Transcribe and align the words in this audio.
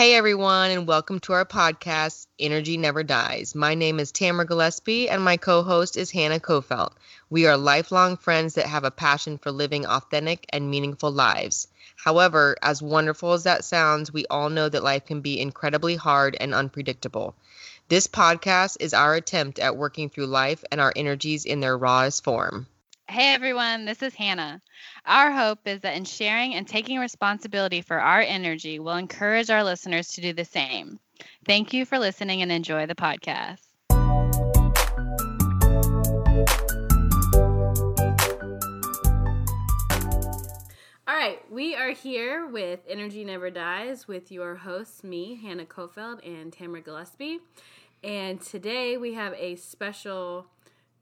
Hey 0.00 0.14
everyone, 0.14 0.70
and 0.70 0.86
welcome 0.86 1.20
to 1.20 1.34
our 1.34 1.44
podcast, 1.44 2.26
Energy 2.38 2.78
Never 2.78 3.02
Dies. 3.02 3.54
My 3.54 3.74
name 3.74 4.00
is 4.00 4.10
Tamara 4.10 4.46
Gillespie, 4.46 5.10
and 5.10 5.22
my 5.22 5.36
co 5.36 5.62
host 5.62 5.98
is 5.98 6.10
Hanna 6.10 6.40
Kofelt. 6.40 6.94
We 7.28 7.44
are 7.44 7.58
lifelong 7.58 8.16
friends 8.16 8.54
that 8.54 8.64
have 8.64 8.84
a 8.84 8.90
passion 8.90 9.36
for 9.36 9.52
living 9.52 9.84
authentic 9.84 10.46
and 10.54 10.70
meaningful 10.70 11.10
lives. 11.10 11.68
However, 11.96 12.56
as 12.62 12.80
wonderful 12.80 13.34
as 13.34 13.42
that 13.42 13.62
sounds, 13.62 14.10
we 14.10 14.24
all 14.30 14.48
know 14.48 14.70
that 14.70 14.82
life 14.82 15.04
can 15.04 15.20
be 15.20 15.38
incredibly 15.38 15.96
hard 15.96 16.34
and 16.40 16.54
unpredictable. 16.54 17.34
This 17.88 18.06
podcast 18.06 18.78
is 18.80 18.94
our 18.94 19.14
attempt 19.14 19.58
at 19.58 19.76
working 19.76 20.08
through 20.08 20.28
life 20.28 20.64
and 20.72 20.80
our 20.80 20.94
energies 20.96 21.44
in 21.44 21.60
their 21.60 21.76
rawest 21.76 22.24
form. 22.24 22.66
Hey 23.10 23.34
everyone, 23.34 23.86
this 23.86 24.04
is 24.04 24.14
Hanna. 24.14 24.60
Our 25.04 25.32
hope 25.32 25.66
is 25.66 25.80
that 25.80 25.96
in 25.96 26.04
sharing 26.04 26.54
and 26.54 26.64
taking 26.64 27.00
responsibility 27.00 27.82
for 27.82 27.98
our 27.98 28.20
energy 28.20 28.78
we'll 28.78 28.94
encourage 28.94 29.50
our 29.50 29.64
listeners 29.64 30.10
to 30.10 30.20
do 30.20 30.32
the 30.32 30.44
same. 30.44 31.00
Thank 31.44 31.72
you 31.72 31.84
for 31.84 31.98
listening 31.98 32.40
and 32.40 32.52
enjoy 32.52 32.86
the 32.86 32.94
podcast. 32.94 33.62
All 41.08 41.16
right, 41.16 41.40
we 41.50 41.74
are 41.74 41.90
here 41.90 42.46
with 42.46 42.78
Energy 42.88 43.24
Never 43.24 43.50
Dies 43.50 44.06
with 44.06 44.30
your 44.30 44.54
hosts, 44.54 45.02
me, 45.02 45.34
Hanna 45.34 45.64
Kofeld, 45.64 46.24
and 46.24 46.52
Tamara 46.52 46.80
Gillespie. 46.80 47.40
And 48.04 48.40
today 48.40 48.96
we 48.96 49.14
have 49.14 49.34
a 49.34 49.56
special 49.56 50.46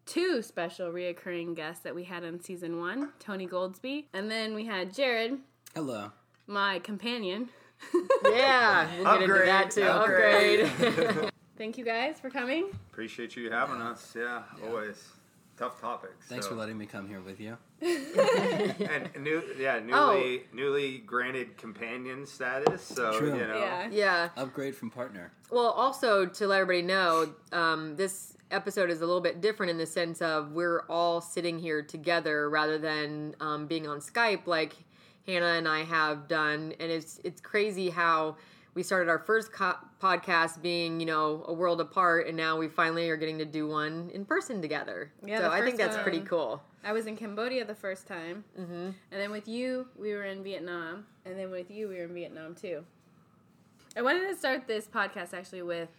two 0.08 0.40
special 0.42 0.90
reoccurring 0.90 1.54
guests 1.54 1.82
that 1.84 1.94
we 1.94 2.04
had 2.04 2.24
on 2.24 2.40
season 2.40 2.80
one 2.80 3.12
Tony 3.20 3.46
Goldsby, 3.46 4.06
and 4.14 4.30
then 4.30 4.54
we 4.54 4.64
had 4.64 4.92
Jarrod, 4.92 5.38
Hello. 5.74 6.10
my 6.46 6.78
companion. 6.80 7.48
Yeah, 8.24 8.88
we'll 8.98 9.04
get 9.20 9.22
into 9.22 9.44
that 9.46 9.70
too. 9.70 9.82
upgrade. 9.84 10.60
Upgrade. 10.66 11.30
Thank 11.56 11.78
you 11.78 11.84
guys 11.84 12.18
for 12.18 12.28
coming. 12.28 12.70
Appreciate 12.90 13.36
you 13.36 13.50
having 13.50 13.80
us. 13.80 14.14
Yeah, 14.18 14.42
always 14.66 15.12
tough 15.56 15.80
topics. 15.80 16.26
Thanks 16.26 16.46
so. 16.46 16.52
for 16.52 16.58
letting 16.58 16.76
me 16.76 16.86
come 16.86 17.08
here 17.08 17.20
with 17.20 17.38
you. 17.40 17.56
and 17.82 19.10
new, 19.20 19.42
yeah, 19.58 19.78
newly 19.78 20.42
newly 20.52 20.98
granted 20.98 21.56
companion 21.56 22.26
status. 22.26 22.82
So 22.82 23.16
True. 23.18 23.36
you 23.36 23.46
know, 23.46 23.58
Yeah. 23.58 23.88
yeah. 23.90 24.28
Upgrade 24.36 24.74
from 24.74 24.90
partner. 24.90 25.32
Well, 25.50 25.68
also 25.70 26.26
to 26.26 26.46
let 26.48 26.60
everybody 26.60 26.82
know, 26.86 27.32
um, 27.52 27.94
this 27.96 28.34
episode 28.50 28.90
is 28.90 29.00
a 29.00 29.06
little 29.06 29.20
bit 29.20 29.40
different 29.40 29.70
in 29.70 29.78
the 29.78 29.86
sense 29.86 30.22
of 30.22 30.52
we're 30.52 30.82
all 30.88 31.20
sitting 31.20 31.58
here 31.58 31.82
together 31.82 32.48
rather 32.48 32.78
than 32.78 33.34
um, 33.40 33.66
being 33.66 33.86
on 33.86 34.00
Skype 34.00 34.46
like 34.46 34.74
Hanna 35.26 35.46
and 35.46 35.68
I 35.68 35.84
have 35.84 36.26
done, 36.26 36.72
and 36.80 36.90
it's 36.90 37.20
it's 37.22 37.40
crazy 37.40 37.90
how 37.90 38.36
we 38.74 38.82
started 38.82 39.10
our 39.10 39.18
first 39.18 39.52
co- 39.52 39.76
podcast 40.00 40.62
being 40.62 41.00
you 41.00 41.06
know 41.06 41.44
a 41.46 41.52
world 41.52 41.80
apart, 41.80 42.26
and 42.26 42.36
now 42.36 42.56
we 42.56 42.68
finally 42.68 43.10
are 43.10 43.16
getting 43.16 43.38
to 43.38 43.44
do 43.44 43.68
one 43.68 44.10
in 44.14 44.24
person 44.24 44.62
together. 44.62 45.12
Yeah, 45.24 45.40
so 45.40 45.50
I 45.50 45.60
think 45.60 45.76
that's 45.76 45.98
pretty 45.98 46.20
cool. 46.20 46.62
I 46.82 46.92
was 46.92 47.06
in 47.06 47.16
Cambodia 47.16 47.66
the 47.66 47.74
first 47.74 48.06
time, 48.06 48.44
mm-hmm. 48.58 48.72
and 48.72 48.94
then 49.10 49.30
with 49.30 49.46
you, 49.48 49.88
we 49.98 50.14
were 50.14 50.24
in 50.24 50.42
Vietnam, 50.42 51.04
and 51.26 51.38
then 51.38 51.50
with 51.50 51.70
you, 51.70 51.88
we 51.88 51.96
were 51.96 52.04
in 52.04 52.14
Vietnam 52.14 52.54
too. 52.54 52.84
I 53.96 54.02
wanted 54.02 54.28
to 54.28 54.36
start 54.36 54.66
this 54.66 54.86
podcast 54.86 55.34
actually 55.34 55.62
with 55.62 55.90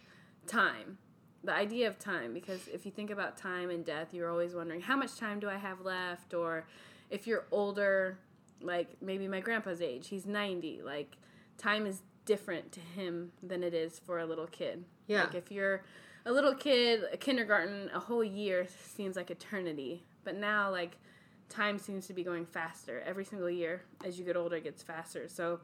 time, 0.46 0.98
the 1.42 1.52
idea 1.52 1.88
of 1.88 1.98
time, 1.98 2.34
because 2.34 2.68
if 2.68 2.84
you 2.84 2.92
think 2.92 3.10
about 3.10 3.36
time 3.36 3.70
and 3.70 3.84
death, 3.84 4.12
you're 4.12 4.30
always 4.30 4.54
wondering 4.54 4.80
how 4.80 4.96
much 4.96 5.16
time 5.16 5.40
do 5.40 5.48
I 5.48 5.56
have 5.56 5.80
left, 5.80 6.34
or 6.34 6.66
if 7.08 7.26
you're 7.26 7.44
older, 7.50 8.18
like 8.60 8.88
maybe 9.00 9.26
my 9.26 9.40
grandpa's 9.40 9.80
age, 9.80 10.08
he's 10.08 10.26
90, 10.26 10.82
like 10.82 11.16
time 11.56 11.86
is 11.86 12.02
different 12.26 12.72
to 12.72 12.80
him 12.80 13.32
than 13.42 13.62
it 13.62 13.74
is 13.74 13.98
for 13.98 14.18
a 14.18 14.26
little 14.26 14.46
kid. 14.46 14.84
Yeah. 15.06 15.24
Like 15.24 15.34
if 15.34 15.50
you're 15.50 15.82
a 16.26 16.32
little 16.32 16.54
kid, 16.54 17.04
a 17.12 17.16
kindergarten, 17.16 17.90
a 17.94 18.00
whole 18.00 18.24
year 18.24 18.66
seems 18.84 19.16
like 19.16 19.30
eternity. 19.30 20.04
But 20.24 20.36
now, 20.36 20.70
like, 20.70 20.96
time 21.48 21.78
seems 21.78 22.06
to 22.06 22.12
be 22.12 22.22
going 22.22 22.44
faster. 22.44 23.02
Every 23.06 23.24
single 23.24 23.50
year, 23.50 23.82
as 24.04 24.18
you 24.18 24.24
get 24.24 24.36
older, 24.36 24.56
it 24.56 24.64
gets 24.64 24.82
faster. 24.82 25.28
So 25.28 25.60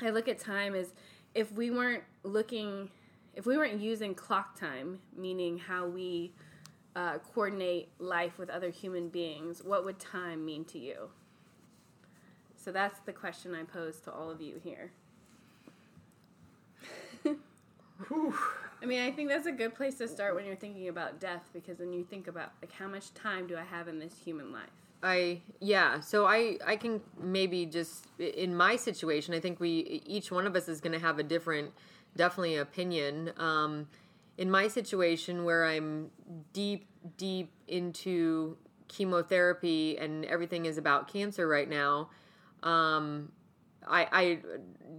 I 0.00 0.10
look 0.10 0.28
at 0.28 0.38
time 0.38 0.74
as 0.74 0.94
if 1.34 1.52
we 1.52 1.70
weren't 1.70 2.04
looking, 2.22 2.90
if 3.36 3.46
we 3.46 3.56
weren't 3.56 3.80
using 3.80 4.14
clock 4.14 4.58
time, 4.58 4.98
meaning 5.14 5.58
how 5.58 5.86
we 5.86 6.32
uh, 6.96 7.18
coordinate 7.34 7.90
life 7.98 8.38
with 8.38 8.48
other 8.48 8.70
human 8.70 9.08
beings, 9.08 9.62
what 9.62 9.84
would 9.84 10.00
time 10.00 10.44
mean 10.44 10.64
to 10.64 10.78
you? 10.78 11.10
So 12.56 12.72
that's 12.72 12.98
the 13.00 13.12
question 13.12 13.54
I 13.54 13.62
pose 13.62 14.00
to 14.00 14.10
all 14.10 14.30
of 14.30 14.40
you 14.40 14.58
here. 14.64 14.90
I 18.82 18.86
mean, 18.86 19.02
I 19.02 19.12
think 19.12 19.28
that's 19.28 19.46
a 19.46 19.52
good 19.52 19.74
place 19.74 19.98
to 19.98 20.08
start 20.08 20.34
when 20.34 20.46
you're 20.46 20.56
thinking 20.56 20.88
about 20.88 21.20
death 21.20 21.48
because 21.52 21.78
then 21.78 21.92
you 21.92 22.04
think 22.04 22.28
about 22.28 22.52
like 22.62 22.72
how 22.72 22.88
much 22.88 23.12
time 23.14 23.46
do 23.46 23.56
I 23.56 23.62
have 23.62 23.86
in 23.88 23.98
this 23.98 24.14
human 24.24 24.50
life? 24.52 24.70
I 25.02 25.42
yeah, 25.60 26.00
so 26.00 26.26
I 26.26 26.58
I 26.66 26.76
can 26.76 27.00
maybe 27.20 27.66
just 27.66 28.06
in 28.18 28.56
my 28.56 28.76
situation, 28.76 29.34
I 29.34 29.40
think 29.40 29.60
we 29.60 30.02
each 30.06 30.30
one 30.30 30.46
of 30.46 30.56
us 30.56 30.68
is 30.68 30.80
going 30.80 30.92
to 30.92 30.98
have 30.98 31.18
a 31.18 31.22
different 31.22 31.72
definitely 32.16 32.56
an 32.56 32.62
opinion. 32.62 33.32
Um 33.36 33.88
in 34.38 34.50
my 34.50 34.68
situation 34.68 35.44
where 35.44 35.64
I'm 35.64 36.10
deep 36.52 36.88
deep 37.16 37.52
into 37.68 38.56
chemotherapy 38.88 39.98
and 39.98 40.24
everything 40.26 40.66
is 40.66 40.78
about 40.78 41.08
cancer 41.12 41.46
right 41.46 41.68
now, 41.68 42.10
um 42.62 43.32
I 43.86 44.08
I 44.12 44.38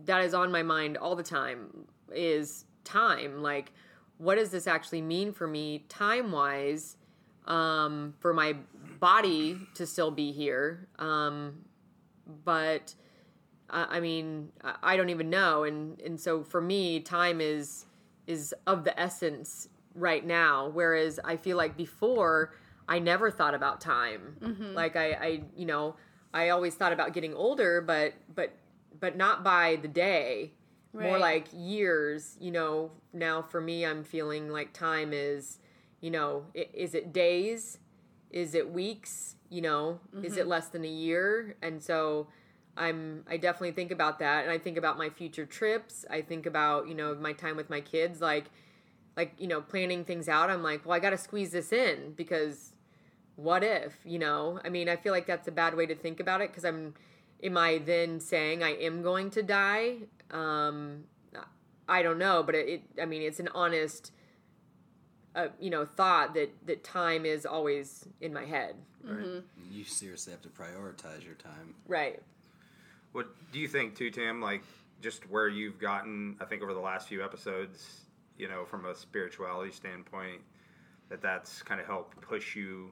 that 0.06 0.24
is 0.24 0.34
on 0.34 0.52
my 0.52 0.64
mind 0.64 0.98
all 0.98 1.16
the 1.16 1.24
time 1.24 1.88
is 2.14 2.66
time 2.84 3.42
like 3.42 3.74
what 4.18 4.36
does 4.36 4.50
this 4.50 4.66
actually 4.66 5.02
mean 5.02 5.34
for 5.34 5.46
me 5.46 5.86
time 5.90 6.32
wise 6.32 6.96
um, 7.48 8.14
for 8.20 8.34
my 8.34 8.56
body 9.00 9.58
to 9.76 9.88
still 9.88 10.12
be 10.12 10.32
here. 10.32 10.88
Um, 11.00 11.66
but 12.44 12.94
I, 13.70 13.98
I 13.98 14.00
mean, 14.00 14.50
I, 14.84 14.98
don't 14.98 15.10
even 15.10 15.30
know, 15.30 15.64
and 15.64 16.00
and 16.02 16.20
so 16.20 16.44
for 16.44 16.62
me, 16.62 17.00
time 17.00 17.42
is 17.42 17.86
is 18.26 18.54
of 18.66 18.84
the 18.84 18.98
essence 19.00 19.70
right 19.96 20.26
now. 20.26 20.70
Whereas 20.70 21.20
I 21.24 21.38
feel 21.38 21.58
like 21.58 21.76
before, 21.78 22.54
I 22.88 23.00
never 23.00 23.32
thought 23.32 23.54
about 23.54 23.82
time. 23.82 24.38
Mm-hmm. 24.40 24.74
Like 24.74 24.96
I, 24.96 25.12
I, 25.12 25.42
you 25.56 25.66
know, 25.66 25.96
I 26.34 26.50
always 26.50 26.76
thought 26.76 26.94
about 26.94 27.14
getting 27.14 27.34
older, 27.34 27.82
but 27.82 28.14
but 28.34 28.54
but 29.00 29.18
not 29.18 29.44
by 29.44 29.78
the 29.82 29.88
day. 29.88 30.54
More 30.94 31.20
like 31.20 31.46
years, 31.54 32.38
you 32.40 32.50
know. 32.50 32.90
Now 33.14 33.44
for 33.44 33.62
me, 33.62 33.86
I'm 33.86 34.04
feeling 34.04 34.50
like 34.50 34.74
time 34.74 35.12
is 35.14 35.60
you 36.02 36.12
know, 36.12 36.46
is 36.54 36.96
it 36.96 37.14
days? 37.14 37.80
Is 38.32 38.56
it 38.56 38.72
weeks? 38.72 39.36
You 39.50 39.62
know, 39.62 40.00
is 40.24 40.38
it 40.38 40.42
mm-hmm. 40.42 40.50
less 40.50 40.68
than 40.68 40.84
a 40.84 40.90
year? 40.90 41.56
And 41.62 41.82
so 41.82 42.28
I'm 42.78 43.24
I 43.30 43.38
definitely 43.38 43.72
think 43.72 43.92
about 43.92 44.20
that 44.20 44.44
and 44.44 44.52
I 44.52 44.58
think 44.58 44.78
about 44.78 44.98
my 44.98 45.10
future 45.10 45.46
trips. 45.46 46.06
I 46.10 46.22
think 46.22 46.46
about, 46.46 46.88
you 46.88 46.96
know, 46.96 47.16
my 47.16 47.34
time 47.34 47.58
with 47.58 47.70
my 47.70 47.82
kids 47.82 48.22
like 48.22 48.46
like, 49.16 49.34
you 49.40 49.48
know, 49.48 49.62
planning 49.62 50.06
things 50.06 50.30
out. 50.30 50.50
I'm 50.50 50.62
like, 50.62 50.86
well, 50.86 50.96
I 50.96 51.00
got 51.00 51.10
to 51.10 51.18
squeeze 51.18 51.52
this 51.52 51.74
in 51.74 52.14
because 52.16 52.74
what 53.36 53.64
if, 53.64 53.98
you 54.06 54.20
know? 54.20 54.60
I 54.64 54.70
mean, 54.70 54.88
I 54.88 54.96
feel 54.96 55.12
like 55.12 55.26
that's 55.26 55.48
a 55.48 55.52
bad 55.52 55.76
way 55.76 55.88
to 55.88 55.96
think 55.96 56.20
about 56.20 56.42
it 56.42 56.50
because 56.52 56.66
I'm 56.66 56.94
am 57.44 57.58
I 57.58 57.80
then 57.80 58.20
saying 58.20 58.64
I 58.64 58.76
am 58.76 59.02
going 59.02 59.30
to 59.32 59.44
die? 59.44 59.98
Um 60.32 61.06
I 61.90 62.02
don't 62.04 62.18
know, 62.18 62.44
but 62.44 62.54
it, 62.54 62.68
it 62.68 63.02
I 63.02 63.06
mean, 63.06 63.22
it's 63.22 63.40
an 63.40 63.50
honest 63.56 64.12
uh, 65.36 65.48
you 65.60 65.70
know 65.70 65.86
thought 65.86 66.34
that 66.34 66.50
that 66.66 66.84
time 66.84 67.26
is 67.26 67.46
always 67.46 68.08
in 68.20 68.34
my 68.34 68.46
head 68.46 68.76
You 69.72 69.84
seriously 69.84 70.32
have 70.32 70.42
to 70.42 70.50
prioritize 70.50 71.24
your 71.24 71.36
time. 71.36 71.76
right 71.88 72.22
What 73.12 73.28
do 73.52 73.60
you 73.60 73.68
think, 73.68 73.96
too, 73.96 74.10
Tim? 74.12 74.42
Like 74.42 74.64
just 75.02 75.30
where 75.30 75.48
you've 75.48 75.80
gotten, 75.80 76.38
I 76.40 76.46
think 76.46 76.62
over 76.64 76.74
the 76.74 76.80
last 76.80 77.08
few 77.08 77.24
episodes, 77.24 78.02
you 78.38 78.48
know, 78.48 78.66
from 78.66 78.86
a 78.86 78.96
spirituality 78.96 79.72
standpoint, 79.72 80.42
that 81.10 81.22
that's 81.22 81.62
kind 81.62 81.80
of 81.80 81.88
helped 81.88 82.20
push 82.22 82.56
you 82.56 82.92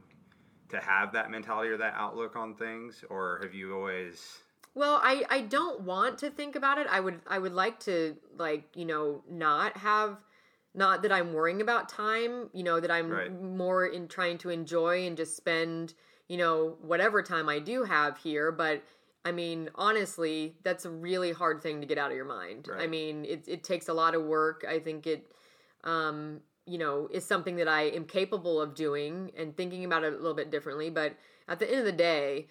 to 0.70 0.80
have 0.80 1.12
that 1.14 1.30
mentality 1.30 1.70
or 1.70 1.78
that 1.78 1.94
outlook 1.96 2.36
on 2.36 2.56
things, 2.56 3.04
or 3.10 3.40
have 3.44 3.54
you 3.54 3.76
always? 3.76 4.40
well 4.74 5.00
i 5.04 5.24
i 5.30 5.40
don't 5.42 5.82
want 5.82 6.18
to 6.18 6.30
think 6.30 6.56
about 6.56 6.78
it 6.78 6.86
i 6.90 7.00
would 7.00 7.22
i 7.28 7.40
would 7.40 7.54
like 7.54 7.80
to 7.80 8.16
like 8.38 8.64
you 8.76 8.84
know 8.84 9.24
not 9.30 9.78
have 9.78 10.18
not 10.74 11.02
that 11.02 11.12
i'm 11.14 11.32
worrying 11.34 11.62
about 11.62 11.88
time 11.88 12.50
you 12.52 12.62
know 12.64 12.80
that 12.80 12.92
i'm 12.92 13.10
Right. 13.10 13.42
more 13.42 13.86
in 13.86 14.08
trying 14.10 14.38
to 14.40 14.50
enjoy 14.50 15.06
and 15.08 15.16
just 15.16 15.38
spend 15.38 15.94
you 16.28 16.36
know 16.38 16.76
whatever 16.82 17.24
time 17.24 17.48
i 17.48 17.58
do 17.60 17.84
have 17.84 18.18
here 18.18 18.52
but 18.52 18.84
i 19.26 19.32
mean 19.32 19.70
honestly 19.76 20.56
that's 20.64 20.86
a 20.86 20.90
really 20.90 21.32
hard 21.32 21.62
thing 21.62 21.82
to 21.82 21.88
get 21.88 21.98
out 21.98 22.12
of 22.12 22.16
your 22.16 22.26
mind 22.26 22.70
i 22.78 22.88
mean 22.88 23.26
it, 23.26 23.44
it 23.48 23.64
takes 23.64 23.90
a 23.90 23.94
lot 23.94 24.16
of 24.16 24.24
work 24.24 24.66
i 24.70 24.80
think 24.80 25.06
it 25.06 25.28
um 25.84 26.40
you 26.66 26.78
know 26.78 27.10
is 27.12 27.26
something 27.26 27.58
that 27.58 27.68
i 27.68 27.84
am 27.84 28.06
capable 28.06 28.62
of 28.62 28.74
doing 28.74 29.32
and 29.38 29.56
thinking 29.58 29.84
about 29.84 30.04
it 30.04 30.14
a 30.14 30.16
little 30.16 30.34
bit 30.34 30.50
differently 30.50 30.90
but 30.90 31.16
at 31.48 31.60
the 31.60 31.70
end 31.70 31.80
of 31.80 31.86
the 31.86 31.92
day 31.92 32.48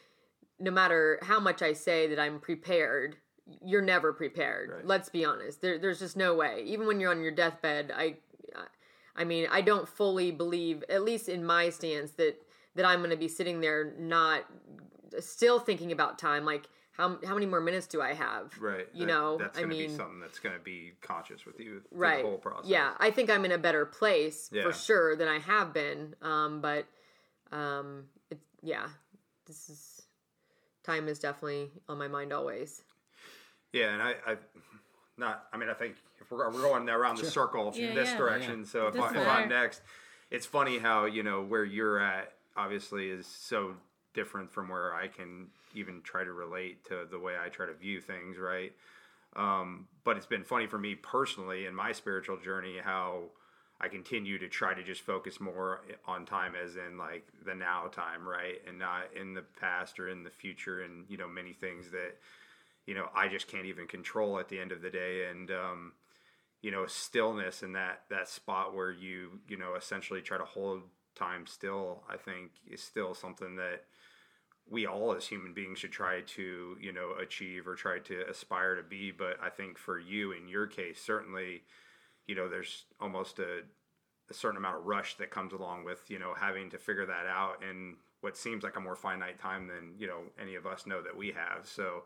no 0.59 0.71
matter 0.71 1.19
how 1.23 1.41
much 1.41 1.62
I 1.62 1.73
say 1.73 2.06
that 2.09 2.19
I'm 2.19 2.38
prepared, 2.38 3.17
you're 3.62 3.82
never 3.82 4.12
prepared. 4.12 4.70
Right. 4.70 4.87
Let's 4.87 5.09
be 5.09 5.25
honest. 5.25 5.61
There, 5.61 5.79
there's 5.79 5.99
just 5.99 6.17
no 6.17 6.35
way. 6.35 6.62
Even 6.67 6.87
when 6.87 7.00
you're 7.00 7.11
on 7.11 7.23
your 7.23 7.32
deathbed, 7.32 7.93
I, 7.94 8.17
I 9.17 9.25
mean, 9.25 9.47
I 9.50 9.61
don't 9.61 9.88
fully 9.88 10.31
believe, 10.31 10.85
at 10.88 11.03
least 11.03 11.29
in 11.29 11.44
my 11.44 11.70
stance, 11.70 12.12
that 12.12 12.41
that 12.77 12.85
I'm 12.85 12.99
going 12.99 13.11
to 13.11 13.17
be 13.17 13.29
sitting 13.29 13.61
there 13.61 13.94
not 14.00 14.47
still 15.20 15.58
thinking 15.58 15.93
about 15.93 16.19
time. 16.19 16.44
Like, 16.44 16.69
how 16.93 17.19
how 17.25 17.34
many 17.34 17.46
more 17.46 17.61
minutes 17.61 17.87
do 17.87 18.00
I 18.00 18.14
have? 18.14 18.52
Right. 18.61 18.87
You 18.93 19.06
That- 19.06 19.12
know, 19.12 19.38
that's 19.38 19.58
going 19.58 19.70
to 19.70 19.76
be 19.76 19.88
mean, 19.88 19.96
something 19.96 20.20
that's 20.20 20.38
going 20.38 20.55
to 20.56 20.62
be 20.62 20.93
conscious 21.00 21.44
with 21.44 21.58
you 21.58 21.81
through 21.88 21.99
right. 21.99 22.22
the 22.22 22.28
whole 22.28 22.38
process. 22.38 22.70
Yeah, 22.70 22.94
I 22.99 23.11
think 23.11 23.31
I'm 23.31 23.44
in 23.44 23.52
a 23.52 23.58
better 23.58 23.84
place 23.84 24.49
Yeah. 24.52 24.62
for 24.62 24.72
sure 24.72 25.16
than 25.16 25.28
I 25.28 25.38
have 25.40 25.72
been. 25.72 26.14
Um, 26.22 26.61
but 26.61 26.87
um, 27.50 28.05
it, 28.31 28.38
yeah, 28.62 28.88
this 29.46 29.69
is 29.69 30.02
time 30.84 31.08
is 31.08 31.19
definitely 31.19 31.70
on 31.88 31.99
my 31.99 32.08
mind 32.08 32.32
always. 32.32 32.82
Yeah, 33.72 33.93
and 33.93 34.02
I, 34.02 34.14
I 34.26 34.37
not. 35.17 35.46
I 35.52 35.56
mean, 35.56 35.69
I 35.69 35.75
think 35.75 35.96
if 36.20 36.31
we're, 36.31 36.49
we're 36.50 36.62
going 36.62 36.88
around 36.88 37.19
the 37.19 37.26
circle 37.26 37.72
Yeah, 37.75 37.88
in 37.88 37.94
this 37.94 38.10
yeah. 38.10 38.19
direction, 38.19 38.64
so 38.64 38.87
if, 38.87 38.96
I, 38.96 39.10
if. 39.10 39.26
I'm 39.26 39.49
next, 39.49 39.82
it's 40.31 40.46
funny 40.46 40.78
how 40.78 41.06
you 41.06 41.22
know 41.25 41.43
where 41.43 41.64
you're 41.64 41.99
at. 41.99 42.32
Obviously, 42.56 43.08
is 43.08 43.26
so 43.26 43.75
different 44.14 44.50
from 44.50 44.69
where 44.69 44.94
I 44.94 45.08
can 45.08 45.49
even 45.75 46.00
try 46.02 46.25
to 46.25 46.32
relate 46.32 46.84
to 46.87 47.06
the 47.11 47.19
way 47.19 47.34
I 47.43 47.49
try 47.49 47.66
to 47.66 47.75
view 47.75 48.00
things. 48.00 48.38
Right. 48.38 48.72
Um, 49.37 49.88
but 50.05 50.16
it's 50.16 50.26
been 50.26 50.44
funny 50.44 50.66
for 50.66 50.78
me 50.78 50.94
personally 50.94 51.66
in 51.66 51.75
my 51.75 51.93
spiritual 51.93 52.37
journey 52.37 52.76
how 52.82 53.25
I 53.81 53.88
continue 53.88 54.38
to 54.38 54.49
try 54.49 54.72
to 54.72 54.82
just 54.82 55.02
focus 55.02 55.40
more 55.40 55.81
on 56.06 56.25
time 56.25 56.55
as 56.55 56.76
in 56.76 56.96
like 56.96 57.26
the 57.44 57.55
now 57.55 57.88
time, 57.88 58.26
right? 58.26 58.62
And 58.66 58.78
not 58.78 59.05
in 59.20 59.34
the 59.34 59.43
past 59.61 59.99
or 59.99 60.08
in 60.08 60.22
the 60.22 60.31
future 60.31 60.82
and, 60.82 61.05
you 61.08 61.17
know, 61.17 61.28
many 61.28 61.52
things 61.52 61.90
that, 61.90 62.17
you 62.87 62.94
know, 62.94 63.08
I 63.14 63.28
just 63.28 63.49
can't 63.49 63.67
even 63.67 63.87
control 63.87 64.38
at 64.38 64.49
the 64.49 64.60
end 64.60 64.70
of 64.70 64.81
the 64.81 64.90
day. 64.90 65.26
And, 65.28 65.50
um, 65.50 65.93
you 66.62 66.70
know, 66.70 66.87
stillness 66.87 67.62
and 67.62 67.75
that, 67.75 68.02
that 68.10 68.28
spot 68.28 68.75
where 68.75 68.93
you, 68.93 69.40
you 69.49 69.56
know, 69.56 69.75
essentially 69.75 70.22
try 70.22 70.38
to 70.38 70.44
hold 70.44 70.82
time 71.14 71.46
still, 71.46 72.05
I 72.08 72.17
think 72.17 72.52
is 72.70 72.82
still 72.82 73.14
something 73.14 73.56
that 73.56 73.84
we 74.69 74.87
all 74.87 75.14
as 75.14 75.26
human 75.26 75.52
beings 75.52 75.78
should 75.78 75.93
try 75.93 76.22
to, 76.22 76.76
you 76.81 76.93
know, 76.93 77.12
achieve 77.20 77.66
or 77.69 77.75
try 77.75 77.99
to 78.00 78.28
aspire 78.28 78.76
to 78.76 78.82
be. 78.82 79.11
But 79.11 79.37
I 79.43 79.50
think 79.50 79.78
for 79.78 79.99
you, 79.99 80.32
in 80.32 80.49
your 80.49 80.66
case, 80.66 81.00
certainly, 81.05 81.62
you 82.26 82.34
know, 82.34 82.49
there's 82.49 82.87
almost 83.00 83.38
a, 83.40 83.62
a 84.31 84.34
certain 84.34 84.56
amount 84.56 84.78
of 84.78 84.87
rush 84.87 85.16
that 85.16 85.31
comes 85.31 85.52
along 85.52 85.84
with, 85.84 86.11
you 86.11 86.19
know, 86.19 86.34
having 86.38 86.70
to 86.70 86.78
figure 86.78 87.06
that 87.06 87.26
out 87.26 87.62
in 87.69 87.96
what 88.20 88.37
seems 88.37 88.64
like 88.64 88.76
a 88.76 88.81
more 88.81 88.96
finite 88.96 89.38
time 89.38 89.66
than, 89.66 89.94
you 89.99 90.06
know, 90.06 90.22
any 90.40 90.55
of 90.55 90.67
us 90.67 90.87
know 90.87 91.02
that 91.02 91.17
we 91.17 91.28
have. 91.32 91.67
So, 91.67 92.05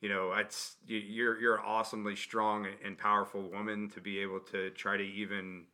you 0.00 0.08
know, 0.08 0.32
it's 0.32 0.76
you- 0.86 0.98
you're 0.98 1.40
you're 1.40 1.56
an 1.56 1.64
awesomely 1.64 2.16
strong 2.16 2.66
and 2.84 2.98
powerful 2.98 3.50
woman 3.50 3.88
to 3.90 4.00
be 4.00 4.20
able 4.20 4.40
to 4.40 4.70
try 4.70 4.96
to 4.96 5.04
even, 5.04 5.66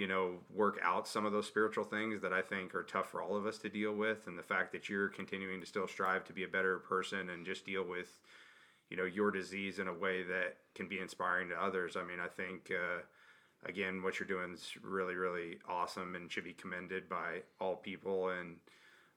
you 0.00 0.06
know, 0.06 0.38
work 0.54 0.80
out 0.82 1.06
some 1.06 1.26
of 1.26 1.32
those 1.32 1.46
spiritual 1.46 1.84
things 1.84 2.22
that 2.22 2.32
I 2.32 2.40
think 2.40 2.74
are 2.74 2.82
tough 2.82 3.10
for 3.10 3.20
all 3.20 3.36
of 3.36 3.44
us 3.44 3.58
to 3.58 3.68
deal 3.68 3.94
with, 3.94 4.26
and 4.26 4.38
the 4.38 4.42
fact 4.42 4.72
that 4.72 4.88
you're 4.88 5.08
continuing 5.08 5.60
to 5.60 5.66
still 5.66 5.86
strive 5.86 6.24
to 6.24 6.32
be 6.32 6.44
a 6.44 6.48
better 6.48 6.78
person 6.78 7.28
and 7.28 7.44
just 7.44 7.66
deal 7.66 7.84
with, 7.84 8.18
you 8.88 8.96
know, 8.96 9.04
your 9.04 9.30
disease 9.30 9.78
in 9.78 9.88
a 9.88 9.92
way 9.92 10.22
that 10.22 10.56
can 10.74 10.88
be 10.88 11.00
inspiring 11.00 11.50
to 11.50 11.62
others. 11.62 11.96
I 11.96 12.02
mean, 12.02 12.18
I 12.18 12.28
think. 12.28 12.70
Uh, 12.70 13.02
again, 13.66 14.02
what 14.02 14.18
you're 14.18 14.26
doing 14.26 14.54
is 14.54 14.72
really, 14.82 15.14
really 15.14 15.58
awesome 15.68 16.14
and 16.14 16.32
should 16.32 16.44
be 16.44 16.54
commended 16.54 17.10
by 17.10 17.42
all 17.60 17.76
people. 17.76 18.30
And, 18.30 18.56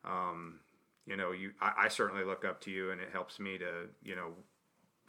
um, 0.04 0.60
you 1.06 1.16
know, 1.16 1.32
you, 1.32 1.52
I, 1.62 1.86
I 1.86 1.88
certainly 1.88 2.26
look 2.26 2.44
up 2.44 2.60
to 2.62 2.72
you 2.72 2.92
and 2.92 3.00
it 3.00 3.10
helps 3.12 3.40
me 3.40 3.58
to, 3.58 3.88
you 4.04 4.18
know, 4.18 4.34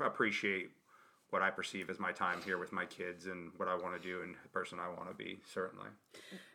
appreciate 0.05 0.71
what 1.35 1.43
I 1.43 1.51
perceive 1.51 1.91
as 1.91 1.99
my 1.99 2.13
time 2.13 2.41
here 2.45 2.59
with 2.59 2.73
my 2.73 2.87
kids 2.87 3.27
and 3.27 3.51
what 3.57 3.69
I 3.69 3.75
want 3.75 4.01
to 4.01 4.09
do 4.09 4.23
and 4.23 4.37
the 4.41 4.49
person 4.51 4.79
I 4.79 4.87
want 4.87 5.09
to 5.09 5.15
be, 5.17 5.41
certainly. 5.53 5.89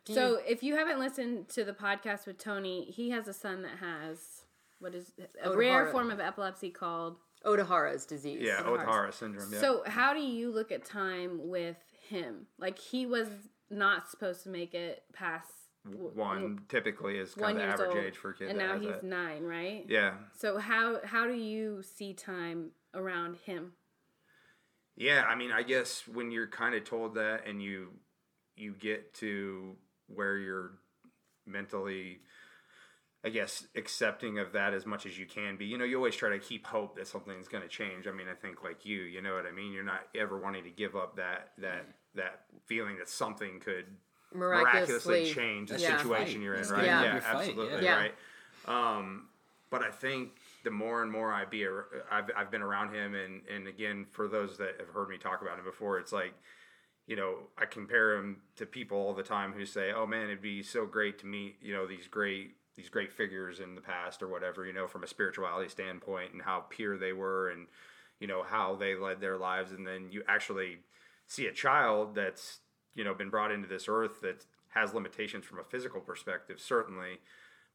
So 0.06 0.40
if 0.48 0.62
you 0.62 0.74
haven't 0.74 0.98
listened 0.98 1.50
to 1.50 1.64
the 1.64 1.74
podcast 1.74 2.26
with 2.26 2.38
Tony, 2.38 2.86
he 2.86 3.10
has 3.10 3.28
a 3.28 3.34
son 3.34 3.60
that 3.60 3.76
has 3.78 4.16
what 4.78 4.94
is 4.94 5.12
a 5.44 5.54
rare 5.54 5.88
form 5.88 6.10
of 6.10 6.18
epilepsy 6.18 6.70
called. 6.70 7.16
Ohtahara's 7.44 8.06
disease. 8.06 8.40
Yeah, 8.42 8.62
Ohara. 8.62 8.82
O'Hara 8.82 9.12
syndrome. 9.12 9.52
Yeah. 9.52 9.60
So 9.60 9.82
how 9.84 10.14
do 10.14 10.20
you 10.20 10.50
look 10.50 10.72
at 10.72 10.86
time 10.86 11.50
with 11.50 11.76
him? 12.08 12.46
Like 12.58 12.78
he 12.78 13.04
was 13.04 13.28
not 13.68 14.10
supposed 14.10 14.42
to 14.44 14.48
make 14.48 14.72
it 14.72 15.02
past 15.12 15.48
one 15.84 16.60
typically 16.68 17.16
is 17.18 17.34
kind 17.34 17.58
of 17.58 17.66
the 17.66 17.72
average 17.72 17.96
old, 17.96 17.98
age 18.04 18.16
for 18.16 18.32
kids. 18.32 18.50
and 18.50 18.58
now 18.58 18.78
he's 18.78 18.88
that. 18.88 19.04
nine, 19.04 19.44
right? 19.44 19.84
Yeah, 19.88 20.14
So 20.36 20.58
how 20.58 21.00
how 21.04 21.26
do 21.26 21.34
you 21.34 21.82
see 21.82 22.12
time 22.14 22.70
around 22.94 23.36
him? 23.44 23.72
Yeah, 25.00 25.24
I 25.26 25.34
mean, 25.34 25.50
I 25.50 25.62
guess 25.62 26.06
when 26.06 26.30
you're 26.30 26.46
kind 26.46 26.74
of 26.74 26.84
told 26.84 27.14
that 27.14 27.46
and 27.46 27.62
you 27.62 27.88
you 28.54 28.74
get 28.78 29.14
to 29.14 29.74
where 30.14 30.36
you're 30.36 30.72
mentally 31.46 32.18
I 33.24 33.28
guess 33.30 33.66
accepting 33.76 34.38
of 34.38 34.52
that 34.52 34.72
as 34.74 34.86
much 34.86 35.04
as 35.06 35.18
you 35.18 35.26
can 35.26 35.56
be. 35.56 35.66
You 35.66 35.76
know, 35.78 35.84
you 35.84 35.96
always 35.96 36.16
try 36.16 36.30
to 36.30 36.38
keep 36.38 36.66
hope 36.66 36.96
that 36.96 37.06
something's 37.06 37.48
going 37.48 37.62
to 37.62 37.68
change. 37.68 38.06
I 38.06 38.12
mean, 38.12 38.28
I 38.30 38.34
think 38.34 38.62
like 38.64 38.86
you, 38.86 39.00
you 39.02 39.20
know 39.20 39.34
what 39.34 39.44
I 39.46 39.52
mean? 39.52 39.72
You're 39.72 39.84
not 39.84 40.00
ever 40.14 40.38
wanting 40.38 40.64
to 40.64 40.70
give 40.70 40.94
up 40.96 41.16
that 41.16 41.52
that 41.58 41.86
that 42.14 42.42
feeling 42.66 42.96
that 42.98 43.08
something 43.08 43.60
could 43.60 43.86
miraculously, 44.34 45.20
Miraculously. 45.22 45.34
change 45.34 45.68
the 45.68 45.74
That's 45.78 45.88
your 45.88 45.98
situation 45.98 46.34
fight. 46.34 46.42
you're 46.42 46.54
in, 46.54 46.68
right? 46.68 46.82
the 46.82 46.90
end 46.90 47.04
Yeah, 47.04 47.16
of 47.16 47.24
fight, 47.24 47.36
absolutely, 47.48 47.84
yeah. 47.84 47.96
right. 47.96 48.14
Um, 48.66 49.28
but 49.70 49.82
I 49.82 49.90
think 49.90 50.39
the 50.64 50.70
more 50.70 51.02
and 51.02 51.10
more 51.10 51.32
I 51.32 51.44
be, 51.44 51.66
I've, 52.10 52.30
I've 52.36 52.50
been 52.50 52.62
around 52.62 52.94
him, 52.94 53.14
and 53.14 53.42
and 53.52 53.66
again, 53.66 54.06
for 54.10 54.28
those 54.28 54.58
that 54.58 54.76
have 54.78 54.88
heard 54.88 55.08
me 55.08 55.18
talk 55.18 55.42
about 55.42 55.58
him 55.58 55.64
before, 55.64 55.98
it's 55.98 56.12
like, 56.12 56.34
you 57.06 57.16
know, 57.16 57.36
I 57.58 57.66
compare 57.66 58.16
him 58.16 58.38
to 58.56 58.66
people 58.66 58.98
all 58.98 59.14
the 59.14 59.22
time 59.22 59.52
who 59.52 59.64
say, 59.64 59.92
"Oh 59.92 60.06
man, 60.06 60.24
it'd 60.24 60.42
be 60.42 60.62
so 60.62 60.86
great 60.86 61.18
to 61.20 61.26
meet, 61.26 61.56
you 61.62 61.72
know, 61.72 61.86
these 61.86 62.06
great 62.08 62.56
these 62.76 62.88
great 62.88 63.12
figures 63.12 63.60
in 63.60 63.74
the 63.74 63.80
past 63.80 64.22
or 64.22 64.28
whatever, 64.28 64.64
you 64.64 64.72
know, 64.72 64.86
from 64.86 65.04
a 65.04 65.06
spirituality 65.06 65.68
standpoint, 65.68 66.32
and 66.32 66.42
how 66.42 66.64
pure 66.68 66.96
they 66.96 67.12
were, 67.12 67.50
and 67.50 67.66
you 68.20 68.26
know 68.26 68.42
how 68.42 68.76
they 68.76 68.94
led 68.94 69.20
their 69.20 69.38
lives, 69.38 69.72
and 69.72 69.86
then 69.86 70.08
you 70.10 70.22
actually 70.28 70.78
see 71.26 71.46
a 71.46 71.52
child 71.52 72.14
that's 72.14 72.60
you 72.94 73.04
know 73.04 73.14
been 73.14 73.30
brought 73.30 73.50
into 73.50 73.68
this 73.68 73.86
earth 73.88 74.20
that 74.20 74.44
has 74.70 74.94
limitations 74.94 75.44
from 75.44 75.58
a 75.58 75.64
physical 75.64 76.00
perspective, 76.00 76.60
certainly, 76.60 77.18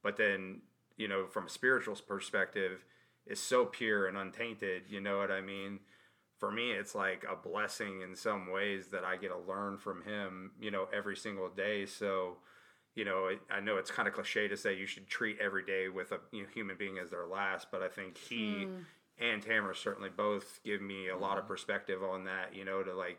but 0.02 0.16
then 0.16 0.62
you 0.96 1.08
know 1.08 1.26
from 1.26 1.46
a 1.46 1.50
spiritual 1.50 1.96
perspective 2.06 2.84
is 3.26 3.40
so 3.40 3.64
pure 3.64 4.06
and 4.06 4.16
untainted. 4.16 4.84
You 4.88 5.00
know 5.00 5.18
what 5.18 5.30
I 5.30 5.40
mean? 5.40 5.80
For 6.38 6.50
me, 6.50 6.72
it's 6.72 6.94
like 6.94 7.24
a 7.30 7.36
blessing 7.36 8.02
in 8.02 8.14
some 8.14 8.52
ways 8.52 8.88
that 8.88 9.04
I 9.04 9.16
get 9.16 9.28
to 9.28 9.38
learn 9.38 9.78
from 9.78 10.02
him. 10.02 10.52
You 10.60 10.70
know, 10.70 10.88
every 10.92 11.16
single 11.16 11.48
day. 11.48 11.86
So. 11.86 12.38
You 12.94 13.04
know, 13.04 13.28
I 13.28 13.56
I 13.56 13.60
know 13.60 13.76
it's 13.76 13.90
kind 13.90 14.08
of 14.08 14.14
cliche 14.14 14.48
to 14.48 14.56
say 14.56 14.74
you 14.74 14.86
should 14.86 15.06
treat 15.06 15.36
every 15.38 15.62
day 15.66 15.90
with 15.90 16.12
a 16.12 16.20
you 16.32 16.44
know, 16.44 16.48
human 16.54 16.78
being 16.78 16.96
as 16.96 17.10
their 17.10 17.26
last, 17.26 17.66
but 17.70 17.82
I 17.82 17.88
think 17.88 18.16
he 18.16 18.64
hmm. 18.64 18.76
and 19.18 19.42
Tamara 19.42 19.76
certainly 19.76 20.08
both 20.08 20.60
give 20.64 20.80
me 20.80 21.10
a 21.10 21.16
lot 21.18 21.36
of 21.36 21.44
hmm. 21.44 21.48
perspective 21.48 22.02
on 22.02 22.24
that. 22.24 22.54
You 22.54 22.64
know, 22.64 22.82
to 22.82 22.94
like 22.94 23.18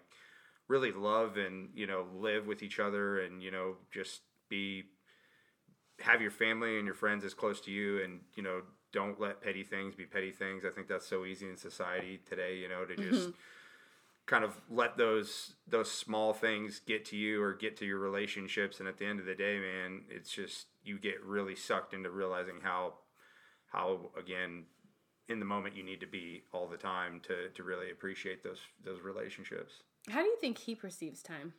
really 0.68 0.92
love 0.92 1.38
and 1.38 1.70
you 1.74 1.88
know 1.88 2.06
live 2.16 2.48
with 2.48 2.62
each 2.62 2.80
other 2.80 3.20
and 3.20 3.42
you 3.42 3.52
know 3.52 3.76
just 3.92 4.22
be 4.50 4.84
have 6.00 6.22
your 6.22 6.32
family 6.32 6.78
and 6.78 6.86
your 6.86 6.96
friends 6.96 7.24
as 7.24 7.34
close 7.34 7.60
to 7.62 7.72
you 7.72 8.04
and 8.04 8.22
you 8.36 8.44
know 8.44 8.62
don't 8.94 9.20
let 9.20 9.42
petty 9.42 9.64
things 9.64 9.96
be 9.96 10.06
petty 10.06 10.32
things. 10.32 10.64
I 10.66 10.70
think 10.70 10.88
that's 10.88 11.08
so 11.08 11.26
easy 11.26 11.50
in 11.50 11.58
society 11.58 12.20
today 12.28 12.58
you 12.58 12.70
know 12.70 12.86
to 12.86 12.96
mm-hmm. 12.96 13.12
just 13.12 13.30
kind 14.26 14.44
of 14.44 14.60
let 14.70 14.98
those 14.98 15.54
those 15.68 15.90
small 15.90 16.34
things 16.34 16.82
get 16.86 17.06
to 17.06 17.16
you 17.16 17.42
or 17.42 17.54
get 17.54 17.78
to 17.78 17.86
your 17.86 18.00
relationships. 18.00 18.80
And 18.80 18.88
at 18.88 18.98
the 18.98 19.06
end 19.06 19.20
of 19.20 19.26
the 19.26 19.36
day 19.36 19.60
man 19.60 20.04
it's 20.10 20.32
just 20.32 20.68
you 20.84 21.00
get 21.00 21.24
really 21.24 21.56
sucked 21.56 21.94
into 21.94 22.10
realizing 22.10 22.62
how 22.62 22.94
how 23.68 24.12
again 24.18 24.66
in 25.30 25.40
the 25.40 25.46
moment 25.46 25.76
you 25.76 25.84
need 25.84 26.00
to 26.00 26.08
be 26.08 26.44
all 26.54 26.68
the 26.68 26.78
time 26.78 27.20
to 27.22 27.50
to 27.50 27.64
really 27.64 27.92
appreciate 27.92 28.44
those 28.44 28.60
those 28.84 29.02
relationships. 29.02 29.84
How 30.10 30.22
do 30.22 30.28
you 30.28 30.38
think 30.40 30.58
he 30.58 30.76
perceives 30.76 31.22
time? 31.22 31.54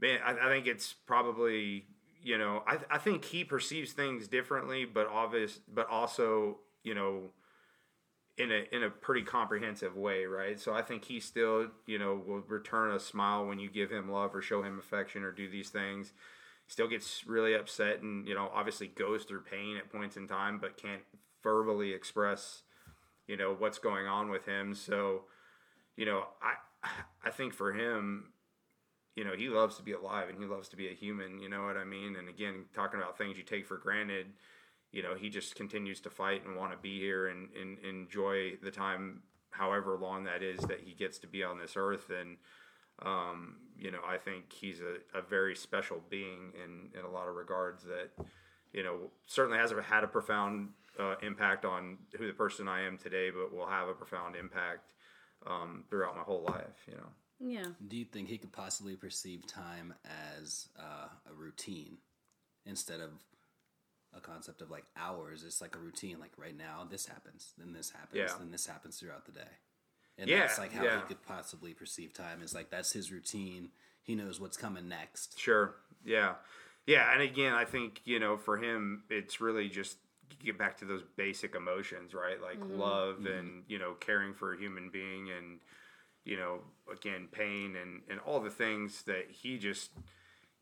Man, 0.00 0.18
I, 0.24 0.32
I 0.32 0.48
think 0.48 0.66
it's 0.66 0.92
probably 0.92 1.86
you 2.22 2.38
know 2.38 2.62
I 2.66 2.78
I 2.90 2.98
think 2.98 3.24
he 3.24 3.44
perceives 3.44 3.92
things 3.92 4.28
differently, 4.28 4.84
but 4.84 5.06
obvious, 5.08 5.60
but 5.72 5.88
also 5.88 6.58
you 6.82 6.94
know 6.94 7.30
in 8.38 8.52
a 8.52 8.64
in 8.72 8.82
a 8.82 8.90
pretty 8.90 9.22
comprehensive 9.22 9.96
way, 9.96 10.26
right? 10.26 10.58
So 10.60 10.74
I 10.74 10.82
think 10.82 11.04
he 11.04 11.20
still 11.20 11.68
you 11.86 11.98
know 11.98 12.22
will 12.26 12.40
return 12.40 12.92
a 12.92 13.00
smile 13.00 13.46
when 13.46 13.58
you 13.58 13.70
give 13.70 13.90
him 13.90 14.10
love 14.10 14.34
or 14.34 14.42
show 14.42 14.62
him 14.62 14.78
affection 14.78 15.22
or 15.22 15.32
do 15.32 15.48
these 15.48 15.70
things. 15.70 16.12
Still 16.68 16.88
gets 16.88 17.26
really 17.26 17.54
upset 17.54 18.02
and 18.02 18.26
you 18.26 18.34
know 18.34 18.50
obviously 18.52 18.88
goes 18.88 19.24
through 19.24 19.42
pain 19.42 19.76
at 19.76 19.90
points 19.90 20.16
in 20.16 20.28
time, 20.28 20.58
but 20.58 20.76
can't 20.76 21.02
verbally 21.42 21.92
express 21.92 22.62
you 23.26 23.36
know 23.36 23.54
what's 23.58 23.78
going 23.78 24.06
on 24.06 24.30
with 24.30 24.44
him. 24.46 24.74
So 24.74 25.22
you 25.96 26.04
know 26.06 26.24
I 26.42 26.88
I 27.24 27.30
think 27.30 27.54
for 27.54 27.72
him 27.72 28.32
you 29.16 29.24
know, 29.24 29.32
he 29.36 29.48
loves 29.48 29.76
to 29.76 29.82
be 29.82 29.92
alive 29.92 30.28
and 30.28 30.38
he 30.38 30.44
loves 30.44 30.68
to 30.68 30.76
be 30.76 30.88
a 30.88 30.94
human, 30.94 31.40
you 31.40 31.48
know 31.48 31.64
what 31.64 31.76
I 31.76 31.84
mean? 31.84 32.16
And 32.16 32.28
again, 32.28 32.66
talking 32.74 33.00
about 33.00 33.18
things 33.18 33.36
you 33.36 33.42
take 33.42 33.66
for 33.66 33.78
granted, 33.78 34.26
you 34.92 35.02
know, 35.02 35.14
he 35.14 35.28
just 35.28 35.56
continues 35.56 36.00
to 36.00 36.10
fight 36.10 36.44
and 36.46 36.56
want 36.56 36.72
to 36.72 36.78
be 36.78 37.00
here 37.00 37.26
and, 37.26 37.48
and 37.60 37.78
enjoy 37.78 38.52
the 38.62 38.70
time 38.70 39.22
however 39.50 39.96
long 39.96 40.24
that 40.24 40.42
is 40.42 40.60
that 40.60 40.80
he 40.80 40.92
gets 40.92 41.18
to 41.18 41.26
be 41.26 41.42
on 41.42 41.58
this 41.58 41.72
earth 41.76 42.10
and 42.10 42.36
um, 43.02 43.56
you 43.78 43.90
know 43.90 44.00
I 44.06 44.16
think 44.18 44.52
he's 44.52 44.80
a, 44.80 45.18
a 45.18 45.22
very 45.22 45.54
special 45.54 46.02
being 46.08 46.52
in 46.62 46.98
in 46.98 47.04
a 47.04 47.10
lot 47.10 47.28
of 47.28 47.34
regards 47.34 47.84
that 47.84 48.10
you 48.72 48.82
know 48.82 49.10
certainly 49.26 49.58
has 49.58 49.72
had 49.88 50.04
a 50.04 50.08
profound 50.08 50.70
uh, 50.98 51.14
impact 51.22 51.64
on 51.64 51.98
who 52.16 52.26
the 52.26 52.32
person 52.32 52.68
I 52.68 52.82
am 52.82 52.96
today, 52.96 53.30
but 53.30 53.54
will 53.54 53.66
have 53.66 53.88
a 53.88 53.92
profound 53.92 54.34
impact 54.34 54.92
um, 55.46 55.84
throughout 55.90 56.16
my 56.16 56.22
whole 56.22 56.42
life. 56.42 56.86
You 56.88 56.94
know. 56.94 57.08
Yeah. 57.40 57.66
Do 57.86 57.96
you 57.96 58.04
think 58.04 58.28
he 58.28 58.38
could 58.38 58.52
possibly 58.52 58.96
perceive 58.96 59.46
time 59.46 59.94
as 60.40 60.68
uh, 60.78 61.08
a 61.30 61.34
routine 61.34 61.98
instead 62.64 63.00
of 63.00 63.10
a 64.16 64.20
concept 64.20 64.62
of 64.62 64.70
like 64.70 64.84
hours? 64.96 65.44
It's 65.44 65.60
like 65.60 65.76
a 65.76 65.78
routine. 65.78 66.18
Like 66.18 66.32
right 66.38 66.56
now, 66.56 66.86
this 66.90 67.06
happens, 67.06 67.52
then 67.58 67.72
this 67.72 67.90
happens, 67.90 68.14
Yeah. 68.16 68.38
then 68.38 68.50
this 68.50 68.66
happens 68.66 68.98
throughout 68.98 69.26
the 69.26 69.32
day. 69.32 69.48
And 70.18 70.30
Yeah, 70.30 70.40
that's 70.40 70.58
like 70.58 70.72
how 70.72 70.82
yeah. 70.84 70.96
he 71.00 71.06
could 71.06 71.22
possibly 71.26 71.74
perceive 71.74 72.14
time. 72.14 72.42
Is 72.42 72.54
like 72.54 72.70
that's 72.70 72.92
his 72.92 73.12
routine. 73.12 73.70
He 74.02 74.14
knows 74.14 74.40
what's 74.40 74.56
coming 74.56 74.88
next. 74.88 75.38
Sure. 75.38 75.74
Yeah. 76.04 76.34
Yeah. 76.86 77.12
And 77.12 77.20
again, 77.20 77.52
I 77.52 77.64
think, 77.64 78.00
you 78.04 78.18
know, 78.18 78.36
for 78.38 78.56
him, 78.56 79.02
it's 79.10 79.40
really 79.40 79.68
just 79.68 79.98
get 80.42 80.56
back 80.56 80.78
to 80.78 80.84
those 80.84 81.02
basic 81.16 81.54
emotions, 81.54 82.14
right? 82.14 82.40
Like 82.40 82.58
love 82.60 83.26
and, 83.26 83.64
you 83.68 83.78
know, 83.78 83.92
caring 83.94 84.32
for 84.32 84.54
a 84.54 84.58
human 84.58 84.88
being 84.90 85.30
and, 85.30 85.58
you 86.26 86.36
know, 86.36 86.58
again, 86.92 87.28
pain 87.30 87.76
and, 87.80 88.02
and 88.10 88.20
all 88.20 88.40
the 88.40 88.50
things 88.50 89.02
that 89.04 89.30
he 89.30 89.58
just, 89.58 89.90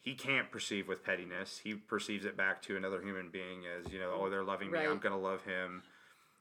he 0.01 0.15
can't 0.15 0.51
perceive 0.51 0.87
with 0.87 1.03
pettiness. 1.03 1.61
He 1.63 1.75
perceives 1.75 2.25
it 2.25 2.37
back 2.37 2.63
to 2.63 2.77
another 2.77 3.01
human 3.01 3.31
being 3.31 3.63
as, 3.79 3.93
you 3.93 3.99
know, 3.99 4.15
oh, 4.21 4.31
they're 4.31 4.45
loving 4.45 4.71
me. 4.71 4.79
I'm 4.79 4.99
going 4.99 5.15
to 5.15 5.19
love 5.19 5.43
him. 5.45 5.83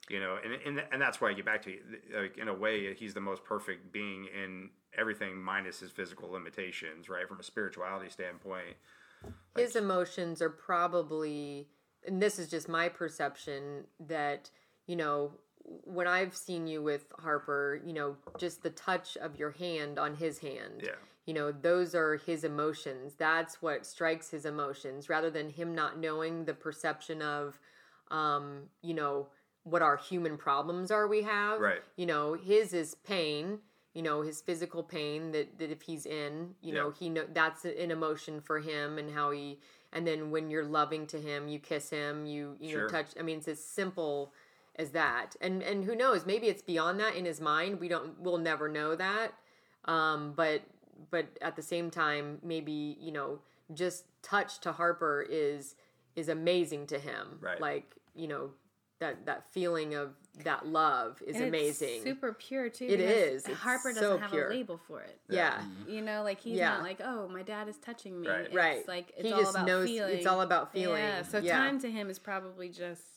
You 0.09 0.19
know, 0.19 0.37
and, 0.43 0.53
and 0.65 0.83
and 0.91 1.01
that's 1.01 1.21
why 1.21 1.29
I 1.29 1.33
get 1.33 1.45
back 1.45 1.61
to 1.61 1.71
you. 1.71 1.79
like 2.13 2.37
in 2.37 2.49
a 2.49 2.53
way 2.53 2.93
he's 2.93 3.13
the 3.13 3.21
most 3.21 3.45
perfect 3.45 3.93
being 3.93 4.25
in 4.25 4.69
everything 4.97 5.41
minus 5.41 5.79
his 5.79 5.91
physical 5.91 6.29
limitations, 6.29 7.07
right? 7.07 7.25
From 7.25 7.39
a 7.39 7.43
spirituality 7.43 8.09
standpoint, 8.09 8.75
his 9.55 9.77
emotions 9.77 10.41
are 10.41 10.49
probably 10.49 11.69
and 12.05 12.21
this 12.21 12.37
is 12.37 12.49
just 12.49 12.67
my 12.67 12.89
perception 12.89 13.85
that 13.99 14.49
you 14.87 14.97
know 14.97 15.31
when 15.65 16.07
i've 16.07 16.35
seen 16.35 16.67
you 16.67 16.81
with 16.81 17.05
harper 17.19 17.79
you 17.85 17.93
know 17.93 18.15
just 18.37 18.63
the 18.63 18.69
touch 18.69 19.17
of 19.17 19.37
your 19.37 19.51
hand 19.51 19.97
on 19.97 20.15
his 20.15 20.39
hand 20.39 20.81
Yeah. 20.83 20.91
you 21.25 21.33
know 21.33 21.51
those 21.51 21.95
are 21.95 22.17
his 22.17 22.43
emotions 22.43 23.13
that's 23.17 23.61
what 23.61 23.85
strikes 23.85 24.29
his 24.29 24.45
emotions 24.45 25.09
rather 25.09 25.29
than 25.29 25.49
him 25.49 25.73
not 25.73 25.97
knowing 25.97 26.45
the 26.45 26.53
perception 26.53 27.21
of 27.21 27.59
um 28.11 28.63
you 28.81 28.93
know 28.93 29.27
what 29.63 29.81
our 29.81 29.95
human 29.95 30.37
problems 30.37 30.91
are 30.91 31.07
we 31.07 31.21
have 31.23 31.59
Right. 31.59 31.81
you 31.95 32.05
know 32.05 32.33
his 32.33 32.73
is 32.73 32.95
pain 32.95 33.59
you 33.93 34.01
know 34.01 34.21
his 34.21 34.41
physical 34.41 34.83
pain 34.83 35.31
that, 35.31 35.57
that 35.59 35.71
if 35.71 35.83
he's 35.83 36.05
in 36.05 36.55
you 36.61 36.73
know 36.73 36.91
he 36.91 37.09
know 37.09 37.23
that's 37.33 37.63
an 37.63 37.89
emotion 37.91 38.41
for 38.41 38.59
him 38.59 38.97
and 38.97 39.13
how 39.13 39.31
he 39.31 39.59
and 39.93 40.05
then 40.05 40.31
when 40.31 40.49
you're 40.49 40.65
loving 40.65 41.05
to 41.07 41.17
him 41.19 41.47
you 41.47 41.59
kiss 41.59 41.89
him 41.89 42.25
you 42.25 42.57
you 42.59 42.75
know 42.75 42.87
touch 42.89 43.07
i 43.17 43.21
mean 43.23 43.37
it's 43.37 43.47
as 43.47 43.63
simple 43.63 44.33
as 44.77 44.91
that 44.91 45.35
and 45.41 45.61
and 45.61 45.83
who 45.85 45.95
knows 45.95 46.25
maybe 46.25 46.47
it's 46.47 46.61
beyond 46.63 46.99
that 46.99 47.15
in 47.15 47.25
his 47.25 47.39
mind 47.39 47.79
we 47.79 47.87
don't 47.87 48.19
we'll 48.19 48.37
never 48.39 48.67
know 48.67 48.95
that 48.95 49.31
um 49.85 50.33
but 50.35 50.61
but 51.11 51.25
at 51.41 51.55
the 51.55 51.61
same 51.61 51.91
time 51.91 52.39
maybe 52.43 52.97
you 52.99 53.11
know 53.11 53.39
just 53.73 54.05
touch 54.23 54.59
to 54.59 54.71
harper 54.71 55.25
is 55.29 55.75
is 56.15 56.29
amazing 56.29 56.87
to 56.87 56.97
him 56.99 57.37
Right. 57.41 57.59
like 57.61 57.95
you 58.15 58.27
know 58.27 58.51
that 58.99 59.25
that 59.25 59.45
feeling 59.51 59.95
of 59.95 60.13
that 60.43 60.65
love 60.65 61.21
is 61.27 61.35
And 61.35 61.45
it's 61.45 61.79
amazing 61.81 62.03
super 62.03 62.31
pure 62.33 62.69
too. 62.69 62.85
It 62.85 62.97
because. 62.97 63.45
It's 63.47 63.59
Harper 63.59 63.89
doesn't 63.89 64.01
so 64.03 64.17
have 64.17 64.31
pure. 64.31 64.47
a 64.47 64.49
label 64.49 64.79
for 64.87 65.01
it. 65.01 65.19
yeah 65.29 65.61
You 65.87 66.01
know, 66.01 66.23
like 66.23 66.39
he's 66.39 66.57
Yeah. 66.57 66.69
not 66.75 66.83
like, 66.83 67.01
oh, 67.03 67.27
my 67.27 67.43
dad 67.43 67.67
is 67.67 67.77
touching 67.77 68.19
me. 68.21 68.27
Right. 68.29 68.45
It's 68.45 68.55
Right. 68.55 68.87
Like 68.87 69.11
it's 69.17 69.27
He 69.27 69.33
all 69.33 69.41
just 69.41 69.55
about 69.55 69.67
knows- 69.67 69.89
feeling. 69.89 70.15
it's 70.17 70.25
all 70.25 70.41
about 70.41 70.71
feeling. 70.71 71.03
Yeah. 71.03 71.21
So 71.23 71.37
Yeah. 71.39 71.57
time 71.57 71.79
to 71.81 71.91
him 71.91 72.09
is 72.09 72.17
probably 72.17 72.69
just. 72.69 73.12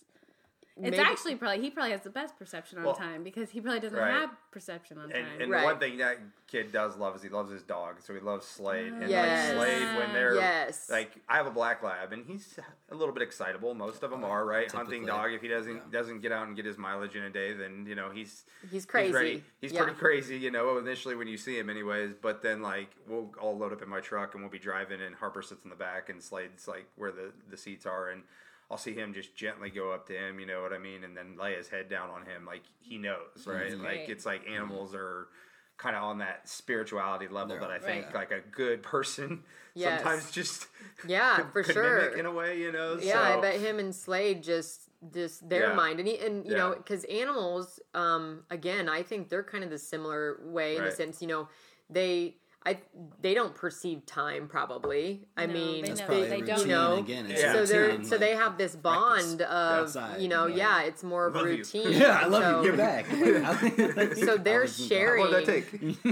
It's 0.78 0.90
Maybe- 0.90 0.98
actually 0.98 1.36
probably 1.36 1.62
he 1.62 1.70
probably 1.70 1.92
has 1.92 2.02
the 2.02 2.10
best 2.10 2.38
perception 2.38 2.76
on 2.78 2.84
Well, 2.84 2.94
time 2.94 3.22
because 3.24 3.48
he 3.48 3.62
probably 3.62 3.80
doesn't 3.80 3.98
right. 3.98 4.10
have 4.10 4.30
perception 4.50 4.98
on 4.98 5.08
time. 5.08 5.24
And, 5.24 5.42
and 5.42 5.50
Right. 5.50 5.64
one 5.64 5.78
thing 5.78 5.96
that 5.98 6.18
kid 6.46 6.70
does 6.70 6.98
love 6.98 7.16
is 7.16 7.22
he 7.22 7.30
loves 7.30 7.50
his 7.50 7.62
dog. 7.62 8.02
So 8.02 8.12
he 8.12 8.20
loves 8.20 8.46
Slade. 8.46 8.92
And 8.92 9.08
Yes. 9.08 9.54
like 9.56 9.68
Slade, 9.68 9.96
when 9.96 10.12
they're 10.12 10.34
Yes. 10.34 10.90
like, 10.90 11.12
I 11.30 11.36
have 11.38 11.46
a 11.46 11.50
black 11.50 11.82
lab, 11.82 12.12
and 12.12 12.26
he's 12.26 12.58
a 12.90 12.94
little 12.94 13.14
bit 13.14 13.22
excitable. 13.22 13.72
Most 13.74 14.02
of 14.02 14.10
them 14.10 14.22
uh, 14.22 14.28
are, 14.28 14.44
right? 14.44 14.70
Hunting 14.70 15.06
dog. 15.06 15.32
If 15.32 15.40
he 15.40 15.48
doesn't 15.48 15.76
Yeah. 15.76 15.82
doesn't 15.90 16.20
get 16.20 16.30
out 16.30 16.46
and 16.46 16.54
get 16.54 16.66
his 16.66 16.76
mileage 16.76 17.16
in 17.16 17.22
a 17.22 17.30
day, 17.30 17.54
then 17.54 17.86
you 17.86 17.94
know 17.94 18.10
he's 18.10 18.44
he's 18.70 18.84
crazy 18.84 19.06
He's, 19.06 19.14
ready. 19.14 19.44
he's 19.62 19.72
Yeah. 19.72 19.82
pretty 19.84 19.98
crazy, 19.98 20.36
you 20.36 20.50
know, 20.50 20.76
initially 20.76 21.14
when 21.16 21.26
you 21.26 21.38
see 21.38 21.58
him, 21.58 21.70
anyways. 21.70 22.12
But 22.20 22.42
then, 22.42 22.60
like, 22.60 22.90
we'll 23.06 23.32
all 23.40 23.56
load 23.56 23.72
up 23.72 23.80
in 23.80 23.88
my 23.88 24.00
truck 24.00 24.34
and 24.34 24.42
we'll 24.42 24.52
be 24.52 24.58
driving, 24.58 25.00
and 25.00 25.14
Harper 25.16 25.40
sits 25.40 25.64
in 25.64 25.70
the 25.70 25.76
back, 25.76 26.10
and 26.10 26.22
Slade's 26.22 26.68
like 26.68 26.86
where 26.96 27.12
the, 27.12 27.32
the 27.48 27.56
seats 27.56 27.86
are, 27.86 28.10
and 28.10 28.24
I'll 28.70 28.76
see 28.78 28.94
him 28.94 29.14
just 29.14 29.34
gently 29.36 29.70
go 29.70 29.92
up 29.92 30.06
to 30.08 30.12
him, 30.12 30.40
you 30.40 30.46
know 30.46 30.60
what 30.62 30.72
I 30.72 30.78
mean, 30.78 31.04
and 31.04 31.16
then 31.16 31.36
lay 31.38 31.54
his 31.54 31.68
head 31.68 31.88
down 31.88 32.10
on 32.10 32.22
him, 32.26 32.44
like 32.44 32.62
he 32.80 32.98
knows, 32.98 33.46
right? 33.46 33.78
Like 33.78 34.08
it's 34.08 34.26
like 34.26 34.48
animals 34.48 34.92
are 34.94 35.28
kind 35.76 35.94
of 35.94 36.02
on 36.02 36.18
that 36.18 36.48
spirituality 36.48 37.28
level 37.28 37.48
They're 37.48 37.60
that 37.60 37.70
I 37.70 37.78
think 37.78 38.06
Right. 38.06 38.14
like 38.14 38.30
a 38.32 38.40
good 38.40 38.82
person 38.82 39.44
Yes. 39.74 40.00
sometimes 40.02 40.30
just 40.30 40.68
Yeah, 41.06 41.36
could- 41.36 41.52
for 41.52 41.62
could 41.62 41.74
sure. 41.74 42.00
mimic 42.00 42.18
in 42.18 42.26
a 42.26 42.32
way, 42.32 42.58
you 42.58 42.72
know. 42.72 42.96
yeah 43.00 43.20
i 43.20 43.40
bet 43.40 43.60
him 43.60 43.78
and 43.78 43.94
slade 43.94 44.42
just 44.42 44.88
just 45.12 45.46
their 45.48 45.68
Yeah. 45.68 45.74
mind 45.74 46.00
and 46.00 46.08
he, 46.08 46.18
and 46.18 46.46
you 46.46 46.54
know 46.56 46.74
because 46.74 47.04
animals 47.04 47.78
um 47.94 48.42
again 48.50 48.88
i 48.88 49.02
think 49.02 49.28
they're 49.28 49.44
kind 49.44 49.62
of 49.62 49.68
the 49.70 49.78
similar 49.78 50.40
way 50.42 50.76
in 50.76 50.82
Right. 50.82 50.90
the 50.90 50.96
sense 50.96 51.20
you 51.20 51.28
know 51.28 51.48
they 51.90 52.38
i 52.66 52.76
they 53.22 53.32
don't 53.32 53.54
perceive 53.54 54.04
time 54.04 54.48
probably 54.48 55.26
i 55.36 55.46
No, 55.46 55.52
mean 55.54 55.84
they 55.84 55.94
know- 55.94 56.04
probably 56.04 56.28
they 56.28 56.40
don't. 56.42 56.60
You 56.60 56.66
know, 56.66 56.98
again. 56.98 57.26
It's 57.30 57.40
Yeah. 57.40 57.52
so 57.54 57.64
they're 57.64 57.86
routine, 57.86 58.04
so 58.04 58.18
they 58.18 58.34
have 58.34 58.58
this 58.58 58.74
bond 58.76 59.40
of 59.42 59.78
outside. 59.82 60.20
you 60.20 60.28
know 60.28 60.46
yeah, 60.46 60.82
it's 60.82 61.02
more 61.02 61.26
of 61.26 61.36
a 61.36 61.38
you. 61.40 61.44
routine 61.44 61.92
Yeah, 62.02 62.20
I 62.22 62.26
love 62.26 62.42
so, 62.42 62.62
you. 62.62 62.70
Get 62.72 62.76
back. 62.76 64.16
so 64.16 64.36
they're 64.46 64.66
sharing 64.66 65.30
that 65.30 65.44
take? 65.46 65.66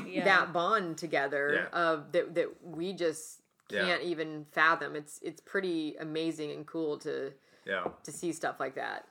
yeah. 0.06 0.24
that 0.24 0.52
bond 0.52 0.96
together 0.98 1.68
Yeah. 1.72 1.78
of 1.78 2.12
that 2.12 2.34
that 2.36 2.48
we 2.64 2.92
just 2.92 3.40
can't 3.70 4.02
even 4.02 4.46
fathom. 4.52 4.94
It's 4.94 5.18
it's 5.22 5.40
pretty 5.40 5.96
amazing 5.98 6.52
and 6.52 6.64
cool 6.66 6.98
to 6.98 7.32
yeah. 7.66 7.84
to 8.04 8.12
see 8.12 8.32
stuff 8.32 8.60
like 8.60 8.74
that. 8.76 9.06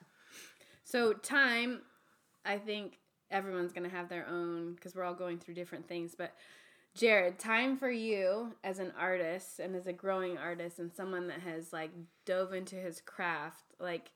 So 0.85 1.11
time, 1.13 1.81
I 2.45 2.57
think 2.57 2.99
everyone's 3.31 3.73
gonna 3.73 3.89
have 3.89 4.09
their 4.09 4.27
own 4.27 4.75
because 4.75 4.95
we're 4.95 5.03
all 5.03 5.15
going 5.15 5.39
through 5.39 5.55
different 5.55 5.87
things. 5.87 6.13
But 6.15 6.33
Jarrod, 6.97 7.37
time 7.39 7.77
for 7.77 7.89
you 7.89 8.53
as 8.63 8.79
an 8.79 8.93
artist 8.99 9.59
and 9.59 9.75
as 9.75 9.87
a 9.87 9.93
growing 9.93 10.37
artist 10.37 10.79
and 10.79 10.91
someone 10.93 11.27
that 11.27 11.39
has 11.39 11.73
like 11.73 11.91
dove 12.25 12.53
into 12.53 12.75
his 12.75 13.01
craft, 13.01 13.63
like. 13.79 14.11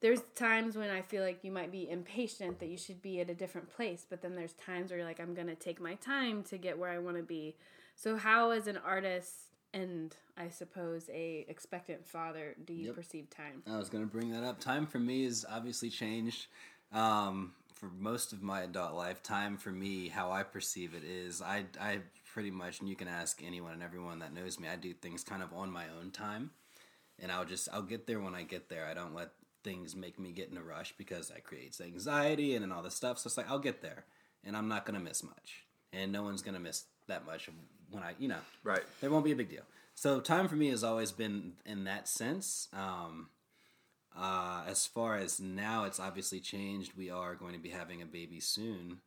There's 0.00 0.22
times 0.34 0.76
when 0.76 0.90
I 0.90 1.00
feel 1.00 1.22
like 1.22 1.44
you 1.44 1.52
might 1.52 1.70
be 1.70 1.88
impatient 1.88 2.58
that 2.58 2.66
you 2.66 2.76
should 2.76 3.00
be 3.00 3.20
at 3.20 3.30
a 3.30 3.34
different 3.36 3.68
place, 3.72 4.04
but 4.10 4.20
then 4.20 4.34
there's 4.34 4.54
times 4.54 4.90
where 4.90 4.98
you're 4.98 5.06
like, 5.06 5.20
I'm 5.20 5.32
gonna 5.32 5.54
take 5.54 5.80
my 5.80 5.94
time 5.94 6.42
to 6.50 6.58
get 6.58 6.76
where 6.76 6.90
I 6.90 6.98
want 6.98 7.18
to 7.18 7.22
be. 7.22 7.54
So, 7.94 8.16
how, 8.16 8.50
as 8.50 8.66
an 8.66 8.78
artist 8.78 9.52
and 9.72 10.16
I 10.36 10.48
suppose 10.48 11.08
a 11.12 11.44
expectant 11.48 12.06
father, 12.06 12.56
do 12.64 12.72
you 12.72 12.86
Yep. 12.86 12.94
perceive 12.96 13.30
time? 13.30 13.62
I 13.66 13.76
was 13.78 13.88
going 13.88 14.04
to 14.04 14.10
bring 14.10 14.30
that 14.32 14.44
up. 14.44 14.60
Time 14.60 14.86
for 14.86 14.98
me 14.98 15.24
has 15.24 15.44
obviously 15.48 15.88
changed. 15.90 16.46
Um, 16.92 17.54
for 17.82 17.90
most 17.98 18.32
of 18.32 18.42
my 18.44 18.60
adult 18.60 18.94
life, 18.94 19.24
time 19.24 19.56
for 19.56 19.70
me, 19.70 20.06
how 20.06 20.30
I 20.30 20.44
perceive 20.44 20.94
it 20.94 21.02
is, 21.02 21.42
I, 21.42 21.64
I 21.80 21.98
pretty 22.32 22.52
much, 22.52 22.78
and 22.78 22.88
you 22.88 22.94
can 22.94 23.08
ask 23.08 23.42
anyone 23.44 23.72
and 23.72 23.82
everyone 23.82 24.20
that 24.20 24.32
knows 24.32 24.60
me, 24.60 24.68
I 24.68 24.76
do 24.76 24.92
things 24.92 25.24
kind 25.24 25.42
of 25.42 25.52
on 25.52 25.68
my 25.68 25.86
own 26.00 26.12
time, 26.12 26.52
and 27.18 27.32
I'll 27.32 27.44
just 27.44 27.68
I'll 27.72 27.82
get 27.82 28.06
there 28.06 28.20
when 28.20 28.36
I 28.36 28.44
get 28.44 28.68
there. 28.68 28.86
I 28.86 28.94
don't 28.94 29.16
let 29.16 29.30
things 29.64 29.96
make 29.96 30.16
me 30.16 30.30
get 30.30 30.48
in 30.48 30.56
a 30.56 30.62
rush 30.62 30.94
because 30.96 31.26
that 31.28 31.42
creates 31.42 31.80
anxiety 31.80 32.54
and, 32.54 32.62
and 32.62 32.72
all 32.72 32.84
this 32.84 32.94
stuff. 32.94 33.18
So 33.18 33.26
it's 33.26 33.36
like 33.36 33.50
I'll 33.50 33.58
get 33.58 33.82
there, 33.82 34.04
and 34.44 34.56
I'm 34.56 34.68
not 34.68 34.86
going 34.86 34.96
to 34.96 35.04
miss 35.04 35.24
much, 35.24 35.64
and 35.92 36.12
no 36.12 36.22
one's 36.22 36.42
going 36.42 36.54
to 36.54 36.60
miss 36.60 36.84
that 37.08 37.26
much 37.26 37.50
when 37.90 38.04
I, 38.04 38.14
you 38.16 38.28
know, 38.28 38.38
Right. 38.62 38.84
there 39.00 39.10
won't 39.10 39.24
be 39.24 39.32
a 39.32 39.36
big 39.36 39.50
deal. 39.50 39.64
So 39.96 40.20
time 40.20 40.46
for 40.46 40.54
me 40.54 40.68
has 40.68 40.84
always 40.84 41.10
been 41.10 41.54
in 41.66 41.82
that 41.84 42.06
sense. 42.06 42.68
Um, 42.72 43.26
uh, 44.16 44.62
as 44.66 44.86
far 44.86 45.16
as 45.16 45.40
now, 45.40 45.84
it's 45.84 46.00
obviously 46.00 46.40
changed. 46.40 46.92
We 46.96 47.10
are 47.10 47.34
going 47.34 47.54
to 47.54 47.58
be 47.60 47.70
having 47.70 48.02
a 48.02 48.06
baby 48.06 48.40
soon 48.40 48.98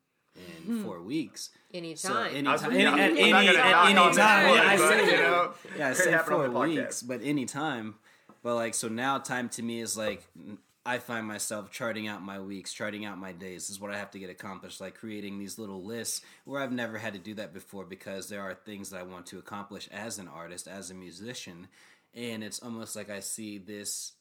in 0.67 0.83
four 0.83 1.01
weeks. 1.01 1.50
Anytime. 1.74 2.47
I 2.47 2.53
was- 2.53 2.63
anytime, 2.63 2.71
yeah, 2.74 2.79
any, 2.79 2.89
at 2.89 3.12
I'm 3.12 3.17
any, 3.17 3.31
not 3.31 3.45
gonna 3.45 3.57
at 3.59 3.71
knock 3.71 3.85
any 3.89 3.97
on 4.00 4.15
time, 4.15 4.50
wood, 4.50 4.55
yeah, 4.57 4.69
I 4.69 4.77
but, 4.77 4.89
said, 4.89 5.05
you 5.05 5.17
know, 5.17 5.51
yeah, 5.77 5.88
I 5.89 5.93
said 5.93 6.21
four 6.21 6.43
the 6.47 6.53
podcast. 6.53 6.67
weeks, 6.67 7.01
but 7.03 7.21
any 7.24 7.45
time. 7.45 7.95
But 8.43 8.55
like, 8.55 8.74
so 8.74 8.88
now 8.89 9.17
time 9.17 9.50
to 9.50 9.63
me 9.63 9.79
is 9.79 9.97
like, 9.97 10.24
I 10.85 11.00
find 11.00 11.25
myself 11.25 11.71
charting 11.71 12.07
out 12.07 12.21
my 12.21 12.39
weeks, 12.39 12.71
charting 12.74 13.05
out 13.05 13.17
my 13.17 13.31
days. 13.31 13.63
This 13.63 13.71
is 13.71 13.79
what 13.79 13.91
I 13.91 13.97
have 13.97 14.12
to 14.12 14.19
get 14.19 14.29
accomplished, 14.29 14.79
like 14.79 14.95
creating 14.95 15.39
these 15.39 15.57
little 15.57 15.83
lists 15.83 16.21
where 16.43 16.62
I've 16.62 16.71
never 16.71 16.97
had 17.00 17.13
to 17.13 17.19
do 17.19 17.33
that 17.35 17.53
before 17.53 17.85
because 17.85 18.29
there 18.29 18.41
are 18.43 18.53
things 18.53 18.91
that 18.91 19.00
I 19.00 19.03
want 19.03 19.25
to 19.27 19.39
accomplish 19.39 19.89
as 19.91 20.19
an 20.19 20.27
artist, 20.27 20.67
as 20.67 20.91
a 20.91 20.93
musician. 20.93 21.69
And 22.13 22.43
it's 22.43 22.59
almost 22.62 22.95
like 22.95 23.09
I 23.09 23.21
see 23.21 23.57
this 23.57 24.12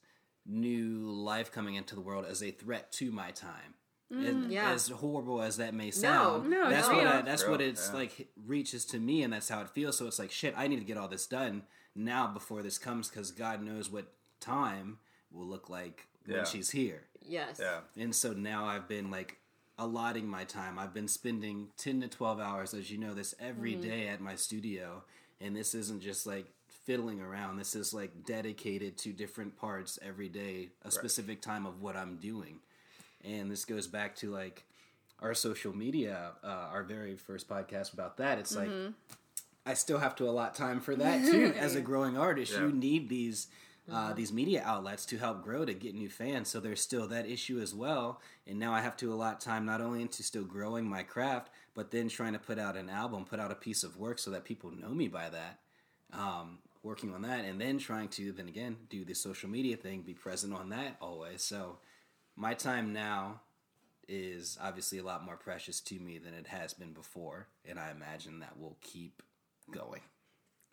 new 0.47 1.11
life 1.11 1.51
coming 1.51 1.75
into 1.75 1.95
the 1.95 2.01
world 2.01 2.25
as 2.29 2.43
a 2.43 2.51
threat 2.51 2.93
to 2.93 3.11
my 3.11 3.31
time 3.31 3.75
mm, 4.13 4.29
And 4.29 4.53
Yeah. 4.53 4.73
As 4.73 4.89
horrible 4.89 5.43
as 5.43 5.57
that 5.57 5.75
may 5.75 5.91
sound, 5.91 6.51
No, 6.51 6.65
no, 6.65 6.71
that's 6.71 6.87
it's 6.87 6.89
what 6.89 7.05
real. 7.05 7.13
I, 7.13 7.23
that's 7.23 7.49
what 7.49 7.61
it's 7.61 7.89
yeah. 7.89 7.99
like 7.99 8.29
reaches 8.47 8.85
to 8.87 8.99
me, 8.99 9.23
and 9.23 9.33
that's 9.33 9.49
how 9.49 9.61
it 9.63 9.71
feels. 9.71 9.97
So 9.97 10.07
it's 10.07 10.19
like 10.19 10.31
shit. 10.31 10.55
I 10.57 10.67
need 10.69 10.79
to 10.79 10.85
get 10.85 10.97
all 10.99 11.09
this 11.09 11.27
done 11.27 11.63
now 11.95 12.27
before 12.27 12.63
this 12.63 12.79
comes, 12.79 13.09
because 13.09 13.31
God 13.31 13.63
knows 13.63 13.91
what 13.91 14.13
time 14.41 14.99
will 15.31 15.47
look 15.47 15.71
like 15.71 16.07
when 16.27 16.45
she's 16.45 16.71
here. 16.71 17.03
Yes. 17.23 17.59
Yeah. 17.61 17.81
And 17.97 18.15
so 18.15 18.33
now 18.33 18.67
I've 18.67 18.89
been 18.89 19.11
like 19.11 19.39
allotting 19.79 20.27
my 20.29 20.45
time. 20.45 20.79
I've 20.79 20.95
been 20.95 21.09
spending 21.09 21.69
10 21.77 22.03
to 22.03 22.09
12 22.09 22.41
hours, 22.41 22.75
as 22.75 22.91
you 22.91 22.99
know, 22.99 23.15
this 23.15 23.35
every 23.41 23.73
mm-hmm. 23.73 23.83
day 23.83 24.09
at 24.09 24.21
my 24.21 24.37
studio. 24.37 25.03
And 25.41 25.57
this 25.57 25.75
isn't 25.75 26.01
just 26.01 26.27
like 26.27 26.47
fiddling 26.85 27.21
around. 27.21 27.57
This 27.57 27.75
is 27.75 27.93
like 27.95 28.25
dedicated 28.27 28.97
to 28.99 29.13
different 29.13 29.57
parts 29.57 29.99
every 30.03 30.29
day, 30.29 30.69
a 30.83 30.91
specific 30.91 31.41
time 31.43 31.67
of 31.67 31.81
what 31.83 31.97
I'm 31.97 32.17
doing. 32.17 32.61
And 33.25 33.51
this 33.51 33.65
goes 33.65 33.87
back 33.87 34.17
to 34.17 34.31
like 34.31 34.65
our 35.21 35.35
social 35.35 35.75
media, 35.75 36.33
uh, 36.43 36.47
our 36.73 36.83
very 36.83 37.17
first 37.17 37.49
podcast 37.49 37.93
about 37.95 38.19
that. 38.19 38.39
It's 38.39 38.55
like 38.57 38.71
I 39.67 39.75
still 39.75 39.99
have 39.99 40.15
to 40.17 40.29
allot 40.29 40.55
time 40.55 40.81
for 40.81 40.95
that 40.97 41.25
too. 41.25 41.55
As 41.59 41.75
a 41.75 41.81
growing 41.81 42.19
artist, 42.19 42.53
Yeah. 42.53 42.61
you 42.67 42.73
need 42.73 43.09
these 43.09 43.49
uh, 43.93 44.15
these 44.15 44.33
media 44.33 44.63
outlets 44.65 45.05
to 45.05 45.19
help 45.19 45.43
grow 45.43 45.63
to 45.65 45.75
get 45.75 45.95
new 45.95 46.09
fans. 46.09 46.49
So 46.49 46.59
there's 46.59 46.81
still 46.81 47.07
that 47.09 47.27
issue 47.29 47.61
as 47.61 47.75
well. 47.75 48.19
And 48.47 48.59
now 48.59 48.73
I 48.73 48.81
have 48.81 48.97
to 48.99 49.13
allot 49.13 49.43
time 49.43 49.67
not 49.67 49.83
only 49.83 50.01
into 50.01 50.23
still 50.23 50.45
growing 50.45 50.89
my 50.89 51.03
craft, 51.03 51.51
but 51.75 51.91
then 51.91 52.09
trying 52.09 52.33
to 52.33 52.39
put 52.39 52.59
out 52.59 52.77
an 52.79 52.89
album, 52.89 53.27
put 53.27 53.41
out 53.41 53.51
a 53.51 53.55
piece 53.55 53.85
of 53.85 53.99
work 53.99 54.19
so 54.19 54.31
that 54.31 54.47
people 54.47 54.71
know 54.71 54.89
me 54.89 55.09
by 55.09 55.29
that. 55.29 55.59
Um, 56.15 56.61
working 56.85 57.13
on 57.15 57.23
that, 57.23 57.45
and 57.45 57.61
then 57.61 57.79
trying 57.79 58.09
to 58.09 58.31
then 58.31 58.47
again 58.47 58.77
do 58.91 59.05
the 59.05 59.15
social 59.15 59.49
media 59.49 59.77
thing, 59.77 60.03
be 60.03 60.15
present 60.15 60.55
on 60.55 60.69
that 60.69 60.97
always. 61.01 61.43
So 61.43 61.79
my 62.37 62.55
time 62.55 62.93
now 62.93 63.41
is 64.07 64.59
obviously 64.63 64.99
a 64.99 65.03
lot 65.03 65.25
more 65.25 65.37
precious 65.37 65.81
to 65.81 65.99
me 65.99 66.19
than 66.19 66.35
it 66.35 66.47
has 66.47 66.75
been 66.75 66.93
before, 66.93 67.49
and 67.65 67.79
I 67.79 67.91
imagine 67.91 68.39
that 68.41 68.61
will 68.61 68.77
keep 68.83 69.23
going 69.73 70.03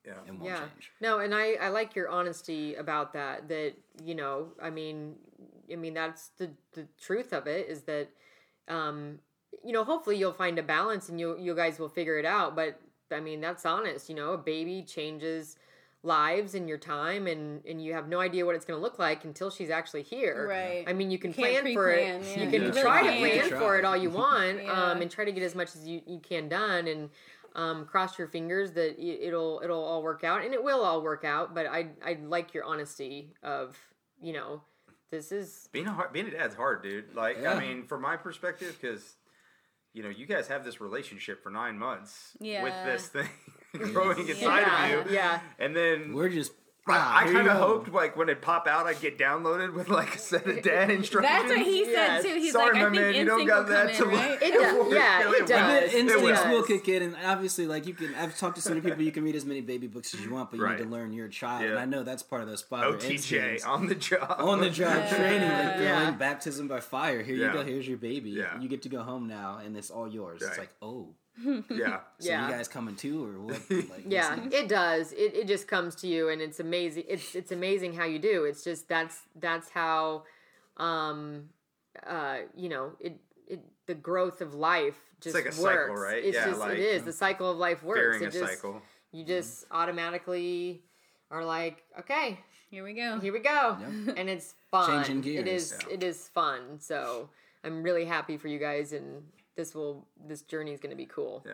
Yeah. 0.06 0.20
and 0.28 0.38
won't 0.40 0.52
Yeah. 0.52 0.60
change. 0.60 0.92
No, 1.00 1.20
and 1.20 1.34
I, 1.34 1.54
I 1.54 1.70
like 1.70 1.96
your 1.96 2.10
honesty 2.10 2.76
about 2.76 3.14
that. 3.14 3.48
That 3.48 3.74
you 4.04 4.14
know, 4.16 4.50
I 4.62 4.70
mean, 4.70 5.16
I 5.72 5.78
mean 5.78 5.94
that's 5.94 6.28
the 6.38 6.52
the 6.74 6.88
truth 7.00 7.32
of 7.32 7.48
it 7.48 7.70
is 7.70 7.84
that, 7.84 8.10
um, 8.68 9.20
you 9.64 9.72
know, 9.72 9.86
hopefully 9.86 10.18
you'll 10.18 10.34
find 10.34 10.60
a 10.60 10.64
balance 10.64 11.08
and 11.08 11.20
you 11.20 11.38
you 11.40 11.56
guys 11.56 11.80
will 11.80 11.90
figure 11.90 12.18
it 12.20 12.26
out. 12.26 12.54
But 12.56 12.82
I 13.12 13.22
mean, 13.22 13.40
that's 13.40 13.66
honest. 13.66 14.10
You 14.10 14.16
know, 14.16 14.34
a 14.34 14.38
baby 14.38 14.84
changes 14.84 15.56
lives 16.04 16.56
and 16.56 16.68
your 16.68 16.80
time 16.80 17.28
and 17.28 17.64
and 17.66 17.84
you 17.84 17.94
have 17.94 18.08
no 18.08 18.20
idea 18.20 18.44
what 18.46 18.56
it's 18.56 18.66
going 18.66 18.78
to 18.78 18.82
look 18.82 18.98
like 18.98 19.24
until 19.24 19.52
she's 19.52 19.70
actually 19.70 20.02
here 20.02 20.48
Right. 20.50 20.84
i 20.88 20.94
mean 20.94 21.12
you 21.12 21.20
can 21.20 21.32
Can't 21.32 21.62
plan 21.64 21.74
for 21.76 21.92
it 21.92 22.20
pre-plan, 22.20 22.24
yeah. 22.24 22.44
you 22.44 22.50
can 22.52 22.62
You 22.64 22.70
really 22.70 22.82
try 22.82 23.02
to 23.04 23.08
plan 23.20 23.36
You 23.36 23.50
can 23.50 23.60
for 23.60 23.78
it 23.78 23.86
all 23.86 23.96
you 23.96 24.10
want 24.24 24.64
Yeah. 24.64 24.72
um 24.72 25.02
and 25.02 25.12
try 25.12 25.26
to 25.26 25.32
get 25.32 25.44
as 25.44 25.54
much 25.54 25.76
as 25.76 25.86
you, 25.88 26.02
you 26.08 26.20
can 26.20 26.50
done 26.50 26.88
and 26.88 27.10
um, 27.54 27.86
cross 27.86 28.18
your 28.18 28.28
fingers 28.30 28.72
that 28.74 28.98
it'll 28.98 29.60
it'll 29.64 29.84
all 29.84 30.02
work 30.02 30.24
out 30.24 30.44
and 30.44 30.54
it 30.54 30.64
will 30.64 30.82
all 30.82 31.02
work 31.04 31.24
out 31.26 31.54
but 31.54 31.66
i 31.68 31.90
i 32.04 32.18
like 32.24 32.54
your 32.54 32.64
honesty 32.64 33.34
of 33.44 33.78
you 34.22 34.32
know 34.34 34.62
this 35.12 35.32
is 35.34 35.68
Being 35.74 35.88
a 35.88 35.92
hard, 35.92 36.14
being 36.14 36.28
a 36.28 36.32
dad's 36.32 36.56
hard, 36.56 36.82
dude. 36.84 37.14
Like, 37.14 37.38
Yeah. 37.42 37.54
I 37.56 37.60
mean, 37.60 37.84
from 37.84 38.02
my 38.02 38.16
perspective, 38.16 38.78
because 38.80 39.18
you 39.94 40.02
know, 40.04 40.08
you 40.10 40.26
guys 40.26 40.48
have 40.48 40.64
this 40.64 40.80
relationship 40.80 41.44
for 41.44 41.50
nine 41.50 41.78
months 41.78 42.32
with 42.40 42.74
this 42.86 43.08
thing 43.08 43.28
growing 43.94 44.28
inside 44.28 44.62
yeah 44.62 44.86
of 44.88 45.08
you, 45.10 45.16
yeah 45.16 45.40
and 45.60 45.76
then 45.76 46.14
We're 46.14 46.30
just. 46.30 46.52
I, 46.88 46.98
ah, 46.98 47.18
I 47.20 47.24
here 47.26 47.34
kind 47.36 47.48
of 47.48 47.58
hoped 47.58 47.94
like 47.94 48.18
when 48.18 48.28
it 48.28 48.42
pop 48.42 48.66
out, 48.68 48.88
I'd 48.88 49.00
get 49.00 49.20
downloaded 49.20 49.76
with 49.76 49.88
like 49.88 50.16
a 50.16 50.18
set 50.18 50.48
of 50.48 50.64
dad 50.64 50.90
instructions. 50.90 51.32
That's 51.32 51.50
what 51.50 51.60
he 51.66 51.82
Yes. 51.86 52.24
said 52.24 52.28
too. 52.34 52.40
He's 52.40 52.52
Sorry, 52.54 52.74
like, 52.74 52.74
my 52.74 52.90
think 52.90 52.96
man, 52.96 53.14
you 53.14 53.24
don't 53.26 53.46
got 53.46 53.68
that 53.68 53.94
come 53.94 54.10
to 54.10 54.16
in, 54.16 54.20
right? 54.20 54.42
it 54.42 54.52
does 54.52 54.92
yeah 54.94 55.20
It 55.20 55.26
it 55.26 55.30
will. 55.30 55.48
does 55.48 55.92
The 55.92 56.00
instincts 56.00 56.46
will 56.46 56.64
kick 56.64 56.90
in, 56.90 57.04
and 57.04 57.16
obviously, 57.24 57.68
like 57.68 57.86
you 57.86 57.94
can. 57.94 58.16
I've 58.16 58.36
talked 58.36 58.56
to 58.56 58.64
so 58.64 58.70
many 58.72 58.82
people. 58.82 59.04
You 59.04 59.12
can 59.12 59.24
read 59.24 59.36
as 59.36 59.46
many 59.46 59.62
baby 59.62 59.86
books 59.86 60.16
as 60.16 60.22
you 60.22 60.32
want, 60.34 60.50
but 60.50 60.58
you 60.58 60.66
Right. 60.66 60.80
need 60.80 60.84
to 60.86 60.90
learn 60.90 61.14
your 61.14 61.28
child. 61.28 61.66
And 61.66 61.78
I 61.78 61.86
know 61.86 62.02
that's 62.02 62.24
part 62.24 62.42
of 62.42 62.48
those 62.50 62.64
father 62.64 62.98
OTJ 62.98 63.12
instincts. 63.12 63.64
on 63.64 63.86
the 63.86 63.96
job. 63.96 64.36
on 64.40 64.60
the 64.60 64.72
job 64.72 64.96
Yeah. 65.06 65.16
training, 65.16 65.50
like 65.50 65.80
Yeah. 65.80 66.04
going 66.06 66.16
baptism 66.18 66.68
by 66.68 66.80
fire. 66.80 67.22
Here 67.22 67.36
Yeah. 67.36 67.48
you 67.50 67.54
go. 67.54 67.64
Here's 67.64 67.88
your 67.88 68.00
baby. 68.00 68.32
Yeah. 68.32 68.60
You 68.60 68.68
get 68.68 68.82
to 68.82 68.90
go 68.90 69.04
home 69.04 69.28
now, 69.28 69.60
and 69.64 69.78
it's 69.78 69.92
all 69.92 70.08
yours. 70.08 70.42
It's 70.42 70.58
like, 70.58 70.72
oh, 70.82 71.14
yeah. 71.70 72.00
so 72.20 72.30
Yeah. 72.30 72.48
you 72.48 72.54
guys 72.54 72.68
coming 72.68 72.96
too, 72.96 73.24
or 73.26 73.40
what? 73.42 73.62
Like, 73.70 74.04
yeah 74.08 74.38
it 74.52 74.68
does 74.68 75.12
it, 75.14 75.34
it 75.36 75.48
just 75.48 75.68
comes 75.68 75.96
to 75.98 76.08
you 76.08 76.30
and 76.30 76.42
it's 76.42 76.60
amazing 76.60 77.04
it's 77.08 77.36
it's 77.36 77.52
amazing 77.52 77.94
how 77.94 78.06
you 78.06 78.20
do 78.20 78.46
it's 78.46 78.64
just 78.64 78.88
that's 78.88 79.22
that's 79.40 79.70
how 79.70 80.24
um 80.78 81.50
uh 82.06 82.38
you 82.56 82.70
know 82.70 82.94
it 83.00 83.20
it 83.48 83.60
the 83.86 83.94
growth 83.94 84.42
of 84.42 84.54
life 84.54 84.98
just 85.20 85.36
like 85.36 85.44
a 85.46 85.48
works 85.50 85.58
cycle, 85.58 85.96
right? 85.96 86.24
it's 86.24 86.36
Yeah, 86.36 86.46
just 86.48 86.60
like, 86.60 86.72
it 86.74 86.80
is 86.80 87.04
the 87.04 87.12
cycle 87.14 87.52
of 87.52 87.58
life 87.58 87.84
works 87.84 88.22
it 88.22 88.28
a 88.28 88.32
just 88.32 88.54
cycle. 88.54 88.82
you 89.12 89.24
just 89.26 89.66
automatically 89.72 90.82
are 91.30 91.46
like 91.46 91.84
okay 92.00 92.40
Here 92.70 92.84
we 92.84 92.94
go. 92.94 93.20
here 93.20 93.34
we 93.34 93.40
go 93.40 93.78
Yeah. 93.80 94.14
and 94.18 94.30
it's 94.30 94.56
fun 94.72 95.04
Changing 95.04 95.20
it 95.38 95.46
gears. 95.46 95.72
is 95.72 95.78
Yeah. 95.88 95.94
it 95.96 96.04
is 96.04 96.28
fun 96.30 96.80
so 96.80 97.30
i'm 97.64 97.84
really 97.84 98.06
happy 98.06 98.38
for 98.38 98.48
you 98.48 98.60
guys 98.60 98.94
and 98.94 99.24
this 99.56 99.74
will 99.76 100.08
this 100.26 100.42
journey 100.42 100.72
is 100.74 100.80
going 100.80 100.92
to 100.92 100.96
be 100.96 101.06
cool 101.06 101.44
Yeah. 101.46 101.54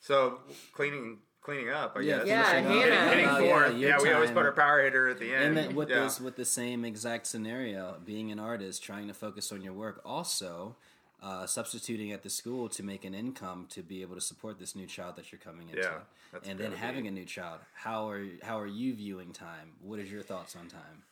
So 0.00 0.40
cleaning 0.72 1.18
cleaning 1.40 1.68
up, 1.70 1.94
I 1.96 2.00
Yeah, 2.00 2.18
guess. 2.18 2.26
Yeah, 2.26 2.52
finishing 2.52 2.66
up. 2.66 2.84
Hanna. 2.84 3.08
Hitting 3.10 3.28
Oh, 3.28 3.38
forth. 3.48 3.76
yeah, 3.76 3.88
Yeah, 3.88 3.98
we 4.02 4.12
always 4.12 4.30
put 4.30 4.46
our 4.46 4.52
power 4.52 4.82
hitter 4.82 5.08
at 5.08 5.18
the 5.18 5.34
end. 5.34 5.44
And 5.44 5.56
then 5.56 5.74
with 5.74 5.90
yeah. 5.90 6.00
this, 6.04 6.18
with 6.20 6.36
the 6.36 6.44
same 6.46 6.84
exact 6.86 7.26
scenario, 7.26 7.96
being 8.04 8.32
an 8.32 8.38
artist, 8.38 8.82
trying 8.82 9.08
to 9.08 9.14
focus 9.14 9.52
on 9.52 9.60
your 9.60 9.74
work, 9.74 10.00
also 10.06 10.76
uh, 11.22 11.46
substituting 11.46 12.12
at 12.12 12.22
the 12.22 12.30
school 12.30 12.68
to 12.70 12.82
make 12.82 13.04
an 13.04 13.14
income 13.14 13.66
to 13.70 13.82
be 13.82 14.00
able 14.02 14.14
to 14.14 14.20
support 14.22 14.58
this 14.58 14.74
new 14.74 14.86
child 14.86 15.16
that 15.16 15.32
you're 15.32 15.38
coming 15.38 15.68
into, 15.68 15.82
Yeah, 15.82 16.38
and 16.50 16.58
then 16.58 16.72
having 16.72 17.02
be- 17.02 17.08
a 17.08 17.12
new 17.12 17.24
child. 17.26 17.60
How 17.74 18.08
are 18.08 18.24
how 18.42 18.58
are 18.60 18.66
you 18.66 18.94
viewing 18.94 19.32
time? 19.32 19.72
What 19.82 19.98
is 20.00 20.10
your 20.10 20.22
thoughts 20.22 20.54
on 20.56 20.68
time? 20.68 21.02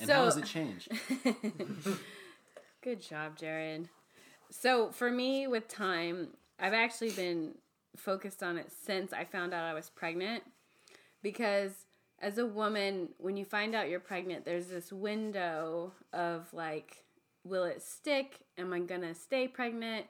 And 0.00 0.08
So- 0.08 0.14
how 0.14 0.24
has 0.26 0.36
it 0.38 0.44
changed? 0.46 0.90
Good 2.82 3.02
job, 3.02 3.36
Jarrod. 3.38 3.88
So 4.50 4.90
for 4.90 5.10
me 5.10 5.46
with 5.46 5.68
time, 5.68 6.28
I've 6.58 6.74
actually 6.74 7.10
been 7.10 7.54
focused 7.96 8.42
on 8.42 8.56
it 8.56 8.70
since 8.84 9.12
I 9.12 9.24
found 9.24 9.52
out 9.52 9.64
I 9.64 9.74
was 9.74 9.90
pregnant 9.90 10.44
because 11.22 11.72
as 12.20 12.38
a 12.38 12.46
woman, 12.46 13.10
when 13.18 13.36
you 13.36 13.44
find 13.44 13.74
out 13.74 13.88
you're 13.88 14.00
pregnant, 14.00 14.44
there's 14.44 14.66
this 14.66 14.92
window 14.92 15.92
of 16.12 16.52
like, 16.52 17.04
will 17.44 17.64
it 17.64 17.82
stick? 17.82 18.40
Am 18.56 18.72
I 18.72 18.80
gonna 18.80 19.14
stay 19.14 19.46
pregnant? 19.46 20.06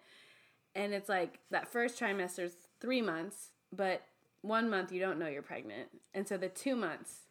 And 0.75 0.95
it's 0.95 1.09
like 1.09 1.41
that 1.51 1.69
first 1.69 1.99
trimester 2.01 2.45
is 2.45 2.57
three 2.81 3.03
months, 3.03 3.49
but 3.73 4.03
one 4.43 4.71
month 4.71 4.93
you 4.93 5.01
don't 5.01 5.19
know 5.19 5.27
you're 5.27 5.43
pregnant. 5.43 5.89
And 6.15 6.27
so 6.27 6.37
the 6.37 6.49
two 6.49 6.77
months 6.77 7.23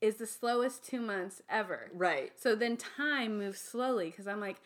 is 0.00 0.16
the 0.16 0.26
slowest 0.26 0.84
two 0.84 1.00
months 1.00 1.42
ever. 1.48 1.90
right 1.94 2.32
So 2.36 2.54
then 2.54 2.76
time 2.76 3.38
moves 3.38 3.60
slowly 3.60 4.10
because 4.10 4.26
I'm 4.26 4.40
like, 4.40 4.60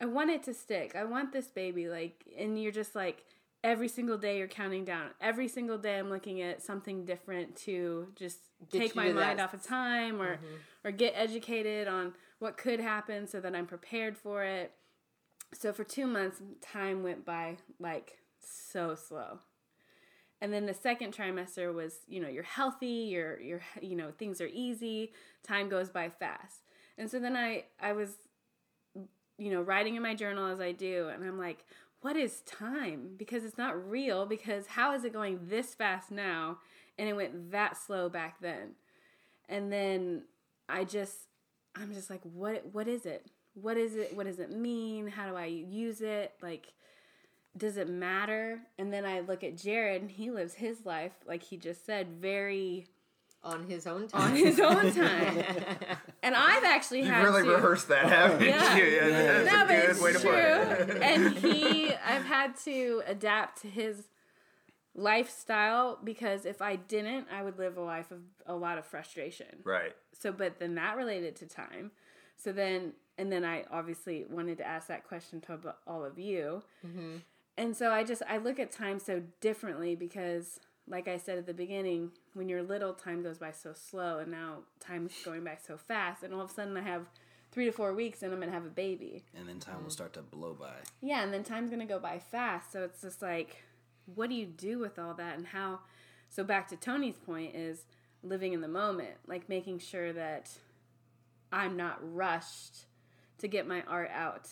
I 0.00 0.06
want 0.06 0.30
it 0.30 0.42
to 0.44 0.54
stick. 0.54 0.96
I 0.96 1.04
want 1.04 1.32
this 1.32 1.48
baby. 1.48 1.88
Like, 1.88 2.24
and 2.38 2.60
you're 2.60 2.72
just 2.72 2.94
like, 2.94 3.24
every 3.62 3.88
single 3.88 4.16
day 4.16 4.38
you're 4.38 4.48
counting 4.48 4.84
down. 4.84 5.10
Every 5.20 5.46
single 5.48 5.76
day 5.76 5.98
I'm 5.98 6.08
looking 6.08 6.40
at 6.40 6.62
something 6.62 7.04
different 7.04 7.56
to 7.56 8.08
just 8.16 8.38
Get 8.70 8.80
take 8.80 8.96
my 8.96 9.12
mind 9.12 9.38
that- 9.38 9.40
off 9.40 9.54
of 9.54 9.62
time 9.62 10.20
or, 10.20 10.38
or 10.84 10.90
get 10.90 11.12
educated 11.16 11.86
on 11.88 12.14
what 12.38 12.56
could 12.56 12.80
happen 12.80 13.26
so 13.26 13.40
that 13.40 13.54
I'm 13.54 13.66
prepared 13.66 14.16
for 14.16 14.42
it. 14.44 14.72
So 15.52 15.72
for 15.72 15.84
two 15.84 16.06
months, 16.06 16.40
time 16.62 17.02
went 17.02 17.24
by 17.26 17.56
like 17.78 18.18
so 18.40 18.94
slow. 18.94 19.40
And 20.40 20.52
then 20.54 20.64
the 20.64 20.72
second 20.72 21.14
trimester 21.14 21.74
was, 21.74 21.98
you 22.08 22.20
know, 22.20 22.28
you're 22.28 22.42
healthy, 22.44 22.86
you're 22.86 23.38
you're 23.40 23.60
you 23.82 23.94
know, 23.96 24.10
things 24.16 24.40
are 24.40 24.48
easy, 24.50 25.12
time 25.42 25.68
goes 25.68 25.90
by 25.90 26.08
fast. 26.08 26.60
And 26.96 27.10
so 27.10 27.18
then 27.18 27.36
I 27.36 27.64
I 27.80 27.92
was 27.92 28.10
you 29.40 29.50
know, 29.50 29.62
writing 29.62 29.96
in 29.96 30.02
my 30.02 30.14
journal 30.14 30.46
as 30.46 30.60
I 30.60 30.72
do 30.72 31.08
and 31.08 31.24
I'm 31.24 31.38
like, 31.38 31.64
what 32.02 32.16
is 32.16 32.42
time? 32.42 33.14
Because 33.16 33.44
it's 33.44 33.58
not 33.58 33.90
real 33.90 34.26
because 34.26 34.66
how 34.66 34.94
is 34.94 35.04
it 35.04 35.12
going 35.12 35.40
this 35.42 35.74
fast 35.74 36.10
now 36.10 36.58
and 36.98 37.08
it 37.08 37.14
went 37.14 37.50
that 37.50 37.76
slow 37.76 38.08
back 38.08 38.40
then? 38.40 38.72
And 39.48 39.72
then 39.72 40.24
I 40.68 40.84
just 40.84 41.16
I'm 41.74 41.94
just 41.94 42.10
like 42.10 42.20
what 42.22 42.66
what 42.72 42.86
is 42.86 43.06
it? 43.06 43.26
What 43.54 43.78
is 43.78 43.96
it? 43.96 44.14
What 44.14 44.26
does 44.26 44.38
it 44.38 44.52
mean? 44.52 45.08
How 45.08 45.26
do 45.26 45.36
I 45.36 45.46
use 45.46 46.02
it? 46.02 46.34
Like 46.42 46.74
does 47.56 47.78
it 47.78 47.88
matter? 47.88 48.60
And 48.78 48.92
then 48.92 49.04
I 49.06 49.20
look 49.20 49.42
at 49.42 49.56
Jarrod 49.56 49.96
and 49.96 50.10
he 50.10 50.30
lives 50.30 50.54
his 50.54 50.84
life 50.84 51.12
like 51.26 51.42
he 51.42 51.56
just 51.56 51.86
said 51.86 52.08
very 52.08 52.86
on 53.42 53.64
his 53.64 53.86
own 53.86 54.06
time 54.06 54.32
on 54.32 54.36
his 54.36 54.60
own 54.60 54.92
time. 54.94 55.44
and 56.22 56.34
I've 56.34 56.64
actually 56.64 56.98
You've 57.00 57.08
had 57.08 57.24
really 57.24 57.42
to 57.44 57.50
rehearsed 57.54 57.88
that, 57.88 58.06
haven't 58.06 58.46
Yeah. 58.46 58.76
you? 58.76 58.84
Yeah, 58.84 59.06
Yeah. 59.06 59.32
that's 59.42 59.46
no, 59.52 59.56
a 59.62 59.66
but 59.66 59.68
good 59.80 59.90
it's 59.90 60.00
way 60.00 60.12
true. 60.12 60.30
it. 60.32 61.02
and 61.02 61.34
he, 61.38 61.94
I've 61.94 62.24
had 62.26 62.56
to 62.64 63.02
adapt 63.06 63.62
to 63.62 63.68
his 63.68 64.08
lifestyle 64.94 65.98
because 66.02 66.44
if 66.44 66.60
I 66.60 66.76
didn't, 66.76 67.26
I 67.32 67.42
would 67.42 67.58
live 67.58 67.76
a 67.76 67.80
life 67.82 68.10
of 68.10 68.18
a 68.46 68.54
lot 68.54 68.78
of 68.78 68.84
frustration. 68.86 69.46
right. 69.64 69.92
So, 70.18 70.32
but 70.32 70.58
then 70.58 70.74
that 70.74 70.96
related 70.98 71.34
to 71.36 71.46
time. 71.46 71.92
So 72.36 72.52
then, 72.52 72.92
and 73.16 73.32
then 73.32 73.42
I 73.44 73.64
obviously 73.70 74.26
wanted 74.28 74.58
to 74.58 74.66
ask 74.66 74.88
that 74.88 75.06
question 75.08 75.40
to 75.42 75.74
all 75.86 76.04
of 76.04 76.18
you. 76.18 76.62
Mm-hmm. 76.86 77.16
And 77.56 77.74
so 77.76 77.90
I 77.90 78.04
just 78.04 78.22
I 78.28 78.36
look 78.36 78.58
at 78.58 78.70
time 78.70 78.98
so 78.98 79.22
differently 79.40 79.94
because 79.94 80.60
like 80.86 81.08
I 81.08 81.16
said 81.16 81.38
at 81.38 81.46
the 81.46 81.54
beginning, 81.54 82.10
when 82.34 82.48
you're 82.48 82.62
little, 82.62 82.92
time 82.92 83.22
goes 83.22 83.38
by 83.38 83.52
so 83.52 83.72
slow, 83.72 84.18
and 84.18 84.30
now 84.30 84.58
time's 84.78 85.12
going 85.24 85.44
by 85.44 85.56
so 85.66 85.76
fast, 85.76 86.22
and 86.22 86.32
all 86.32 86.42
of 86.42 86.50
a 86.50 86.52
sudden 86.52 86.76
I 86.76 86.82
have 86.82 87.06
three 87.52 87.64
to 87.64 87.72
four 87.72 87.92
weeks, 87.92 88.22
and 88.22 88.32
I'm 88.32 88.40
gonna 88.40 88.52
have 88.52 88.66
a 88.66 88.70
baby. 88.70 89.24
And 89.36 89.48
then 89.48 89.58
time 89.58 89.78
will 89.82 89.88
mm. 89.88 89.92
start 89.92 90.12
to 90.14 90.22
blow 90.22 90.54
by. 90.54 90.74
Yeah, 91.00 91.22
and 91.22 91.32
then 91.32 91.42
time's 91.42 91.70
gonna 91.70 91.86
go 91.86 91.98
by 91.98 92.18
fast. 92.18 92.72
So 92.72 92.82
it's 92.82 93.02
just 93.02 93.22
like, 93.22 93.64
what 94.14 94.28
do 94.28 94.36
you 94.36 94.46
do 94.46 94.78
with 94.78 94.98
all 94.98 95.14
that, 95.14 95.36
and 95.36 95.48
how? 95.48 95.80
So 96.28 96.44
back 96.44 96.68
to 96.68 96.76
Tony's 96.76 97.16
point 97.16 97.56
is 97.56 97.84
living 98.22 98.52
in 98.52 98.60
the 98.60 98.68
moment, 98.68 99.16
like 99.26 99.48
making 99.48 99.80
sure 99.80 100.12
that 100.12 100.50
I'm 101.52 101.76
not 101.76 101.98
rushed 102.00 102.84
to 103.38 103.48
get 103.48 103.66
my 103.66 103.82
art 103.88 104.10
out. 104.12 104.48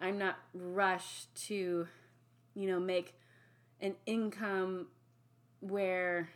I'm 0.00 0.16
not 0.16 0.36
rushed 0.54 1.34
to, 1.48 1.86
you 2.54 2.68
know, 2.68 2.80
make 2.80 3.14
an 3.80 3.96
income 4.06 4.86
where 5.60 6.30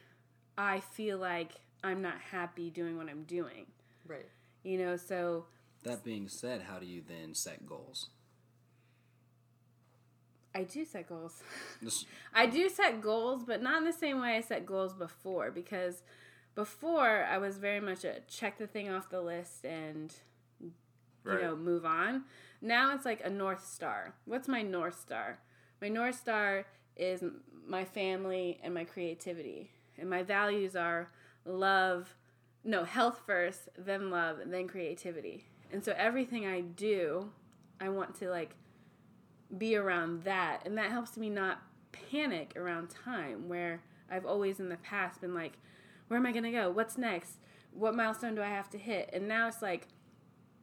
I 0.57 0.81
feel 0.81 1.19
like 1.19 1.53
I'm 1.83 2.01
not 2.03 2.17
happy 2.31 2.71
doing 2.71 2.97
what 2.97 3.09
I'm 3.09 3.25
doing. 3.25 3.67
Right. 4.07 4.29
You 4.63 4.79
know, 4.79 4.97
so 4.97 5.47
That 5.83 6.05
being 6.05 6.29
said, 6.29 6.63
how 6.63 6.79
do 6.79 6.87
you 6.87 7.03
then 7.07 7.35
set 7.35 7.67
goals? 7.67 8.09
I 10.55 10.63
do 10.63 10.85
set 10.85 11.09
goals. 11.09 11.43
I 12.35 12.47
do 12.47 12.69
set 12.69 13.01
goals, 13.01 13.43
but 13.45 13.61
not 13.61 13.79
in 13.79 13.85
the 13.85 13.93
same 13.93 14.21
way 14.21 14.37
I 14.37 14.41
set 14.41 14.65
goals 14.65 14.95
before 14.95 15.51
because 15.51 16.03
before 16.55 17.25
I 17.29 17.39
was 17.39 17.59
very 17.59 17.81
much 17.81 18.05
a 18.05 18.21
check 18.29 18.59
the 18.59 18.69
thing 18.69 18.89
off 18.89 19.11
the 19.11 19.21
list 19.21 19.65
and 19.65 20.15
Right. 21.25 21.41
you 21.41 21.43
know 21.47 21.57
move 21.57 21.85
on. 21.87 22.25
Now 22.61 22.95
it's 22.95 23.05
like 23.07 23.23
a 23.25 23.31
north 23.31 23.67
star. 23.67 24.15
What's 24.27 24.47
my 24.47 24.61
north 24.63 25.01
star? 25.01 25.39
My 25.81 25.89
north 25.89 26.17
star 26.19 26.67
is 26.97 27.25
my 27.67 27.85
family 27.85 28.61
and 28.63 28.75
my 28.75 28.85
creativity. 28.85 29.71
And 29.99 30.11
my 30.11 30.23
values 30.23 30.77
are 30.77 31.11
love, 31.45 32.15
no, 32.65 32.85
health 32.85 33.23
first, 33.27 33.69
then 33.77 34.11
love, 34.11 34.39
then 34.47 34.67
creativity. 34.67 35.45
And 35.73 35.85
so 35.85 35.95
everything 35.97 36.47
I 36.47 36.61
do, 36.61 37.31
I 37.81 37.89
want 37.89 38.15
to 38.17 38.31
like 38.31 38.57
be 39.59 39.77
around 39.77 40.25
that 40.25 40.63
and 40.65 40.77
that 40.79 40.91
helps 40.91 41.17
me 41.17 41.31
not 41.31 41.63
panic 41.93 42.53
around 42.57 42.91
time 42.91 43.49
where 43.49 43.83
I've 44.11 44.27
always 44.27 44.59
in 44.59 44.69
the 44.69 44.77
past 44.79 45.21
been 45.21 45.35
like 45.35 45.59
where 46.09 46.19
am 46.19 46.27
I 46.27 46.33
going 46.33 46.45
to 46.45 46.51
go? 46.51 46.71
What's 46.71 46.99
next? 46.99 47.39
What 47.73 47.95
milestone 47.95 48.35
do 48.35 48.43
I 48.43 48.49
have 48.49 48.69
to 48.71 48.79
hit? 48.79 49.09
And 49.13 49.27
now 49.27 49.49
it's 49.49 49.63
like 49.63 49.89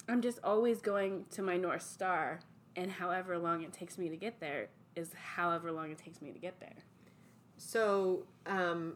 I'm 0.08 0.22
just 0.22 0.40
always 0.44 0.82
going 0.82 1.26
to 1.32 1.42
my 1.42 1.58
north 1.58 1.84
star 1.84 2.40
and 2.76 2.92
however 2.92 3.38
long 3.38 3.64
it 3.64 3.74
takes 3.74 3.98
me 3.98 4.10
to 4.10 4.18
get 4.18 4.40
there 4.40 4.68
is 4.96 5.12
however 5.36 5.72
long 5.72 5.92
it 5.92 5.98
takes 5.98 6.22
me 6.22 6.32
to 6.32 6.40
get 6.40 6.60
there. 6.60 6.76
So, 7.62 8.24
um, 8.48 8.94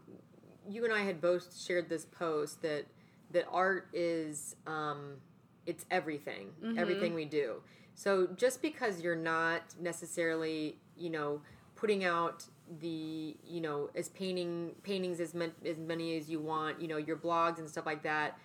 you 0.68 0.84
and 0.86 0.94
I 0.94 1.02
had 1.04 1.22
both 1.22 1.56
shared 1.56 1.88
this 1.88 2.06
post 2.06 2.62
that 2.64 2.86
that 3.32 3.46
art 3.52 3.88
is 3.94 4.56
um, 4.66 5.18
it's 5.66 5.86
everything, 5.92 6.50
everything 6.78 7.14
we 7.14 7.26
do. 7.26 7.62
So 7.94 8.28
just 8.36 8.62
because 8.62 9.02
you're 9.02 9.16
not 9.16 9.62
necessarily, 9.80 10.78
you 10.98 11.10
know, 11.10 11.42
putting 11.76 12.04
out 12.04 12.46
the, 12.80 13.36
you 13.46 13.62
know, 13.62 13.90
as 13.96 14.10
painting 14.10 14.72
paintings 14.84 15.20
as, 15.20 15.34
man, 15.34 15.52
as 15.64 15.78
many 15.78 16.18
as 16.18 16.30
you 16.30 16.40
want, 16.40 16.82
you 16.82 16.88
know, 16.88 16.98
your 16.98 17.18
blogs 17.18 17.60
and 17.60 17.70
stuff 17.70 17.86
like 17.86 18.04
that, 18.04 18.38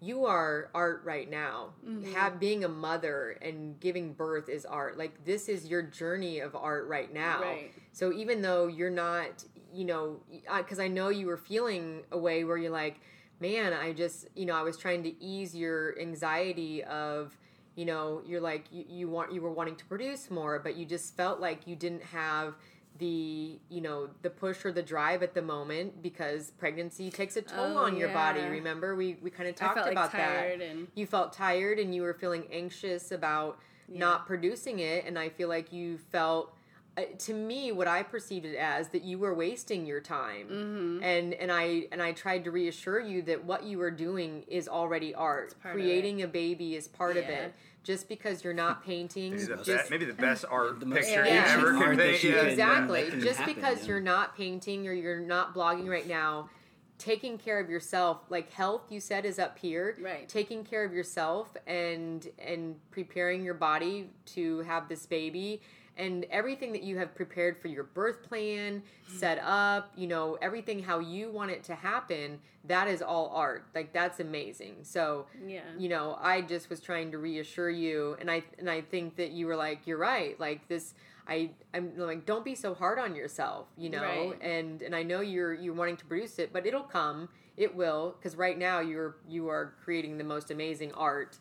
you 0.00 0.24
are 0.26 0.70
art 0.74 1.02
right 1.04 1.28
now. 1.30 1.70
Have 2.14 2.38
being 2.40 2.64
a 2.64 2.68
mother 2.68 3.38
and 3.42 3.78
giving 3.80 4.12
birth 4.12 4.48
is 4.48 4.64
art. 4.64 4.98
Like 4.98 5.24
this 5.24 5.48
is 5.48 5.66
your 5.66 5.82
journey 5.82 6.40
of 6.40 6.56
art 6.56 6.86
right 6.88 7.12
now. 7.12 7.40
Right. 7.42 7.72
So 7.92 8.12
even 8.12 8.42
though 8.42 8.66
you're 8.66 8.90
not, 8.90 9.44
you 9.72 9.84
know, 9.84 10.16
because 10.56 10.78
I 10.78 10.88
know 10.88 11.08
you 11.08 11.26
were 11.26 11.36
feeling 11.36 12.02
a 12.12 12.18
way 12.18 12.44
where 12.44 12.56
you're 12.56 12.70
like, 12.70 13.00
man, 13.40 13.72
I 13.72 13.92
just, 13.92 14.26
you 14.34 14.46
know, 14.46 14.54
I 14.54 14.62
was 14.62 14.76
trying 14.76 15.02
to 15.04 15.22
ease 15.22 15.54
your 15.54 15.98
anxiety 16.00 16.82
of, 16.84 17.36
you 17.76 17.84
know, 17.84 18.22
you're 18.26 18.40
like 18.40 18.64
you, 18.72 18.84
you 18.88 19.08
want 19.08 19.32
you 19.32 19.40
were 19.40 19.52
wanting 19.52 19.76
to 19.76 19.84
produce 19.84 20.30
more, 20.30 20.58
but 20.58 20.76
you 20.76 20.84
just 20.84 21.16
felt 21.16 21.38
like 21.40 21.66
you 21.66 21.76
didn't 21.76 22.02
have 22.02 22.54
the 22.98 23.60
you 23.68 23.80
know 23.80 24.08
the 24.22 24.30
push 24.30 24.64
or 24.64 24.72
the 24.72 24.82
drive 24.82 25.22
at 25.22 25.32
the 25.32 25.42
moment 25.42 26.02
because 26.02 26.50
pregnancy 26.58 27.10
takes 27.10 27.36
a 27.36 27.42
toll 27.42 27.78
Oh, 27.78 27.84
on 27.84 27.96
your 27.96 28.08
body. 28.08 28.40
remember 28.40 28.96
we 28.96 29.16
we 29.22 29.30
kind 29.30 29.48
of 29.48 29.54
talked 29.54 29.76
like 29.76 29.92
about 29.92 30.10
tired 30.10 30.60
that 30.60 30.64
and 30.66 30.88
you 30.96 31.06
felt 31.06 31.32
tired 31.32 31.78
and 31.78 31.94
you 31.94 32.02
were 32.02 32.14
feeling 32.14 32.44
anxious 32.50 33.12
about 33.12 33.60
not 33.88 34.26
producing 34.26 34.80
it 34.80 35.04
and 35.06 35.16
i 35.16 35.28
feel 35.28 35.48
like 35.48 35.72
you 35.72 35.96
felt 35.96 36.52
uh, 36.98 37.02
to 37.18 37.32
me 37.34 37.72
what 37.72 37.86
i 37.88 38.02
perceived 38.02 38.44
it 38.44 38.56
as 38.56 38.88
that 38.88 39.02
you 39.04 39.18
were 39.18 39.34
wasting 39.34 39.86
your 39.86 40.00
time 40.00 40.46
Mm-hmm. 40.48 41.02
and 41.02 41.34
and 41.34 41.52
i 41.52 41.86
and 41.92 42.02
i 42.02 42.12
tried 42.12 42.44
to 42.44 42.50
reassure 42.50 43.00
you 43.00 43.22
that 43.22 43.44
what 43.44 43.64
you 43.64 43.80
are 43.80 43.90
doing 43.90 44.44
is 44.48 44.68
already 44.68 45.14
art 45.14 45.54
creating 45.62 46.22
a 46.22 46.26
baby 46.28 46.74
is 46.76 46.88
part 46.88 47.16
of 47.16 47.24
it 47.24 47.54
just 47.84 48.08
because 48.08 48.44
you're 48.44 48.52
not 48.52 48.84
painting 48.84 49.32
Maybe 49.32 49.44
the, 49.44 49.56
just 49.62 49.88
be- 49.88 49.90
maybe 49.98 50.04
the 50.04 50.12
best 50.12 50.44
art 50.50 50.80
The 50.80 50.86
picture 50.86 51.24
Yeah. 51.24 51.60
you 51.60 51.68
ever 51.68 51.76
art 51.76 51.96
paint. 51.98 52.22
Yeah. 52.24 52.42
exactly 52.42 53.08
that 53.10 53.20
just 53.20 53.38
happen, 53.38 53.54
because 53.54 53.82
yeah. 53.82 53.88
you're 53.88 54.00
not 54.00 54.36
painting 54.36 54.86
or 54.88 54.92
you're 54.92 55.20
not 55.20 55.54
blogging 55.54 55.88
right 55.88 56.06
now 56.06 56.50
taking 56.98 57.38
care 57.38 57.60
of 57.60 57.70
yourself 57.70 58.22
like 58.28 58.50
health 58.52 58.82
you 58.90 58.98
said 59.00 59.24
is 59.24 59.38
up 59.38 59.56
here 59.58 59.96
Right. 60.02 60.28
taking 60.28 60.64
care 60.64 60.84
of 60.84 60.92
yourself 60.92 61.56
and 61.66 62.26
and 62.40 62.74
preparing 62.90 63.44
your 63.44 63.54
body 63.54 64.10
to 64.34 64.58
have 64.62 64.88
this 64.88 65.06
baby 65.06 65.62
and 65.98 66.24
everything 66.30 66.72
that 66.72 66.82
you 66.82 66.96
have 66.96 67.14
prepared 67.14 67.60
for 67.60 67.68
your 67.68 67.84
birth 67.84 68.22
plan 68.22 68.82
set 69.06 69.38
up 69.42 69.90
you 69.96 70.06
know 70.06 70.38
everything 70.40 70.82
how 70.82 70.98
you 70.98 71.30
want 71.30 71.50
it 71.50 71.64
to 71.64 71.74
happen 71.74 72.38
that 72.68 72.86
is 72.86 73.02
all 73.02 73.32
art. 73.34 73.64
Like 73.74 73.92
that's 73.92 74.20
amazing. 74.20 74.76
So 74.82 75.26
yeah. 75.44 75.62
you 75.76 75.88
know 75.88 76.18
i 76.20 76.40
just 76.40 76.70
was 76.70 76.80
trying 76.80 77.10
to 77.10 77.18
reassure 77.18 77.70
you 77.70 78.16
and 78.20 78.30
i 78.30 78.42
and 78.58 78.70
i 78.70 78.80
think 78.80 79.16
that 79.16 79.32
you 79.32 79.46
were 79.46 79.56
like 79.56 79.86
you're 79.86 79.98
right. 79.98 80.38
Like 80.38 80.68
this 80.68 80.94
i 81.26 81.50
i'm 81.74 81.92
like 81.96 82.24
don't 82.24 82.44
be 82.44 82.54
so 82.54 82.74
hard 82.74 82.98
on 82.98 83.14
yourself 83.14 83.66
you 83.76 83.90
know? 83.90 84.02
Right. 84.02 84.38
and 84.40 84.80
and 84.80 84.96
i 84.96 85.02
know 85.02 85.20
you're 85.20 85.52
you're 85.52 85.74
wanting 85.74 85.98
to 85.98 86.04
produce 86.06 86.38
it 86.38 86.52
but 86.52 86.66
it'll 86.66 86.82
come. 86.82 87.28
It 87.56 87.74
will 87.74 88.14
because 88.18 88.36
right 88.36 88.56
now 88.56 88.80
you're 88.80 89.16
you 89.28 89.48
are 89.48 89.74
creating 89.82 90.18
the 90.18 90.24
most 90.24 90.50
amazing 90.50 90.92
art 90.92 91.38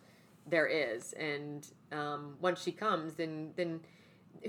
there 0.50 0.66
is. 0.66 1.14
And 1.14 1.68
um, 1.92 2.36
once 2.42 2.64
she 2.64 2.72
comes 2.72 3.16
then 3.16 3.52
then 3.56 3.82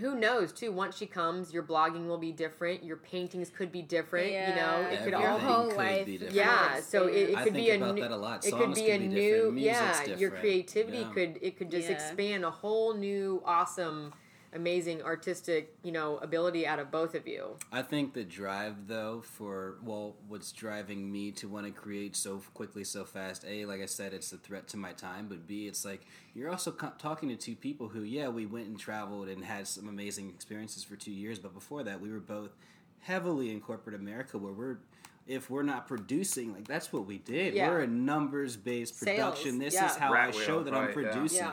who 0.00 0.14
knows 0.14 0.52
too 0.52 0.70
once 0.72 0.96
she 0.96 1.06
comes 1.06 1.52
your 1.52 1.62
blogging 1.62 2.06
will 2.06 2.18
be 2.18 2.32
different 2.32 2.82
your 2.84 2.96
paintings 2.96 3.50
could 3.50 3.70
be 3.72 3.82
different 3.82 4.26
you 4.28 4.32
know 4.32 4.80
Yeah. 4.80 4.88
it 4.90 5.02
could 5.04 5.10
Your 5.12 5.28
all 5.28 5.38
whole 5.38 5.68
could 5.68 5.76
life 5.76 6.06
be 6.06 6.14
is 6.14 6.20
different. 6.20 6.36
yeah, 6.36 6.80
so 6.80 7.06
it, 7.06 7.30
it 7.30 7.36
I 7.36 7.44
could 7.44 7.52
think 7.54 7.66
be 7.66 7.70
a 7.70 7.76
about 7.76 7.94
new, 7.94 8.00
that 8.02 8.10
a 8.10 8.16
lot. 8.16 8.46
it 8.46 8.52
could 8.54 8.74
be 8.74 8.90
a 8.90 8.98
be 8.98 9.06
new 9.08 9.34
different. 9.36 9.58
Yeah. 9.58 10.04
Your 10.16 10.30
creativity 10.30 10.98
Yeah. 10.98 11.12
could 11.12 11.38
it 11.42 11.56
could 11.58 11.70
just 11.70 11.88
Yeah. 11.88 11.94
expand 11.94 12.44
a 12.44 12.50
whole 12.50 12.94
new 12.94 13.42
awesome, 13.44 14.12
amazing 14.58 15.02
artistic 15.02 15.72
you 15.84 15.92
know 15.92 16.18
ability 16.18 16.66
out 16.66 16.78
of 16.78 16.90
both 16.90 17.14
of 17.14 17.26
you. 17.26 17.56
I 17.72 17.82
think 17.82 18.12
the 18.12 18.24
drive, 18.24 18.86
though, 18.86 19.22
for 19.22 19.76
well, 19.82 20.16
what's 20.26 20.52
driving 20.52 21.10
me 21.10 21.30
to 21.32 21.48
want 21.48 21.66
to 21.66 21.72
create 21.72 22.16
so 22.16 22.42
quickly, 22.54 22.84
so 22.84 23.04
fast. 23.04 23.44
A, 23.46 23.64
like 23.64 23.80
I 23.80 23.86
said, 23.86 24.12
it's 24.12 24.32
a 24.32 24.36
threat 24.36 24.68
to 24.68 24.76
my 24.76 24.92
time, 24.92 25.28
but 25.28 25.46
B, 25.46 25.66
it's 25.66 25.84
like 25.84 26.02
you're 26.34 26.50
also 26.50 26.72
co- 26.72 26.92
talking 26.98 27.28
to 27.30 27.36
two 27.36 27.56
people 27.56 27.88
who, 27.88 28.02
yeah, 28.02 28.28
we 28.28 28.46
went 28.46 28.66
and 28.66 28.78
traveled 28.78 29.28
and 29.28 29.44
had 29.44 29.66
some 29.66 29.88
amazing 29.88 30.28
experiences 30.28 30.84
for 30.84 30.96
two 30.96 31.12
years, 31.12 31.38
but 31.38 31.54
before 31.54 31.84
that, 31.84 32.00
we 32.00 32.10
were 32.10 32.20
both 32.20 32.50
heavily 33.00 33.50
in 33.50 33.60
corporate 33.60 33.94
America, 33.94 34.36
where 34.36 34.52
we're 34.52 34.78
if 35.28 35.50
we're 35.50 35.62
not 35.62 35.86
producing, 35.86 36.54
like 36.54 36.66
that's 36.66 36.92
what 36.92 37.06
we 37.06 37.18
did. 37.18 37.54
Yeah. 37.54 37.68
We're 37.68 37.80
a 37.80 37.86
numbers 37.86 38.56
based 38.56 38.98
Sales, 38.98 39.16
production. 39.16 39.58
This 39.58 39.74
yeah. 39.74 39.86
is 39.86 39.96
how 39.96 40.12
Rat 40.12 40.34
I 40.34 40.44
show 40.44 40.62
that 40.62 40.72
right, 40.72 40.80
I'm 40.80 40.88
yeah. 40.88 40.92
producing. 40.94 41.38
Yeah. 41.38 41.52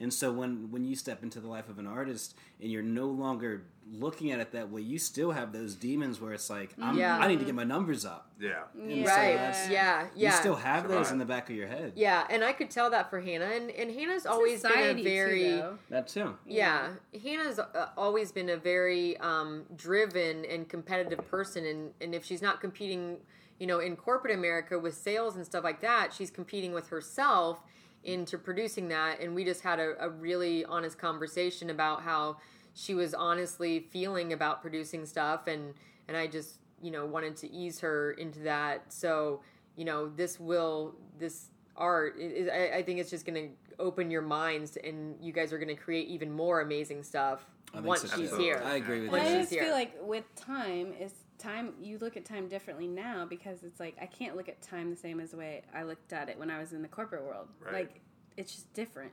And 0.00 0.12
so 0.12 0.32
when 0.32 0.70
when 0.70 0.84
you 0.84 0.96
step 0.96 1.22
into 1.22 1.40
the 1.40 1.46
life 1.48 1.68
of 1.68 1.78
an 1.78 1.86
artist 1.86 2.34
and 2.60 2.70
you're 2.70 2.82
no 2.82 3.06
longer 3.06 3.62
looking 3.92 4.32
at 4.32 4.40
it 4.40 4.50
that 4.52 4.70
way, 4.70 4.80
you 4.80 4.98
still 4.98 5.30
have 5.32 5.52
those 5.52 5.74
demons 5.74 6.20
where 6.20 6.32
it's 6.32 6.48
like, 6.50 6.74
I'm, 6.80 6.96
Yeah. 6.98 7.18
I 7.18 7.28
need 7.28 7.38
to 7.38 7.44
get 7.44 7.54
my 7.54 7.64
numbers 7.64 8.04
up. 8.06 8.30
Yeah. 8.40 8.62
And 8.74 8.88
Right? 9.06 9.34
that's- 9.36 9.68
yeah, 9.70 10.08
yeah. 10.16 10.30
You 10.30 10.36
still 10.36 10.54
have 10.56 10.88
those 10.88 11.06
Survive. 11.08 11.12
in 11.12 11.18
the 11.18 11.24
back 11.26 11.50
of 11.50 11.54
your 11.56 11.68
head. 11.68 11.92
yeah, 11.94 12.26
and 12.30 12.42
I 12.42 12.52
could 12.54 12.70
tell 12.70 12.88
that 12.90 13.10
for 13.10 13.20
Hanna, 13.20 13.44
and, 13.44 13.70
and 13.70 13.90
Hanna's 13.90 14.24
always 14.26 14.62
been 14.62 14.70
a 14.72 14.74
Society, 14.74 15.02
too, 15.02 15.08
very 15.08 15.50
though. 15.50 15.78
That 15.90 16.08
too. 16.08 16.34
Yeah, 16.46 16.94
Hanna's 17.22 17.58
uh, 17.58 17.90
always 17.96 18.32
been 18.32 18.48
a 18.48 18.56
very 18.56 19.16
um, 19.18 19.64
driven 19.76 20.44
and 20.46 20.66
competitive 20.68 21.28
person, 21.30 21.64
and 21.66 21.92
and 22.00 22.14
if 22.14 22.24
she's 22.24 22.40
not 22.42 22.60
competing, 22.62 23.18
you 23.60 23.66
know, 23.66 23.80
in 23.80 23.96
corporate 23.96 24.34
America 24.34 24.78
with 24.78 24.94
sales 24.96 25.36
and 25.36 25.44
stuff 25.44 25.62
like 25.62 25.80
that, 25.82 26.12
she's 26.14 26.30
competing 26.30 26.72
with 26.72 26.88
herself 26.88 27.62
into 28.04 28.38
producing 28.38 28.88
that. 28.88 29.20
And 29.20 29.34
we 29.34 29.44
just 29.44 29.62
had 29.62 29.80
a, 29.80 29.94
a 30.00 30.08
really 30.08 30.64
honest 30.64 30.98
conversation 30.98 31.70
about 31.70 32.02
how 32.02 32.38
she 32.74 32.94
was 32.94 33.14
honestly 33.14 33.80
feeling 33.90 34.32
about 34.32 34.60
producing 34.60 35.06
stuff, 35.06 35.46
and 35.46 35.74
and 36.08 36.16
I 36.16 36.26
just 36.26 36.58
you 36.82 36.90
know 36.90 37.06
wanted 37.06 37.36
to 37.38 37.52
ease 37.52 37.80
her 37.80 38.12
into 38.12 38.40
that. 38.40 38.92
So 38.92 39.40
you 39.76 39.84
know, 39.84 40.08
this 40.08 40.38
will 40.38 40.94
this 41.18 41.46
art. 41.76 42.16
It, 42.18 42.46
it, 42.46 42.50
I, 42.50 42.78
I 42.78 42.82
think 42.82 42.98
it's 43.00 43.10
just 43.10 43.26
going 43.26 43.48
to 43.48 43.74
open 43.78 44.10
your 44.10 44.22
minds 44.22 44.76
and 44.76 45.16
you 45.20 45.32
guys 45.32 45.52
are 45.52 45.58
going 45.58 45.74
to 45.74 45.74
create 45.74 46.06
even 46.08 46.30
more 46.30 46.60
amazing 46.60 47.02
stuff 47.02 47.44
once 47.82 48.02
so, 48.02 48.16
she's 48.16 48.30
too. 48.30 48.36
here. 48.36 48.62
I 48.64 48.76
agree 48.76 49.00
with 49.00 49.12
And 49.12 49.12
Once 49.12 49.28
I 49.28 49.38
just 49.40 49.50
feel 49.50 49.72
like 49.72 49.96
with 50.00 50.32
time 50.36 50.92
is 51.00 51.12
time 51.38 51.74
you 51.80 51.98
look 51.98 52.16
at 52.16 52.24
time 52.24 52.48
differently 52.48 52.86
now 52.86 53.26
because 53.28 53.62
it's 53.64 53.80
like 53.80 53.96
I 54.00 54.06
can't 54.06 54.36
look 54.36 54.48
at 54.48 54.62
time 54.62 54.90
the 54.90 54.96
same 54.96 55.20
as 55.20 55.32
the 55.32 55.36
way 55.36 55.62
I 55.74 55.82
looked 55.82 56.12
at 56.12 56.28
it 56.28 56.38
when 56.38 56.50
I 56.50 56.58
was 56.58 56.72
in 56.72 56.82
the 56.82 56.88
corporate 56.88 57.24
world. 57.24 57.48
Right. 57.60 57.74
Like 57.74 58.00
it's 58.36 58.52
just 58.52 58.72
different. 58.72 59.12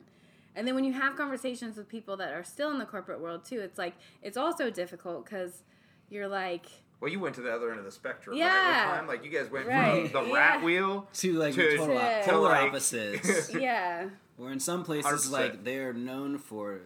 And 0.56 0.68
then 0.68 0.76
when 0.76 0.84
you 0.84 0.94
have 0.94 1.16
conversations 1.16 1.78
with 1.78 1.88
people 1.88 2.18
that 2.18 2.34
are 2.34 2.44
still 2.44 2.72
in 2.72 2.78
the 2.80 2.86
corporate 2.86 3.22
world 3.22 3.46
too, 3.46 3.60
it's 3.62 3.78
like 3.78 3.96
it's 4.22 4.38
also 4.38 4.70
difficult 4.70 5.26
because 5.26 5.64
you're 6.10 6.28
like, 6.28 6.66
Well, 7.00 7.12
you 7.12 7.20
went 7.20 7.36
to 7.36 7.42
the 7.42 7.54
other 7.54 7.70
end 7.70 7.80
of 7.80 7.86
the 7.86 7.92
spectrum. 7.92 8.34
Right? 8.36 8.40
Yeah. 8.46 8.90
With 8.92 9.00
time. 9.00 9.08
Like 9.08 9.24
you 9.26 9.32
guys 9.32 9.50
went 9.50 9.68
Right, 9.68 10.12
from 10.12 10.26
the 10.26 10.30
yeah. 10.30 10.36
rat 10.36 10.64
wheel 10.64 11.08
to 11.14 11.34
like 11.34 11.54
To- 11.56 11.78
total, 11.78 11.98
to- 11.98 12.22
polar 12.26 12.50
like- 12.50 12.68
opposites. 12.70 13.54
yeah, 13.60 14.10
Where 14.38 14.52
in 14.52 14.60
some 14.60 14.84
places, 14.84 15.28
100%. 15.28 15.32
like 15.32 15.64
they're 15.64 15.94
known 15.94 16.38
for 16.38 16.82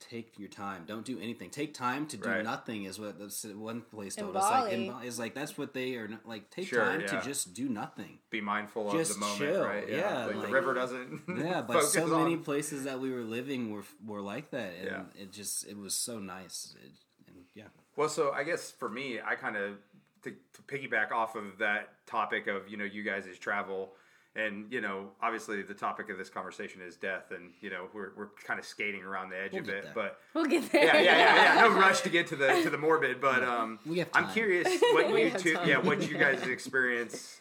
take 0.00 0.38
your 0.38 0.48
time, 0.48 0.84
don't 0.86 1.04
do 1.04 1.18
anything. 1.20 1.50
Take 1.50 1.74
time 1.74 2.06
to 2.08 2.16
do 2.16 2.28
Right. 2.28 2.42
nothing 2.42 2.84
is 2.84 2.98
what 2.98 3.18
that's 3.18 3.44
one 3.44 3.82
place 3.82 4.16
In 4.16 4.24
told 4.24 4.36
us. 4.36 4.42
Like 4.50 4.72
in 4.72 4.80
Bali. 4.86 4.90
Bali, 4.90 5.06
is 5.06 5.18
like 5.18 5.34
that's 5.34 5.56
what 5.58 5.74
they 5.74 5.96
are 5.96 6.08
not- 6.08 6.26
like. 6.26 6.50
Take 6.50 6.68
Sure, 6.68 6.84
time 6.84 7.00
yeah. 7.02 7.06
to 7.08 7.20
just 7.22 7.54
do 7.54 7.68
nothing. 7.68 8.18
be 8.30 8.40
mindful 8.40 8.90
Just 8.92 9.12
of 9.12 9.16
the 9.16 9.20
moment, 9.20 9.38
chill, 9.38 9.64
right? 9.64 9.88
yeah, 9.88 10.26
like, 10.26 10.36
like- 10.36 10.46
the 10.46 10.52
river 10.52 10.74
doesn't. 10.74 11.22
Yeah, 11.28 11.62
but 11.62 11.74
focus 11.74 11.92
so 11.92 12.06
many 12.18 12.36
places 12.36 12.84
that 12.84 12.98
we 13.00 13.10
were 13.12 13.22
living 13.22 13.70
were 13.72 13.84
were 14.04 14.20
like 14.20 14.50
that, 14.50 14.72
and 14.74 14.86
Yeah. 14.86 15.22
it 15.22 15.32
just 15.32 15.66
it 15.66 15.76
was 15.76 15.94
so 15.94 16.18
nice. 16.18 16.74
It, 16.82 16.90
and 17.28 17.44
yeah, 17.54 17.68
Well, 17.96 18.08
so 18.08 18.32
I 18.32 18.42
guess 18.44 18.70
for 18.70 18.88
me, 18.88 19.20
I 19.20 19.34
kind 19.34 19.56
of 19.56 19.76
to, 20.22 20.30
to 20.32 20.62
piggyback 20.66 21.12
off 21.12 21.34
of 21.36 21.58
that 21.58 22.06
topic 22.06 22.46
of 22.46 22.68
you 22.68 22.76
know 22.76 22.84
you 22.84 23.02
guys' 23.02 23.38
travel, 23.38 23.94
and 24.36 24.72
you 24.72 24.80
know 24.80 25.08
obviously 25.22 25.60
the 25.62 25.74
topic 25.74 26.08
of 26.08 26.16
this 26.18 26.30
conversation 26.30 26.80
is 26.80 26.96
death, 26.96 27.30
and 27.30 27.50
you 27.60 27.70
know 27.70 27.88
we're 27.92 28.10
we're 28.16 28.28
kind 28.44 28.58
of 28.60 28.66
skating 28.66 29.02
around 29.02 29.30
the 29.30 29.40
edge 29.40 29.52
We'll 29.52 29.62
of 29.62 29.68
it, 29.68 29.82
there. 29.84 29.92
but 29.94 30.18
we'll 30.34 30.46
get 30.46 30.70
there. 30.70 30.84
yeah, 30.84 31.00
yeah, 31.00 31.18
yeah, 31.18 31.54
yeah. 31.56 31.60
No 31.62 31.68
rush 31.80 32.00
to 32.02 32.08
get 32.10 32.26
to 32.28 32.36
the 32.36 32.60
to 32.62 32.70
the 32.70 32.78
morbid, 32.78 33.20
but 33.20 33.42
um, 33.42 33.78
We 33.86 33.98
have 33.98 34.08
I'm 34.14 34.28
curious 34.32 34.68
what 34.92 35.08
you 35.10 35.30
two, 35.30 35.54
time. 35.54 35.68
yeah, 35.68 35.78
what 35.78 36.08
you 36.08 36.16
guys 36.16 36.42
experience 36.46 37.40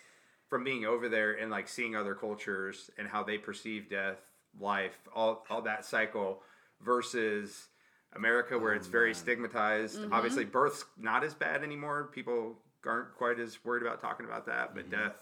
from 0.50 0.64
being 0.64 0.84
over 0.86 1.08
there 1.10 1.34
and 1.34 1.52
like 1.52 1.68
seeing 1.68 1.96
other 1.96 2.16
cultures 2.16 2.90
and 2.98 3.08
how 3.08 3.22
they 3.24 3.38
perceive 3.38 3.88
death, 3.90 4.18
life, 4.60 4.98
all 5.16 5.46
all 5.50 5.62
that 5.62 5.86
cycle 5.86 6.42
versus 6.84 7.68
America, 8.16 8.58
where 8.58 8.74
it's 8.74 8.88
very 8.88 9.14
stigmatized. 9.14 10.00
Obviously, 10.12 10.44
birth's 10.46 10.86
not 10.98 11.24
as 11.24 11.36
bad 11.36 11.64
anymore. 11.64 12.10
People 12.12 12.56
aren't 12.86 13.14
quite 13.16 13.40
as 13.40 13.64
worried 13.64 13.84
about 13.84 14.02
talking 14.02 14.26
about 14.26 14.48
that, 14.48 14.74
but 14.74 14.90
death. 14.90 15.14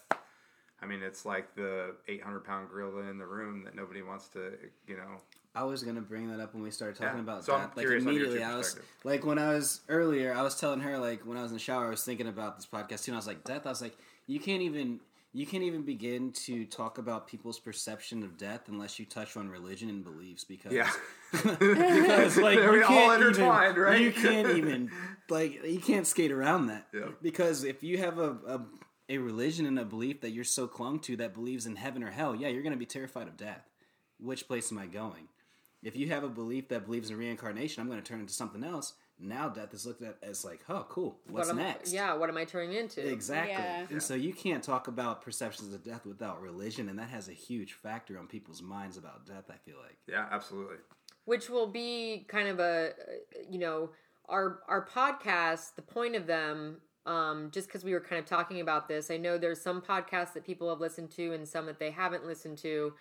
I 0.82 0.86
mean, 0.86 1.02
it's 1.02 1.26
like 1.26 1.56
the 1.56 1.96
800 2.08 2.42
pound 2.44 2.70
gorilla 2.70 3.10
in 3.10 3.18
the 3.18 3.26
room 3.26 3.64
that 3.64 3.76
nobody 3.76 4.02
wants 4.02 4.28
to, 4.30 4.54
you 4.88 4.98
know. 4.98 5.18
I 5.56 5.64
was 5.64 5.82
gonna 5.82 6.02
bring 6.02 6.30
that 6.30 6.40
up 6.40 6.54
when 6.54 6.62
we 6.62 6.70
started 6.70 6.98
talking 6.98 7.16
Yeah. 7.18 7.24
about 7.24 7.44
So 7.44 7.54
I'm 7.56 7.62
that. 7.62 7.78
Like 7.78 7.86
on 7.88 7.92
your 7.92 7.98
immediately, 8.00 8.44
I 8.44 8.56
was 8.56 8.78
like 9.04 9.26
when 9.26 9.40
I 9.40 9.54
was 9.56 9.82
earlier, 9.90 10.34
I 10.36 10.44
was 10.44 10.60
telling 10.60 10.82
her 10.82 11.00
like 11.00 11.26
when 11.26 11.36
I 11.38 11.42
was 11.42 11.50
in 11.52 11.56
the 11.58 11.64
shower, 11.64 11.88
I 11.88 11.90
was 11.90 12.04
thinking 12.04 12.28
about 12.28 12.58
this 12.58 12.68
podcast 12.68 13.06
too, 13.06 13.12
and 13.12 13.16
I 13.16 13.18
was 13.18 13.26
like, 13.28 13.44
death. 13.44 13.66
I 13.66 13.70
was 13.70 13.82
like, 13.82 13.98
you 14.28 14.40
can't 14.40 14.62
even 14.62 15.00
you 15.34 15.46
can't 15.48 15.64
even 15.64 15.82
begin 15.84 16.32
to 16.32 16.66
talk 16.66 16.98
about 17.00 17.28
people's 17.28 17.60
perception 17.60 18.24
of 18.24 18.38
death 18.38 18.62
unless 18.68 18.98
you 19.00 19.06
touch 19.06 19.36
on 19.36 19.50
religion 19.50 19.90
and 19.90 20.04
beliefs 20.04 20.44
because 20.44 20.74
Yeah. 20.74 20.90
because 21.32 22.38
like 22.38 22.60
They're 22.60 22.76
you 22.78 22.84
all 22.84 22.90
can't 22.90 23.22
intertwined, 23.24 23.72
even, 23.72 23.82
right? 23.84 24.02
You 24.02 24.12
can't 24.12 24.50
even 24.58 24.92
like 25.30 25.64
you 25.64 25.80
can't 25.80 26.06
skate 26.06 26.32
around 26.32 26.68
that. 26.68 26.88
Because 27.22 27.64
if 27.64 27.82
you 27.84 27.98
have 27.98 28.20
a, 28.20 28.32
a 28.48 28.62
a 29.10 29.18
religion 29.18 29.66
and 29.66 29.80
a 29.80 29.86
belief 29.86 30.22
that 30.22 30.32
you're 30.32 30.44
so 30.44 30.68
clung 30.68 31.00
to 31.00 31.16
that 31.18 31.34
believes 31.34 31.66
in 31.66 31.76
heaven 31.76 32.04
or 32.04 32.12
hell, 32.12 32.36
yeah, 32.36 32.48
you're 32.48 32.64
going 32.64 32.74
to 32.74 32.80
be 32.80 32.86
terrified 32.86 33.28
of 33.28 33.38
death. 33.38 33.70
Which 34.20 34.48
place 34.48 34.72
am 34.72 34.80
I 34.80 34.88
going? 34.88 35.30
If 35.84 35.96
you 35.96 36.10
have 36.10 36.24
a 36.24 36.30
belief 36.30 36.70
that 36.70 36.86
believes 36.86 37.12
in 37.12 37.18
reincarnation, 37.18 37.82
I'm 37.82 37.88
going 37.88 38.02
to 38.02 38.08
turn 38.08 38.20
into 38.20 38.34
something 38.34 38.64
else. 38.64 38.94
Now 39.20 39.48
death 39.50 39.74
is 39.74 39.86
looked 39.86 40.02
at 40.04 40.18
as 40.22 40.44
like, 40.44 40.62
oh, 40.70 40.86
cool. 40.90 41.20
What's 41.30 41.48
what 41.48 41.58
am, 41.58 41.64
next? 41.64 41.94
Yeah, 41.94 42.14
what 42.16 42.30
am 42.30 42.38
I 42.38 42.46
turning 42.46 42.74
into? 42.74 43.08
Exactly. 43.08 43.54
Yeah. 43.54 43.86
And 43.90 44.02
so 44.02 44.14
you 44.14 44.34
can't 44.34 44.64
talk 44.64 44.88
about 44.88 45.22
perceptions 45.22 45.74
of 45.74 45.84
death 45.84 46.06
without 46.06 46.42
religion, 46.42 46.90
and 46.90 47.00
that 47.00 47.10
has 47.10 47.28
a 47.28 47.34
huge 47.34 47.74
factor 47.74 48.20
on 48.20 48.28
people's 48.28 48.62
minds 48.62 48.98
about 48.98 49.26
death, 49.26 49.46
I 49.50 49.58
feel 49.66 49.78
like. 49.82 49.98
Yeah, 50.08 50.28
absolutely. 50.30 50.78
which 51.26 51.50
will 51.50 51.68
be 51.68 52.26
kind 52.28 52.48
of 52.48 52.60
a 52.60 52.92
you 53.50 53.60
know 53.60 53.90
our 54.30 54.60
our 54.68 54.86
podcast 54.86 55.76
the 55.76 55.82
point 55.82 56.16
of 56.16 56.28
them 56.28 56.78
um, 57.08 57.50
just 57.52 57.68
because 57.68 57.84
we 57.84 57.94
were 57.94 58.00
kind 58.00 58.20
of 58.20 58.26
talking 58.26 58.60
about 58.60 58.88
this 58.88 59.10
i 59.10 59.18
know 59.18 59.38
there's 59.38 59.62
some 59.62 59.82
podcasts 59.82 60.34
that 60.34 60.46
people 60.46 60.70
have 60.70 60.80
listened 60.80 61.10
to 61.10 61.34
and 61.34 61.48
some 61.48 61.66
that 61.66 61.80
they 61.80 61.90
haven't 61.92 62.26
listened 62.26 62.58
to 62.58 62.94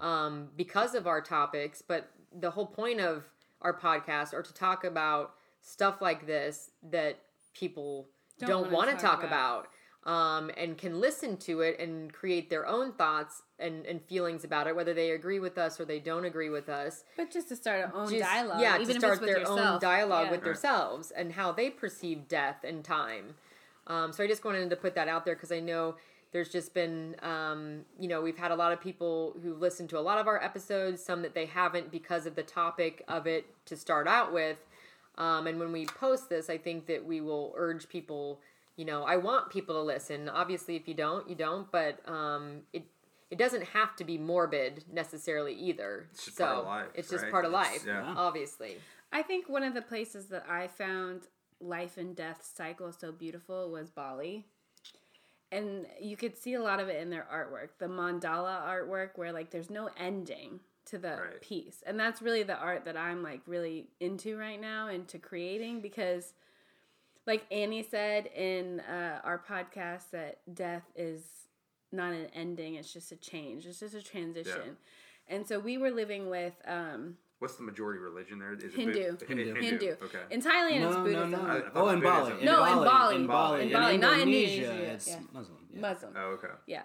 um, 0.00 0.48
because 0.56 0.94
of 0.94 1.06
our 1.06 1.20
topics 1.20 1.82
but 1.82 2.10
the 2.40 2.50
whole 2.50 2.66
point 2.66 3.00
of 3.00 3.24
our 3.62 3.76
podcast 3.76 4.32
are 4.32 4.42
to 4.42 4.54
talk 4.54 4.84
about 4.84 5.34
stuff 5.60 6.00
like 6.00 6.26
this 6.26 6.70
that 6.90 7.18
people 7.54 8.06
Don't 8.38 8.48
don't, 8.48 8.70
wanna 8.72 8.92
talk 8.92 9.00
talk 9.20 9.24
about, 9.24 9.66
um, 10.04 10.50
and 10.56 10.78
can 10.78 11.00
listen 11.00 11.36
to 11.38 11.62
it 11.62 11.80
and 11.80 12.12
create 12.12 12.48
their 12.48 12.66
own 12.66 12.92
thoughts 12.92 13.42
and, 13.58 13.84
and 13.86 14.00
feelings 14.04 14.44
about 14.44 14.68
it 14.68 14.76
whether 14.76 14.94
they 14.94 15.10
agree 15.10 15.40
with 15.40 15.58
us 15.58 15.80
or 15.80 15.84
they 15.84 15.98
don't 15.98 16.24
agree 16.24 16.50
with 16.50 16.68
us 16.68 17.02
But 17.16 17.32
just 17.32 17.48
to 17.48 17.56
start 17.56 17.86
our 17.86 17.94
own 18.00 18.08
just- 18.10 18.22
dialogue, 18.22 18.60
Yeah, 18.60 18.76
even 18.78 18.94
to 18.94 19.00
start 19.00 19.20
their 19.20 19.40
yourself. 19.40 19.58
own 19.58 19.80
dialogue 19.80 20.26
Yeah. 20.26 20.30
with 20.30 20.44
themselves 20.44 21.10
and 21.10 21.32
how 21.32 21.50
they 21.50 21.68
perceive 21.70 22.28
death 22.28 22.62
and 22.62 22.84
time. 22.84 23.34
Um, 23.88 24.12
so 24.12 24.22
I 24.22 24.26
just 24.26 24.44
wanted 24.44 24.70
to 24.70 24.76
put 24.76 24.94
that 24.94 25.08
out 25.08 25.24
there 25.24 25.34
because 25.34 25.50
I 25.50 25.60
know 25.60 25.96
there's 26.32 26.50
just 26.50 26.74
been, 26.74 27.16
um, 27.22 27.80
you 27.98 28.06
know, 28.06 28.20
we've 28.20 28.36
had 28.36 28.50
a 28.50 28.54
lot 28.54 28.72
of 28.72 28.80
people 28.80 29.34
who 29.42 29.54
listen 29.54 29.88
to 29.88 29.98
a 29.98 30.00
lot 30.00 30.18
of 30.18 30.26
our 30.26 30.42
episodes, 30.42 31.02
some 31.02 31.22
that 31.22 31.34
they 31.34 31.46
haven't 31.46 31.90
because 31.90 32.26
of 32.26 32.34
the 32.34 32.42
topic 32.42 33.02
of 33.08 33.26
it 33.26 33.46
to 33.64 33.76
start 33.76 34.06
out 34.06 34.32
with. 34.32 34.58
Um, 35.16 35.46
and 35.46 35.58
when 35.58 35.72
we 35.72 35.86
post 35.86 36.28
this, 36.28 36.50
I 36.50 36.58
think 36.58 36.86
that 36.86 37.04
we 37.04 37.20
will 37.20 37.54
urge 37.56 37.88
people. 37.88 38.40
You 38.76 38.84
know, 38.84 39.04
I 39.04 39.16
want 39.16 39.50
people 39.50 39.74
to 39.74 39.82
listen. 39.82 40.28
Obviously, 40.28 40.76
if 40.76 40.86
you 40.86 40.94
don't, 40.94 41.28
you 41.28 41.34
don't. 41.34 41.70
But 41.72 42.00
um, 42.08 42.60
it 42.72 42.84
it 43.30 43.38
doesn't 43.38 43.64
have 43.64 43.96
to 43.96 44.04
be 44.04 44.16
morbid 44.16 44.84
necessarily 44.92 45.52
either. 45.54 46.06
It's 46.12 46.26
just 46.26 46.36
so 46.36 46.44
part 46.44 46.58
of 46.58 46.66
life, 46.66 46.86
it's 46.94 47.10
just 47.10 47.22
right? 47.24 47.32
part 47.32 47.44
of 47.44 47.52
life, 47.52 47.84
yeah. 47.86 48.14
obviously. 48.16 48.76
I 49.12 49.22
think 49.22 49.48
one 49.48 49.62
of 49.62 49.74
the 49.74 49.82
places 49.82 50.26
that 50.26 50.46
I 50.48 50.66
found 50.66 51.22
life 51.60 51.96
and 51.98 52.14
death 52.14 52.48
cycle 52.56 52.92
so 52.92 53.12
beautiful 53.12 53.70
was 53.70 53.90
Bali. 53.90 54.46
And 55.50 55.86
you 56.00 56.16
could 56.16 56.36
see 56.36 56.54
a 56.54 56.62
lot 56.62 56.78
of 56.78 56.88
it 56.88 57.00
in 57.00 57.08
their 57.10 57.26
artwork, 57.32 57.70
the 57.78 57.86
mandala 57.86 58.62
artwork, 58.66 59.10
where 59.16 59.32
like 59.32 59.50
there's 59.50 59.70
no 59.70 59.88
ending 59.98 60.60
to 60.86 60.98
the 60.98 61.16
Right. 61.22 61.40
piece. 61.40 61.82
And 61.86 61.98
that's 61.98 62.20
really 62.20 62.42
the 62.42 62.56
art 62.56 62.84
that 62.84 62.96
I'm 62.96 63.22
like 63.22 63.40
really 63.46 63.88
into 64.00 64.36
right 64.38 64.60
now, 64.60 64.88
into 64.88 65.18
creating 65.18 65.80
because, 65.80 66.34
like 67.26 67.46
Annie 67.50 67.82
said 67.82 68.26
in 68.26 68.80
uh, 68.80 69.20
our 69.24 69.38
podcast, 69.38 70.10
that 70.12 70.40
death 70.54 70.84
is 70.94 71.22
not 71.92 72.12
an 72.12 72.26
ending, 72.34 72.74
it's 72.74 72.92
just 72.92 73.12
a 73.12 73.16
change, 73.16 73.66
it's 73.66 73.80
just 73.80 73.94
a 73.94 74.02
transition. 74.02 74.76
And 75.26 75.46
so 75.46 75.58
we 75.58 75.78
were 75.78 75.90
living 75.90 76.28
with 76.28 76.54
um, 76.66 77.16
What's 77.38 77.54
the 77.56 77.62
majority 77.62 78.00
religion 78.00 78.38
there? 78.40 78.52
Is 78.54 78.64
it 78.64 78.72
Hindu. 78.72 79.16
Bu- 79.16 79.26
Hindu. 79.26 79.54
Hindu. 79.60 79.90
Okay. 80.02 80.18
In 80.30 80.42
Thailand, 80.42 80.70
it's 80.72 80.80
No, 80.80 80.90
no, 80.90 81.04
Buddhism. 81.04 81.30
no. 81.30 81.38
I- 81.38 81.56
I 81.58 81.62
Oh, 81.74 81.88
in 81.90 82.00
Bali. 82.00 82.20
Buddhism. 82.32 82.38
In 82.40 82.44
No, 82.46 82.64
in 82.64 82.74
Bali. 82.74 82.84
Bali. 82.88 83.14
In 83.14 83.20
In 83.20 83.26
Bali. 83.28 83.60
In 83.62 83.66
In 83.68 83.72
Bali, 83.74 83.98
not 83.98 84.12
Indonesia, 84.18 84.62
Indonesia, 84.64 84.92
It's 84.94 85.08
yeah. 85.08 85.20
Muslim. 85.32 85.58
Yeah. 85.72 85.80
Muslim. 85.80 86.12
Oh, 86.16 86.20
okay. 86.36 86.48
Yeah. 86.66 86.82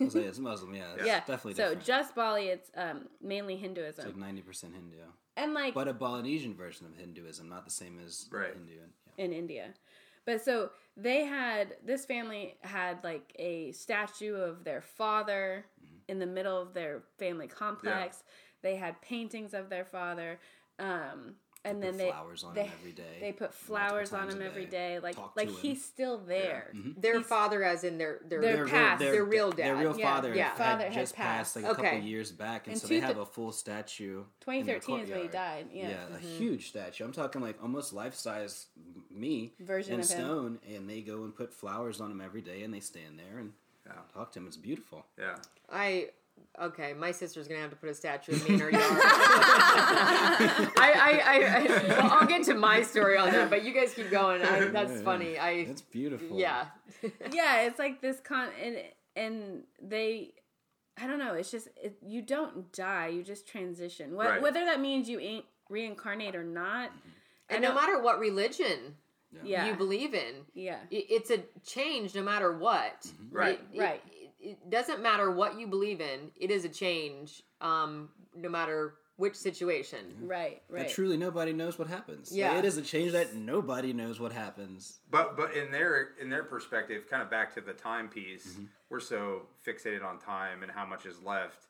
I 0.00 0.04
was 0.04 0.14
like, 0.14 0.24
it's 0.26 0.38
Muslim, 0.38 0.74
yeah. 0.74 0.94
It's 0.96 1.06
yeah. 1.06 1.18
definitely 1.20 1.54
so 1.54 1.62
different. 1.70 1.84
just 1.84 2.14
Bali, 2.14 2.46
it's 2.48 2.70
um, 2.76 3.08
mainly 3.22 3.56
Hinduism. 3.56 4.06
it's 4.06 4.16
like 4.16 4.34
90% 4.34 4.74
Hindu. 4.74 4.96
and 5.36 5.54
like 5.54 5.74
But 5.74 5.88
a 5.88 5.94
Polynesian 5.94 6.54
version 6.54 6.86
of 6.86 6.94
Hinduism, 6.96 7.48
not 7.48 7.64
the 7.64 7.70
same 7.70 7.98
as 8.04 8.28
Right. 8.30 8.52
Hindu. 8.54 8.72
Yeah. 8.74 9.24
in 9.24 9.32
India. 9.32 9.74
But 10.26 10.44
so 10.44 10.70
they 10.96 11.24
had 11.24 11.76
this 11.84 12.04
family 12.04 12.56
had 12.60 13.02
like 13.02 13.32
a 13.38 13.72
statue 13.72 14.36
of 14.36 14.62
their 14.64 14.80
father 14.82 15.64
Mm-hmm. 15.82 15.96
in 16.12 16.18
the 16.18 16.26
middle 16.26 16.60
of 16.60 16.74
their 16.74 17.02
family 17.18 17.48
complex. 17.48 18.22
They 18.62 18.76
had 18.76 19.00
paintings 19.02 19.54
of 19.54 19.68
their 19.70 19.84
father. 19.84 20.38
Um, 20.78 21.34
and 21.62 21.82
then 21.82 21.90
put 21.92 21.98
they 21.98 22.10
flowers 22.10 22.42
on 22.42 22.54
they, 22.54 22.62
him 22.62 22.72
every 22.80 22.92
day, 22.92 23.18
They 23.20 23.32
put 23.32 23.52
flowers 23.52 24.14
on 24.14 24.30
him 24.30 24.40
every 24.40 24.64
day, 24.64 24.94
day. 24.94 24.98
Like 25.00 25.16
talk 25.16 25.36
like 25.36 25.48
to 25.48 25.52
him. 25.54 25.60
he's 25.60 25.84
still 25.84 26.16
there. 26.16 26.72
Their 26.96 27.16
He's- 27.18 27.26
father, 27.26 27.62
as 27.62 27.84
in 27.84 27.98
their 27.98 28.20
their, 28.24 28.40
Their 28.40 28.56
their 28.56 28.66
past. 28.66 29.00
their 29.00 29.22
real 29.24 29.50
dad, 29.50 29.58
Their 29.66 29.74
dad. 29.74 29.80
real 29.82 29.98
Yeah. 29.98 30.14
father, 30.14 30.34
Yeah. 30.34 30.48
had 30.48 30.56
Father 30.56 30.84
had 30.84 30.92
just 30.94 31.14
passed. 31.14 31.54
passed 31.54 31.56
like 31.56 31.64
a 31.66 31.70
Okay. 31.72 31.82
couple 31.82 32.08
years 32.08 32.32
back, 32.32 32.66
and 32.66 32.72
In 32.74 32.80
so 32.80 32.86
they 32.86 33.00
two 33.00 33.06
have 33.06 33.18
a 33.18 33.26
full 33.26 33.52
statue. 33.52 34.24
2013 34.40 35.00
is 35.00 35.10
when 35.10 35.20
he 35.20 35.28
died. 35.28 35.68
Yeah. 35.70 35.90
Yeah, 35.90 36.16
a 36.16 36.18
huge 36.18 36.70
statue. 36.70 37.04
I'm 37.04 37.12
talking 37.12 37.42
like 37.42 37.62
almost 37.62 37.92
life 37.92 38.14
size 38.14 38.68
me 39.10 39.52
Version 39.60 39.94
in 39.94 40.00
of 40.00 40.08
him. 40.08 40.16
stone, 40.18 40.58
and 40.66 40.88
they 40.88 41.02
go 41.02 41.24
and 41.24 41.34
put 41.36 41.52
flowers 41.52 42.00
on 42.00 42.10
him 42.10 42.22
every 42.22 42.40
day, 42.40 42.62
and 42.62 42.72
they 42.72 42.80
stand 42.80 43.18
there 43.18 43.36
and 43.38 43.52
Yeah. 43.84 43.92
talk 44.14 44.32
to 44.32 44.38
him. 44.38 44.46
It's 44.46 44.56
beautiful. 44.56 45.04
Yeah. 45.18 45.36
I 45.68 46.08
okay. 46.60 46.92
My 46.94 47.10
sister's 47.12 47.48
gonna 47.48 47.60
have 47.60 47.70
to 47.70 47.76
put 47.76 47.88
a 47.88 47.94
statue 47.94 48.32
of 48.32 48.48
me 48.48 48.54
in 48.54 48.60
her 48.60 48.70
yard. 48.70 48.82
I, 50.02 50.72
I, 50.78 51.22
I, 51.24 51.58
I 51.58 51.88
well, 52.00 52.12
I'll 52.20 52.26
get 52.26 52.44
to 52.44 52.54
my 52.54 52.82
story 52.82 53.16
on 53.16 53.30
that, 53.30 53.50
but 53.50 53.64
you 53.64 53.72
guys 53.72 53.94
keep 53.94 54.10
going. 54.10 54.42
I, 54.42 54.66
that's 54.66 54.92
Yeah, 54.92 55.02
funny. 55.02 55.38
I 55.38 55.50
It's 55.50 55.82
beautiful. 55.82 56.38
yeah. 56.38 56.66
yeah, 57.32 57.62
it's 57.62 57.78
like 57.78 58.00
this 58.00 58.20
con 58.20 58.48
and 58.62 58.76
and 59.16 59.62
they 59.82 60.34
I 61.02 61.06
don't 61.06 61.18
know. 61.18 61.34
It's 61.34 61.50
just 61.50 61.68
it, 61.82 61.96
you 62.06 62.22
don't 62.22 62.72
die. 62.72 63.08
You 63.08 63.22
just 63.22 63.46
transition. 63.46 64.10
Wh- 64.12 64.18
Right. 64.18 64.42
Whether 64.42 64.64
that 64.66 64.80
means 64.80 65.08
you 65.08 65.18
ain't 65.20 65.44
reincarnate 65.68 66.34
or 66.34 66.44
not. 66.44 66.90
And 67.48 67.62
no 67.62 67.74
matter 67.74 68.00
what 68.02 68.18
religion 68.20 68.96
Yeah. 69.42 69.66
you 69.66 69.74
believe 69.74 70.14
in, 70.14 70.34
yeah. 70.54 70.78
it's 70.90 71.30
a 71.30 71.38
change 71.66 72.14
no 72.14 72.22
matter 72.22 72.56
what. 72.56 73.00
Mm-hmm. 73.02 73.36
Right. 73.36 73.60
It- 73.72 73.76
it- 73.76 73.80
Right. 73.80 74.02
It, 74.12 74.19
it 74.40 74.70
doesn't 74.70 75.02
matter 75.02 75.30
what 75.30 75.58
you 75.58 75.66
believe 75.66 76.00
in. 76.00 76.30
It 76.36 76.50
is 76.50 76.64
a 76.64 76.68
change, 76.68 77.42
um, 77.60 78.08
no 78.34 78.48
matter 78.48 78.94
which 79.16 79.34
situation. 79.34 80.14
Right. 80.22 80.62
That 80.70 80.74
Right. 80.74 80.88
truly 80.90 81.18
nobody 81.18 81.52
knows 81.52 81.78
what 81.78 81.88
happens. 81.88 82.34
Yeah. 82.34 82.50
Like, 82.50 82.60
it 82.60 82.64
is 82.64 82.78
a 82.78 82.82
change 82.82 83.12
that 83.12 83.34
nobody 83.34 83.92
knows 83.92 84.18
what 84.18 84.32
happens. 84.32 85.00
But 85.10 85.36
but 85.36 85.54
in 85.54 85.70
their 85.70 86.14
in 86.18 86.30
their 86.30 86.44
perspective, 86.44 87.06
kind 87.08 87.22
of 87.22 87.28
back 87.30 87.52
to 87.54 87.60
the 87.60 87.74
time 87.74 88.08
piece, 88.08 88.46
Mm-hmm. 88.54 88.64
we're 88.88 89.00
so 89.00 89.42
fixated 89.66 90.02
on 90.02 90.18
time 90.18 90.62
and 90.62 90.72
how 90.72 90.86
much 90.86 91.04
is 91.04 91.20
left. 91.22 91.66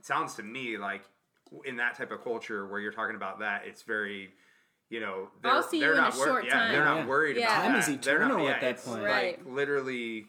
It 0.00 0.06
sounds 0.06 0.34
to 0.36 0.42
me 0.42 0.76
like 0.76 1.02
in 1.64 1.76
that 1.76 1.94
type 1.96 2.10
of 2.10 2.22
culture 2.24 2.66
where 2.66 2.80
you're 2.80 2.92
talking 2.92 3.16
about 3.16 3.38
that, 3.38 3.62
it's 3.64 3.82
very, 3.82 4.34
you 4.90 4.98
know, 5.00 5.30
they're, 5.40 5.52
I'll 5.52 5.62
see 5.62 5.78
they're 5.80 5.90
you 5.92 5.98
in 5.98 6.00
not 6.02 6.14
a 6.14 6.18
wor- 6.18 6.26
short 6.26 6.44
yeah, 6.46 6.72
they're 6.72 6.84
not 6.84 6.96
Yeah. 6.98 7.06
worried 7.06 7.36
Yeah. 7.36 7.44
about 7.46 7.62
Time 7.62 7.72
that. 7.74 7.78
is 7.88 8.04
They're 8.04 8.18
not- 8.18 8.26
eternal 8.30 8.44
yeah, 8.46 8.54
at 8.54 8.60
that 8.60 8.70
it's 8.72 8.84
point. 8.84 9.02
Like 9.02 9.12
Right. 9.12 9.46
literally, 9.46 10.26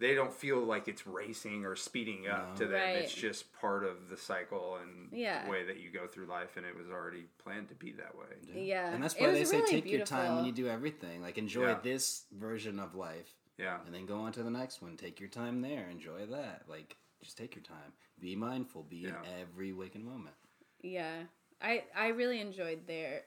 they 0.00 0.14
don't 0.14 0.32
feel 0.32 0.60
like 0.60 0.86
it's 0.88 1.06
racing 1.06 1.64
or 1.64 1.74
speeding 1.74 2.28
up 2.28 2.54
to 2.56 2.64
them. 2.66 2.74
Right. 2.74 2.96
It's 2.98 3.12
just 3.12 3.52
part 3.52 3.84
of 3.84 4.08
the 4.08 4.16
cycle 4.16 4.76
and 4.76 5.08
Yeah. 5.12 5.44
the 5.44 5.50
way 5.50 5.64
that 5.64 5.78
you 5.80 5.90
go 5.90 6.06
through 6.06 6.26
life, 6.26 6.56
and 6.56 6.64
it 6.64 6.76
was 6.76 6.88
already 6.88 7.24
planned 7.38 7.68
to 7.70 7.74
be 7.74 7.92
that 7.92 8.14
way. 8.16 8.26
Yeah. 8.54 8.92
And 8.92 9.02
that's 9.02 9.18
why 9.18 9.26
was 9.28 9.38
they 9.38 9.44
say 9.44 9.58
really 9.58 9.70
take 9.82 9.90
your 9.90 10.06
time 10.06 10.36
when 10.36 10.44
you 10.44 10.52
do 10.52 10.68
everything. 10.68 11.20
Like 11.20 11.36
enjoy 11.38 11.68
Yeah. 11.68 11.80
this 11.82 12.26
version 12.32 12.78
of 12.78 12.94
life 12.94 13.34
Yeah. 13.56 13.80
and 13.84 13.92
then 13.94 14.06
go 14.06 14.18
on 14.20 14.32
to 14.32 14.42
the 14.42 14.50
next 14.50 14.80
one. 14.82 14.96
Take 14.96 15.18
your 15.20 15.28
time 15.30 15.60
there. 15.62 15.88
Enjoy 15.88 16.26
that. 16.26 16.68
Like 16.68 16.96
just 17.20 17.36
take 17.36 17.56
your 17.56 17.64
time. 17.64 17.92
Be 18.20 18.36
mindful. 18.36 18.84
Be 18.84 18.98
Yeah. 18.98 19.20
in 19.22 19.40
every 19.40 19.72
waking 19.72 20.04
moment. 20.04 20.36
Yeah, 20.80 21.24
I 21.60 21.84
I 21.94 22.08
really 22.08 22.40
enjoyed 22.40 22.86
their 22.86 23.24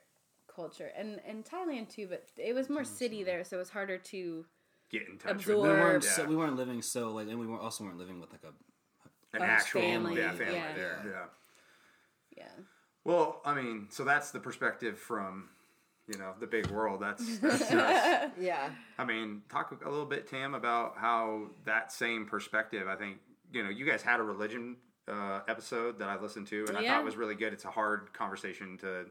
culture 0.48 0.88
and 0.96 1.20
and 1.26 1.44
Thailand 1.44 1.90
too, 1.90 2.08
but 2.08 2.30
it 2.38 2.54
was 2.54 2.70
more 2.70 2.86
city 2.86 3.24
there, 3.24 3.44
so 3.44 3.58
it 3.58 3.60
was 3.60 3.70
harder 3.72 3.98
to 3.98 4.46
Get 4.92 5.08
in 5.08 5.18
touch 5.18 5.32
Absorb. 5.32 5.58
We 5.58 5.70
with 5.70 5.80
weren't 5.80 6.04
Yeah. 6.04 6.10
so, 6.10 6.26
we 6.26 6.36
weren't 6.36 6.56
living 6.56 6.82
so 6.82 7.12
like 7.12 7.28
and 7.28 7.40
we 7.40 7.48
weren't 7.48 7.62
also 7.62 7.84
weren't 7.84 7.98
living 7.98 8.20
with 8.20 8.32
like 8.32 8.44
a 8.44 8.54
an 9.34 9.42
actual 9.42 9.82
family, 9.82 10.18
yeah, 10.18 10.32
family 10.34 10.56
yeah. 10.56 10.74
there. 10.74 11.02
Yeah. 11.06 12.38
yeah. 12.38 12.64
Well, 13.06 13.42
I 13.46 13.54
mean, 13.56 13.88
so 13.90 14.04
that's 14.04 14.32
the 14.32 14.40
perspective 14.40 15.00
from, 15.00 15.50
you 16.08 16.20
know, 16.20 16.34
the 16.40 16.48
big 16.48 16.68
world. 16.68 17.02
That's, 17.02 17.38
that's 17.40 17.72
us. 17.72 18.32
Yeah. 18.40 18.70
I 19.00 19.06
mean, 19.06 19.42
talk 19.50 19.72
a 19.84 19.90
little 19.90 20.06
bit, 20.06 20.28
Tam, 20.28 20.54
about 20.54 20.98
how 20.98 21.48
that 21.66 21.92
same 21.92 22.26
perspective. 22.26 22.88
I 22.88 22.96
think 22.96 23.20
you 23.54 23.64
know, 23.64 23.70
you 23.70 23.86
guys 23.86 24.02
had 24.02 24.20
a 24.20 24.24
religion 24.24 24.78
uh, 25.08 25.42
episode 25.48 26.00
that 26.00 26.10
I 26.10 26.20
listened 26.20 26.48
to, 26.48 26.66
and 26.68 26.78
I 26.78 26.88
thought 26.88 27.04
was 27.04 27.16
really 27.16 27.36
good. 27.36 27.54
It's 27.54 27.66
a 27.66 27.72
hard 27.72 28.14
conversation 28.14 28.78
to. 28.80 29.06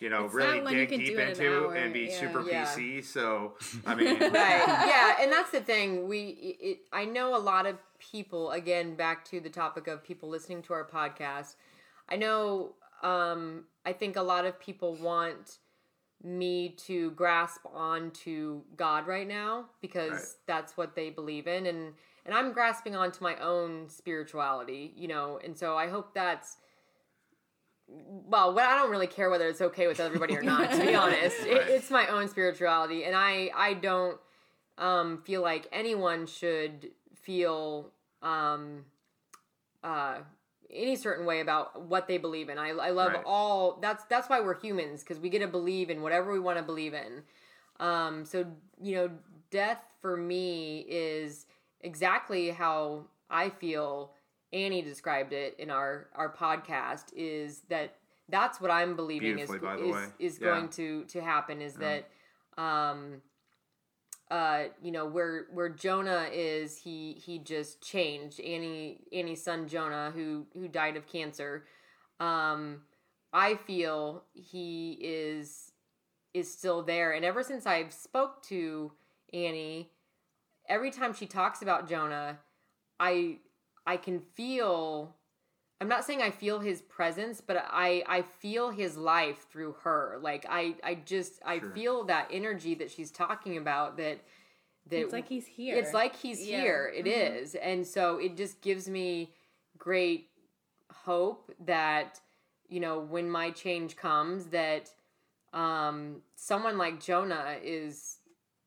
You 0.00 0.08
know, 0.10 0.24
It's 0.24 0.34
really 0.34 0.56
not 0.56 0.64
one 0.64 0.74
you 0.74 0.86
dig 0.86 0.98
deep 0.98 1.08
do 1.08 1.14
in 1.14 1.20
an 1.20 1.28
into 1.30 1.64
hour, 1.66 1.74
and 1.74 1.92
be 1.92 2.00
yeah. 2.00 2.20
super 2.20 2.42
Yeah. 2.48 2.64
PC. 2.64 3.04
So, 3.04 3.54
I 3.86 3.94
mean, 3.94 4.18
right 4.18 4.30
yeah 4.32 5.16
and 5.20 5.30
that's 5.30 5.50
the 5.52 5.60
thing 5.60 6.08
we 6.08 6.56
it, 6.60 6.78
i 6.92 7.04
know 7.04 7.36
a 7.36 7.38
lot 7.38 7.66
of 7.66 7.76
people 8.00 8.50
again 8.50 8.96
back 8.96 9.24
to 9.26 9.38
the 9.40 9.50
topic 9.50 9.86
of 9.86 10.02
people 10.02 10.28
listening 10.28 10.60
to 10.62 10.72
our 10.72 10.84
podcast 10.88 11.54
i 12.08 12.16
know 12.16 12.74
um 13.04 13.64
i 13.86 13.92
think 13.92 14.16
a 14.16 14.22
lot 14.22 14.44
of 14.44 14.58
people 14.58 14.96
want 14.96 15.58
me 16.24 16.70
to 16.70 17.10
grasp 17.12 17.60
onto 17.72 18.62
god 18.76 19.06
right 19.06 19.28
now 19.28 19.66
because 19.80 20.10
Right. 20.12 20.20
that's 20.46 20.76
what 20.76 20.94
they 20.96 21.10
believe 21.10 21.46
in 21.46 21.66
and 21.66 21.94
and 22.24 22.34
i'm 22.34 22.52
grasping 22.52 22.94
onto 22.96 23.22
my 23.22 23.36
own 23.36 23.88
spirituality 23.88 24.92
you 24.96 25.06
know 25.08 25.38
and 25.44 25.56
so 25.56 25.76
i 25.76 25.88
hope 25.88 26.12
that's 26.14 26.56
well, 28.26 28.54
well, 28.54 28.68
I 28.70 28.76
don't 28.80 28.90
really 28.90 29.06
care 29.06 29.30
whether 29.30 29.48
it's 29.48 29.60
okay 29.60 29.86
with 29.86 30.00
everybody 30.00 30.36
or 30.36 30.42
not. 30.42 30.70
To 30.72 30.80
be 30.80 30.94
honest, 31.04 31.36
it, 31.40 31.68
it's 31.68 31.90
my 31.90 32.06
own 32.08 32.28
spirituality, 32.28 33.04
and 33.04 33.14
I 33.14 33.50
I 33.54 33.74
don't 33.74 34.18
um, 34.78 35.18
feel 35.22 35.42
like 35.42 35.68
anyone 35.72 36.26
should 36.26 36.90
feel 37.14 37.90
um, 38.22 38.84
uh, 39.84 40.18
any 40.70 40.96
certain 40.96 41.26
way 41.26 41.40
about 41.40 41.82
what 41.82 42.08
they 42.08 42.18
believe 42.18 42.48
in. 42.48 42.58
I, 42.58 42.70
I 42.70 42.90
love 42.90 43.12
Right. 43.12 43.22
all. 43.26 43.78
That's 43.80 44.04
that's 44.04 44.28
why 44.28 44.40
we're 44.40 44.58
humans 44.58 45.02
because 45.02 45.18
we 45.20 45.28
get 45.28 45.40
to 45.40 45.48
believe 45.48 45.90
in 45.90 46.02
whatever 46.02 46.32
we 46.32 46.40
want 46.40 46.58
to 46.58 46.64
believe 46.64 46.94
in. 46.94 47.22
Um, 47.80 48.24
so 48.24 48.46
you 48.80 48.94
know, 48.96 49.10
death 49.50 49.82
for 50.00 50.16
me 50.16 50.86
is 50.88 51.46
exactly 51.80 52.50
how 52.50 53.04
I 53.30 53.50
feel. 53.50 54.12
Annie 54.52 54.82
described 54.82 55.32
it 55.32 55.56
in 55.58 55.70
our 55.70 56.08
our 56.14 56.32
podcast. 56.32 57.12
Is 57.14 57.62
that 57.68 57.94
that's 58.28 58.60
what 58.60 58.70
I'm 58.70 58.96
believing 58.96 59.38
is 59.38 59.50
is, 59.50 60.10
is 60.18 60.38
Yeah. 60.38 60.46
going 60.46 60.68
to 60.70 61.04
to 61.04 61.20
happen. 61.20 61.60
Is 61.60 61.74
that 61.74 62.08
um, 62.56 63.22
uh, 64.30 64.64
you 64.82 64.92
know 64.92 65.06
where 65.06 65.46
where 65.52 65.68
Jonah 65.68 66.28
is 66.32 66.78
he 66.78 67.14
he 67.14 67.38
just 67.38 67.82
changed 67.82 68.40
Annie 68.40 69.00
Annie's 69.12 69.42
son 69.42 69.68
Jonah 69.68 70.10
who 70.14 70.46
who 70.54 70.68
died 70.68 70.96
of 70.96 71.06
cancer. 71.06 71.64
Um, 72.20 72.82
I 73.32 73.56
feel 73.56 74.24
he 74.32 74.98
is 75.00 75.72
is 76.34 76.50
still 76.52 76.82
there, 76.82 77.12
and 77.12 77.24
ever 77.24 77.42
since 77.42 77.66
I've 77.66 77.92
spoke 77.92 78.42
to 78.44 78.92
Annie, 79.34 79.90
every 80.68 80.90
time 80.90 81.12
she 81.12 81.26
talks 81.26 81.60
about 81.60 81.88
Jonah, 81.88 82.38
I 82.98 83.38
I 83.86 83.96
can 83.96 84.20
feel. 84.20 85.14
I'm 85.80 85.88
not 85.88 86.04
saying 86.04 86.22
I 86.22 86.30
feel 86.30 86.60
his 86.60 86.80
presence, 86.82 87.40
but 87.40 87.56
I 87.68 88.04
I 88.06 88.22
feel 88.22 88.70
his 88.70 88.96
life 88.96 89.46
through 89.50 89.72
her. 89.82 90.18
Like 90.22 90.46
I 90.48 90.76
I 90.84 90.94
just 90.94 91.40
I 91.44 91.58
Sure. 91.58 91.70
feel 91.70 92.04
that 92.04 92.28
energy 92.30 92.74
that 92.76 92.90
she's 92.90 93.10
talking 93.10 93.56
about. 93.56 93.96
That 93.96 94.20
that 94.86 95.00
It's 95.00 95.12
like 95.12 95.28
he's 95.28 95.46
here. 95.46 95.76
It's 95.76 95.92
like 95.94 96.14
he's 96.16 96.46
Yeah. 96.46 96.60
here. 96.60 96.92
It 96.94 97.06
is, 97.06 97.54
Mhm. 97.54 97.58
and 97.62 97.86
so 97.86 98.18
it 98.18 98.36
just 98.36 98.60
gives 98.60 98.88
me 98.88 99.34
great 99.78 100.30
hope 100.92 101.52
that 101.60 102.20
you 102.68 102.78
know 102.78 103.00
when 103.00 103.28
my 103.28 103.50
change 103.50 103.96
comes 103.96 104.46
that 104.46 104.92
um 105.52 106.22
someone 106.36 106.78
like 106.78 107.00
Jonah 107.00 107.58
is 107.62 108.18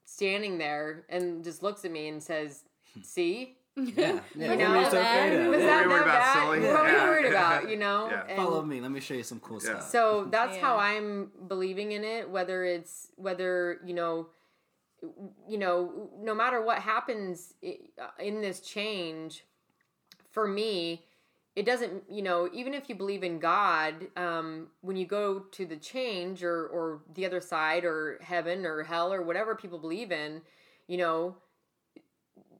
standing 0.06 0.58
there 0.58 1.06
and 1.10 1.44
just 1.44 1.64
looks 1.64 1.86
at 1.86 1.92
me 1.92 2.08
and 2.10 2.22
says, 2.22 2.66
"See." 3.04 3.58
Yeah. 3.78 4.20
yeah 4.36 4.52
You 4.54 4.58
don't 4.58 4.60
know, 4.74 4.80
be 4.80 4.90
so 4.90 5.02
afraid 5.02 5.48
was 5.50 5.60
that 5.60 5.86
What 5.86 5.88
worried 5.88 6.00
that 6.00 6.02
about, 6.04 6.20
bad? 6.20 6.34
silly? 6.34 6.60
What 6.74 6.84
were 6.84 6.90
you 6.90 6.98
worried 6.98 7.26
about? 7.26 7.70
You 7.70 7.78
know, 7.78 8.08
Yeah. 8.10 8.36
Follow 8.36 8.62
me. 8.64 8.80
Let 8.82 8.92
me 8.92 9.00
show 9.00 9.14
you 9.16 9.24
some 9.24 9.40
cool 9.40 9.60
Yeah. 9.62 9.80
stuff. 9.80 9.90
So 9.90 10.26
that's 10.32 10.58
how 10.58 10.78
I'm 10.78 11.32
believing 11.48 11.92
in 11.92 12.04
it. 12.04 12.30
Whether 12.30 12.64
it's 12.64 13.10
whether 13.18 13.80
you 13.86 13.94
know, 13.94 14.28
you 15.48 15.58
know, 15.58 16.10
no 16.20 16.34
matter 16.34 16.62
what 16.62 16.80
happens 16.80 17.54
in 17.62 18.42
this 18.42 18.62
change, 18.62 19.44
for 20.32 20.48
me, 20.48 21.06
it 21.56 21.66
doesn't. 21.66 22.04
You 22.10 22.22
know, 22.22 22.50
even 22.54 22.74
if 22.74 22.88
you 22.90 22.96
believe 22.96 23.24
in 23.24 23.40
God, 23.40 24.08
um, 24.16 24.68
when 24.82 24.96
you 24.96 25.06
go 25.06 25.40
to 25.40 25.66
the 25.66 25.76
change 25.78 26.44
or 26.44 26.68
or 26.68 27.02
the 27.14 27.26
other 27.26 27.42
side 27.42 27.84
or 27.86 28.20
heaven 28.22 28.66
or 28.66 28.84
hell 28.84 29.14
or 29.14 29.22
whatever 29.22 29.54
people 29.56 29.80
believe 29.80 30.12
in, 30.12 30.42
you 30.88 30.98
know, 30.98 31.36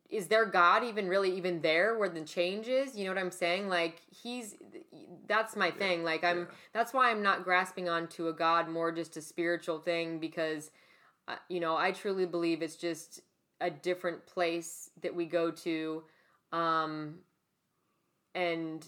is 0.10 0.28
there 0.28 0.46
God 0.46 0.84
even 0.84 1.08
really 1.08 1.36
even 1.36 1.62
there 1.62 1.98
where 1.98 2.10
the 2.10 2.22
change 2.22 2.68
is? 2.68 2.96
You 2.96 3.06
know 3.06 3.12
what 3.12 3.20
I'm 3.20 3.32
saying? 3.32 3.68
Like 3.70 4.02
he's 4.10 4.56
that's 5.28 5.56
my 5.56 5.72
thing. 5.72 6.04
Like 6.04 6.24
I'm 6.24 6.40
yeah. 6.40 6.46
that's 6.74 6.94
why 6.94 7.10
I'm 7.12 7.22
not 7.24 7.44
grasping 7.44 7.90
onto 7.90 8.28
a 8.28 8.34
God 8.34 8.70
more 8.70 8.92
just 8.92 9.18
a 9.18 9.22
spiritual 9.22 9.80
thing 9.80 10.20
because 10.20 10.72
uh, 11.28 11.36
you 11.50 11.60
know, 11.60 11.76
I 11.76 11.92
truly 11.92 12.26
believe 12.26 12.62
it's 12.62 12.76
just 12.76 13.22
a 13.62 13.70
different 13.70 14.26
place 14.28 14.90
that 15.02 15.16
we 15.16 15.26
go 15.26 15.50
to 15.50 16.04
um 16.52 17.16
and 18.36 18.86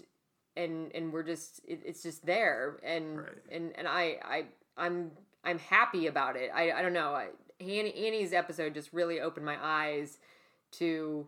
and 0.55 0.91
and 0.93 1.11
we're 1.11 1.23
just 1.23 1.61
it, 1.65 1.81
it's 1.85 2.03
just 2.03 2.25
there 2.25 2.79
and 2.83 3.17
Right. 3.19 3.27
and 3.51 3.73
and 3.77 3.87
I 3.87 4.17
I 4.23 4.45
I'm 4.77 5.11
I'm 5.43 5.59
happy 5.59 6.07
about 6.07 6.35
it. 6.35 6.51
I 6.53 6.71
I 6.71 6.81
don't 6.81 6.93
know. 6.93 7.13
I, 7.15 7.29
Annie, 7.59 7.93
Annie's 8.05 8.33
episode 8.33 8.75
just 8.75 8.93
really 8.93 9.19
opened 9.19 9.45
my 9.45 9.57
eyes 9.59 10.19
to 10.71 11.27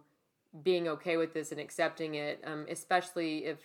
being 0.63 0.87
okay 0.87 1.17
with 1.17 1.33
this 1.33 1.51
and 1.51 1.59
accepting 1.59 2.15
it, 2.15 2.41
um, 2.45 2.65
especially 2.69 3.45
if 3.45 3.59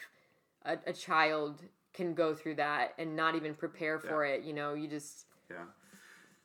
a, 0.65 0.77
a 0.87 0.93
child 0.93 1.63
can 1.93 2.15
go 2.15 2.35
through 2.35 2.57
that 2.57 2.93
and 2.99 3.15
not 3.15 3.35
even 3.35 3.55
prepare 3.55 3.99
for 3.99 4.25
it. 4.25 4.43
You 4.43 4.53
know, 4.53 4.75
you 4.75 4.89
just 4.89 5.27
Yeah. 5.51 5.65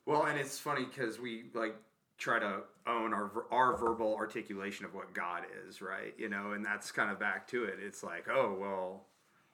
Well, 0.05 0.25
and 0.25 0.39
it's 0.39 0.57
funny 0.57 0.85
because 0.85 1.19
we 1.19 1.45
like 1.53 1.75
try 2.17 2.39
to 2.39 2.61
own 2.87 3.13
our 3.13 3.31
our 3.51 3.77
verbal 3.77 4.15
articulation 4.15 4.85
of 4.85 4.93
what 4.93 5.13
God 5.13 5.43
is, 5.67 5.81
right? 5.81 6.13
You 6.17 6.29
know, 6.29 6.51
and 6.51 6.65
that's 6.65 6.91
kind 6.91 7.11
of 7.11 7.19
back 7.19 7.47
to 7.49 7.63
it. 7.65 7.79
It's 7.81 8.03
like, 8.03 8.27
oh 8.29 8.55
well, 8.59 9.05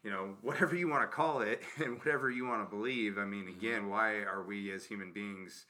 you 0.03 0.11
know, 0.11 0.35
whatever 0.41 0.75
you 0.75 0.87
want 0.87 1.03
to 1.03 1.07
call 1.07 1.41
it 1.41 1.61
and 1.83 1.97
whatever 1.97 2.29
you 2.29 2.45
want 2.45 2.69
to 2.69 2.75
believe. 2.75 3.17
I 3.17 3.25
mean, 3.25 3.47
again, 3.47 3.89
why 3.89 4.17
are 4.17 4.43
we 4.43 4.71
as 4.71 4.85
human 4.85 5.11
beings 5.11 5.65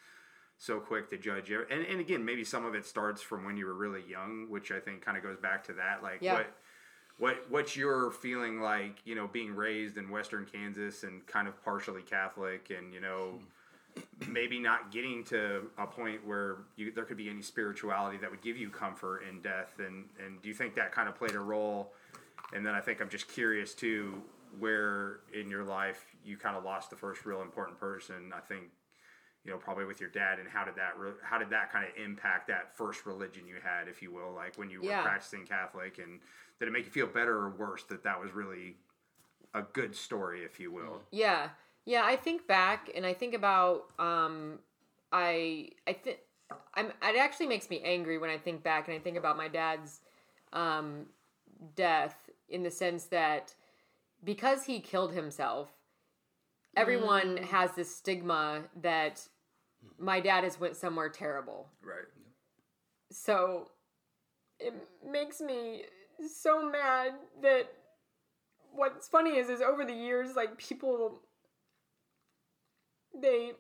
so 0.57 0.79
quick 0.79 1.09
to 1.09 1.17
judge? 1.17 1.51
And 1.51 1.85
and 1.85 1.99
again, 1.99 2.23
maybe 2.23 2.43
some 2.43 2.65
of 2.65 2.75
it 2.75 2.85
starts 2.85 3.21
from 3.21 3.45
when 3.45 3.57
you 3.57 3.65
were 3.65 3.73
really 3.73 4.03
young, 4.07 4.47
which 4.49 4.71
I 4.71 4.79
think 4.79 5.03
kind 5.03 5.17
of 5.17 5.23
goes 5.23 5.37
back 5.37 5.63
to 5.65 5.73
that. 5.73 6.03
Like 6.03 6.19
Yeah. 6.21 6.33
what 6.33 6.47
what 7.17 7.45
what's 7.49 7.75
your 7.75 8.11
feeling 8.11 8.59
like? 8.59 8.97
You 9.05 9.15
know, 9.15 9.27
being 9.27 9.55
raised 9.55 9.97
in 9.97 10.09
Western 10.09 10.45
Kansas 10.45 11.03
and 11.03 11.25
kind 11.27 11.47
of 11.47 11.63
partially 11.63 12.01
Catholic, 12.01 12.71
and 12.77 12.93
you 12.93 12.99
know, 12.99 13.39
hmm. 13.95 14.33
maybe 14.33 14.59
not 14.59 14.91
getting 14.91 15.23
to 15.25 15.69
a 15.77 15.87
point 15.87 16.25
where 16.25 16.57
you, 16.75 16.91
there 16.91 17.05
could 17.05 17.17
be 17.17 17.29
any 17.29 17.41
spirituality 17.41 18.17
that 18.17 18.29
would 18.29 18.41
give 18.41 18.57
you 18.57 18.69
comfort 18.69 19.23
in 19.29 19.41
death, 19.41 19.75
and 19.79 20.05
and 20.23 20.41
do 20.41 20.49
you 20.49 20.53
think 20.53 20.75
that 20.75 20.91
kind 20.91 21.07
of 21.07 21.15
played 21.15 21.35
a 21.35 21.39
role? 21.39 21.93
And 22.53 22.65
then 22.65 22.75
I 22.75 22.81
think 22.81 23.01
I'm 23.01 23.09
just 23.09 23.27
curious 23.27 23.73
too, 23.73 24.21
where 24.59 25.19
in 25.33 25.49
your 25.49 25.63
life 25.63 26.05
you 26.23 26.37
kind 26.37 26.55
of 26.55 26.63
lost 26.63 26.89
the 26.89 26.95
first 26.95 27.25
real 27.25 27.41
important 27.41 27.79
person. 27.79 28.33
I 28.35 28.39
think 28.39 28.63
you 29.45 29.51
know 29.51 29.57
probably 29.57 29.85
with 29.85 30.01
your 30.01 30.09
dad 30.09 30.39
and 30.39 30.49
how 30.49 30.65
did 30.65 30.75
that 30.75 30.97
re- 30.97 31.11
how 31.23 31.37
did 31.37 31.49
that 31.51 31.71
kind 31.71 31.85
of 31.85 31.91
impact 32.03 32.47
that 32.47 32.75
first 32.75 33.05
religion 33.05 33.47
you 33.47 33.55
had 33.63 33.87
if 33.87 34.01
you 34.01 34.11
will 34.11 34.33
like 34.33 34.57
when 34.57 34.69
you 34.69 34.81
were 34.81 34.89
Yeah. 34.89 35.01
practicing 35.03 35.45
catholic 35.45 35.99
and 35.99 36.19
did 36.59 36.67
it 36.67 36.71
make 36.71 36.85
you 36.85 36.91
feel 36.91 37.07
better 37.07 37.37
or 37.37 37.49
worse 37.51 37.83
that 37.83 38.03
that 38.03 38.19
was 38.19 38.33
really 38.33 38.75
a 39.53 39.61
good 39.61 39.95
story 39.95 40.43
if 40.43 40.59
you 40.59 40.71
will 40.71 41.01
Yeah, 41.11 41.49
yeah. 41.85 42.03
I 42.03 42.15
think 42.15 42.47
back 42.47 42.89
and 42.95 43.05
I 43.05 43.13
think 43.13 43.33
about 43.33 43.85
um, 43.99 44.59
I 45.11 45.69
I 45.87 45.93
think 45.93 46.17
I'm. 46.73 46.87
It 46.87 47.17
actually 47.17 47.47
makes 47.47 47.69
me 47.69 47.81
angry 47.83 48.17
when 48.17 48.29
I 48.29 48.37
think 48.37 48.63
back 48.63 48.87
and 48.87 48.97
I 48.97 48.99
think 48.99 49.15
about 49.17 49.37
my 49.37 49.47
dad's 49.47 50.01
um, 50.51 51.05
death 51.75 52.29
in 52.49 52.63
the 52.63 52.71
sense 52.71 53.05
that 53.05 53.53
because 54.23 54.65
he 54.65 54.79
killed 54.81 55.13
himself, 55.13 55.69
everyone 56.75 57.37
has 57.37 57.71
this 57.75 57.95
stigma 57.95 58.63
that 58.81 59.27
my 59.97 60.19
dad 60.19 60.43
has 60.43 60.59
went 60.59 60.75
somewhere 60.75 61.09
terrible. 61.09 61.67
right 61.83 62.07
So 63.11 63.69
it 64.59 64.73
makes 65.09 65.41
me 65.41 65.83
so 66.27 66.69
mad 66.69 67.13
that 67.41 67.67
what's 68.73 69.07
funny 69.07 69.37
is 69.37 69.49
is 69.49 69.61
over 69.61 69.85
the 69.85 69.93
years 69.93 70.35
like 70.35 70.57
people 70.57 71.19
they 73.21 73.51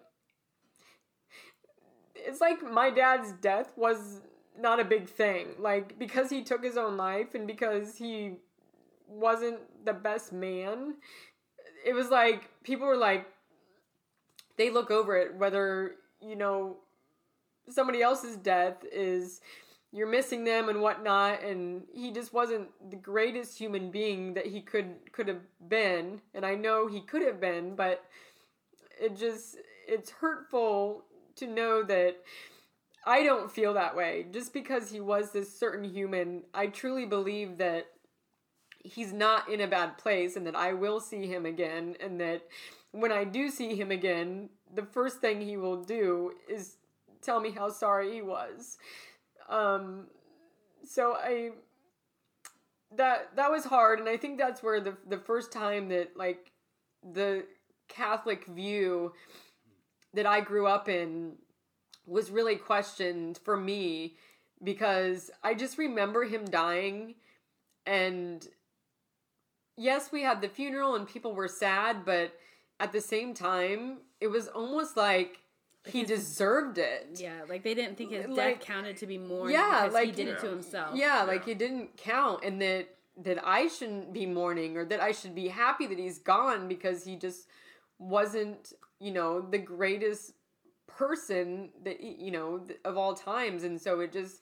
it's 2.15 2.41
like 2.41 2.61
my 2.63 2.89
dad's 2.89 3.31
death 3.33 3.71
was 3.75 4.21
not 4.57 4.79
a 4.79 4.85
big 4.85 5.07
thing 5.09 5.47
like 5.59 5.97
because 5.99 6.29
he 6.29 6.43
took 6.43 6.63
his 6.63 6.77
own 6.77 6.97
life 6.97 7.35
and 7.35 7.45
because 7.47 7.95
he 7.97 8.33
wasn't 9.07 9.59
the 9.85 9.93
best 9.93 10.31
man 10.33 10.95
it 11.85 11.93
was 11.93 12.09
like 12.09 12.49
people 12.63 12.87
were 12.87 12.97
like 12.97 13.27
they 14.57 14.69
look 14.69 14.91
over 14.91 15.15
it 15.17 15.35
whether 15.35 15.95
you 16.25 16.35
know 16.35 16.77
somebody 17.69 18.01
else's 18.01 18.37
death 18.37 18.83
is 18.91 19.41
you're 19.91 20.09
missing 20.09 20.43
them 20.43 20.67
and 20.69 20.81
whatnot 20.81 21.41
and 21.43 21.83
he 21.93 22.11
just 22.11 22.33
wasn't 22.33 22.67
the 22.89 22.97
greatest 22.97 23.57
human 23.57 23.91
being 23.91 24.33
that 24.33 24.45
he 24.45 24.61
could 24.61 25.11
could 25.11 25.27
have 25.27 25.41
been. 25.67 26.21
And 26.33 26.45
i 26.45 26.55
know 26.55 26.87
he 26.87 27.01
could 27.01 27.21
have 27.21 27.39
been 27.39 27.75
but 27.75 28.03
it 28.99 29.15
just 29.15 29.57
it's 29.87 30.09
hurtful 30.09 31.03
to 31.35 31.47
know 31.47 31.83
that 31.83 32.17
i 33.05 33.23
don't 33.23 33.51
feel 33.51 33.73
that 33.73 33.95
way. 33.95 34.25
Just 34.31 34.53
because 34.53 34.91
he 34.91 34.99
was 34.99 35.31
this 35.31 35.57
certain 35.57 35.85
human 35.85 36.43
i 36.53 36.67
truly 36.67 37.05
believe 37.05 37.57
that 37.57 37.87
he's 38.83 39.13
not 39.13 39.49
in 39.49 39.61
a 39.61 39.67
bad 39.67 39.97
place 39.97 40.35
and 40.35 40.45
that 40.45 40.55
i 40.55 40.73
will 40.73 40.99
see 40.99 41.25
him 41.25 41.45
again 41.45 41.95
and 41.99 42.19
that 42.19 42.43
when 42.95 43.11
i 43.11 43.23
do 43.23 43.49
see 43.49 43.75
him 43.75 43.91
again 43.91 44.49
the 44.73 44.83
first 44.83 45.19
thing 45.19 45.41
he 45.41 45.57
will 45.57 45.83
do 45.83 46.31
is 46.49 46.77
tell 47.21 47.39
me 47.39 47.51
how 47.51 47.69
sorry 47.69 48.13
he 48.13 48.21
was. 48.21 48.77
Um 49.49 50.07
so 50.87 51.13
i 51.13 51.49
that 52.95 53.35
that 53.35 53.51
was 53.51 53.65
hard 53.65 53.99
and 53.99 54.07
i 54.07 54.15
think 54.15 54.37
that's 54.37 54.61
where 54.61 54.79
the 54.79 54.95
the 55.07 55.17
first 55.17 55.51
time 55.51 55.89
that 55.89 56.15
like 56.15 56.51
the 57.13 57.43
catholic 57.87 58.45
view 58.45 59.11
that 60.13 60.27
i 60.27 60.39
grew 60.39 60.67
up 60.67 60.87
in 60.87 61.33
was 62.05 62.29
really 62.29 62.55
questioned 62.55 63.39
for 63.43 63.57
me 63.57 64.15
because 64.63 65.31
i 65.43 65.55
just 65.55 65.79
remember 65.79 66.23
him 66.23 66.45
dying 66.45 67.15
and 67.87 68.47
yes 69.75 70.11
we 70.11 70.21
had 70.21 70.39
the 70.39 70.47
funeral 70.47 70.95
and 70.95 71.07
people 71.07 71.33
were 71.33 71.47
sad 71.47 72.05
but 72.05 72.31
at 72.79 72.91
the 72.91 73.01
same 73.01 73.33
time 73.33 73.97
it 74.19 74.27
was 74.27 74.47
almost 74.49 74.95
like 74.97 75.39
he 75.85 76.03
deserved 76.03 76.77
it 76.79 77.07
Yeah, 77.15 77.41
like 77.47 77.63
they 77.63 77.73
didn't 77.75 77.95
think 77.97 78.11
his 78.11 78.25
Like- 78.27 78.59
death 78.59 78.67
counted 78.67 78.97
to 78.97 79.05
be 79.07 79.17
more 79.17 79.49
Yeah, 79.49 79.81
because 79.83 79.93
like- 79.93 80.05
he 80.07 80.11
did 80.11 80.27
it 80.29 80.39
to 80.39 80.47
himself. 80.47 80.95
yeah, 80.95 81.23
like 81.23 81.47
it 81.47 81.57
didn't 81.57 81.95
count, 81.97 82.43
and 82.43 82.61
that 82.61 82.87
that 83.17 83.39
I 83.47 83.67
shouldn't 83.67 84.11
be 84.11 84.25
mourning 84.25 84.75
or 84.75 84.83
that 84.85 84.99
I 84.99 85.11
should 85.13 85.33
be 85.35 85.47
happy 85.47 85.87
that 85.87 85.97
he's 85.97 86.19
gone 86.19 86.67
because 86.67 87.05
he 87.05 87.15
just 87.15 87.47
wasn't, 87.97 88.73
you 88.99 89.11
know, 89.11 89.39
the 89.39 89.57
greatest 89.57 90.33
person 90.87 91.69
that 91.83 92.01
you 92.01 92.31
know 92.31 92.65
of 92.83 92.97
all 92.97 93.13
times, 93.13 93.63
and 93.63 93.79
so 93.81 93.99
it 94.01 94.11
just. 94.11 94.41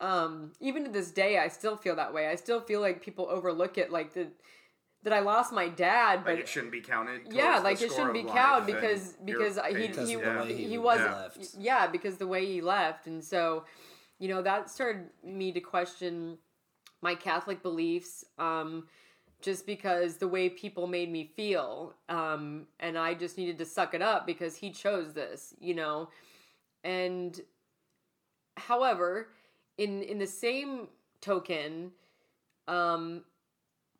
Um, 0.00 0.52
even 0.60 0.84
to 0.84 0.90
this 0.90 1.12
day, 1.12 1.38
I 1.38 1.46
still 1.48 1.76
feel 1.76 1.94
that 1.96 2.12
way. 2.12 2.26
I 2.26 2.34
still 2.34 2.60
feel 2.60 2.80
like 2.80 3.00
people 3.00 3.28
overlook 3.30 3.78
it, 3.78 3.92
like 3.92 4.12
that 4.14 4.32
that 5.04 5.12
I 5.12 5.20
lost 5.20 5.52
my 5.52 5.68
dad, 5.68 6.24
but 6.24 6.32
like 6.32 6.40
it 6.40 6.48
shouldn't 6.48 6.72
be 6.72 6.80
counted 6.80 7.22
yeah, 7.30 7.58
the 7.58 7.64
like 7.64 7.80
it 7.80 7.92
shouldn't 7.92 8.14
be 8.14 8.22
life 8.22 8.34
counted 8.34 8.66
because 8.66 9.16
because 9.24 9.58
he 9.68 9.86
he, 9.86 9.86
of 9.86 9.96
the 9.96 10.16
way 10.16 10.54
he, 10.54 10.64
he 10.64 10.78
was 10.78 10.98
left. 10.98 11.54
yeah 11.58 11.86
because 11.86 12.16
the 12.16 12.26
way 12.26 12.46
he 12.46 12.60
left. 12.62 13.06
And 13.06 13.22
so 13.22 13.64
you 14.18 14.28
know 14.28 14.42
that 14.42 14.70
started 14.70 15.10
me 15.22 15.52
to 15.52 15.60
question 15.60 16.38
my 17.02 17.14
Catholic 17.14 17.62
beliefs 17.62 18.24
um, 18.38 18.88
just 19.42 19.66
because 19.66 20.16
the 20.16 20.28
way 20.28 20.48
people 20.48 20.86
made 20.86 21.12
me 21.12 21.30
feel 21.36 21.94
um, 22.08 22.66
and 22.80 22.96
I 22.96 23.12
just 23.12 23.36
needed 23.36 23.58
to 23.58 23.66
suck 23.66 23.92
it 23.92 24.00
up 24.00 24.26
because 24.26 24.56
he 24.56 24.70
chose 24.70 25.12
this 25.12 25.54
you 25.60 25.74
know? 25.74 26.08
And 26.82 27.38
however 28.56 29.28
in 29.76 30.02
in 30.02 30.18
the 30.18 30.26
same 30.26 30.88
token 31.20 31.90
um 32.68 33.24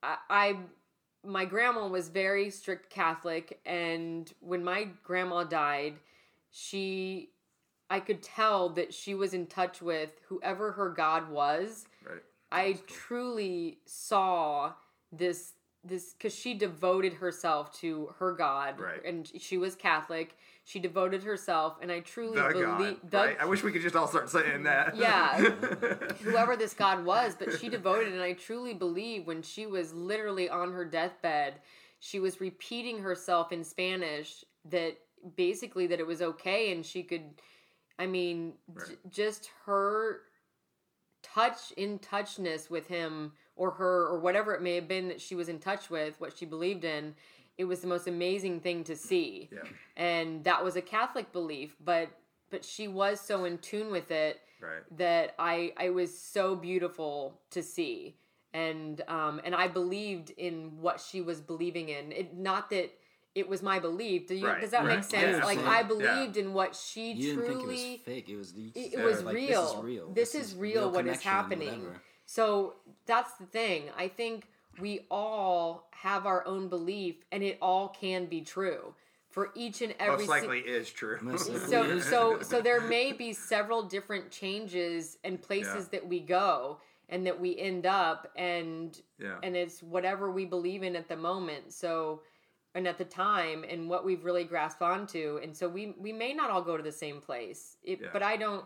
I, 0.03 0.17
I 0.31 0.57
my 1.25 1.45
grandma 1.45 1.87
was 1.89 2.09
very 2.09 2.51
strict 2.51 2.91
Catholic, 2.91 3.61
and 3.66 4.33
when 4.41 4.62
my 4.64 4.89
grandma 5.03 5.45
died, 5.45 5.95
she, 6.51 7.31
I 7.91 8.01
could 8.01 8.22
tell 8.22 8.68
that 8.70 8.95
she 8.95 9.14
was 9.14 9.35
in 9.35 9.47
touch 9.47 9.83
with 9.83 10.20
whoever 10.29 10.72
her 10.72 10.91
God 10.91 11.31
was. 11.31 11.87
right 12.07 12.22
I 12.53 12.79
truly 12.87 13.79
saw 13.85 14.72
this 15.11 15.53
this 15.87 16.14
because 16.14 16.35
she 16.35 16.55
devoted 16.55 17.12
herself 17.14 17.72
to 17.81 18.14
her 18.18 18.33
God, 18.33 18.79
Right. 18.81 19.05
and 19.05 19.31
she 19.39 19.59
was 19.59 19.75
Catholic. 19.75 20.37
She 20.67 20.79
devoted 20.81 21.23
herself, 21.23 21.77
and 21.83 21.93
I 21.93 22.01
truly 22.01 22.41
the 22.41 22.49
believe 22.49 22.99
God, 23.11 23.27
right? 23.27 23.37
I 23.39 23.45
wish 23.45 23.62
we 23.62 23.71
could 23.71 23.83
just 23.83 23.95
all 23.95 24.09
start 24.09 24.31
saying 24.31 24.62
that. 24.65 24.97
Yeah. 24.97 25.39
whoever 26.23 26.57
this 26.57 26.73
God 26.73 27.05
was, 27.05 27.35
but 27.39 27.59
she 27.59 27.69
devoted, 27.69 28.12
and 28.12 28.23
I 28.23 28.33
truly 28.33 28.73
believe 28.73 29.27
when 29.27 29.43
she 29.43 29.67
was 29.67 29.93
literally 29.93 30.49
on 30.49 30.73
her 30.73 30.85
deathbed, 30.87 31.55
she 32.01 32.19
was 32.19 32.41
repeating 32.41 33.01
herself 33.01 33.53
in 33.53 33.62
Spanish 33.62 34.43
that 34.65 34.97
basically 35.37 35.87
that 35.87 36.01
it 36.01 36.07
was 36.07 36.23
okay 36.23 36.73
and 36.73 36.85
she 36.85 37.03
could, 37.03 37.23
I 37.99 38.07
mean, 38.07 38.55
j- 38.87 38.97
just 39.11 39.51
her 39.67 40.21
touch 41.23 41.73
in 41.77 41.99
touchness 41.99 42.71
with 42.71 42.87
him 42.89 43.33
or 43.57 43.71
her 43.73 44.07
or 44.07 44.19
whatever 44.19 44.55
it 44.55 44.62
may 44.62 44.75
have 44.75 44.89
been 44.89 45.09
that 45.09 45.21
she 45.21 45.35
was 45.35 45.49
in 45.49 45.59
touch 45.59 45.91
with, 45.91 46.21
what 46.21 46.37
she 46.37 46.45
believed 46.45 46.85
in. 46.85 47.15
It 47.57 47.65
was 47.65 47.81
the 47.81 47.87
most 47.87 48.07
amazing 48.09 48.61
thing 48.61 48.85
to 48.85 48.97
see 48.97 49.49
yeah, 49.53 49.61
and 49.97 50.45
that 50.45 50.65
was 50.65 50.77
a 50.77 50.83
Catholic 50.83 51.33
belief, 51.33 51.77
but 51.85 52.09
but 52.51 52.65
she 52.65 52.89
was 52.89 53.21
so 53.21 53.45
in 53.45 53.59
tune 53.59 53.91
with 53.91 54.11
it 54.11 54.41
right. 54.61 54.83
that 54.99 55.35
I 55.39 55.73
I 55.77 55.91
was 55.91 56.17
so 56.17 56.57
beautiful 56.57 57.41
to 57.51 57.63
see, 57.63 58.17
and 58.53 59.03
um 59.09 59.41
and 59.45 59.55
I 59.55 59.69
believed 59.69 60.31
in 60.31 60.81
what 60.81 61.01
she 61.01 61.21
was 61.21 61.41
believing 61.41 61.89
in. 61.89 62.13
It 62.13 62.37
not 62.37 62.71
that 62.71 62.93
it 63.35 63.49
was 63.49 63.63
my 63.63 63.81
belief. 63.81 64.29
Do 64.29 64.35
you, 64.37 64.47
Right, 64.47 64.61
does 64.61 64.71
that 64.71 64.85
right. 64.85 64.97
make 64.97 65.05
sense? 65.05 65.39
Yeah, 65.39 65.45
like. 65.45 65.59
I 65.59 65.83
believed 65.83 66.37
in 66.37 66.53
what 66.55 66.77
she 66.77 67.13
You 67.13 67.37
didn't 67.37 67.53
truly. 67.53 68.03
think 68.05 68.29
it 68.29 68.37
was 68.37 68.53
fake. 68.53 68.93
It 68.93 68.95
was. 68.95 68.95
It, 68.95 69.01
it 69.01 69.05
was 69.05 69.23
like, 69.25 69.35
real. 69.35 69.63
This 69.63 69.75
is 69.75 69.85
real. 69.85 70.13
This 70.13 70.35
is 70.35 70.55
real 70.55 70.91
what 70.91 71.07
is 71.07 71.23
happening. 71.23 71.87
So 72.27 72.75
that's 73.07 73.33
the 73.35 73.47
thing. 73.47 73.91
I 73.97 74.09
think 74.09 74.47
we 74.81 75.07
all 75.11 75.89
have 75.93 76.27
our 76.27 76.47
own 76.47 76.68
belief, 76.68 77.16
and 77.33 77.43
it 77.43 77.59
all 77.62 77.89
can 77.89 78.27
be 78.27 78.41
true 78.43 78.95
for 79.31 79.51
each 79.55 79.83
and 79.83 79.95
every. 79.99 80.27
Most 80.27 80.41
si- 80.41 80.47
likely 80.49 80.61
is 80.61 80.91
true. 80.91 81.18
So 81.39 81.99
so 82.01 82.43
so 82.43 82.61
there 82.61 82.81
may 82.83 83.12
be 83.12 83.33
several 83.33 83.83
different 83.83 84.31
changes 84.31 85.18
and 85.25 85.41
places 85.41 85.85
Yeah. 85.93 85.99
that 86.01 86.09
we 86.09 86.20
go 86.20 86.79
and 87.09 87.27
that 87.27 87.39
we 87.41 87.59
end 87.59 87.85
up 87.87 88.31
and 88.37 88.99
yeah, 89.18 89.37
and 89.43 89.57
it's 89.57 89.83
whatever 89.83 90.31
we 90.31 90.45
believe 90.45 90.83
in 90.83 90.97
at 90.97 91.07
the 91.09 91.16
moment 91.16 91.70
so 91.72 92.22
and 92.75 92.89
at 92.89 92.97
the 92.97 93.05
time 93.05 93.62
and 93.68 93.91
what 93.91 94.05
we've 94.07 94.25
really 94.25 94.45
grasped 94.45 94.81
onto 94.81 95.39
and 95.43 95.55
so 95.55 95.68
we 95.68 95.95
we 95.99 96.12
may 96.12 96.33
not 96.33 96.51
all 96.51 96.62
go 96.62 96.77
to 96.79 96.83
the 96.83 96.91
same 96.91 97.20
place 97.20 97.77
it, 97.85 98.01
Yeah. 98.01 98.09
but 98.12 98.22
i 98.22 98.37
don't 98.39 98.64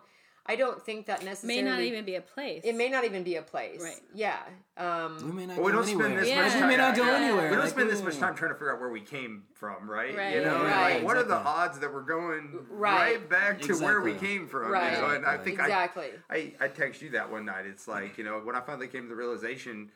I 0.51 0.57
don't 0.57 0.83
think 0.83 1.07
that 1.07 1.23
necessarily 1.23 1.63
May 1.63 1.71
not 1.71 1.81
even 1.81 2.05
be 2.07 2.15
a 2.15 2.23
place. 2.23 2.63
It 2.65 2.75
may 2.75 2.89
not 2.89 3.05
even 3.05 3.23
be 3.23 3.37
a 3.37 3.43
place. 3.43 3.83
Right. 3.83 4.01
Yeah. 4.15 4.39
Um, 4.79 5.19
We 5.27 5.33
may 5.33 5.47
not 5.47 5.57
Well, 5.59 5.67
we 5.67 5.73
go 5.73 5.79
don't 5.79 5.87
spend 5.87 6.01
anywhere. 6.03 6.21
this 6.23 6.29
Yeah. 6.31 6.43
much 6.43 6.55
We 6.55 6.61
time. 6.61 6.69
may 6.71 6.77
not 6.79 6.97
go 6.97 7.05
yeah. 7.05 7.17
anywhere. 7.17 7.43
We 7.51 7.57
don't 7.57 7.59
Like, 7.65 7.69
spend 7.69 7.91
this 7.91 8.03
much 8.03 8.17
time 8.19 8.35
trying 8.35 8.53
to 8.53 8.55
figure 8.55 8.73
out 8.73 8.81
where 8.81 8.89
we 8.89 9.03
came 9.03 9.45
from, 9.53 9.91
right? 9.91 10.17
Right. 10.17 10.37
You 10.37 10.45
know, 10.45 10.65
Right. 10.65 10.95
like 10.95 11.05
what 11.05 11.19
are 11.19 11.23
the 11.23 11.37
odds 11.37 11.79
that 11.81 11.93
we're 11.93 12.01
going 12.01 12.67
Right. 12.71 13.19
right, 13.19 13.29
back 13.29 13.61
to 13.63 13.75
where 13.77 14.01
we 14.01 14.15
came 14.15 14.49
from? 14.49 14.71
Right. 14.73 14.95
You 14.95 15.03
know, 15.03 15.11
and 15.11 15.27
I 15.27 15.37
think 15.37 15.61
I 15.61 15.65
exactly. 15.65 16.11
I, 16.31 16.55
I 16.59 16.69
text 16.69 17.03
you 17.03 17.11
that 17.11 17.31
one 17.31 17.45
night. 17.45 17.67
It's 17.67 17.87
like, 17.87 18.17
you 18.17 18.25
know, 18.25 18.39
when 18.39 18.57
I 18.57 18.61
finally 18.61 18.89
came 18.89 19.03
to 19.03 19.09
the 19.11 19.17
realization, 19.17 19.91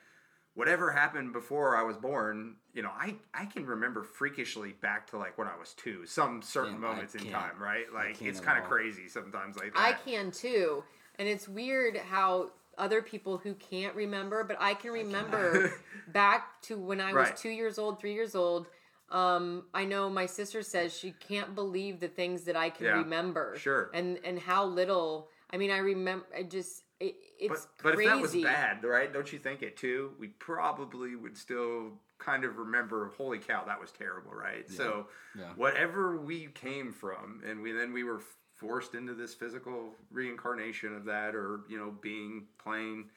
whatever 0.53 0.91
happened 0.91 1.33
before 1.33 1.75
I 1.77 1.83
was 1.83 1.97
born, 1.97 2.57
you 2.75 2.83
know, 2.83 2.91
I, 2.97 3.17
I 3.35 3.45
can 3.47 3.67
remember 3.67 4.03
freakishly 4.03 4.73
back 4.73 5.09
to 5.11 5.19
like 5.19 5.37
when 5.37 5.47
I 5.49 5.57
was 5.59 5.75
two, 5.75 6.07
some 6.07 6.43
certain 6.43 6.73
Can't- 6.73 6.85
I 6.85 6.89
moments 6.89 7.15
in 7.15 7.31
time, 7.31 7.59
right? 7.61 7.93
Like 7.93 8.21
it's 8.23 8.41
kind 8.41 8.59
of 8.59 8.65
crazy 8.65 9.09
sometimes 9.09 9.57
like 9.57 9.73
I 9.77 9.93
can 9.93 10.31
too. 10.31 10.83
And 11.19 11.29
it's 11.29 11.47
weird 11.49 11.97
how 11.99 12.51
other 12.79 13.03
people 13.03 13.37
who 13.37 13.55
can't 13.55 13.95
remember, 13.95 14.45
but 14.45 14.57
I 14.59 14.73
can 14.75 14.91
remember 14.93 15.71
back 16.09 16.63
to 16.63 16.79
when 16.79 17.01
I 17.01 17.13
was 17.13 17.29
Right. 17.29 17.37
two 17.37 17.51
years 17.51 17.79
old, 17.79 18.01
three 18.01 18.15
years 18.15 18.35
old. 18.35 18.67
Um, 19.11 19.65
I 19.75 19.85
know 19.85 20.09
my 20.09 20.25
sister 20.25 20.63
says 20.63 20.97
she 20.97 21.13
can't 21.13 21.55
believe 21.55 22.01
the 22.01 22.09
things 22.09 22.45
that 22.45 22.57
I 22.57 22.71
can 22.71 22.87
Yeah, 22.87 22.97
remember. 22.97 23.55
sure. 23.59 23.91
And 23.93 24.19
and 24.25 24.39
how 24.39 24.65
little. 24.65 25.29
I 25.51 25.59
mean, 25.59 25.71
I 25.71 25.79
remember. 25.79 26.25
I 26.35 26.45
just 26.45 26.85
it, 26.99 27.17
it's 27.39 27.67
But, 27.83 27.83
but 27.83 27.95
crazy. 27.97 28.09
if 28.09 28.15
that 28.15 28.23
was 28.23 28.35
bad, 28.43 28.85
right? 28.85 29.13
Don't 29.13 29.31
you 29.31 29.39
think 29.39 29.61
it 29.61 29.77
too? 29.77 30.13
We 30.19 30.29
probably 30.29 31.15
would 31.15 31.37
still 31.37 31.93
kind 32.23 32.45
of 32.45 32.59
remember, 32.59 33.13
holy 33.17 33.39
cow, 33.39 33.65
that 33.67 33.81
was 33.81 33.91
terrible, 33.91 34.33
right? 34.33 34.69
So 34.71 35.09
Yeah. 35.37 35.53
whatever 35.57 36.17
we 36.17 36.47
came 36.49 36.93
from, 36.93 37.43
and 37.45 37.63
we 37.63 37.73
then 37.73 37.93
we 37.93 38.05
were 38.05 38.21
forced 38.55 38.95
into 38.95 39.15
this 39.15 39.35
physical 39.35 39.95
reincarnation 40.11 40.95
of 40.95 41.05
that, 41.07 41.35
or 41.35 41.61
you 41.69 41.79
know, 41.79 41.91
being 41.91 42.47
plain 42.59 43.11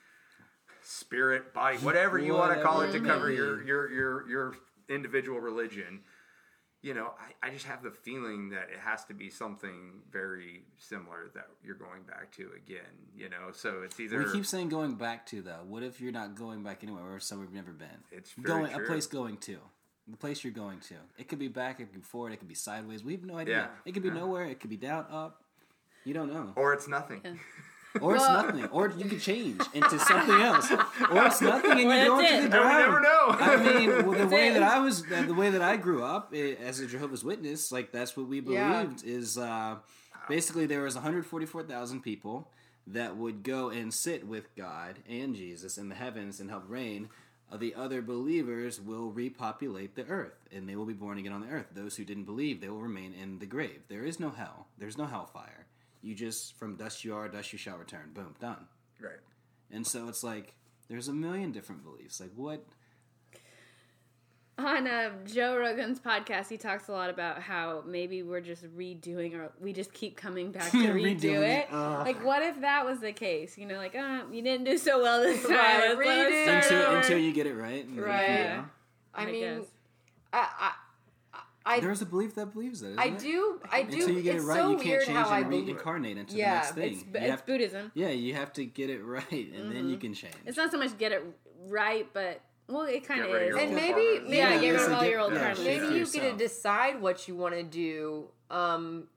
spirit, 0.82 1.54
body, 1.54 1.78
whatever 1.78 2.18
you 2.18 2.34
want 2.34 2.56
to 2.56 2.64
call 2.64 2.82
it 2.82 2.92
to 2.92 3.00
cover 3.00 3.32
your 3.32 3.58
mm-hmm. 3.58 3.68
your 3.68 3.92
your 3.92 4.30
your 4.30 4.58
individual 4.90 5.40
religion. 5.40 6.02
You 6.86 6.94
know, 6.94 7.14
I, 7.42 7.48
I 7.48 7.50
just 7.50 7.66
have 7.66 7.82
the 7.82 7.90
feeling 7.90 8.50
that 8.50 8.68
it 8.72 8.78
has 8.80 9.04
to 9.06 9.16
be 9.16 9.32
something 9.32 10.02
very 10.12 10.62
similar 10.78 11.32
that 11.34 11.48
you're 11.64 11.74
going 11.74 12.04
back 12.04 12.32
to 12.34 12.52
again. 12.56 12.94
You 13.18 13.28
know, 13.28 13.52
so 13.54 13.82
it's 13.84 14.00
either 14.00 14.20
We 14.20 14.32
keep 14.32 14.46
saying 14.46 14.70
going 14.70 14.94
back 14.94 15.26
to 15.28 15.42
though. 15.42 15.64
What 15.68 15.82
if 15.82 16.00
you're 16.00 16.12
not 16.12 16.36
going 16.36 16.62
back 16.62 16.84
anywhere 16.84 17.16
or 17.16 17.20
somewhere 17.20 17.48
you've 17.48 17.56
never 17.56 17.72
been? 17.72 17.88
It's 18.12 18.34
very 18.34 18.48
going 18.48 18.72
true. 18.72 18.84
a 18.84 18.88
place 18.88 19.08
going 19.08 19.38
to. 19.38 19.58
The 20.08 20.18
place 20.18 20.44
you're 20.44 20.54
going 20.54 20.80
to. 20.82 20.94
It 21.18 21.28
could 21.28 21.40
be 21.40 21.48
back, 21.48 21.80
it 21.80 21.86
could 21.86 21.96
be 21.96 22.02
forward, 22.02 22.34
it 22.34 22.38
could 22.38 22.48
be 22.48 22.54
sideways. 22.54 23.04
We 23.04 23.14
have 23.14 23.24
no 23.24 23.40
idea. 23.40 23.56
Yeah. 23.56 23.68
It 23.84 23.94
could 23.94 24.04
be 24.04 24.12
nowhere, 24.12 24.46
it 24.46 24.60
could 24.60 24.70
be 24.70 24.78
down, 24.78 25.08
up. 25.10 25.42
You 26.04 26.14
don't 26.14 26.32
know. 26.32 26.54
or 26.56 26.72
it's 26.74 26.88
nothing. 26.88 27.22
Or 28.02 28.16
it's 28.16 28.28
nothing. 28.28 28.66
Or 28.66 28.90
you 28.98 29.06
could 29.06 29.22
change 29.22 29.62
into 29.74 29.98
something 30.00 30.36
else. 30.42 30.70
Or 30.72 31.26
it's 31.26 31.42
nothing 31.54 31.72
and 31.72 31.80
Or 31.90 31.96
you 31.96 32.06
go 32.06 32.18
that's 32.18 32.32
into 32.34 32.46
it. 32.48 32.52
the 32.52 32.58
I 32.58 32.88
would 32.90 32.92
ground. 32.92 32.92
never 32.92 33.02
know. 33.02 33.28
I 33.30 33.80
mean, 33.80 34.08
well, 34.08 34.20
the 34.20 34.28
way 34.36 34.48
it. 34.50 34.54
that 34.56 34.64
I 34.64 34.80
was, 34.80 35.04
uh, 35.12 35.24
the 35.28 35.34
way 35.34 35.50
that 35.50 35.62
I 35.62 35.78
grew 35.78 36.04
up 36.04 36.32
eh, 36.34 36.56
as 36.64 36.80
a 36.80 36.88
Jehovah's 36.88 37.24
Witness, 37.24 37.72
like 37.72 37.92
that's 37.92 38.16
what 38.18 38.28
we 38.28 38.40
Yeah. 38.42 38.84
believed 38.84 39.06
is 39.06 39.38
uh, 39.38 39.76
basically 40.28 40.66
there 40.66 40.84
was 40.84 40.96
144,000 40.96 42.02
people 42.02 42.50
that 42.88 43.18
would 43.18 43.44
go 43.44 43.70
and 43.70 43.94
sit 43.94 44.28
with 44.28 44.54
God 44.56 45.00
and 45.10 45.36
Jesus 45.36 45.78
in 45.78 45.90
the 45.90 45.96
heavens 45.96 46.40
and 46.40 46.50
help 46.50 46.64
reign. 46.68 47.10
Uh, 47.52 47.58
the 47.58 47.76
other 47.76 48.02
believers 48.02 48.82
will 48.82 49.12
repopulate 49.12 49.96
the 49.96 50.06
earth, 50.08 50.34
and 50.52 50.68
they 50.68 50.76
will 50.76 50.86
be 50.86 50.94
born 50.94 51.18
again 51.20 51.32
on 51.32 51.42
the 51.42 51.48
earth. 51.50 51.68
Those 51.74 51.96
who 51.96 52.04
didn't 52.04 52.24
believe, 52.26 52.60
they 52.60 52.70
will 52.70 52.82
remain 52.82 53.14
in 53.14 53.38
the 53.40 53.46
grave. 53.46 53.82
There 53.88 54.04
is 54.04 54.20
no 54.20 54.32
hell. 54.32 54.66
There's 54.80 54.98
no 54.98 55.06
hellfire. 55.06 55.65
You 56.06 56.14
just 56.14 56.56
from 56.58 56.76
dust 56.76 57.04
you 57.04 57.16
are, 57.16 57.28
dust 57.28 57.52
you 57.52 57.58
shall 57.58 57.78
return. 57.78 58.12
Boom, 58.14 58.36
done. 58.40 58.68
right. 59.02 59.14
And 59.72 59.86
so 59.86 60.08
it's 60.08 60.24
like 60.24 60.54
there's 60.88 61.08
a 61.08 61.14
million 61.14 61.52
different 61.52 61.84
beliefs. 61.84 62.20
Like 62.20 62.32
what? 62.36 62.64
On 64.58 64.88
uh, 64.88 65.10
Joe 65.26 65.58
Rogan's 65.58 66.00
podcast, 66.00 66.48
he 66.48 66.56
talks 66.58 66.88
a 66.88 66.92
lot 66.94 67.10
about 67.10 67.42
how 67.42 67.84
maybe 67.86 68.24
we're 68.24 68.40
just 68.40 68.64
redoing 68.78 69.34
or 69.34 69.52
we 69.60 69.74
just 69.74 69.92
keep 69.92 70.16
coming 70.16 70.52
back 70.54 70.72
to 70.72 70.78
redo 70.94 71.26
it. 71.42 71.68
it. 71.70 71.74
Like, 71.74 72.24
what 72.24 72.42
if 72.42 72.62
that 72.62 72.86
was 72.86 73.00
the 73.02 73.12
case? 73.12 73.58
You 73.58 73.66
know, 73.66 73.76
like, 73.76 73.96
uh, 73.96 74.22
you 74.32 74.42
didn't 74.42 74.64
do 74.64 74.78
so 74.78 75.02
well 75.04 75.22
this 75.24 75.42
time. 75.44 75.52
Right, 75.52 75.98
Let's- 75.98 76.08
let's 76.48 76.68
redo. 76.68 76.74
until 76.78 76.96
until 76.96 77.18
you 77.18 77.34
get 77.34 77.48
it 77.48 77.56
right. 77.56 77.86
Right. 77.98 78.30
you 78.40 78.44
know. 78.46 78.66
I 79.14 79.24
I 79.24 79.26
mean. 79.26 79.66
I, 80.32 80.48
I, 80.60 80.72
I, 81.66 81.80
There's 81.80 82.02
a 82.02 82.06
belief 82.06 82.36
that 82.36 82.54
believes 82.54 82.82
that. 82.82 82.90
Isn't 82.90 83.00
I 83.00 83.06
it? 83.08 83.20
do, 83.20 83.60
I 83.72 83.84
do. 83.84 83.94
Until 83.98 84.10
you 84.12 84.22
get 84.22 84.36
it's 84.36 84.44
it 84.44 84.48
right, 84.48 84.58
so 84.60 84.70
you 84.70 84.76
can't 84.78 84.88
weird 84.88 85.06
change 85.06 85.18
how 85.18 85.30
I 85.30 85.40
and 85.40 85.50
believe. 85.50 85.66
reincarnate 85.68 86.18
into 86.18 86.36
Yeah, 86.36 86.52
the 86.52 86.56
next 86.58 86.72
thing. 86.74 86.94
It's, 86.94 87.02
You 87.04 87.10
it's 87.16 87.30
have- 87.32 87.46
Buddhism. 87.46 87.92
yeah, 87.96 88.10
you 88.10 88.34
have 88.36 88.54
to 88.54 88.66
get 88.66 88.90
it 88.92 89.00
right, 89.04 89.54
and 89.56 89.72
then 89.76 89.90
you 89.90 89.98
can 89.98 90.14
change. 90.14 90.36
It's 90.46 90.58
not 90.58 90.72
so 90.72 90.78
much 90.78 90.96
get 90.98 91.12
it 91.12 91.24
right, 91.68 92.08
but 92.14 92.42
well, 92.68 92.84
it 92.84 93.08
kind 93.08 93.22
of 93.22 93.30
is. 93.34 93.56
And 93.56 93.74
maybe- 93.76 94.20
maybe- 94.22 94.36
yeah, 94.36 94.54
Yeah, 94.54 94.62
get 94.62 94.72
rid 94.74 94.82
of 94.82 94.92
all 94.94 95.02
di- 95.02 95.10
your 95.10 95.20
old 95.22 95.34
yeah, 95.34 95.40
karma. 95.54 95.64
maybe 95.64 95.86
you 95.88 95.94
yourself. 95.94 96.24
get 96.24 96.32
to 96.32 96.38
decide 96.38 97.02
what 97.02 97.28
you 97.28 97.36
want 97.36 97.56
to 97.56 97.64
do 97.64 98.28
um 98.52 99.08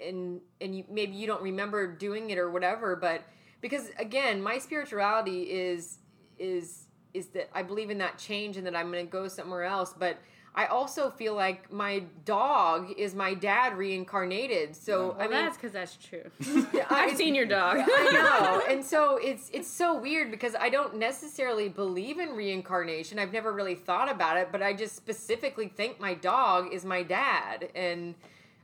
and 0.00 0.40
and 0.60 0.74
you 0.76 0.84
maybe 0.90 1.12
you 1.14 1.26
don't 1.28 1.42
remember 1.42 1.86
doing 1.96 2.30
it 2.30 2.38
or 2.38 2.50
whatever 2.50 2.96
but 2.96 3.22
because 3.60 3.88
again 4.00 4.42
my 4.42 4.58
spirituality 4.58 5.42
is 5.42 5.98
is 6.40 6.86
is 7.12 7.28
that 7.28 7.48
i 7.54 7.62
believe 7.62 7.90
in 7.90 7.98
that 7.98 8.18
change 8.18 8.56
and 8.56 8.66
that 8.66 8.74
i'm 8.74 8.90
going 8.90 9.04
to 9.04 9.10
go 9.10 9.28
somewhere 9.28 9.62
else 9.64 9.94
but 9.96 10.18
i 10.56 10.66
also 10.66 11.10
feel 11.10 11.34
like 11.34 11.72
my 11.72 12.02
dog 12.24 12.92
is 12.96 13.14
my 13.14 13.34
dad 13.34 13.76
reincarnated 13.76 14.74
so 14.76 15.08
Well, 15.08 15.16
i 15.18 15.22
mean 15.22 15.30
that's 15.32 15.56
because 15.56 15.72
that's 15.72 15.96
true. 15.96 16.30
I- 16.90 17.06
I've 17.10 17.16
seen 17.16 17.34
your 17.34 17.46
dog. 17.46 17.78
I 17.86 18.10
know. 18.12 18.62
And 18.72 18.84
so 18.84 19.16
it's 19.16 19.50
it's 19.52 19.68
so 19.68 19.98
weird 20.00 20.30
because 20.30 20.54
I 20.54 20.68
don't 20.68 20.96
necessarily 20.96 21.68
believe 21.68 22.18
in 22.18 22.30
reincarnation. 22.30 23.18
I've 23.18 23.32
never 23.32 23.52
really 23.52 23.74
thought 23.74 24.10
about 24.10 24.36
it, 24.36 24.48
but 24.52 24.62
I 24.62 24.72
just 24.74 24.94
specifically 24.96 25.68
think 25.68 25.98
my 26.00 26.14
dog 26.14 26.72
is 26.72 26.84
my 26.84 27.02
dad. 27.02 27.68
And 27.74 28.14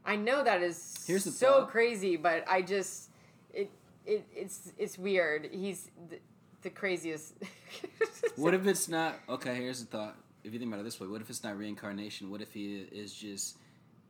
I 0.04 0.16
know 0.16 0.42
that 0.44 0.62
is 0.62 1.04
Here's 1.06 1.24
the 1.24 1.30
so 1.32 1.60
thought. 1.60 1.70
crazy, 1.70 2.16
but 2.16 2.44
I 2.48 2.62
just 2.62 3.10
it 3.52 3.70
it 4.06 4.24
it's 4.34 4.72
it's 4.78 4.96
weird. 4.98 5.48
He's 5.52 5.90
the, 6.08 6.18
the 6.62 6.70
craziest. 6.70 7.34
What 8.36 8.54
if 8.54 8.66
it's 8.66 8.88
not? 8.88 9.16
Okay, 9.28 9.54
here's 9.56 9.80
the 9.84 9.86
thought. 9.96 10.16
If 10.44 10.52
you 10.52 10.58
think 10.58 10.70
about 10.70 10.80
it 10.80 10.84
this 10.84 10.98
way, 11.00 11.06
what 11.06 11.20
if 11.20 11.28
it's 11.30 11.42
not 11.44 11.56
reincarnation? 11.58 12.30
What 12.30 12.40
if 12.40 12.52
he 12.52 12.78
is 12.92 13.12
just 13.14 13.56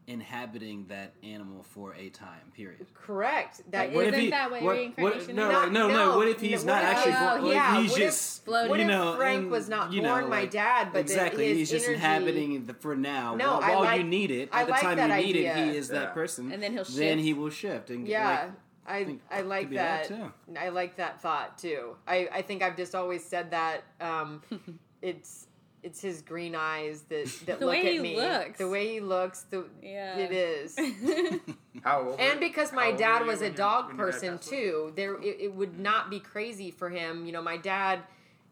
inhabiting 0.06 0.86
that 0.88 1.12
animal 1.22 1.62
for 1.62 1.94
a 1.94 2.08
time 2.10 2.50
period? 2.54 2.86
Correct. 2.94 3.62
That 3.70 3.88
What 3.88 3.96
What 3.96 4.04
Isn't 4.06 4.14
if 4.14 4.20
he, 4.20 4.30
that 4.30 4.50
what 4.50 4.62
what, 4.62 4.76
reincarnation 4.76 5.26
what, 5.26 5.36
no, 5.36 5.50
is? 5.50 5.56
like, 5.64 5.72
no, 5.72 5.88
no, 5.88 5.94
No, 6.12 6.16
What 6.18 6.28
if 6.28 6.40
he's 6.40 6.64
no, 6.64 6.72
not 6.74 6.84
actually? 6.84 7.12
Born, 7.42 7.52
yeah, 7.52 7.80
he's 7.80 7.90
what 7.92 8.00
if- 8.00 8.06
just 8.06 8.44
floating? 8.44 8.70
what 8.70 8.80
if 8.80 8.86
know, 8.86 9.16
Frank 9.16 9.42
and, 9.42 9.50
was 9.50 9.68
not 9.68 9.92
you 9.92 10.02
know, 10.02 10.10
born 10.12 10.28
my 10.30 10.46
dad, 10.46 10.92
but 10.92 11.00
exactly, 11.00 11.48
his 11.48 11.58
he's 11.58 11.70
just 11.70 11.84
energy- 11.86 11.94
inhabiting 11.94 12.66
the, 12.66 12.74
for 12.74 12.96
now. 12.96 13.34
No, 13.34 13.58
while, 13.58 13.60
while 13.60 13.80
like- 13.80 13.98
you 13.98 14.04
need 14.06 14.30
it, 14.30 14.48
I 14.52 14.64
the 14.64 14.70
like 14.70 14.80
time 14.82 14.96
that 14.96 15.20
you 15.20 15.26
need 15.34 15.36
it, 15.36 15.50
idea. 15.50 15.64
he 15.72 15.76
is 15.76 15.90
Yeah. 15.92 15.98
that 16.00 16.14
person, 16.14 16.52
And 16.52 16.62
then 16.62 16.72
he'll 16.72 16.84
Then 16.84 17.18
shift. 17.18 17.20
he 17.24 17.34
will 17.34 17.50
shift 17.50 17.90
and 17.90 18.06
Yeah, 18.08 18.50
like, 18.86 19.18
I 19.30 19.38
I 19.38 19.40
like 19.42 19.70
that. 19.70 20.08
that 20.08 20.16
too. 20.16 20.32
I 20.58 20.68
like 20.70 20.96
that 20.96 21.20
thought 21.20 21.58
too. 21.58 21.96
I 22.08 22.28
I 22.32 22.42
think 22.42 22.62
I've 22.62 22.76
just 22.76 22.94
always 22.94 23.24
said 23.24 23.50
that. 23.52 23.82
Um, 24.00 24.42
it's 25.02 25.46
it's 25.82 26.00
his 26.00 26.22
green 26.22 26.54
eyes 26.54 27.02
that 27.08 27.26
that 27.46 27.60
The 27.60 27.66
look 27.66 27.74
way 27.74 27.86
at 27.86 27.92
he 27.92 27.98
me. 27.98 28.16
looks. 28.16 28.58
The 28.58 28.68
way 28.68 28.88
he 28.92 29.00
looks. 29.00 29.42
The 29.50 29.66
Yeah. 29.82 30.16
it 30.18 30.32
is. 30.32 30.78
How 31.82 32.02
old 32.08 32.20
And 32.20 32.34
were- 32.34 32.46
because 32.48 32.70
how 32.70 32.76
my 32.76 32.86
old 32.88 32.98
dad 32.98 33.26
was 33.26 33.40
a 33.42 33.50
dog 33.50 33.90
you 33.90 33.96
person 33.96 34.38
too, 34.38 34.92
there 34.96 35.14
it, 35.20 35.36
it 35.40 35.54
would 35.54 35.78
not 35.78 36.10
be 36.10 36.20
crazy 36.20 36.70
for 36.70 36.90
him. 36.90 37.24
You 37.26 37.32
know, 37.32 37.42
my 37.42 37.56
dad, 37.56 38.00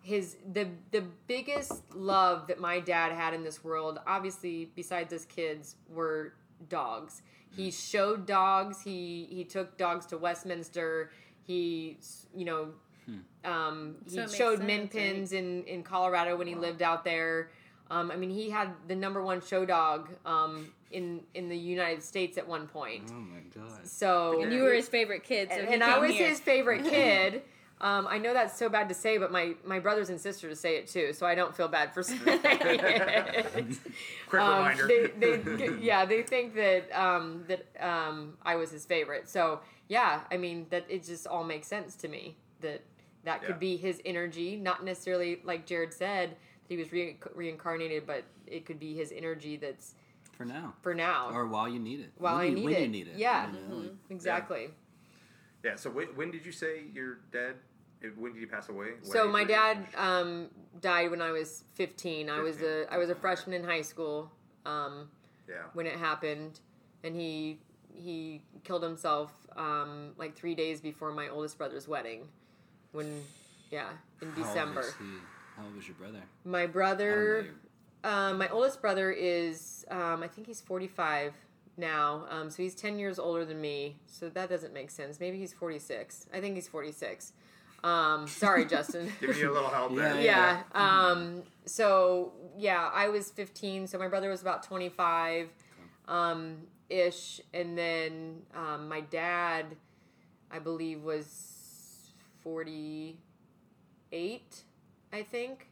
his 0.03 0.37
the 0.53 0.68
the 0.91 1.03
biggest 1.26 1.83
love 1.95 2.47
that 2.47 2.61
my 2.61 2.81
dad 2.81 3.12
had 3.12 3.35
in 3.35 3.43
this 3.45 3.62
world, 3.62 3.99
obviously 4.07 4.70
besides 4.74 5.12
his 5.12 5.26
kids, 5.26 5.76
were 5.89 6.33
dogs. 6.68 7.22
He 7.55 7.68
mm. 7.68 7.91
showed 7.91 8.26
dogs. 8.26 8.83
He 8.83 9.26
he 9.31 9.45
took 9.45 9.76
dogs 9.76 10.07
to 10.07 10.16
Westminster. 10.18 11.11
He 11.47 11.99
you 12.35 12.45
know. 12.47 12.68
Um, 13.44 13.96
he 14.04 14.11
So 14.16 14.26
showed 14.26 14.59
sense, 14.59 14.66
min 14.66 14.80
right? 14.82 14.90
pins 14.90 15.32
in, 15.32 15.64
in 15.64 15.82
Colorado 15.82 16.36
when 16.36 16.46
he 16.46 16.54
lived 16.54 16.82
out 16.82 17.04
there. 17.04 17.50
Um, 17.90 18.11
I 18.11 18.16
mean, 18.16 18.30
he 18.30 18.50
had 18.50 18.68
the 18.86 18.94
number 18.94 19.22
one 19.22 19.40
show 19.40 19.64
dog 19.64 20.11
um, 20.26 20.68
in 20.90 21.20
in 21.34 21.48
the 21.48 21.56
United 21.56 22.02
States 22.02 22.36
at 22.36 22.46
one 22.46 22.66
point. 22.66 23.04
oh 23.11 23.14
my 23.20 23.40
god, 23.54 23.86
So 23.86 24.42
and 24.42 24.52
you 24.52 24.62
were 24.62 24.74
his 24.74 24.88
favorite 24.88 25.24
kid, 25.24 25.48
so 25.50 25.59
and, 25.59 25.68
he 25.68 25.74
and 25.74 25.82
I 25.84 25.98
was 25.98 26.11
here. 26.11 26.28
his 26.28 26.40
favorite 26.40 26.84
kid. 26.90 27.42
Um, 27.80 28.09
I 28.11 28.18
know 28.18 28.34
that's 28.34 28.59
so 28.59 28.68
bad 28.68 28.88
to 28.88 28.94
say, 28.94 29.18
but 29.18 29.30
my, 29.30 29.54
my 29.64 29.78
brothers 29.78 30.11
and 30.11 30.20
sisters 30.20 30.59
say 30.59 30.78
it 30.78 30.88
too, 30.88 31.12
so 31.12 31.24
I 31.24 31.36
don't 31.36 31.54
feel 31.56 31.68
bad 31.68 31.94
for 31.94 32.02
saying 32.02 32.20
it. 32.26 33.76
Quick 34.28 34.42
Um, 34.42 34.59
reminder. 34.64 34.88
they, 35.18 35.36
they, 35.36 35.74
yeah, 35.80 36.04
they 36.04 36.22
think 36.22 36.54
that 36.56 36.90
um, 36.92 37.44
that 37.48 37.66
um, 37.80 38.36
I 38.42 38.56
was 38.56 38.70
his 38.70 38.84
favorite. 38.84 39.28
So 39.28 39.61
yeah, 39.88 40.20
I 40.30 40.36
mean 40.36 40.66
that 40.70 40.86
it 40.88 41.04
just 41.04 41.26
all 41.26 41.44
makes 41.44 41.68
sense 41.68 41.94
to 41.96 42.09
me 42.09 42.36
that 42.61 42.82
that 43.29 43.41
could 43.43 43.57
Yeah. 43.57 43.59
be 43.59 43.76
his 43.76 44.01
energy, 44.07 44.57
not 44.57 44.83
necessarily 44.85 45.41
like 45.45 45.66
Jarrod 45.66 45.93
said 45.93 46.31
that 46.31 46.37
he 46.66 46.76
was 46.79 46.91
re- 46.93 47.18
reincarnated, 47.35 48.07
but 48.07 48.24
it 48.47 48.64
could 48.64 48.81
be 48.81 48.95
his 48.95 49.12
energy 49.12 49.57
that's 49.59 49.95
for 50.33 50.47
now, 50.47 50.74
for 50.81 50.95
now 50.95 51.31
or 51.31 51.47
while 51.47 51.68
you 51.68 51.79
need 51.79 52.01
it, 52.01 52.12
while 52.16 52.37
when 52.37 52.43
I 52.47 52.49
you, 52.49 52.55
need 52.55 52.64
when 52.64 52.74
it. 52.74 52.81
you 52.83 52.89
need 52.89 53.09
it, 53.09 53.16
Yeah, 53.16 53.53
you 53.53 53.53
know, 53.68 53.76
like- 53.76 53.91
exactly. 54.09 54.70
Yeah. 55.62 55.76
So 55.76 55.91
when, 55.91 56.07
when 56.16 56.31
did 56.31 56.47
you 56.47 56.53
say 56.53 56.85
your 56.95 57.18
dad? 57.31 57.57
When 58.16 58.33
did 58.33 58.39
he 58.41 58.47
pass 58.47 58.68
away? 58.70 58.93
What 59.03 59.12
So 59.12 59.29
my 59.29 59.43
dad 59.45 59.79
um, 59.97 60.49
died 60.81 61.11
when 61.11 61.20
I 61.20 61.33
was 61.33 61.64
15. 61.74 62.31
I 62.31 62.41
was 62.41 62.62
a 62.62 62.87
I 62.91 62.97
was 62.97 63.11
a 63.11 63.14
freshman 63.14 63.55
in 63.61 63.64
high 63.64 63.83
school 63.83 64.31
um, 64.64 65.11
Yeah. 65.49 65.64
when 65.74 65.87
it 65.87 65.97
happened, 65.97 66.61
and 67.05 67.14
he 67.16 67.59
he 67.93 68.41
killed 68.62 68.85
himself 68.85 69.33
um, 69.57 70.12
like 70.16 70.37
three 70.37 70.55
days 70.55 70.81
before 70.81 71.11
my 71.12 71.29
oldest 71.29 71.59
brother's 71.59 71.89
wedding. 71.89 72.29
When 72.93 73.22
yeah, 73.70 73.89
in 74.22 74.30
How 74.30 74.36
old 74.36 74.47
December. 74.47 74.80
was 74.80 74.95
he? 74.99 75.05
How 75.57 75.64
old 75.64 75.76
was 75.76 75.86
your 75.86 75.97
brother? 75.97 76.22
My 76.45 76.66
brother, 76.66 77.49
um, 78.05 78.39
my 78.39 78.49
oldest 78.49 78.80
brother 78.80 79.11
is 79.11 79.84
um, 79.91 80.22
I 80.22 80.28
think 80.28 80.47
he's 80.47 80.61
45 80.61 81.34
now. 81.76 82.26
Um, 82.30 82.51
so 82.51 82.62
he's 82.62 82.74
10 82.74 82.99
years 82.99 83.18
older 83.18 83.45
than 83.45 83.61
me. 83.61 83.97
So 84.07 84.28
that 84.28 84.49
doesn't 84.49 84.72
make 84.72 84.91
sense. 84.91 85.20
Maybe 85.20 85.39
he's 85.39 85.53
46. 85.53 86.26
I 86.32 86.41
think 86.41 86.55
he's 86.57 86.68
46. 86.68 87.32
Um, 87.84 88.26
sorry, 88.26 88.64
Justin. 88.66 89.12
Give 89.20 89.36
you 89.39 89.53
a 89.53 89.55
little 89.55 89.68
help 89.70 89.95
there. 89.95 90.20
Yeah. 90.20 90.62
yeah. 90.74 91.09
Um, 91.11 91.43
so 91.64 92.32
yeah, 92.57 92.91
I 92.93 93.09
was 93.09 93.30
15. 93.30 93.86
So 93.86 93.99
my 93.99 94.09
brother 94.09 94.30
was 94.30 94.43
about 94.43 94.62
25, 94.64 95.49
um, 96.09 96.57
ish, 96.89 97.41
and 97.53 97.76
then 97.76 98.43
um, 98.55 98.89
my 98.89 99.01
dad, 99.01 99.66
I 100.51 100.59
believe, 100.59 101.03
was 101.03 101.26
48. 102.49 104.62
I 105.12 105.22
think 105.22 105.68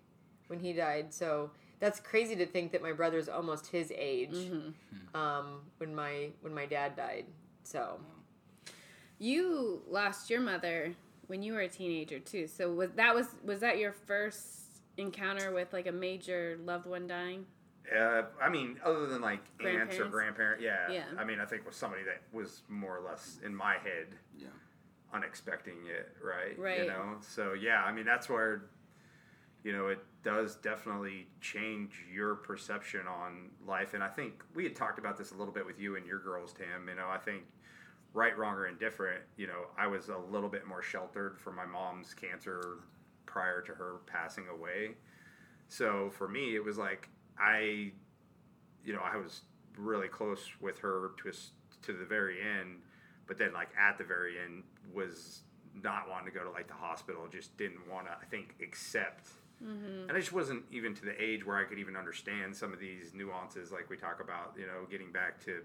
when 0.49 0.61
he 0.61 0.73
died. 0.73 1.13
So 1.13 1.51
that's 1.81 2.01
crazy 2.01 2.37
to 2.37 2.47
think 2.47 2.73
that 2.73 2.83
my 2.83 2.93
brother's 2.93 3.29
almost 3.29 3.69
his 3.69 3.93
age 3.97 4.31
Mm-hmm. 4.35 5.17
um, 5.17 5.61
when 5.79 5.95
my 5.95 6.29
when 6.43 6.55
my 6.55 6.67
dad 6.67 6.97
died. 6.97 7.25
So 7.65 7.99
You 9.19 9.83
lost 9.89 10.31
your 10.31 10.41
mother 10.41 10.95
when 11.27 11.43
you 11.43 11.55
were 11.55 11.61
a 11.61 11.69
teenager 11.69 12.19
too. 12.19 12.47
So 12.47 12.73
was 12.73 12.91
that 12.97 13.15
was 13.15 13.27
was 13.45 13.61
that 13.61 13.79
your 13.79 13.93
first 13.93 14.81
encounter 14.97 15.53
with 15.53 15.73
like 15.73 15.87
a 15.87 15.93
major 15.93 16.59
loved 16.65 16.87
one 16.87 17.07
dying? 17.07 17.47
Uh, 17.97 18.23
I 18.43 18.49
mean, 18.49 18.79
other 18.85 19.07
than 19.07 19.21
like 19.23 19.41
aunts 19.65 19.99
or 19.99 20.07
Grandparents? 20.07 20.63
yeah. 20.63 20.91
Yeah. 20.91 21.05
I 21.19 21.25
mean, 21.25 21.39
I 21.41 21.45
think 21.45 21.65
was 21.67 21.77
somebody 21.77 22.03
that 22.05 22.21
was 22.33 22.63
more 22.69 22.99
or 22.99 23.09
less 23.09 23.39
in 23.45 23.55
my 23.55 23.75
head, 23.75 24.09
Yeah. 24.37 24.49
Unexpecting 25.15 25.87
it, 25.87 26.17
right? 26.23 26.59
Right. 26.59 26.81
You 26.81 26.87
know, 26.89 27.17
so 27.21 27.53
yeah, 27.53 27.83
I 27.85 27.93
mean, 27.93 28.05
that's 28.05 28.29
where, 28.29 28.65
you 29.63 29.73
know, 29.73 29.89
it 29.89 29.99
does 30.23 30.57
definitely 30.57 31.27
change 31.41 32.05
your 32.13 32.35
perception 32.35 33.07
on 33.07 33.51
life. 33.67 33.95
And 33.95 34.03
I 34.03 34.09
think 34.09 34.43
we 34.55 34.65
had 34.65 34.75
talked 34.75 34.99
about 34.99 35.17
this 35.17 35.31
a 35.33 35.35
little 35.35 35.55
bit 35.55 35.65
with 35.65 35.79
you 35.79 35.97
and 35.97 36.07
your 36.07 36.19
girls, 36.19 36.53
Tim. 36.53 36.89
You 36.89 36.97
know, 36.97 37.09
I 37.09 37.19
think 37.19 37.45
right, 38.13 38.37
wrong, 38.37 38.55
or 38.55 38.67
indifferent, 38.67 39.21
you 39.37 39.47
know, 39.47 39.67
I 39.77 39.87
was 39.87 40.09
a 40.09 40.17
little 40.17 40.49
bit 40.49 40.67
more 40.67 40.83
sheltered 40.83 41.39
from 41.39 41.55
my 41.55 41.67
mom's 41.67 42.15
cancer 42.15 42.79
prior 43.27 43.61
to 43.61 43.73
her 43.73 43.97
passing 44.07 44.47
away. 44.49 44.93
So 45.69 46.11
for 46.11 46.27
me, 46.27 46.57
it 46.57 46.65
was 46.65 46.79
like 46.79 47.09
I, 47.39 47.93
you 48.85 48.93
know, 48.95 49.03
I 49.03 49.17
was 49.17 49.43
really 49.77 50.09
close 50.09 50.49
with 50.61 50.79
her 50.79 51.11
to 51.23 51.29
us 51.29 51.51
to 51.83 51.93
the 51.93 52.05
very 52.05 52.39
end, 52.41 52.81
but 53.27 53.39
then 53.39 53.53
like 53.53 53.69
at 53.79 53.99
the 53.99 54.05
very 54.05 54.35
end 54.39 54.63
was 54.93 55.41
not 55.83 56.09
wanting 56.09 56.27
to 56.27 56.33
go 56.39 56.45
to 56.45 56.51
like 56.51 56.69
the 56.69 56.75
hospital. 56.75 57.27
Just 57.31 57.57
didn't 57.57 57.89
want 57.91 58.07
to. 58.07 58.13
I 58.13 58.25
think 58.31 58.55
accept. 58.63 59.29
And 59.59 60.13
I 60.13 60.19
just 60.21 60.35
wasn't 60.35 60.65
even 60.71 60.95
to 60.95 61.05
the 61.07 61.21
age 61.23 61.47
where 61.47 61.57
I 61.57 61.65
could 61.65 61.79
even 61.79 61.97
understand 61.97 62.55
some 62.55 62.75
of 62.75 62.79
these 62.79 63.15
nuances, 63.15 63.73
like 63.73 63.89
we 63.89 63.97
talk 63.97 64.21
about, 64.23 64.53
you 64.59 64.67
know, 64.67 64.85
getting 64.91 65.11
back 65.13 65.43
to 65.47 65.63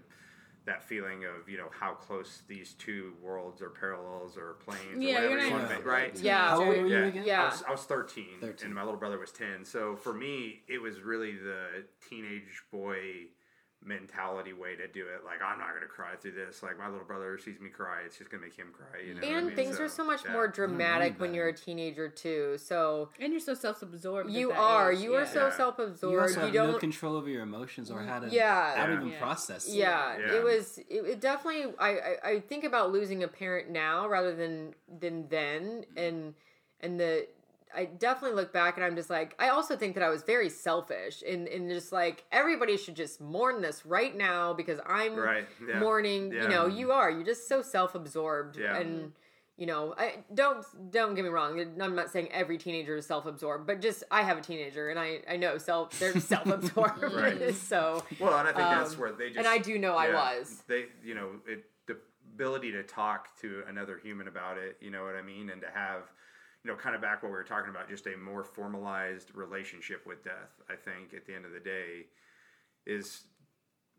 that 0.64 0.82
feeling 0.82 1.24
of, 1.26 1.46
you 1.46 1.58
know, 1.58 1.68
how 1.78 1.92
close 1.92 2.40
these 2.48 2.72
two 2.74 3.12
worlds 3.20 3.60
are 3.60 3.68
parallels 3.68 4.38
or 4.38 4.54
planes 4.64 4.96
or 4.96 5.00
Yeah, 5.02 5.14
whatever 5.16 5.28
you're 5.30 5.38
you 5.40 5.50
not 5.50 5.58
want 5.58 5.68
to 5.68 5.76
make, 5.76 5.84
right? 5.84 6.18
Yeah. 6.18 6.48
How 6.48 6.58
old 6.60 6.68
were 6.68 6.74
you 6.86 6.86
Yeah. 6.86 7.04
again? 7.04 7.24
Yeah. 7.26 7.42
I 7.42 7.44
was, 7.50 7.62
I 7.68 7.70
was 7.70 7.82
13, 7.82 8.24
13. 8.40 8.66
and 8.66 8.74
my 8.74 8.82
little 8.82 8.98
brother 8.98 9.18
was 9.18 9.30
10. 9.32 9.64
So 9.66 9.94
for 9.94 10.14
me, 10.14 10.62
it 10.68 10.80
was 10.80 11.02
really 11.02 11.32
the 11.36 11.84
teenage 12.08 12.62
boy 12.72 13.26
mentality 13.84 14.52
way 14.52 14.76
to 14.76 14.86
do 14.86 15.06
it. 15.06 15.24
Like, 15.24 15.42
I'm 15.44 15.58
not 15.58 15.70
going 15.70 15.82
to 15.82 15.88
cry 15.88 16.14
through 16.20 16.32
this. 16.32 16.62
Like, 16.62 16.78
my 16.78 16.88
little 16.88 17.04
brother 17.04 17.36
sees 17.38 17.60
me 17.60 17.68
cry, 17.68 18.02
it's 18.06 18.16
just 18.18 18.30
going 18.30 18.40
to 18.42 18.46
make 18.48 18.56
him 18.56 18.68
cry. 18.72 19.00
You 19.00 19.14
know 19.14 19.20
what 19.20 19.28
I 19.28 19.38
and 19.38 19.46
mean? 19.48 19.56
things 19.56 19.80
are 19.80 19.88
so 19.88 20.04
much 20.04 20.24
yeah. 20.24 20.32
more 20.32 20.48
dramatic 20.48 21.18
when 21.20 21.34
you're 21.34 21.48
a 21.48 21.52
teenager 21.52 22.08
too. 22.08 22.58
So 22.58 23.08
And 23.20 23.32
you're 23.32 23.40
so 23.40 23.54
self-absorbed. 23.54 24.30
you 24.30 24.48
that 24.50 24.58
are 24.58 24.92
age, 24.92 25.00
you 25.00 25.14
are 25.14 25.26
so 25.26 25.48
Yeah. 25.48 25.56
self-absorbed. 25.56 26.12
You 26.14 26.20
also 26.20 26.40
You, 26.40 26.44
have 26.46 26.52
don't. 26.54 26.72
no 26.72 26.78
control 26.78 27.16
over 27.16 27.28
your 27.28 27.42
emotions 27.42 27.90
or 27.90 28.00
how 28.02 28.20
to 28.20 28.28
Yeah. 28.28 28.76
how 28.76 28.86
to 28.86 28.92
even 28.94 29.08
Yeah. 29.08 29.18
process. 29.18 29.66
it. 29.68 29.74
yeah, 29.74 30.16
Yeah. 30.18 30.32
it 30.34 30.44
was. 30.44 30.78
It, 30.78 31.04
it 31.04 31.20
definitely. 31.20 31.74
I, 31.78 31.88
I 31.98 32.16
I 32.32 32.40
think 32.40 32.64
about 32.64 32.92
losing 32.92 33.22
a 33.24 33.28
parent 33.28 33.70
now 33.70 34.08
rather 34.08 34.34
than 34.34 34.74
than 34.88 35.28
then, 35.28 35.84
and 35.96 36.34
and 36.80 36.98
the. 37.00 37.26
I 37.74 37.84
definitely 37.86 38.36
look 38.36 38.52
back 38.52 38.76
and 38.76 38.84
I'm 38.84 38.96
just 38.96 39.10
like, 39.10 39.34
I 39.38 39.48
also 39.48 39.76
think 39.76 39.94
that 39.94 40.02
I 40.04 40.08
was 40.08 40.22
very 40.22 40.48
selfish 40.48 41.22
and, 41.26 41.48
and 41.48 41.70
just 41.70 41.92
like, 41.92 42.24
everybody 42.32 42.76
should 42.76 42.96
just 42.96 43.20
mourn 43.20 43.62
this 43.62 43.84
right 43.86 44.16
now 44.16 44.52
because 44.52 44.78
I'm 44.86 45.14
Right. 45.16 45.46
Yeah. 45.66 45.78
mourning. 45.78 46.32
Yeah. 46.32 46.42
You 46.42 46.48
know, 46.48 46.66
you 46.66 46.92
are. 46.92 47.10
You're 47.10 47.24
just 47.24 47.48
so 47.48 47.62
self 47.62 47.94
absorbed. 47.94 48.56
Yeah. 48.56 48.76
And, 48.76 49.12
you 49.56 49.66
know, 49.66 49.94
I 49.96 50.16
don't 50.34 50.64
don't 50.90 51.14
get 51.14 51.24
me 51.24 51.30
wrong. 51.30 51.60
I'm 51.80 51.94
not 51.94 52.10
saying 52.10 52.28
every 52.32 52.58
teenager 52.58 52.96
is 52.96 53.06
self 53.06 53.26
absorbed, 53.26 53.66
but 53.66 53.80
just 53.80 54.02
I 54.10 54.22
have 54.22 54.38
a 54.38 54.40
teenager 54.40 54.88
and 54.88 54.98
I, 54.98 55.20
I 55.30 55.36
know 55.36 55.58
self 55.58 55.98
they're 55.98 56.18
self 56.34 56.46
absorbed. 56.46 57.02
Right. 57.02 57.54
so 57.72 58.02
Well, 58.18 58.36
and 58.38 58.48
I 58.48 58.52
think 58.52 58.56
that's 58.68 58.94
Um, 58.94 59.00
where 59.00 59.12
they 59.12 59.28
just. 59.28 59.38
and 59.38 59.46
I 59.46 59.58
do 59.58 59.78
know 59.78 59.94
I 59.96 60.12
was. 60.12 60.62
They, 60.66 60.86
you 61.04 61.14
know, 61.14 61.28
it, 61.46 61.64
the 61.86 61.96
ability 62.34 62.72
to 62.72 62.82
talk 62.82 63.38
to 63.40 63.62
another 63.68 63.98
human 64.02 64.26
about 64.26 64.56
it, 64.58 64.78
you 64.80 64.90
know 64.90 65.04
what 65.04 65.16
I 65.16 65.22
mean? 65.22 65.50
And 65.50 65.60
to 65.60 65.68
have, 65.72 66.02
you 66.64 66.70
know, 66.70 66.76
kind 66.76 66.94
of 66.94 67.02
back 67.02 67.22
what 67.22 67.30
we 67.30 67.34
were 67.36 67.42
talking 67.44 67.70
about, 67.70 67.88
just 67.88 68.06
a 68.06 68.16
more 68.16 68.44
formalized 68.44 69.34
relationship 69.34 70.06
with 70.06 70.22
death, 70.24 70.60
I 70.70 70.76
think 70.76 71.12
at 71.14 71.26
the 71.26 71.34
end 71.34 71.44
of 71.44 71.52
the 71.52 71.60
day 71.60 72.06
is 72.86 73.24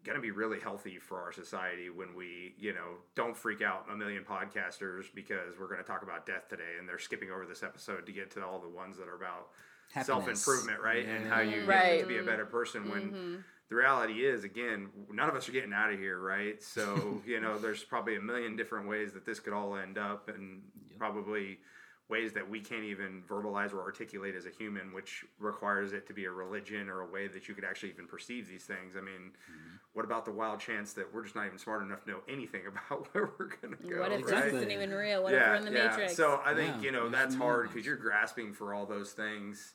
going 0.04 0.16
to 0.16 0.22
be 0.22 0.32
really 0.32 0.60
healthy 0.60 1.00
for 1.00 1.22
our 1.22 1.32
society 1.32 1.90
when 1.90 2.14
we, 2.16 2.54
you 2.58 2.74
know, 2.74 2.98
don't 3.16 3.36
freak 3.36 3.62
out 3.62 3.86
a 3.92 3.96
million 3.96 4.24
podcasters 4.24 5.06
because 5.16 5.58
we're 5.60 5.68
going 5.68 5.80
to 5.80 5.88
talk 5.88 6.04
about 6.04 6.26
death 6.26 6.48
today 6.50 6.76
and 6.80 6.88
they're 6.88 7.00
skipping 7.00 7.32
over 7.32 7.46
this 7.46 7.64
episode 7.64 8.06
to 8.06 8.12
get 8.12 8.30
to 8.32 8.46
all 8.46 8.60
the 8.60 8.68
ones 8.70 8.98
that 8.98 9.08
are 9.08 9.16
about 9.16 9.50
Happiness. 9.94 10.08
self 10.08 10.28
improvement, 10.28 10.82
right? 10.84 11.06
And 11.06 11.28
how 11.28 11.40
you 11.40 11.66
Right. 11.66 11.98
get 11.98 12.02
to 12.02 12.08
be 12.08 12.18
a 12.18 12.24
better 12.24 12.46
person 12.46 12.90
when 12.90 13.02
mm-hmm. 13.12 13.36
the 13.70 13.76
reality 13.76 14.26
is, 14.26 14.44
again, 14.44 14.90
none 15.12 15.30
of 15.30 15.36
us 15.36 15.48
are 15.48 15.54
getting 15.54 15.74
out 15.74 15.94
of 15.94 16.00
here, 16.00 16.20
right? 16.20 16.62
So, 16.62 17.22
you 17.26 17.40
know, 17.40 17.58
there's 17.58 17.84
probably 17.84 18.18
a 18.18 18.22
million 18.22 18.56
different 18.58 18.88
ways 18.90 19.14
that 19.14 19.26
this 19.26 19.40
could 19.40 19.54
all 19.54 19.76
end 19.78 19.98
up 19.98 20.28
and 20.30 20.64
probably 20.98 21.60
ways 22.14 22.32
that 22.34 22.48
we 22.48 22.60
can't 22.60 22.84
even 22.84 23.24
verbalize 23.28 23.74
or 23.74 23.82
articulate 23.82 24.36
as 24.36 24.46
a 24.46 24.52
human, 24.52 24.94
which 24.94 25.26
requires 25.40 25.94
it 25.94 26.06
to 26.08 26.14
be 26.14 26.26
a 26.26 26.32
religion 26.32 26.88
or 26.88 27.02
a 27.02 27.08
way 27.08 27.28
that 27.28 27.48
you 27.48 27.56
could 27.56 27.64
actually 27.66 27.90
even 27.90 28.06
perceive 28.06 28.48
these 28.48 28.66
things. 28.66 28.96
I 28.96 29.02
mean, 29.02 29.32
what 29.94 30.06
about 30.06 30.24
the 30.24 30.32
wild 30.32 30.60
chance 30.60 30.94
that 30.94 31.12
we're 31.12 31.24
just 31.24 31.36
not 31.36 31.48
even 31.48 31.58
smart 31.58 31.82
enough 31.82 32.04
to 32.04 32.12
know 32.12 32.20
anything 32.30 32.62
about 32.72 33.08
where 33.14 33.32
we're 33.40 33.48
going 33.62 33.76
to 33.76 33.84
go? 33.90 34.00
What 34.02 34.12
if 34.12 34.30
right? 34.32 34.44
this 34.46 34.54
isn't 34.54 34.70
even 34.72 34.92
real? 34.92 35.24
What 35.24 35.34
if 35.34 35.40
we're 35.40 35.56
in 35.56 35.66
the 35.66 35.72
Matrix? 35.72 36.16
So 36.16 36.40
I 36.46 36.54
think 36.54 36.76
Yeah, 36.78 36.82
you 36.84 36.92
know 36.92 37.10
that's 37.10 37.34
hard 37.34 37.70
because 37.70 37.84
you're 37.84 37.96
grasping 37.96 38.54
for 38.54 38.76
all 38.76 38.86
those 38.86 39.12
things. 39.14 39.74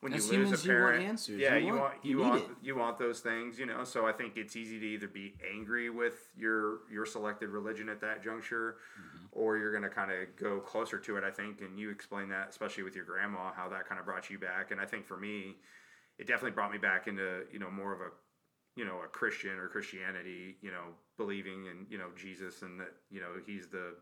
When 0.00 0.14
As 0.14 0.30
you 0.32 0.38
lose 0.38 0.46
humans, 0.46 0.64
a 0.64 0.68
you 0.68 0.72
want 0.74 0.84
parent, 0.86 1.04
answers. 1.08 1.40
yeah, 1.40 1.56
You 1.56 1.66
you, 1.66 1.72
want- 1.72 1.80
want 1.82 1.94
you 2.04 2.10
you 2.10 2.18
want 2.24 2.42
it. 2.44 2.48
you 2.62 2.76
want 2.76 2.98
those 2.98 3.20
things, 3.20 3.58
you 3.58 3.66
know. 3.66 3.84
So 3.84 4.06
I 4.06 4.12
think 4.12 4.36
it's 4.38 4.56
easy 4.56 4.78
to 4.80 4.86
either 4.86 5.08
be 5.08 5.34
angry 5.54 5.90
with 5.90 6.14
your 6.38 6.78
your 6.90 7.04
selected 7.04 7.50
religion 7.50 7.88
at 7.90 8.00
that 8.00 8.22
juncture, 8.24 8.76
Mm-hmm. 8.98 9.19
Or 9.32 9.56
you're 9.56 9.70
going 9.70 9.82
to 9.82 9.90
kind 9.90 10.10
of 10.10 10.36
go 10.36 10.60
closer 10.60 10.98
to 10.98 11.16
it. 11.16 11.24
I 11.24 11.30
think, 11.30 11.60
and 11.60 11.78
you 11.78 11.90
explain 11.90 12.28
that, 12.30 12.48
especially 12.50 12.82
with 12.82 12.94
your 12.94 13.04
grandma, 13.04 13.52
how 13.52 13.68
that 13.68 13.88
kind 13.88 13.98
of 13.98 14.06
brought 14.06 14.30
you 14.30 14.38
back. 14.38 14.70
And 14.70 14.80
I 14.80 14.86
think 14.86 15.06
for 15.06 15.16
me, 15.16 15.56
it 16.18 16.26
definitely 16.26 16.52
brought 16.52 16.72
me 16.72 16.78
back 16.78 17.06
into 17.06 17.44
you 17.52 17.58
know 17.58 17.70
more 17.70 17.92
of 17.92 18.00
a 18.00 18.10
you 18.76 18.84
know 18.84 19.00
a 19.04 19.08
Christian 19.08 19.52
or 19.52 19.68
Christianity, 19.68 20.56
you 20.60 20.70
know, 20.70 20.94
believing 21.16 21.66
in 21.66 21.86
you 21.88 21.98
know 21.98 22.08
Jesus 22.16 22.62
and 22.62 22.80
that 22.80 22.92
you 23.10 23.20
know 23.20 23.34
he's 23.46 23.68
the 23.68 23.94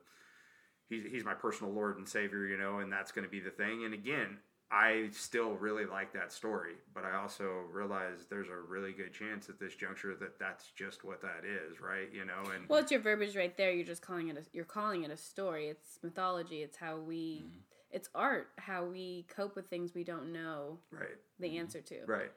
he's 0.89 1.05
he's 1.11 1.25
my 1.25 1.35
personal 1.35 1.73
Lord 1.73 1.99
and 1.99 2.09
Savior, 2.09 2.47
you 2.47 2.59
know, 2.59 2.79
and 2.79 2.93
that's 2.93 3.13
going 3.13 3.25
to 3.25 3.31
be 3.31 3.41
the 3.41 3.51
thing. 3.51 3.85
And 3.85 3.95
again, 3.95 4.39
I 4.71 5.09
still 5.13 5.53
really 5.53 5.87
like 5.87 6.13
that 6.13 6.31
story, 6.31 6.75
but 6.95 7.03
I 7.05 7.17
also 7.17 7.63
realize 7.73 8.27
there's 8.29 8.49
a 8.49 8.57
really 8.57 8.93
good 8.93 9.15
chance 9.15 9.49
at 9.49 9.59
this 9.59 9.75
juncture 9.75 10.15
that 10.17 10.39
that's 10.39 10.71
just 10.77 11.05
what 11.05 11.23
that 11.23 11.45
is, 11.47 11.81
right? 11.81 12.09
You 12.13 12.27
know, 12.27 12.51
and 12.55 12.69
Well, 12.69 12.79
it's 12.81 12.91
your 12.91 13.01
verbiage 13.01 13.35
right 13.35 13.57
there. 13.57 13.73
You're 13.73 13.87
just 13.87 14.03
calling 14.03 14.29
it. 14.29 14.37
A, 14.37 14.43
you're 14.53 14.67
calling 14.67 15.05
it 15.05 15.11
a 15.11 15.17
story. 15.17 15.69
It's 15.69 15.99
mythology. 16.03 16.63
It's 16.63 16.77
how 16.77 16.99
we. 16.99 17.45
Mm-hmm. 17.47 17.59
It's 17.91 18.11
art. 18.15 18.49
How 18.59 18.85
we 18.85 19.25
cope 19.35 19.57
with 19.57 19.69
things 19.71 19.95
we 19.95 20.05
don't 20.05 20.31
know 20.35 20.79
right, 20.91 21.17
the 21.41 21.57
answer 21.57 21.81
to. 21.81 22.05
right. 22.07 22.31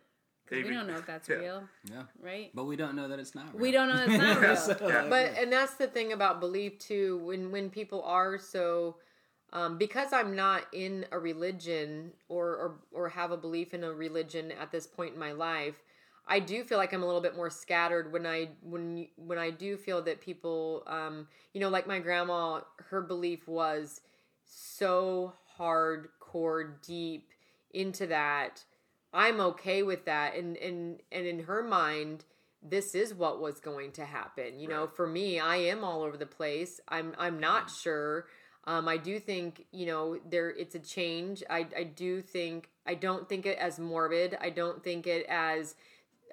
'Cause 0.48 0.64
we 0.64 0.70
don't 0.74 0.88
know 0.88 0.98
if 0.98 1.06
that's 1.14 1.28
Yeah. 1.30 1.36
real, 1.36 1.64
Yeah. 1.90 2.04
right? 2.22 2.52
But 2.54 2.64
we 2.66 2.76
don't 2.78 2.96
know 2.96 3.10
that 3.10 3.20
it's 3.20 3.36
not 3.36 3.54
real. 3.54 3.62
We 3.62 3.72
don't 3.72 3.90
know 3.90 4.06
it's 4.08 4.18
not 4.18 4.42
real. 4.82 4.90
Yeah. 4.90 5.08
but 5.10 5.38
and 5.38 5.52
that's 5.52 5.74
the 5.76 5.88
thing 5.88 6.14
about 6.14 6.40
belief 6.40 6.80
too 6.80 7.18
when 7.26 7.52
when 7.52 7.70
people 7.70 8.02
are 8.04 8.38
so 8.38 8.96
um, 9.54 9.78
because 9.78 10.14
i'm 10.14 10.36
not 10.36 10.64
in 10.74 11.06
a 11.12 11.20
religion 11.20 12.12
or, 12.30 12.48
or 12.56 12.76
or 12.94 13.10
have 13.10 13.32
a 13.32 13.38
belief 13.38 13.74
in 13.74 13.84
a 13.84 13.92
religion 13.92 14.52
at 14.52 14.72
this 14.72 14.88
point 14.88 15.14
in 15.14 15.20
my 15.20 15.32
life 15.32 15.82
I 16.28 16.40
do 16.40 16.64
feel 16.64 16.78
like 16.78 16.94
I'm 16.94 17.04
a 17.04 17.06
little 17.06 17.22
bit 17.22 17.36
more 17.36 17.50
scattered 17.50 18.12
when 18.14 18.26
I 18.26 18.50
when 18.62 19.08
when 19.16 19.38
I 19.38 19.50
do 19.50 19.76
feel 19.78 20.02
that 20.04 20.22
people 20.22 20.84
um 20.88 21.28
you 21.54 21.60
know 21.60 21.70
like 21.70 21.88
my 21.88 22.00
grandma 22.00 22.62
her 22.90 23.02
belief 23.02 23.48
was 23.48 24.02
so 24.46 25.34
hardcore 25.60 26.74
deep 26.86 27.30
into 27.74 28.08
that. 28.08 28.64
I'm 29.14 29.40
okay 29.42 29.84
with 29.84 30.06
that. 30.06 30.36
And 30.36 30.58
and 30.58 31.02
and 31.12 31.26
in 31.26 31.44
her 31.44 31.64
mind 31.64 32.26
this 32.64 32.94
is 32.94 33.12
what 33.14 33.42
was 33.42 33.60
going 33.60 33.92
to 33.94 34.06
happen. 34.06 34.60
You 34.60 34.68
know 34.68 34.88
for 34.88 35.08
me 35.08 35.40
I 35.40 35.58
am 35.58 35.84
all 35.84 36.04
over 36.04 36.18
the 36.18 36.26
place. 36.26 36.80
I'm 36.88 37.14
I'm 37.18 37.40
not 37.40 37.70
sure 37.70 38.28
um, 38.66 38.88
I 38.88 38.98
do 38.98 39.20
think 39.20 39.66
you 39.72 39.86
know 39.86 40.20
there 40.30 40.50
it's 40.50 40.76
a 40.76 40.80
change. 40.80 41.44
I 41.50 41.68
I 41.76 41.84
do 41.84 42.22
think 42.22 42.70
I 42.86 42.94
don't 42.94 43.28
think 43.28 43.46
it 43.46 43.58
as 43.58 43.80
morbid. 43.80 44.38
I 44.40 44.50
don't 44.50 44.84
think 44.84 45.08
it 45.08 45.26
as 45.28 45.76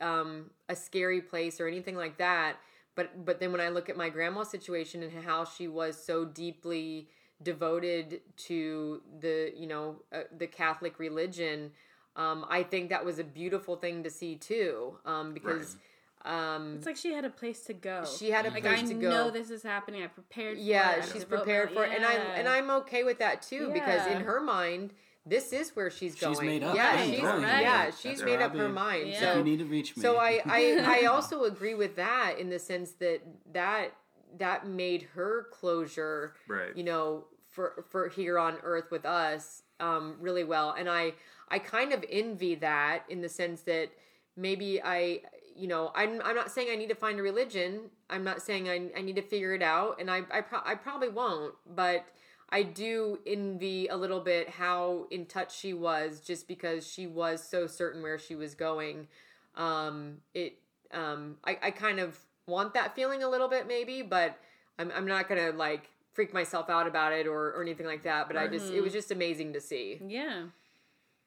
um, 0.01 0.51
a 0.69 0.77
scary 0.77 1.21
place 1.21 1.61
or 1.61 1.67
anything 1.67 1.97
like 1.97 2.19
that. 2.19 2.57
But 2.95 3.25
but 3.25 3.41
then 3.41 3.53
when 3.53 3.61
I 3.61 3.69
look 3.69 3.89
at 3.89 3.97
my 3.97 4.09
grandma's 4.09 4.51
situation 4.51 5.03
and 5.03 5.25
how 5.25 5.45
she 5.45 5.69
was 5.69 6.03
so 6.03 6.25
deeply 6.25 7.09
devoted 7.43 8.21
to 8.37 9.01
the 9.21 9.53
you 9.57 9.67
know 9.67 9.97
uh, 10.13 10.23
the 10.37 10.47
Catholic 10.47 10.99
religion, 10.99 11.71
um, 12.17 12.45
I 12.51 12.63
think 12.63 12.91
that 12.91 13.05
was 13.05 13.19
a 13.19 13.25
beautiful 13.25 13.77
thing 13.77 14.03
to 14.03 14.11
see 14.11 14.37
too. 14.37 14.99
Um, 15.07 15.33
because 15.33 15.77
um, 16.25 16.75
It's 16.77 16.87
like 16.87 16.97
she 16.97 17.13
had 17.13 17.25
a 17.25 17.31
place 17.31 17.61
to 17.67 17.73
go. 17.75 18.05
she 18.19 18.31
had 18.31 18.47
a 18.47 18.51
like 18.51 18.63
place 18.63 18.81
I 18.83 18.87
to 18.87 18.95
go. 18.95 19.09
I 19.09 19.11
know 19.13 19.31
this 19.31 19.51
is 19.51 19.63
happening. 19.63 20.03
I 20.03 20.09
prepared. 20.09 20.57
For 20.57 20.63
yeah 20.63 20.97
it. 20.97 21.05
I 21.05 21.13
she's 21.13 21.25
prepared 21.25 21.71
for 21.73 21.85
it 21.85 21.93
and 21.95 22.05
i'm 22.05 22.21
and 22.37 22.49
i'm 22.49 22.71
okay 22.71 23.05
with 23.05 23.19
that 23.21 23.43
too 23.43 23.71
because 23.73 24.07
in 24.07 24.23
her 24.23 24.41
mind 24.41 24.93
this 25.27 25.53
is 25.53 25.77
where 25.77 25.91
she's 25.91 26.15
going 26.15 26.35
She's 26.35 26.43
made 26.43 26.63
up. 26.63 26.75
yeah 26.75 26.95
Right, 26.97 27.11
she's 27.11 27.23
right. 27.23 27.61
yeah 27.63 27.91
she's 27.91 28.23
right. 28.23 28.31
made 28.39 28.41
up 28.43 28.57
her 28.57 28.69
mind 28.69 29.09
Yeah. 29.11 29.21
So 29.21 29.39
you 29.39 29.45
need 29.45 29.59
to 29.59 29.65
reach 29.67 29.97
me. 29.97 30.03
so 30.03 30.17
I, 30.17 30.41
I 30.47 31.03
i 31.03 31.07
also 31.07 31.45
agree 31.45 31.75
with 31.75 31.97
that 31.97 32.37
in 32.39 32.49
the 32.51 32.59
sense 32.59 32.93
that 32.93 33.21
that 33.53 33.93
that 34.39 34.67
made 34.67 35.03
her 35.15 35.47
closure 35.53 36.35
Right. 36.49 36.77
you 36.77 36.83
know 36.85 37.25
for 37.47 37.85
for 37.91 38.09
here 38.09 38.39
on 38.39 38.57
earth 38.63 38.91
with 38.91 39.05
us 39.07 39.63
um 39.81 40.17
really 40.21 40.45
well 40.45 40.75
and 40.79 40.89
i 40.89 41.13
i 41.49 41.59
kind 41.59 41.93
of 41.93 42.05
envy 42.11 42.55
that 42.57 43.05
in 43.09 43.21
the 43.21 43.29
sense 43.29 43.63
that 43.63 43.91
maybe 44.37 44.81
i 44.83 45.21
you 45.59 45.69
know 45.69 45.93
i'm, 45.95 46.21
I'm 46.25 46.37
not 46.37 46.51
saying 46.51 46.69
i 46.71 46.77
need 46.77 46.89
to 46.89 46.95
find 46.95 47.19
a 47.19 47.23
religion 47.23 47.91
i'm 48.09 48.25
not 48.25 48.41
saying 48.43 48.69
i, 48.69 48.91
I 48.97 49.03
need 49.03 49.17
to 49.17 49.23
figure 49.23 49.55
it 49.55 49.63
out 49.63 50.01
and 50.01 50.11
i 50.11 50.23
I, 50.31 50.41
pro- 50.41 50.63
I 50.65 50.75
probably 50.75 51.09
won't 51.09 51.55
but 51.75 52.07
i 52.51 52.63
do 52.63 53.19
envy 53.27 53.89
a 53.89 53.97
little 53.97 54.21
bit 54.21 54.49
how 54.49 55.07
in 55.11 55.27
touch 55.27 55.57
she 55.57 55.73
was 55.73 56.21
just 56.21 56.49
because 56.49 56.87
she 56.87 57.07
was 57.07 57.43
so 57.43 57.67
certain 57.67 58.03
where 58.03 58.19
she 58.19 58.35
was 58.35 58.55
going 58.55 59.09
um 59.57 60.19
it 60.35 60.59
um 60.93 61.37
i, 61.45 61.59
I 61.63 61.71
kind 61.71 61.99
of 62.01 62.19
want 62.47 62.75
that 62.75 62.95
feeling 62.95 63.23
a 63.23 63.29
little 63.29 63.49
bit 63.49 63.67
maybe 63.67 64.03
but 64.03 64.39
i'm, 64.79 64.93
I'm 64.95 65.07
not 65.07 65.29
gonna 65.29 65.51
like 65.51 65.91
freak 66.13 66.33
myself 66.33 66.69
out 66.71 66.87
about 66.87 67.13
it 67.13 67.27
or, 67.27 67.53
or 67.53 67.63
anything 67.63 67.87
like 67.87 68.05
that 68.05 68.27
but 68.29 68.37
i 68.37 68.47
just 68.49 68.73
it 68.73 68.81
was 68.81 68.93
just 68.93 69.11
amazing 69.11 69.53
to 69.53 69.61
see 69.61 70.01
Yeah. 70.07 70.45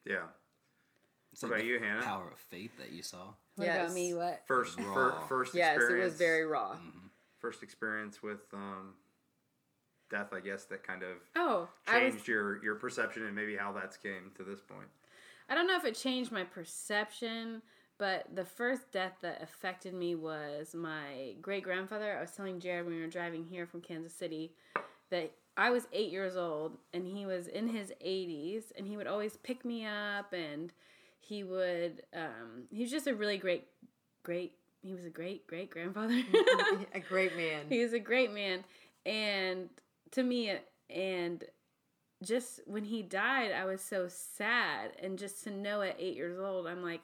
Yeah. 0.06 0.24
It's 1.32 1.44
What 1.44 1.52
like 1.52 1.62
about 1.62 1.66
the 1.66 1.74
you, 1.74 1.80
Hanna? 1.80 2.02
Power 2.02 2.28
of 2.32 2.40
faith 2.40 2.72
that 2.78 2.92
you 2.92 3.04
saw. 3.04 3.34
What 3.62 3.68
Yes. 3.68 3.84
about 3.86 3.93
me? 3.95 4.14
What? 4.16 4.41
First, 4.47 4.80
fir- 4.80 5.09
Raw. 5.12 5.28
first 5.28 5.53
yes 5.53 5.76
experience. 5.78 6.01
it 6.01 6.05
was 6.05 6.14
very 6.18 6.45
raw 6.45 6.78
first 7.39 7.64
experience 7.64 8.22
with 8.22 8.41
um, 8.53 8.93
death. 10.09 10.34
I 10.34 10.39
guess 10.39 10.66
that 10.66 10.84
kind 10.86 11.03
of 11.03 11.18
Oh, 11.36 11.70
I 11.88 12.03
was 12.05 12.14
changed 12.14 12.28
your 12.28 12.64
your 12.64 12.76
perception 12.76 13.26
and 13.26 13.36
maybe 13.36 13.55
how 13.55 13.72
that's 13.72 13.97
came 13.97 14.32
to 14.36 14.43
this 14.43 14.62
point. 14.62 14.88
I 15.49 15.55
don't 15.55 15.68
know 15.68 15.76
if 15.78 15.86
it 15.86 15.95
changed 15.95 16.32
my 16.32 16.43
perception, 16.43 17.62
but 17.97 18.26
the 18.36 18.45
first 18.45 18.91
death 18.91 19.14
that 19.22 19.41
affected 19.41 19.93
me 19.93 20.16
was 20.16 20.74
my 20.74 21.34
great 21.41 21.64
grandfather. 21.64 22.18
I 22.18 22.22
was 22.22 22.32
telling 22.32 22.59
Jarrod 22.59 22.86
when 22.86 22.95
we 22.95 23.01
were 23.01 23.07
driving 23.07 23.43
here 23.45 23.66
from 23.68 23.82
Kansas 23.82 24.14
City 24.14 24.53
that 25.09 25.32
I 25.57 25.70
was 25.72 25.88
eight 25.93 26.12
years 26.12 26.38
old 26.38 26.78
and 26.93 27.05
he 27.05 27.26
was 27.26 27.47
in 27.47 27.68
his 27.68 27.91
80s 28.05 28.66
and 28.78 28.88
he 28.88 28.95
would 28.97 29.07
always 29.07 29.36
pick 29.38 29.66
me 29.66 29.86
up 29.86 30.32
and 30.32 30.72
he 31.22 31.44
would, 31.44 32.04
um, 32.14 32.64
he 32.70 32.82
was 32.82 32.92
just 32.92 33.08
a 33.08 33.16
really 33.16 33.38
great, 33.38 33.66
great, 34.24 34.54
he 34.82 34.94
was 34.94 35.06
a 35.06 35.10
great, 35.10 35.48
great 35.48 35.70
grandfather. 35.70 36.22
a 36.94 37.00
great 37.00 37.36
man. 37.38 37.66
He 37.70 37.84
was 37.84 37.94
a 37.94 38.00
great 38.00 38.34
man. 38.34 38.64
And 39.06 39.70
to 40.12 40.24
me 40.24 40.54
and 40.90 41.44
just 42.24 42.60
when 42.68 42.84
he 42.84 43.02
died 43.02 43.52
i 43.52 43.66
was 43.66 43.82
so 43.82 44.08
sad. 44.08 44.92
And 45.02 45.18
just 45.18 45.44
to 45.46 45.52
know 45.52 45.82
at 45.82 45.96
eight 46.00 46.16
years 46.16 46.40
old 46.40 46.68
i'm 46.68 46.84
like 46.84 47.02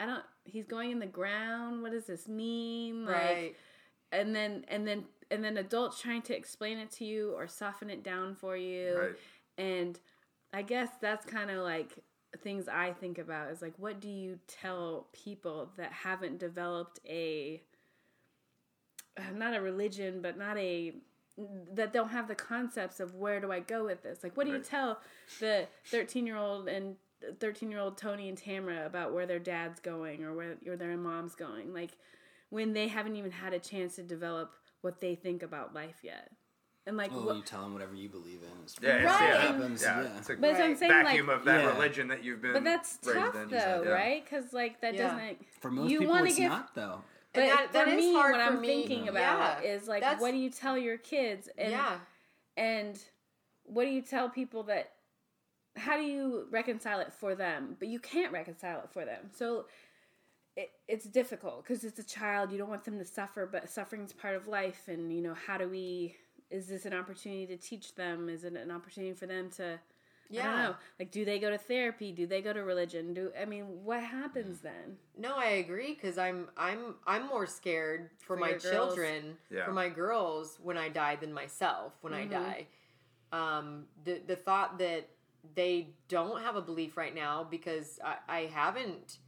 i 0.00 0.06
don't 0.06 0.22
he's 0.44 0.66
going 0.66 0.90
in 0.90 0.98
the 0.98 1.06
ground. 1.06 1.82
What 1.82 1.92
does 1.92 2.06
this 2.06 2.28
mean? 2.28 3.04
Like 3.04 3.14
right. 3.14 3.56
and 4.12 4.34
then 4.34 4.64
and 4.68 4.86
then 4.86 5.04
and 5.30 5.44
then 5.44 5.58
adults 5.58 6.00
trying 6.00 6.22
to 6.22 6.36
explain 6.36 6.78
it 6.78 6.90
to 6.92 7.04
you 7.04 7.32
or 7.32 7.46
soften 7.46 7.90
it 7.90 8.02
down 8.02 8.34
for 8.34 8.56
you. 8.56 8.98
Right. 8.98 9.16
and 9.58 9.98
i 10.52 10.62
guess 10.62 10.88
that's 11.00 11.26
kind 11.26 11.50
of 11.50 11.58
like 11.58 11.98
things 12.42 12.68
i 12.68 12.92
think 12.92 13.18
about 13.18 13.50
is 13.50 13.62
like 13.62 13.74
what 13.78 14.00
do 14.00 14.08
you 14.08 14.38
tell 14.46 15.06
people 15.12 15.70
that 15.76 15.92
haven't 15.92 16.38
developed 16.38 17.00
a 17.08 17.62
uh, 19.16 19.22
not 19.34 19.54
a 19.54 19.60
religion 19.60 20.20
but 20.20 20.36
not 20.36 20.56
a 20.58 20.92
that 21.72 21.92
don't 21.92 22.08
have 22.08 22.28
the 22.28 22.34
concepts 22.34 23.00
of 23.00 23.14
where 23.14 23.40
do 23.40 23.52
i 23.52 23.60
go 23.60 23.84
with 23.84 24.02
this? 24.02 24.22
Like 24.22 24.36
what 24.36 24.46
do 24.46 24.52
you 24.52 24.58
tell 24.58 25.00
the 25.40 25.66
13 25.86 26.26
year 26.26 26.36
old 26.36 26.68
and 26.68 26.96
13 27.40 27.70
year 27.70 27.80
old 27.80 27.96
tony 27.96 28.28
and 28.28 28.36
tamara 28.36 28.86
about 28.86 29.12
where 29.12 29.26
their 29.26 29.38
dad's 29.38 29.80
going 29.80 30.24
or 30.24 30.34
where 30.34 30.56
or 30.66 30.76
their 30.76 30.96
mom's 30.96 31.34
going? 31.34 31.72
Like 31.72 31.92
when 32.50 32.72
they 32.72 32.88
haven't 32.88 33.16
even 33.16 33.30
had 33.30 33.52
a 33.52 33.58
chance 33.58 33.96
to 33.96 34.02
develop 34.02 34.52
what 34.80 35.00
they 35.00 35.14
think 35.14 35.42
about 35.42 35.74
life 35.74 36.00
yet 36.02 36.30
and 36.88 36.96
like 36.96 37.12
Oh, 37.14 37.20
what, 37.26 37.36
you 37.36 37.42
tell 37.42 37.62
them 37.62 37.72
whatever 37.74 37.94
you 37.94 38.08
believe 38.08 38.40
in. 38.42 38.48
It's 38.64 38.76
Yeah, 38.80 38.96
it's, 38.96 39.04
Right, 39.04 39.28
yeah, 39.28 39.40
happens. 39.52 39.82
yeah, 39.82 40.00
Yeah. 40.02 40.18
It's 40.18 40.30
a 40.30 40.34
but 40.36 40.50
as 40.50 40.56
i'm 40.60 40.68
Right. 40.70 40.78
saying 40.78 40.92
vacuum 41.04 41.26
like 41.28 41.36
of 41.36 41.44
that 41.44 41.62
Yeah. 41.62 41.68
religion 41.72 42.08
that 42.08 42.24
you've 42.24 42.42
been. 42.42 42.52
but 42.54 42.64
that's 42.64 42.98
raised 43.04 43.18
tough 43.18 43.34
in. 43.36 43.48
though 43.50 43.82
Yeah. 43.84 43.90
right 43.90 44.24
because 44.24 44.52
like 44.52 44.80
that 44.80 44.94
Yeah. 44.94 45.08
doesn't 45.10 45.46
For 45.60 45.70
most 45.70 45.90
you 45.90 45.98
people, 46.00 46.14
wanna 46.14 46.26
it's 46.26 46.36
give- 46.36 46.50
not 46.50 46.74
though. 46.74 47.02
but 47.34 47.40
And 47.42 47.50
that- 47.50 47.66
for 47.68 47.72
that 47.74 47.88
is 47.88 47.96
me 47.96 48.14
hard 48.14 48.32
what 48.32 48.40
for 48.46 48.52
i'm 48.54 48.60
me. 48.60 48.66
thinking 48.68 49.08
about 49.08 49.62
Yeah. 49.62 49.70
is 49.70 49.86
like 49.86 50.00
That's- 50.00 50.20
what 50.20 50.30
do 50.32 50.38
you 50.38 50.50
tell 50.50 50.76
your 50.78 50.98
kids 50.98 51.48
and 51.58 51.70
yeah 51.70 52.00
and 52.56 52.98
what 53.64 53.84
do 53.84 53.90
you 53.90 54.00
tell 54.02 54.30
people 54.30 54.62
that 54.64 54.92
how 55.76 55.96
do 55.96 56.02
you 56.02 56.46
reconcile 56.50 56.98
it 57.00 57.12
for 57.12 57.34
them 57.34 57.76
but 57.78 57.86
you 57.88 58.00
can't 58.00 58.32
reconcile 58.32 58.80
it 58.80 58.90
for 58.90 59.04
them 59.04 59.30
so 59.32 59.66
it, 60.56 60.72
it's 60.88 61.04
difficult 61.04 61.62
because 61.62 61.84
it's 61.84 62.00
a 62.00 62.04
child 62.04 62.50
you 62.50 62.58
don't 62.58 62.68
want 62.70 62.82
them 62.84 62.98
to 62.98 63.04
suffer 63.04 63.46
but 63.46 63.68
suffering 63.70 64.02
is 64.02 64.12
part 64.12 64.34
of 64.34 64.48
life 64.48 64.88
and 64.88 65.12
you 65.12 65.20
know 65.22 65.34
how 65.34 65.56
do 65.58 65.68
we 65.68 66.16
is 66.50 66.66
this 66.66 66.86
an 66.86 66.94
opportunity 66.94 67.46
to 67.46 67.56
teach 67.56 67.94
them 67.94 68.28
is 68.28 68.44
it 68.44 68.54
an 68.54 68.70
opportunity 68.70 69.12
for 69.14 69.26
them 69.26 69.50
to 69.50 69.78
I 70.30 70.42
don't 70.42 70.44
Yeah. 70.44 70.62
know. 70.62 70.74
Like, 70.98 71.10
do 71.10 71.24
they 71.24 71.38
go 71.38 71.48
to 71.48 71.56
therapy? 71.56 72.12
Do 72.12 72.26
they 72.26 72.42
go 72.42 72.52
to 72.52 72.62
religion? 72.62 73.14
Do 73.14 73.32
I 73.40 73.46
mean, 73.46 73.64
what 73.82 74.02
happens 74.02 74.60
then? 74.60 74.98
No, 75.16 75.34
I 75.36 75.46
agree 75.64 75.94
because 75.94 76.18
I'm 76.18 76.48
I'm 76.56 76.96
I'm 77.06 77.26
more 77.28 77.46
scared 77.46 78.10
for, 78.18 78.36
For 78.36 78.36
my 78.36 78.52
children, 78.54 79.38
Yeah. 79.50 79.64
for 79.64 79.72
my 79.72 79.88
girls 79.88 80.58
when 80.62 80.76
I 80.76 80.90
die 80.90 81.16
than 81.16 81.32
myself 81.32 81.94
when 82.02 82.12
Mm-hmm. 82.12 82.34
I 82.34 82.38
die. 82.40 82.66
Um, 83.32 83.86
the 84.04 84.20
the 84.26 84.36
thought 84.36 84.78
that 84.78 85.08
they 85.54 85.88
don't 86.08 86.42
have 86.42 86.56
a 86.56 86.62
belief 86.62 86.96
right 86.98 87.14
now 87.14 87.44
because 87.44 87.98
I, 88.04 88.16
I 88.28 88.40
haven't 88.52 89.18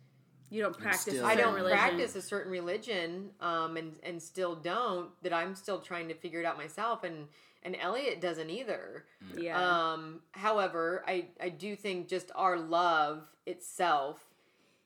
You 0.50 0.62
don't 0.62 0.76
practice. 0.76 1.00
still- 1.14 1.24
a 1.24 1.28
I 1.28 1.36
don't 1.36 1.54
religion. 1.54 1.78
practice 1.78 2.16
a 2.16 2.22
certain 2.22 2.50
religion 2.52 3.30
um, 3.40 3.76
and 3.76 3.94
and 4.02 4.20
still 4.22 4.54
don't 4.56 5.10
that 5.22 5.32
I'm 5.32 5.54
still 5.54 5.80
trying 5.80 6.08
to 6.08 6.14
figure 6.14 6.40
it 6.40 6.46
out 6.46 6.56
myself 6.58 7.04
and 7.04 7.28
and 7.62 7.76
Elliot 7.78 8.20
doesn't 8.20 8.48
either. 8.50 9.04
Yeah. 9.36 9.60
Um, 9.92 10.20
however, 10.32 11.04
I, 11.06 11.26
I 11.40 11.50
do 11.50 11.76
think 11.76 12.08
just 12.08 12.30
our 12.34 12.58
love 12.58 13.24
itself 13.46 14.24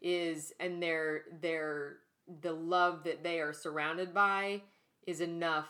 is 0.02 0.52
and 0.60 0.82
their 0.82 1.22
their 1.40 1.96
the 2.42 2.52
love 2.52 3.04
that 3.04 3.22
they 3.22 3.40
are 3.40 3.52
surrounded 3.52 4.12
by 4.12 4.62
is 5.06 5.20
enough 5.20 5.68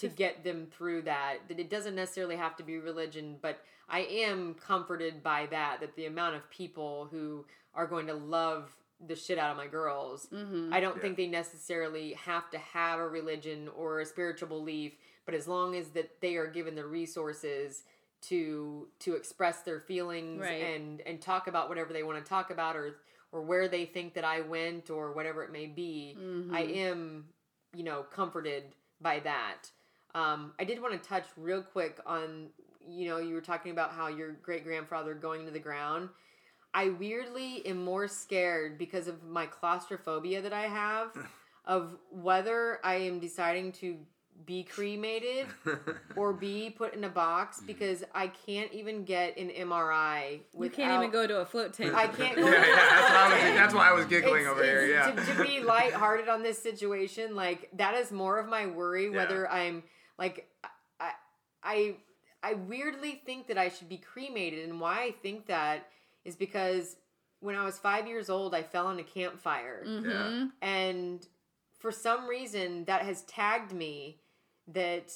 to 0.00 0.08
get 0.08 0.44
them 0.44 0.66
through 0.76 1.02
that. 1.02 1.38
That 1.48 1.58
it 1.60 1.70
doesn't 1.70 1.94
necessarily 1.94 2.36
have 2.36 2.56
to 2.56 2.62
be 2.62 2.78
religion, 2.78 3.36
but 3.40 3.60
I 3.88 4.00
am 4.00 4.54
comforted 4.54 5.22
by 5.22 5.46
that. 5.50 5.80
That 5.80 5.96
the 5.96 6.06
amount 6.06 6.36
of 6.36 6.48
people 6.50 7.08
who 7.10 7.44
are 7.74 7.86
going 7.86 8.06
to 8.08 8.14
love 8.14 8.76
the 9.06 9.16
shit 9.16 9.38
out 9.38 9.50
of 9.50 9.56
my 9.56 9.66
girls, 9.66 10.28
Mm-hmm. 10.32 10.72
I 10.74 10.80
don't 10.80 11.00
think 11.00 11.16
they 11.16 11.26
necessarily 11.26 12.12
have 12.14 12.50
to 12.50 12.58
have 12.58 12.98
a 12.98 13.08
religion 13.08 13.68
or 13.74 14.00
a 14.00 14.06
spiritual 14.06 14.48
belief, 14.48 14.92
but 15.24 15.34
as 15.34 15.48
long 15.48 15.74
as 15.74 15.88
that 15.90 16.20
they 16.20 16.36
are 16.36 16.46
given 16.46 16.74
the 16.74 16.84
resources 16.84 17.84
to 18.22 18.88
to 18.98 19.14
express 19.14 19.62
their 19.62 19.80
feelings 19.80 20.42
Right. 20.42 20.62
and 20.74 21.00
and 21.02 21.20
talk 21.20 21.46
about 21.46 21.68
whatever 21.70 21.92
they 21.94 22.02
want 22.02 22.22
to 22.22 22.28
talk 22.28 22.50
about 22.50 22.76
or 22.76 22.96
or 23.32 23.40
where 23.42 23.68
they 23.68 23.86
think 23.86 24.14
that 24.14 24.24
I 24.24 24.40
went 24.42 24.90
or 24.90 25.12
whatever 25.12 25.42
it 25.44 25.52
may 25.52 25.66
be, 25.66 26.16
Mm-hmm. 26.20 26.54
I 26.54 26.60
am 26.60 27.24
you 27.74 27.84
know 27.84 28.02
comforted 28.02 28.64
by 29.00 29.20
that. 29.20 29.70
Um, 30.14 30.52
I 30.58 30.64
did 30.64 30.80
want 30.80 31.00
to 31.00 31.08
touch 31.08 31.24
real 31.36 31.62
quick 31.62 31.98
on 32.06 32.48
you 32.88 33.08
know 33.08 33.18
you 33.18 33.34
were 33.34 33.40
talking 33.40 33.72
about 33.72 33.92
how 33.92 34.08
your 34.08 34.32
great 34.42 34.64
grandfather 34.64 35.14
going 35.14 35.44
to 35.46 35.50
the 35.50 35.58
ground. 35.60 36.08
I 36.72 36.90
weirdly 36.90 37.66
am 37.66 37.84
more 37.84 38.06
scared 38.08 38.78
because 38.78 39.08
of 39.08 39.24
my 39.24 39.46
claustrophobia 39.46 40.42
that 40.42 40.52
I 40.52 40.62
have 40.68 41.10
of 41.64 41.96
whether 42.10 42.78
I 42.84 42.94
am 42.96 43.20
deciding 43.20 43.72
to 43.72 43.96
be 44.46 44.62
cremated 44.62 45.46
or 46.16 46.32
be 46.48 46.70
put 46.70 46.94
in 46.94 47.04
a 47.04 47.08
box 47.08 47.60
because 47.66 48.02
I 48.14 48.28
can't 48.28 48.72
even 48.72 49.04
get 49.04 49.36
an 49.36 49.50
MRI. 49.50 50.40
You 50.58 50.70
can't 50.70 51.02
even 51.02 51.10
go 51.10 51.26
to 51.26 51.40
a 51.40 51.44
float 51.44 51.74
tank. 51.74 51.94
I 51.94 52.06
can't 52.06 52.36
go. 52.36 52.46
yeah, 52.46 52.52
yeah, 52.52 52.64
that's, 52.64 53.10
why 53.12 53.18
I 53.18 53.28
was, 53.34 53.54
that's 53.54 53.74
why 53.74 53.90
I 53.90 53.92
was 53.92 54.06
giggling 54.06 54.42
It's- 54.42 54.50
over 54.50 54.64
here. 54.64 54.86
Yeah. 54.86 55.10
To, 55.10 55.34
to 55.34 55.44
be 55.44 55.60
lighthearted 55.60 56.28
on 56.28 56.42
this 56.42 56.60
situation, 56.60 57.36
like 57.36 57.68
that 57.74 57.94
is 57.94 58.10
more 58.10 58.38
of 58.38 58.48
my 58.48 58.66
worry. 58.66 59.10
Whether 59.10 59.46
I'm 59.50 59.82
like, 60.20 60.48
I, 61.00 61.10
I, 61.64 61.94
I 62.42 62.54
weirdly 62.54 63.22
think 63.26 63.48
that 63.48 63.58
I 63.58 63.70
should 63.70 63.88
be 63.88 63.96
cremated, 63.96 64.68
and 64.68 64.80
why 64.80 65.02
I 65.02 65.10
think 65.22 65.46
that 65.46 65.88
is 66.24 66.36
because 66.36 66.96
when 67.40 67.56
I 67.56 67.64
was 67.64 67.78
five 67.78 68.06
years 68.06 68.28
old, 68.30 68.54
I 68.54 68.62
fell 68.62 68.86
on 68.86 68.98
a 68.98 69.02
campfire, 69.02 69.82
hmm 69.86 70.48
and 70.62 71.26
for 71.78 71.90
some 71.90 72.28
reason 72.28 72.84
that 72.84 73.00
has 73.02 73.22
tagged 73.22 73.72
me 73.72 74.20
that 74.68 75.10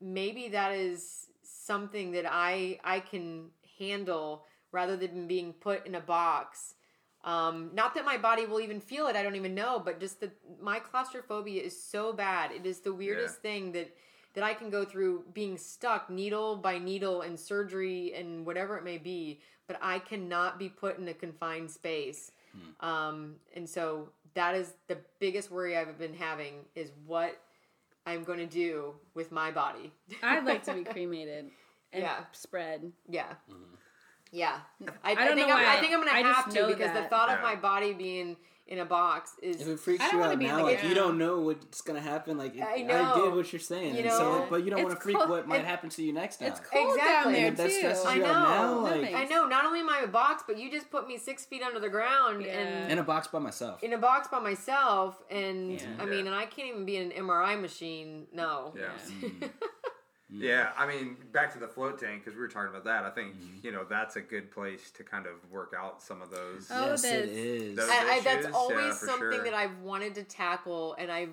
maybe 0.00 0.48
that 0.48 0.72
is 0.72 1.26
something 1.42 2.12
that 2.12 2.26
I 2.30 2.78
I 2.84 3.00
can 3.00 3.48
handle 3.78 4.44
rather 4.72 4.96
than 4.96 5.26
being 5.26 5.54
put 5.54 5.86
in 5.86 5.94
a 5.94 6.00
box. 6.00 6.74
Um, 7.24 7.70
not 7.74 7.94
that 7.94 8.04
my 8.04 8.16
body 8.16 8.46
will 8.46 8.60
even 8.60 8.80
feel 8.80 9.06
it, 9.08 9.16
I 9.16 9.22
don't 9.22 9.36
even 9.36 9.54
know, 9.54 9.78
but 9.82 10.00
just 10.00 10.20
that 10.20 10.32
my 10.60 10.78
claustrophobia 10.78 11.62
is 11.62 11.82
so 11.82 12.12
bad. 12.12 12.50
It 12.52 12.64
is 12.66 12.80
the 12.80 12.92
weirdest 12.94 13.36
thing 13.42 13.72
that 13.72 13.94
that 14.34 14.44
I 14.44 14.54
can 14.54 14.70
go 14.70 14.84
through 14.84 15.24
being 15.34 15.58
stuck 15.58 16.08
needle 16.10 16.56
by 16.56 16.78
needle 16.78 17.22
and 17.22 17.38
surgery 17.38 18.14
and 18.14 18.46
whatever 18.46 18.76
it 18.76 18.84
may 18.84 18.98
be, 18.98 19.40
but 19.66 19.78
I 19.82 19.98
cannot 19.98 20.58
be 20.58 20.68
put 20.68 20.98
in 20.98 21.08
a 21.08 21.14
confined 21.14 21.70
space. 21.70 22.32
Um, 22.80 23.36
and 23.54 23.68
so 23.68 24.08
that 24.34 24.54
is 24.56 24.72
the 24.88 24.98
biggest 25.20 25.50
worry 25.50 25.76
I've 25.76 25.98
been 25.98 26.14
having 26.14 26.54
is 26.74 26.90
what 27.06 27.40
I'm 28.06 28.24
going 28.24 28.38
to 28.40 28.46
do 28.46 28.94
with 29.14 29.30
my 29.30 29.50
body. 29.52 29.92
I'd 30.22 30.44
like 30.44 30.64
to 30.64 30.74
be 30.74 30.82
cremated 30.92 31.50
and 31.92 32.02
Yeah. 32.02 32.24
spread. 32.32 32.90
yeah. 33.08 33.34
Yeah. 34.32 34.58
I, 35.04 35.12
I 35.12 35.14
don't 35.14 35.34
think 35.36 35.48
know 35.48 35.56
I'm. 35.56 35.66
I 35.78 35.80
think 35.80 35.92
I'm 35.92 36.02
going 36.04 36.22
to 36.24 36.32
have 36.32 36.48
to 36.50 36.54
know 36.54 36.66
because 36.68 36.88
the 36.92 37.00
that. 37.00 37.10
thought 37.10 37.30
of 37.30 37.40
my 37.42 37.56
body 37.56 37.92
being 37.92 38.36
in 38.70 38.78
a 38.78 38.84
box 38.84 39.32
is 39.42 39.60
If 39.60 39.66
it 39.68 39.80
freaks 39.80 40.04
you 40.12 40.22
out 40.22 40.38
now, 40.38 40.56
the 40.58 40.62
like 40.62 40.84
you 40.84 40.94
don't 40.94 41.18
know 41.18 41.40
what's 41.40 41.80
gonna 41.82 42.00
happen. 42.00 42.38
Like 42.38 42.56
I 42.60 42.76
I, 42.76 42.82
know. 42.82 43.24
get 43.24 43.34
what 43.34 43.52
you're 43.52 43.58
saying, 43.58 43.96
You 43.96 44.02
and 44.04 44.12
so, 44.12 44.22
know? 44.32 44.38
like, 44.40 44.50
but 44.50 44.64
you 44.64 44.70
don't 44.70 44.82
want 44.84 44.94
to 44.94 45.00
freak 45.00 45.16
cold. 45.16 45.28
what 45.28 45.48
might 45.48 45.60
It- 45.62 45.66
happen 45.66 45.90
to 45.90 46.02
you 46.02 46.12
next 46.12 46.36
time. 46.36 46.48
It's 46.52 46.60
cold 46.60 46.96
down 46.96 46.98
Exactly. 46.98 47.32
there 47.34 47.46
And 47.48 47.58
if 47.60 47.82
that 47.82 48.02
too. 48.02 48.08
I 48.08 48.16
know. 48.18 48.24
now, 48.32 48.78
like 48.80 49.12
I 49.12 49.24
know 49.24 49.46
not 49.46 49.64
only 49.66 49.80
am 49.80 49.90
I 49.90 49.98
in 49.98 50.04
a 50.04 50.06
box, 50.08 50.44
but 50.46 50.56
you 50.56 50.70
just 50.70 50.88
put 50.90 51.08
me 51.08 51.18
six 51.18 51.44
feet 51.44 51.62
under 51.62 51.80
the 51.80 51.88
ground 51.88 52.44
Yeah. 52.44 52.52
and 52.58 52.92
in 52.92 52.98
a 52.98 53.02
box 53.02 53.26
by 53.26 53.40
myself. 53.40 53.82
in 53.82 53.92
a 53.92 53.98
box 53.98 54.28
by 54.28 54.38
myself, 54.38 55.20
and 55.30 55.72
Yeah. 55.72 55.86
I 55.98 56.04
mean, 56.06 56.26
and 56.28 56.34
I 56.34 56.46
can't 56.46 56.68
even 56.68 56.84
be 56.86 56.96
in 56.96 57.10
an 57.10 57.26
MRI 57.26 57.60
machine. 57.60 58.28
No. 58.32 58.72
Yeah. 58.78 58.84
Mm. 59.20 59.50
Mm. 60.32 60.42
Yeah, 60.42 60.70
I 60.76 60.86
mean, 60.86 61.16
back 61.32 61.52
to 61.54 61.58
the 61.58 61.66
float 61.66 61.98
tank 61.98 62.22
because 62.24 62.36
we 62.36 62.40
were 62.40 62.48
talking 62.48 62.70
about 62.70 62.84
that. 62.84 63.04
I 63.04 63.10
think 63.10 63.34
Mm-hmm. 63.34 63.66
you 63.66 63.72
know 63.72 63.84
that's 63.88 64.16
a 64.16 64.20
good 64.20 64.50
place 64.50 64.90
to 64.92 65.02
kind 65.02 65.26
of 65.26 65.32
work 65.50 65.74
out 65.76 66.02
some 66.02 66.22
of 66.22 66.30
those. 66.30 66.68
Oh, 66.70 66.86
yes, 66.90 67.04
it 67.04 67.34
this- 67.34 67.76
Those- 67.76 67.88
I, 67.90 68.14
I, 68.16 68.20
that's 68.20 68.46
always 68.54 68.84
Yeah, 68.86 68.92
something 68.92 69.32
sure. 69.32 69.44
that 69.44 69.54
I've 69.54 69.78
wanted 69.80 70.14
to 70.16 70.22
tackle, 70.24 70.94
and 70.98 71.10
I've 71.10 71.30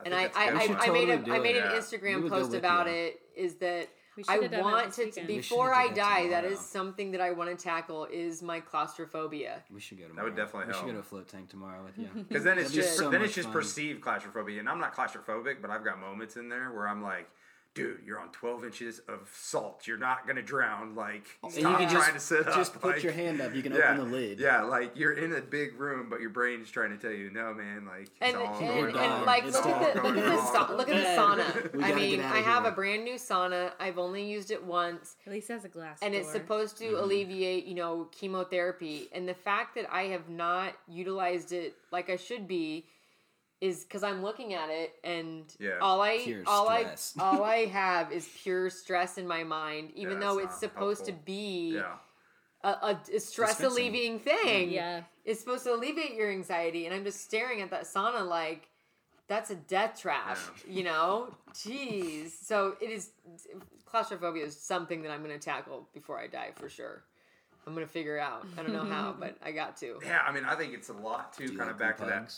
I 0.00 0.04
and 0.04 0.14
think 0.14 0.14
I 0.14 0.24
it's 0.24 0.36
a 0.36 0.40
I, 0.40 0.66
good 0.66 0.70
I, 0.70 0.74
one. 0.74 0.80
I 0.80 0.92
made 0.92 1.08
a 1.10 1.34
I 1.34 1.38
made 1.38 1.56
it. 1.56 1.64
an 1.64 1.70
Yeah. 1.72 1.78
Instagram 1.78 2.28
post 2.28 2.54
about 2.54 2.86
you. 2.88 2.92
it. 2.92 3.20
Is 3.36 3.54
that 3.56 3.88
I 4.28 4.34
should 4.34 4.42
have 4.42 4.50
done 4.50 4.60
that 4.60 4.62
want 4.64 4.92
to 4.94 5.04
weekend. 5.06 5.26
Before 5.28 5.72
I 5.72 5.88
die. 5.88 6.28
That 6.30 6.44
is 6.44 6.58
something 6.60 7.12
that 7.12 7.20
I 7.22 7.30
want 7.30 7.56
to 7.56 7.62
tackle. 7.64 8.06
Is 8.10 8.42
my 8.42 8.60
claustrophobia. 8.60 9.62
we 9.72 9.80
should 9.80 9.98
go 9.98 10.08
tomorrow. 10.08 10.26
That 10.28 10.36
would 10.36 10.36
definitely 10.44 10.68
We 10.68 10.74
should 10.78 10.86
go 10.86 10.92
to 10.92 10.98
a 10.98 11.02
float 11.02 11.28
tank 11.28 11.48
tomorrow 11.48 11.82
with 11.84 11.96
you. 11.96 12.08
Because 12.28 12.44
then 12.44 12.58
it's 12.58 12.72
just 12.72 12.96
so 12.96 13.08
then 13.08 13.22
it's 13.22 13.34
just 13.34 13.46
fun. 13.46 13.52
perceived 13.54 14.00
claustrophobia, 14.02 14.58
and 14.60 14.68
I'm 14.68 14.80
not 14.80 14.94
claustrophobic, 14.94 15.62
but 15.62 15.70
I've 15.70 15.84
got 15.84 15.98
moments 16.00 16.36
in 16.36 16.48
there 16.48 16.72
where 16.72 16.88
I'm 16.88 17.02
like, 17.02 17.30
dude, 17.74 18.00
you're 18.04 18.20
on 18.20 18.28
12 18.32 18.64
inches 18.64 18.98
of 19.08 19.30
salt. 19.34 19.86
You're 19.86 19.96
not 19.98 20.26
gonna 20.26 20.42
drown. 20.42 20.94
Like, 20.94 21.26
And 21.42 21.54
you 21.54 21.62
can 21.62 21.88
trying 21.88 22.12
just, 22.12 22.12
to 22.12 22.20
sit 22.20 22.48
up. 22.48 22.54
just 22.54 22.74
put 22.74 22.92
like- 22.96 23.02
your 23.02 23.12
hand 23.12 23.40
up. 23.40 23.54
You 23.54 23.62
can 23.62 23.72
yeah, 23.72 23.92
open 23.94 24.10
the 24.10 24.16
lid. 24.16 24.38
Yeah, 24.40 24.62
like 24.62 24.92
you're 24.94 25.12
in 25.14 25.32
a 25.32 25.40
big 25.40 25.78
room, 25.80 26.08
but 26.10 26.20
your 26.20 26.30
brain 26.30 26.60
is 26.60 26.70
trying 26.70 26.90
to 26.90 26.98
tell 26.98 27.10
you, 27.16 27.30
no, 27.30 27.54
man. 27.54 27.86
Like, 27.86 28.02
it's 28.02 28.12
And, 28.20 28.36
all 28.36 28.54
and, 28.58 28.68
going 28.68 28.84
and, 28.88 28.96
on. 28.96 29.10
on. 29.20 29.26
like 29.26 29.44
It's 29.44 29.56
look 29.56 29.66
all 29.66 29.72
at 29.74 29.94
the 29.94 30.02
look 30.02 30.14
going 30.14 30.18
at 30.18 30.24
the 30.24 30.38
on. 30.38 30.52
sa- 30.68 30.72
look 30.74 30.88
at 30.88 30.96
the 30.96 31.72
sauna. 31.82 31.82
I 31.84 31.94
mean, 31.94 32.20
I 32.20 32.38
have 32.38 32.62
here. 32.64 32.72
a 32.72 32.74
brand 32.74 33.04
new 33.04 33.14
sauna. 33.14 33.72
I've 33.80 33.98
only 33.98 34.24
used 34.24 34.50
it 34.50 34.62
once. 34.62 35.16
At 35.26 35.32
least 35.32 35.48
it 35.48 35.54
has 35.54 35.64
a 35.64 35.68
glass 35.68 35.98
and 36.02 36.14
it's 36.14 36.30
supposed 36.30 36.76
to 36.78 36.84
Mm-hmm. 36.84 36.96
alleviate 37.04 37.64
you 37.64 37.74
know 37.74 38.08
chemotherapy 38.12 39.08
and 39.12 39.28
the 39.28 39.34
fact 39.34 39.74
that 39.76 39.86
i 39.92 40.02
have 40.04 40.28
not 40.28 40.74
utilized 40.88 41.52
it 41.52 41.74
like 41.90 42.10
i 42.10 42.16
should 42.16 42.46
be 42.48 42.84
is 43.62 43.84
because 43.84 44.02
i'm 44.02 44.22
looking 44.22 44.52
at 44.54 44.68
it 44.70 44.92
and 45.04 45.44
Yeah. 45.60 45.78
all 45.80 46.02
i 46.02 46.18
Pure 46.18 46.42
all 46.46 46.66
stress. 46.66 47.14
i 47.18 47.22
all 47.24 47.42
i 47.44 47.64
have 47.80 48.10
is 48.12 48.28
pure 48.42 48.68
stress 48.70 49.16
in 49.18 49.26
my 49.26 49.44
mind 49.44 49.92
even 49.94 50.14
Yeah, 50.14 50.20
though 50.20 50.38
it's 50.38 50.46
it's 50.52 50.60
supposed 50.60 51.06
helpful. 51.06 51.20
to 51.20 51.24
be 51.24 51.74
yeah, 51.76 51.94
a, 52.64 52.68
a, 52.68 53.00
a 53.16 53.20
stress 53.20 53.50
Dispensing. 53.58 53.66
alleviating 53.66 54.18
mm-hmm. 54.20 54.44
thing 54.46 54.70
Yeah. 54.72 55.02
it's 55.24 55.40
supposed 55.40 55.64
to 55.64 55.74
alleviate 55.74 56.14
your 56.14 56.30
anxiety 56.30 56.86
and 56.86 56.94
i'm 56.94 57.04
just 57.04 57.20
staring 57.22 57.62
at 57.62 57.70
that 57.70 57.84
sauna 57.84 58.26
like 58.28 58.68
that's 59.28 59.50
a 59.50 59.54
death 59.54 59.98
trap 60.00 60.36
you 60.68 60.82
know 60.82 61.32
jeez 61.54 62.32
so 62.44 62.76
it 62.80 62.90
is 62.90 63.10
claustrophobia 63.86 64.44
is 64.44 64.58
something 64.58 65.02
that 65.02 65.10
i'm 65.12 65.22
going 65.22 65.38
to 65.38 65.44
tackle 65.44 65.88
before 65.94 66.18
i 66.18 66.26
die 66.26 66.50
for 66.56 66.68
sure 66.68 67.04
i'm 67.66 67.74
going 67.74 67.86
to 67.86 67.92
figure 67.92 68.18
out 68.18 68.44
i 68.58 68.62
don't 68.62 68.72
know 68.72 68.84
how 68.84 69.14
but 69.18 69.36
i 69.44 69.52
got 69.52 69.76
to 69.76 70.00
yeah. 70.04 70.20
I 70.26 70.32
mean, 70.32 70.44
I 70.44 70.56
think 70.56 70.74
it's 70.74 70.88
a 70.88 70.92
lot 70.94 71.32
too. 71.32 71.46
Do 71.46 71.52
you 71.52 71.58
Kind 71.58 71.68
like 71.68 71.74
of 71.76 71.78
back 71.78 71.96
to 71.98 72.02
group 72.04 72.14
that. 72.14 72.34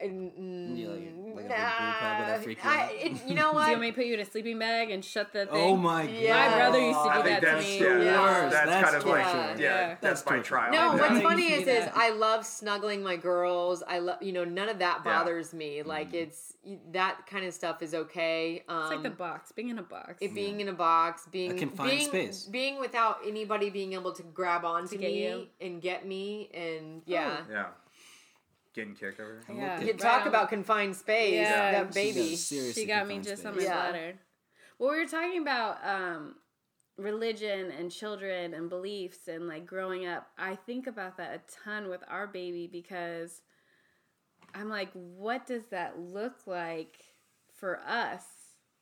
Hugs? 0.00 0.12
And, 0.38 0.78
You 0.78 0.88
like- 0.88 0.96
like 0.96 1.00
a 1.00 1.04
big 1.04 1.14
group 1.14 1.26
hug, 1.26 1.34
would 1.36 1.48
nah, 1.48 2.26
that 2.26 2.42
freak 2.42 2.58
you 2.64 2.70
I, 2.70 2.90
it, 2.92 3.12
you 3.12 3.12
know 3.12 3.18
Do 3.26 3.32
you 3.34 3.44
what 3.46 3.54
want 3.68 3.80
me 3.80 3.86
to 3.90 3.92
put 3.96 4.04
you 4.06 4.14
in 4.14 4.20
a 4.20 4.24
sleeping 4.24 4.58
bag 4.58 4.90
and 4.90 5.04
shut 5.04 5.32
the 5.32 5.46
thing? 5.46 5.54
Oh 5.54 5.76
my 5.76 6.06
god! 6.06 6.14
Yeah. 6.14 6.48
My 6.50 6.56
brother 6.56 6.80
used 6.80 6.98
to 6.98 7.04
do 7.04 7.10
I 7.10 7.22
that 7.22 7.40
to 7.40 7.56
me. 7.60 7.80
yeah, 7.80 7.86
Yeah. 7.86 8.00
that's, 8.02 8.52
that's, 8.52 8.66
That's 8.66 8.84
kind 8.84 8.96
of 8.96 9.04
like 9.06 9.24
torture. 9.24 9.38
yeah, 9.38 9.54
Yeah. 9.58 9.86
that's, 9.88 10.00
That's 10.00 10.26
my 10.26 10.30
torture. 10.36 10.48
trial. 10.48 10.72
No, 10.72 10.78
My 10.78 10.94
what's 10.94 11.06
brother 11.08 11.20
funny 11.28 11.52
is, 11.52 11.68
is. 11.68 11.88
I 11.94 12.10
love 12.10 12.44
snuggling 12.46 13.02
my 13.02 13.16
girls. 13.16 13.82
I 13.86 13.98
love, 14.00 14.22
you 14.22 14.32
know, 14.32 14.44
none 14.44 14.68
of 14.68 14.78
that 14.80 15.02
Yeah. 15.04 15.18
bothers 15.18 15.52
me. 15.54 15.82
Like 15.82 16.12
it's 16.14 16.54
that 16.92 17.26
kind 17.26 17.44
of 17.46 17.54
stuff 17.54 17.80
is 17.82 17.94
okay. 17.94 18.62
Um, 18.68 18.82
It's 18.82 18.90
like 18.90 19.02
the 19.02 19.10
box, 19.10 19.52
being 19.52 19.70
in 19.70 19.78
a 19.78 19.82
box. 19.82 20.16
it 20.20 20.34
being 20.34 20.60
in 20.60 20.68
a 20.68 20.72
box, 20.74 21.26
being 21.30 21.56
confined 21.56 21.90
being, 21.90 22.08
space. 22.08 22.44
being 22.44 22.78
without 22.80 23.18
anybody 23.26 23.70
being 23.70 23.94
able 23.94 24.12
to 24.12 24.22
grab 24.22 24.64
onto 24.64 24.96
get 24.98 25.10
me 25.10 25.24
you. 25.24 25.46
and 25.60 25.80
get 25.80 26.06
me, 26.06 26.50
and 26.52 27.02
yeah, 27.06 27.38
yeah, 27.50 27.66
getting 28.74 28.94
kicked 28.94 29.20
over. 29.20 29.40
Yeah. 29.52 29.80
you 29.80 29.94
talk 29.94 30.26
about 30.26 30.48
confined 30.48 30.96
space. 30.96 31.34
Yeah. 31.34 31.72
That 31.72 31.94
baby. 31.94 32.36
seriously 32.36 32.82
she 32.82 32.86
got 32.86 33.06
me 33.06 33.14
confined 33.14 33.24
just 33.36 33.46
on 33.46 33.54
space. 33.54 33.66
my 33.68 33.74
Yeah. 33.74 33.90
bladder. 33.90 34.18
Well, 34.78 34.90
we 34.92 34.96
were 34.98 35.06
talking 35.06 35.42
about 35.42 35.78
um, 35.84 36.36
religion 36.96 37.70
and 37.70 37.90
children 37.90 38.54
and 38.54 38.68
beliefs 38.70 39.28
and 39.28 39.46
like 39.48 39.66
growing 39.66 40.06
up. 40.06 40.28
I 40.38 40.54
think 40.54 40.86
about 40.86 41.16
that 41.18 41.34
a 41.34 41.64
ton 41.64 41.88
with 41.88 42.02
our 42.08 42.26
baby 42.26 42.66
because 42.66 43.42
I'm 44.54 44.68
like, 44.68 44.90
what 44.92 45.46
does 45.46 45.64
that 45.70 45.98
look 45.98 46.46
like 46.46 46.96
for 47.54 47.80
us, 47.86 48.24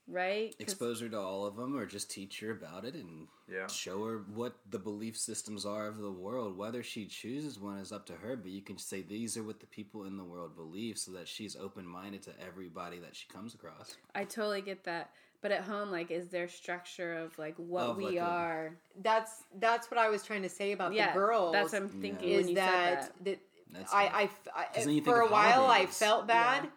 right? 0.09 0.51
'Cause- 0.53 0.61
Expose 0.61 1.01
her 1.01 1.09
to 1.11 1.19
all 1.21 1.45
of 1.47 1.57
them, 1.57 1.77
or 1.77 1.87
just 1.87 2.11
teach 2.11 2.41
her 2.41 2.51
about 2.51 2.85
it 2.85 2.95
and 2.95 3.29
Yeah. 3.49 3.67
show 3.67 4.05
her 4.07 4.19
what 4.19 4.55
the 4.71 4.79
belief 4.79 5.17
systems 5.17 5.65
are 5.67 5.87
of 5.87 5.99
the 5.99 6.11
world. 6.11 6.57
Whether 6.57 6.83
she 6.83 7.07
chooses 7.07 7.59
one 7.59 7.79
is 7.79 7.93
up 7.93 8.07
to 8.07 8.15
her, 8.17 8.37
but 8.37 8.51
you 8.51 8.63
can 8.63 8.79
say 8.79 9.03
these 9.03 9.37
are 9.37 9.43
what 9.43 9.61
the 9.61 9.67
people 9.67 10.05
in 10.05 10.17
the 10.17 10.25
world 10.25 10.57
believe, 10.57 10.99
so 10.99 11.13
that 11.13 11.29
she's 11.29 11.55
open 11.57 11.87
minded 11.87 12.23
to 12.23 12.41
everybody 12.41 12.99
that 12.99 13.15
she 13.15 13.29
comes 13.29 13.55
across. 13.55 13.97
I 14.15 14.25
totally 14.25 14.63
get 14.63 14.85
that. 14.85 15.13
But 15.41 15.53
at 15.53 15.63
home, 15.63 15.93
like, 15.93 16.11
is 16.11 16.31
there 16.31 16.49
structure 16.49 17.15
of 17.15 17.39
like 17.39 17.55
what 17.59 17.85
Of, 17.85 17.97
we 17.97 18.07
like, 18.19 18.21
are? 18.23 18.77
That's 18.97 19.45
that's 19.55 19.89
what 19.89 19.99
I 19.99 20.09
was 20.09 20.25
trying 20.25 20.43
to 20.43 20.49
say 20.49 20.73
about 20.73 20.93
yeah, 20.95 21.13
the 21.13 21.19
girls. 21.21 21.53
That's 21.53 21.73
what 21.73 21.83
I'm 21.83 21.89
thinking 21.89 22.29
is 22.31 22.39
when 22.39 22.49
you 22.49 22.55
that 22.57 23.05
said 23.05 23.13
that. 23.15 23.25
that 23.25 23.41
That's 23.71 23.93
I, 23.93 24.05
tough. 24.07 24.15
I, 24.17 24.23
f- 24.25 24.49
I- 24.55 24.65
'Cause 24.75 25.01
for 25.05 25.21
a 25.21 25.27
of 25.27 25.31
while 25.31 25.67
I 25.67 25.87
felt 25.87 26.27
bad, 26.27 26.65
Yeah. 26.65 26.71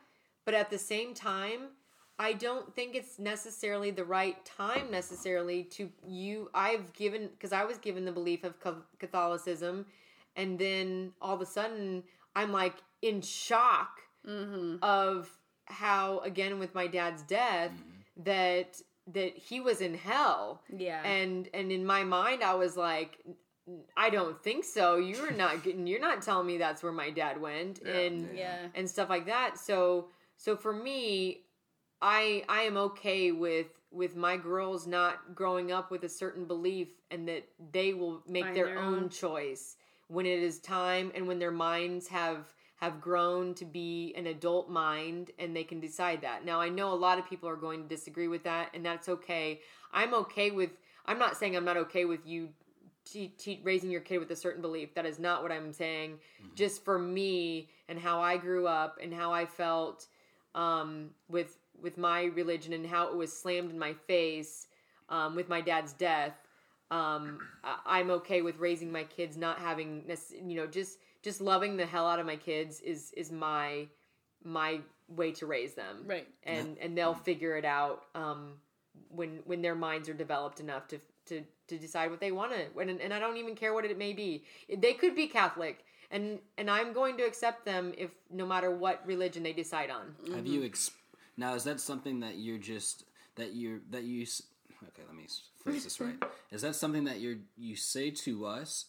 but 0.45 0.53
at 0.53 0.69
the 0.69 0.77
same 0.77 1.15
time, 1.15 1.69
I 2.19 2.33
don't 2.33 2.73
think 2.75 2.95
it's 2.95 3.17
necessarily 3.19 3.89
the 3.91 4.03
right 4.05 4.43
time 4.45 4.91
necessarily 4.91 5.63
to 5.75 5.89
you. 6.07 6.49
I've 6.53 6.93
given 6.93 7.29
because 7.29 7.51
I 7.51 7.63
was 7.65 7.77
given 7.77 8.05
the 8.05 8.11
belief 8.11 8.43
of 8.43 8.55
Catholicism, 8.99 9.85
and 10.35 10.57
then 10.59 11.11
all 11.21 11.35
of 11.35 11.41
a 11.41 11.45
sudden 11.45 12.03
I'm 12.35 12.51
like 12.51 12.75
in 13.01 13.21
shock 13.21 13.99
Mm-hmm. 14.27 14.75
of 14.83 15.35
how 15.65 16.19
again 16.19 16.59
with 16.59 16.75
my 16.75 16.85
dad's 16.85 17.23
death 17.23 17.71
Mm-hmm. 17.71 18.23
that 18.25 18.79
that 19.07 19.35
he 19.35 19.59
was 19.59 19.81
in 19.81 19.95
hell 19.95 20.61
Yeah. 20.69 21.01
and 21.03 21.49
and 21.55 21.71
in 21.71 21.83
my 21.83 22.03
mind 22.03 22.43
i 22.43 22.53
was 22.53 22.77
like 22.77 23.17
i 23.97 24.11
don't 24.11 24.39
think 24.43 24.63
so 24.63 24.97
you're 24.97 25.31
not 25.31 25.63
getting 25.63 25.87
you're 25.87 25.99
not 25.99 26.21
telling 26.21 26.45
me 26.45 26.59
that's 26.59 26.83
where 26.83 26.91
my 26.91 27.09
dad 27.09 27.41
went 27.41 27.79
Yeah. 27.83 27.91
and 27.97 28.37
yeah. 28.37 28.57
and 28.75 28.87
stuff 28.87 29.09
like 29.09 29.25
that 29.25 29.57
so 29.57 30.09
so 30.37 30.55
for 30.55 30.71
me 30.71 31.41
i 32.01 32.43
i 32.49 32.61
am 32.61 32.77
okay 32.77 33.31
with 33.31 33.67
with 33.91 34.15
my 34.15 34.37
girls 34.37 34.87
not 34.87 35.35
growing 35.35 35.71
up 35.71 35.91
with 35.91 36.03
a 36.03 36.09
certain 36.09 36.45
belief 36.45 36.87
and 37.11 37.27
that 37.27 37.43
they 37.71 37.93
will 37.93 38.21
make 38.27 38.45
Find 38.45 38.55
their, 38.55 38.65
their 38.67 38.79
own 38.79 39.03
own. 39.03 39.09
choice 39.09 39.75
when 40.07 40.25
it 40.25 40.39
is 40.39 40.59
time 40.59 41.11
and 41.15 41.27
when 41.27 41.39
their 41.39 41.51
minds 41.51 42.07
have 42.07 42.53
have 42.77 42.99
grown 42.99 43.53
to 43.53 43.63
be 43.65 44.13
an 44.17 44.25
adult 44.27 44.67
mind 44.69 45.29
and 45.37 45.55
they 45.55 45.63
can 45.63 45.79
decide 45.79 46.21
that. 46.21 46.43
Now 46.43 46.59
I 46.59 46.69
know 46.69 46.91
a 46.91 46.95
lot 46.95 47.19
of 47.19 47.29
people 47.29 47.47
are 47.47 47.55
going 47.55 47.83
to 47.83 47.87
disagree 47.87 48.27
with 48.27 48.43
that 48.43 48.69
and 48.73 48.83
that's 48.83 49.07
okay. 49.07 49.59
I'm 49.93 50.13
okay 50.15 50.49
with 50.51 50.71
I'm 51.05 51.19
not 51.19 51.37
saying 51.37 51.55
I'm 51.55 51.65
not 51.65 51.77
okay 51.77 52.05
with 52.05 52.25
you 52.25 52.49
te- 53.05 53.33
te- 53.37 53.61
raising 53.63 53.91
your 53.91 54.01
kid 54.01 54.17
with 54.17 54.31
a 54.31 54.35
certain 54.35 54.61
belief. 54.61 54.93
That 54.95 55.05
is 55.05 55.19
not 55.19 55.43
what 55.43 55.51
I'm 55.51 55.73
saying. 55.73 56.19
Just 56.55 56.83
for 56.83 56.97
me 56.97 57.69
and 57.87 57.99
how 57.99 58.19
I 58.19 58.37
grew 58.37 58.67
up 58.67 58.97
and 59.01 59.13
how 59.13 59.31
I 59.31 59.45
felt 59.45 60.07
um, 60.55 61.11
with 61.29 61.57
with 61.81 61.97
my 61.97 62.23
religion 62.25 62.73
and 62.73 62.85
how 62.85 63.07
it 63.09 63.15
was 63.15 63.31
slammed 63.35 63.71
in 63.71 63.79
my 63.79 63.93
face 64.07 64.67
um, 65.09 65.35
with 65.35 65.49
my 65.49 65.61
dad's 65.61 65.93
death. 65.93 66.35
Um, 66.89 67.39
I- 67.63 67.79
I'm 67.99 68.09
okay 68.11 68.41
with 68.41 68.57
raising 68.59 68.91
my 68.91 69.03
kids 69.03 69.37
not 69.37 69.59
having 69.59 70.05
this, 70.07 70.33
you 70.43 70.55
know, 70.55 70.67
just 70.67 70.99
just 71.21 71.39
loving 71.39 71.77
the 71.77 71.85
hell 71.85 72.07
out 72.07 72.19
of 72.19 72.25
my 72.25 72.35
kids 72.35 72.79
is 72.81 73.11
is 73.15 73.31
my 73.31 73.87
my 74.43 74.79
way 75.07 75.31
to 75.33 75.45
raise 75.45 75.73
them, 75.73 76.03
Right. 76.05 76.27
And 76.43 76.77
and 76.79 76.97
they'll 76.97 77.13
figure 77.13 77.57
it 77.57 77.65
out 77.65 78.03
um, 78.15 78.53
when 79.09 79.39
when 79.45 79.61
their 79.61 79.75
minds 79.75 80.09
are 80.09 80.13
developed 80.13 80.59
enough 80.59 80.87
to 80.89 80.99
to 81.27 81.43
to 81.67 81.77
decide 81.77 82.09
what 82.09 82.19
they 82.19 82.31
want 82.31 82.51
to. 82.53 82.79
And 82.79 82.99
and 83.01 83.13
I 83.13 83.19
don't 83.19 83.37
even 83.37 83.55
care 83.55 83.73
what 83.73 83.85
it 83.85 83.97
may 83.97 84.13
be. 84.13 84.43
They 84.75 84.93
could 84.93 85.15
be 85.15 85.27
Catholic, 85.27 85.85
and 86.09 86.39
and 86.57 86.69
I'm 86.69 86.91
going 86.91 87.17
to 87.17 87.23
accept 87.23 87.65
them 87.65 87.93
if 87.97 88.09
no 88.29 88.45
matter 88.45 88.71
what 88.71 89.05
religion 89.05 89.43
they 89.43 89.53
decide 89.53 89.89
on. 89.89 90.15
Have 90.35 90.47
you 90.47 90.63
ex- 90.63 90.91
now? 91.37 91.53
Is 91.55 91.63
that 91.65 91.79
something 91.79 92.19
that 92.21 92.37
you're 92.37 92.57
just 92.57 93.05
that 93.35 93.53
you're 93.55 93.79
that 93.91 94.03
you? 94.03 94.25
Okay, 94.83 95.03
let 95.05 95.15
me 95.15 95.27
phrase 95.63 95.83
this 95.83 95.99
right. 95.99 96.15
Is 96.51 96.63
that 96.63 96.75
something 96.75 97.03
that 97.05 97.19
you're 97.19 97.37
you 97.57 97.75
say 97.75 98.09
to 98.11 98.45
us, 98.45 98.85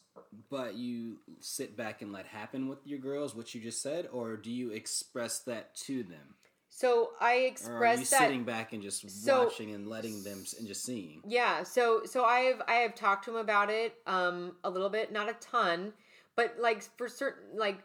but 0.50 0.74
you 0.74 1.18
sit 1.40 1.76
back 1.76 2.00
and 2.02 2.12
let 2.12 2.26
happen 2.26 2.66
with 2.68 2.78
your 2.86 2.98
girls? 2.98 3.34
What 3.36 3.54
you 3.54 3.60
just 3.60 3.82
said, 3.82 4.08
or 4.10 4.36
do 4.36 4.50
you 4.50 4.70
express 4.70 5.40
that 5.40 5.74
to 5.86 6.02
them, 6.02 6.34
So 6.70 7.10
I 7.20 7.26
or 7.26 7.36
are 7.36 7.40
you 7.40 7.46
express 7.48 8.10
that. 8.10 8.18
sitting 8.20 8.44
back 8.44 8.72
and 8.72 8.82
just 8.82 9.08
So- 9.10 9.44
watching 9.44 9.74
and 9.74 9.86
letting 9.86 10.22
them 10.24 10.42
and 10.58 10.66
just 10.66 10.82
seeing? 10.84 11.22
Yeah, 11.26 11.62
so 11.62 12.04
so 12.04 12.24
I 12.24 12.40
have 12.40 12.62
I 12.66 12.74
have 12.76 12.94
talked 12.94 13.26
to 13.26 13.32
him 13.32 13.36
about 13.36 13.68
it 13.70 13.94
um 14.06 14.56
a 14.64 14.70
little 14.70 14.90
bit, 14.90 15.12
not 15.12 15.28
a 15.28 15.34
ton, 15.34 15.92
but 16.36 16.56
like 16.58 16.82
for 16.96 17.06
certain 17.08 17.58
like 17.58 17.78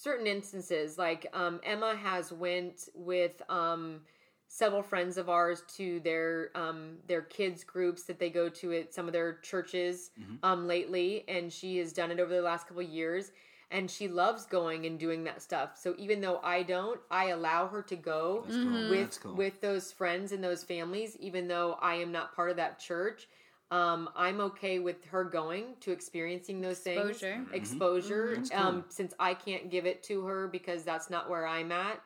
certain 0.00 0.26
instances, 0.26 0.98
like 0.98 1.26
um 1.32 1.60
Emma 1.62 1.94
has 1.96 2.32
went 2.32 2.88
with 2.94 3.42
um 3.48 4.00
several 4.48 4.82
friends 4.82 5.16
of 5.16 5.28
ours 5.28 5.62
to 5.76 6.00
their 6.00 6.50
um 6.54 6.96
their 7.06 7.22
kids 7.22 7.64
groups 7.64 8.04
that 8.04 8.18
they 8.18 8.30
go 8.30 8.48
to 8.48 8.72
at 8.72 8.92
some 8.92 9.06
of 9.06 9.12
their 9.12 9.34
churches 9.42 10.10
um 10.42 10.66
lately 10.66 11.24
and 11.28 11.52
she 11.52 11.76
has 11.78 11.92
done 11.92 12.10
it 12.10 12.18
over 12.18 12.34
the 12.34 12.42
last 12.42 12.66
couple 12.66 12.82
of 12.82 12.88
years 12.88 13.30
and 13.70 13.88
she 13.88 14.08
loves 14.08 14.46
going 14.46 14.86
and 14.86 14.98
doing 14.98 15.22
that 15.24 15.40
stuff. 15.40 15.78
So 15.78 15.94
even 15.96 16.20
though 16.20 16.40
I 16.42 16.64
don't, 16.64 17.00
I 17.08 17.26
allow 17.28 17.68
her 17.68 17.82
to 17.82 17.94
go 17.94 18.44
cool. 18.48 18.90
with 18.90 19.20
cool. 19.22 19.34
with 19.34 19.60
those 19.60 19.92
friends 19.92 20.32
and 20.32 20.42
those 20.42 20.64
families 20.64 21.16
even 21.18 21.46
though 21.46 21.78
i 21.80 21.94
am 21.94 22.10
not 22.10 22.34
part 22.34 22.50
of 22.50 22.56
that 22.56 22.78
church 22.78 23.28
um, 23.70 24.08
i'm 24.16 24.40
okay 24.40 24.78
with 24.78 25.04
her 25.04 25.24
going 25.24 25.74
to 25.80 25.92
experiencing 25.92 26.60
those 26.60 26.84
Exposure. 26.84 27.34
things 27.34 27.48
exposure 27.52 28.34
That's 28.36 28.50
um, 28.54 28.84
since 28.88 29.14
i 29.18 29.34
can't 29.34 29.70
give 29.70 29.86
it 29.86 30.02
to 30.04 30.24
her 30.24 30.48
because 30.48 30.84
that's 30.84 31.10
not 31.10 31.28
where 31.30 31.46
i'm 31.46 31.72
at 31.72 32.00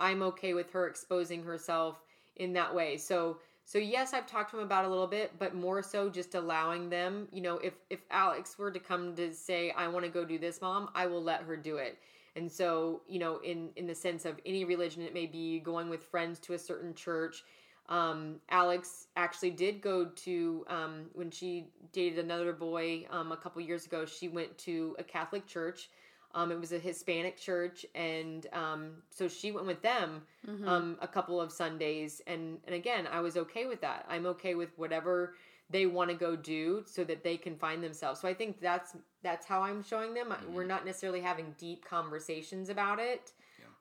i'm 0.00 0.22
okay 0.22 0.54
with 0.54 0.70
her 0.72 0.86
exposing 0.86 1.42
herself 1.42 2.02
in 2.36 2.52
that 2.52 2.72
way. 2.72 2.96
So 2.96 3.38
so 3.64 3.78
yes 3.78 4.14
i've 4.14 4.26
talked 4.26 4.50
to 4.52 4.58
him 4.58 4.62
about 4.64 4.84
it 4.84 4.88
a 4.88 4.90
little 4.90 5.08
bit 5.08 5.32
but 5.38 5.54
more 5.54 5.82
so 5.82 6.08
just 6.08 6.34
allowing 6.34 6.88
them 6.88 7.28
you 7.32 7.42
know 7.42 7.58
if 7.58 7.74
if 7.90 8.00
alex 8.10 8.56
were 8.56 8.70
to 8.70 8.78
come 8.78 9.14
to 9.14 9.34
say 9.34 9.72
i 9.72 9.86
want 9.88 10.04
to 10.04 10.10
go 10.10 10.24
do 10.24 10.38
this 10.38 10.62
mom 10.62 10.88
i 10.94 11.04
will 11.06 11.22
let 11.22 11.42
her 11.42 11.56
do 11.56 11.76
it. 11.76 11.98
And 12.38 12.50
so, 12.50 13.02
you 13.08 13.18
know, 13.18 13.38
in 13.38 13.70
in 13.74 13.86
the 13.88 13.94
sense 13.94 14.24
of 14.24 14.38
any 14.46 14.64
religion, 14.64 15.02
it 15.02 15.12
may 15.12 15.26
be 15.26 15.58
going 15.58 15.88
with 15.90 16.04
friends 16.04 16.38
to 16.40 16.52
a 16.54 16.58
certain 16.58 16.94
church. 16.94 17.42
Um, 17.88 18.36
Alex 18.50 19.06
actually 19.16 19.50
did 19.50 19.80
go 19.80 20.04
to 20.04 20.64
um, 20.68 21.06
when 21.14 21.30
she 21.30 21.68
dated 21.92 22.18
another 22.18 22.52
boy 22.52 23.06
um, 23.10 23.32
a 23.32 23.36
couple 23.36 23.62
years 23.62 23.86
ago. 23.86 24.04
She 24.04 24.28
went 24.28 24.56
to 24.58 24.94
a 24.98 25.02
Catholic 25.02 25.46
church. 25.46 25.90
Um, 26.34 26.52
it 26.52 26.60
was 26.60 26.72
a 26.72 26.78
Hispanic 26.78 27.38
church, 27.38 27.86
and 27.94 28.46
um, 28.52 28.90
so 29.08 29.28
she 29.28 29.50
went 29.50 29.66
with 29.66 29.80
them 29.80 30.22
um, 30.68 30.98
a 31.00 31.08
couple 31.08 31.40
of 31.40 31.50
Sundays. 31.50 32.20
And 32.26 32.58
and 32.66 32.74
again, 32.74 33.08
I 33.10 33.20
was 33.20 33.38
okay 33.38 33.66
with 33.66 33.80
that. 33.80 34.04
I'm 34.10 34.26
okay 34.26 34.54
with 34.54 34.68
whatever 34.76 35.34
they 35.70 35.86
want 35.86 36.10
to 36.10 36.16
go 36.16 36.36
do 36.36 36.82
so 36.86 37.04
that 37.04 37.22
they 37.24 37.36
can 37.36 37.56
find 37.56 37.82
themselves. 37.82 38.20
So 38.20 38.28
I 38.28 38.34
think 38.34 38.60
that's 38.60 38.94
that's 39.22 39.46
how 39.46 39.62
I'm 39.62 39.82
showing 39.82 40.12
them. 40.12 40.34
We're 40.52 40.64
not 40.66 40.84
necessarily 40.84 41.20
having 41.20 41.54
deep 41.58 41.84
conversations 41.86 42.68
about 42.68 42.98
it, 42.98 43.32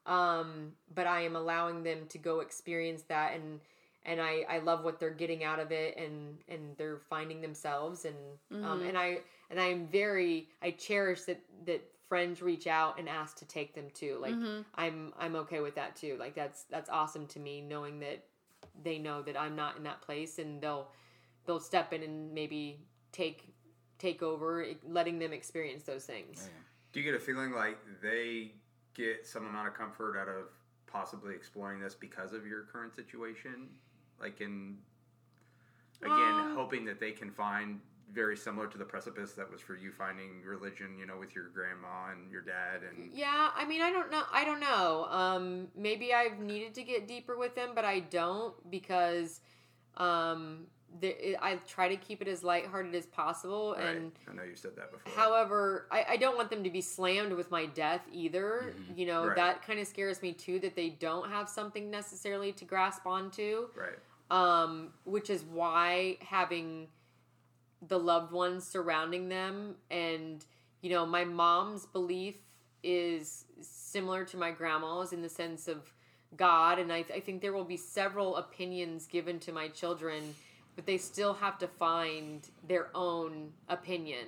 um, 0.05 0.71
but 0.95 1.05
I 1.05 1.21
am 1.21 1.35
allowing 1.35 1.83
them 1.83 2.05
to 2.09 2.17
go 2.17 2.39
experience 2.39 3.03
that, 3.09 3.35
and 3.35 3.59
and 4.07 4.19
I 4.21 4.45
I 4.49 4.59
love 4.59 4.83
what 4.83 4.99
they're 4.99 5.09
getting 5.11 5.43
out 5.43 5.59
of 5.59 5.71
it, 5.71 5.97
and 5.97 6.37
and 6.47 6.75
they're 6.77 7.01
finding 7.09 7.41
themselves, 7.41 8.05
and 8.05 8.63
um, 8.65 8.81
and 8.81 8.97
I 8.97 9.19
and 9.51 9.59
I 9.59 9.65
am 9.65 9.87
very 9.87 10.47
I 10.61 10.71
cherish 10.71 11.23
that 11.23 11.39
that 11.65 11.81
friends 12.07 12.41
reach 12.41 12.67
out 12.67 12.97
and 12.97 13.09
ask 13.09 13.37
to 13.37 13.45
take 13.45 13.75
them 13.75 13.85
too. 13.93 14.17
Like 14.21 14.33
I'm 14.75 15.13
I'm 15.19 15.35
okay 15.35 15.59
with 15.59 15.75
that 15.75 15.95
too. 15.95 16.15
Like 16.19 16.33
that's 16.33 16.63
that's 16.63 16.89
awesome 16.89 17.27
to 17.27 17.39
me, 17.39 17.61
knowing 17.61 17.99
that 17.99 18.23
they 18.83 18.97
know 18.97 19.21
that 19.23 19.39
I'm 19.39 19.55
not 19.55 19.77
in 19.77 19.83
that 19.83 20.01
place, 20.01 20.39
and 20.39 20.61
they'll 20.61 20.87
they'll 21.45 21.59
step 21.59 21.93
in 21.93 22.01
and 22.01 22.33
maybe 22.33 22.79
take 23.11 23.53
take 23.99 24.23
over, 24.23 24.65
letting 24.87 25.19
them 25.19 25.33
experience 25.33 25.83
those 25.83 26.05
things. 26.05 26.49
Do 26.93 27.01
you 27.01 27.05
get 27.05 27.19
a 27.19 27.23
feeling 27.23 27.51
like 27.51 27.77
they 28.01 28.53
get 28.93 29.25
some 29.25 29.45
amount 29.45 29.67
of 29.67 29.73
comfort 29.73 30.17
out 30.17 30.29
of 30.29 30.45
possibly 30.85 31.35
exploring 31.35 31.79
this 31.79 31.93
because 31.93 32.33
of 32.33 32.45
your 32.45 32.63
current 32.63 32.95
situation? 32.95 33.67
Like 34.19 34.41
in 34.41 34.77
again, 36.01 36.33
Um, 36.39 36.55
hoping 36.55 36.85
that 36.85 36.99
they 36.99 37.11
can 37.11 37.31
find 37.31 37.81
very 38.11 38.37
similar 38.37 38.67
to 38.67 38.77
the 38.77 38.85
precipice 38.85 39.33
that 39.33 39.51
was 39.51 39.59
for 39.61 39.75
you 39.75 39.91
finding 39.91 40.41
religion, 40.43 40.97
you 40.97 41.05
know, 41.05 41.17
with 41.17 41.35
your 41.35 41.49
grandma 41.49 42.11
and 42.11 42.31
your 42.31 42.41
dad 42.41 42.83
and 42.83 43.11
Yeah, 43.13 43.51
I 43.55 43.65
mean, 43.65 43.81
I 43.81 43.91
don't 43.91 44.09
know. 44.11 44.23
I 44.31 44.45
don't 44.45 44.59
know. 44.61 45.05
Um, 45.09 45.67
maybe 45.75 46.13
I've 46.13 46.39
needed 46.39 46.73
to 46.75 46.83
get 46.83 47.07
deeper 47.07 47.37
with 47.37 47.53
them, 47.55 47.71
but 47.75 47.83
I 47.83 47.99
don't 47.99 48.53
because 48.71 49.41
um, 49.97 50.67
the, 51.01 51.35
I 51.43 51.55
try 51.67 51.89
to 51.89 51.97
keep 51.97 52.21
it 52.21 52.29
as 52.29 52.43
lighthearted 52.43 52.95
as 52.95 53.05
possible. 53.07 53.75
Right. 53.77 53.97
And 53.97 54.11
I 54.29 54.33
know 54.35 54.43
you 54.43 54.55
said 54.55 54.75
that 54.77 54.91
before. 54.91 55.11
however, 55.13 55.87
I, 55.91 56.05
I 56.11 56.17
don't 56.17 56.37
want 56.37 56.49
them 56.49 56.63
to 56.63 56.69
be 56.69 56.81
slammed 56.81 57.33
with 57.33 57.51
my 57.51 57.65
death 57.65 58.01
either. 58.11 58.73
You 58.95 59.05
know, 59.07 59.27
Right. 59.27 59.35
that 59.35 59.63
kind 59.65 59.79
of 59.79 59.87
scares 59.87 60.21
me 60.21 60.31
too. 60.31 60.59
That 60.59 60.75
they 60.75 60.89
don't 60.91 61.29
have 61.29 61.49
something 61.49 61.89
necessarily 61.91 62.53
to 62.53 62.63
grasp 62.63 63.05
onto. 63.05 63.67
right. 63.75 63.99
Um, 64.29 64.89
which 65.03 65.29
is 65.29 65.43
why 65.43 66.17
having 66.21 66.87
the 67.87 67.99
loved 67.99 68.31
ones 68.31 68.65
surrounding 68.65 69.29
them 69.29 69.75
and 69.91 70.45
you 70.81 70.89
know 70.89 71.05
my 71.05 71.23
mom's 71.23 71.85
belief 71.85 72.35
is 72.83 73.45
similar 73.61 74.25
to 74.25 74.37
my 74.37 74.51
grandma's 74.51 75.13
in 75.13 75.21
the 75.21 75.29
sense 75.29 75.67
of 75.67 75.93
god 76.35 76.79
and 76.79 76.91
I, 76.91 77.05
I 77.13 77.19
think 77.19 77.41
there 77.41 77.53
will 77.53 77.63
be 77.63 77.77
several 77.77 78.37
opinions 78.37 79.05
given 79.05 79.39
to 79.41 79.51
my 79.51 79.67
children 79.67 80.35
but 80.75 80.85
they 80.85 80.97
still 80.97 81.33
have 81.35 81.59
to 81.59 81.67
find 81.67 82.47
their 82.67 82.89
own 82.95 83.51
opinion 83.69 84.25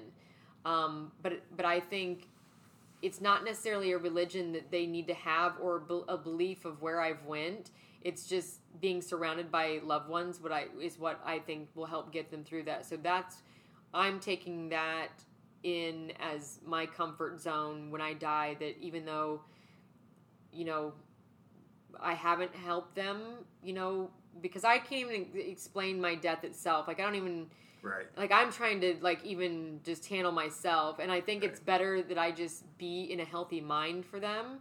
um, 0.63 1.11
but 1.23 1.41
but 1.55 1.65
i 1.65 1.79
think 1.79 2.27
it's 3.01 3.21
not 3.21 3.43
necessarily 3.43 3.91
a 3.91 3.97
religion 3.97 4.51
that 4.53 4.71
they 4.71 4.85
need 4.85 5.07
to 5.07 5.13
have 5.13 5.53
or 5.61 5.81
a 6.07 6.17
belief 6.17 6.65
of 6.65 6.81
where 6.81 6.99
I've 6.99 7.23
went. 7.25 7.71
It's 8.01 8.25
just 8.25 8.59
being 8.79 9.01
surrounded 9.01 9.51
by 9.51 9.79
loved 9.83 10.09
ones. 10.09 10.39
What 10.41 10.51
I 10.51 10.65
is 10.81 10.97
what 10.97 11.19
I 11.25 11.39
think 11.39 11.69
will 11.75 11.85
help 11.85 12.11
get 12.11 12.31
them 12.31 12.43
through 12.43 12.63
that. 12.63 12.85
So 12.85 12.97
that's 12.97 13.41
I'm 13.93 14.19
taking 14.19 14.69
that 14.69 15.09
in 15.63 16.13
as 16.19 16.59
my 16.65 16.85
comfort 16.85 17.39
zone 17.41 17.91
when 17.91 18.01
I 18.01 18.13
die. 18.13 18.55
That 18.59 18.77
even 18.79 19.05
though 19.05 19.41
you 20.51 20.65
know 20.65 20.93
I 21.99 22.13
haven't 22.13 22.55
helped 22.55 22.95
them, 22.95 23.45
you 23.63 23.73
know, 23.73 24.09
because 24.41 24.63
I 24.63 24.77
can't 24.77 25.11
even 25.11 25.27
explain 25.35 25.99
my 25.99 26.15
death 26.15 26.43
itself. 26.43 26.87
Like 26.87 26.99
I 26.99 27.03
don't 27.03 27.15
even 27.15 27.47
Right. 27.81 28.07
like 28.17 28.31
i'm 28.31 28.51
trying 28.51 28.81
to 28.81 28.95
like 29.01 29.23
even 29.23 29.79
just 29.83 30.05
handle 30.07 30.31
myself 30.33 30.99
and 30.99 31.09
i 31.09 31.21
think 31.21 31.43
it's 31.43 31.61
better 31.61 32.01
that 32.01 32.17
i 32.17 32.29
just 32.29 32.65
be 32.77 33.03
in 33.03 33.21
a 33.21 33.25
healthy 33.25 33.61
mind 33.61 34.05
for 34.05 34.19
them 34.19 34.59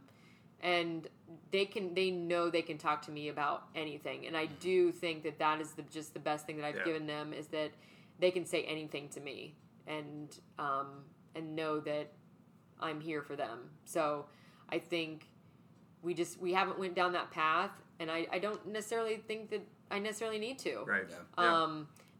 and 0.60 1.06
they 1.50 1.64
can 1.64 1.94
they 1.94 2.10
know 2.10 2.50
they 2.50 2.62
can 2.62 2.78
talk 2.78 3.02
to 3.02 3.10
me 3.10 3.28
about 3.28 3.64
anything 3.74 4.26
and 4.26 4.36
i 4.36 4.46
do 4.46 4.90
think 4.90 5.22
that 5.22 5.38
that 5.38 5.60
is 5.60 5.72
the 5.72 5.82
just 5.82 6.12
the 6.14 6.20
best 6.20 6.46
thing 6.46 6.56
that 6.56 6.64
i've 6.66 6.76
Yeah. 6.76 6.84
given 6.84 7.06
them 7.06 7.32
is 7.32 7.46
that 7.48 7.70
they 8.18 8.30
can 8.30 8.44
say 8.44 8.62
anything 8.64 9.08
to 9.10 9.20
me 9.20 9.54
and 9.86 10.36
um 10.58 11.04
and 11.34 11.54
know 11.54 11.78
that 11.80 12.12
i'm 12.80 13.00
here 13.00 13.22
for 13.22 13.36
them 13.36 13.70
so 13.84 14.26
i 14.70 14.78
think 14.78 15.28
we 16.02 16.14
just 16.14 16.40
we 16.40 16.52
haven't 16.52 16.78
went 16.78 16.94
down 16.94 17.12
that 17.12 17.30
path 17.30 17.70
and 18.00 18.10
i 18.10 18.26
i 18.32 18.38
don't 18.38 18.66
necessarily 18.66 19.16
think 19.16 19.50
that 19.50 19.62
i 19.90 19.98
necessarily 19.98 20.38
need 20.38 20.58
to 20.58 20.84
Right. 20.86 21.04
Yeah. 21.08 21.16
Yeah. 21.38 21.62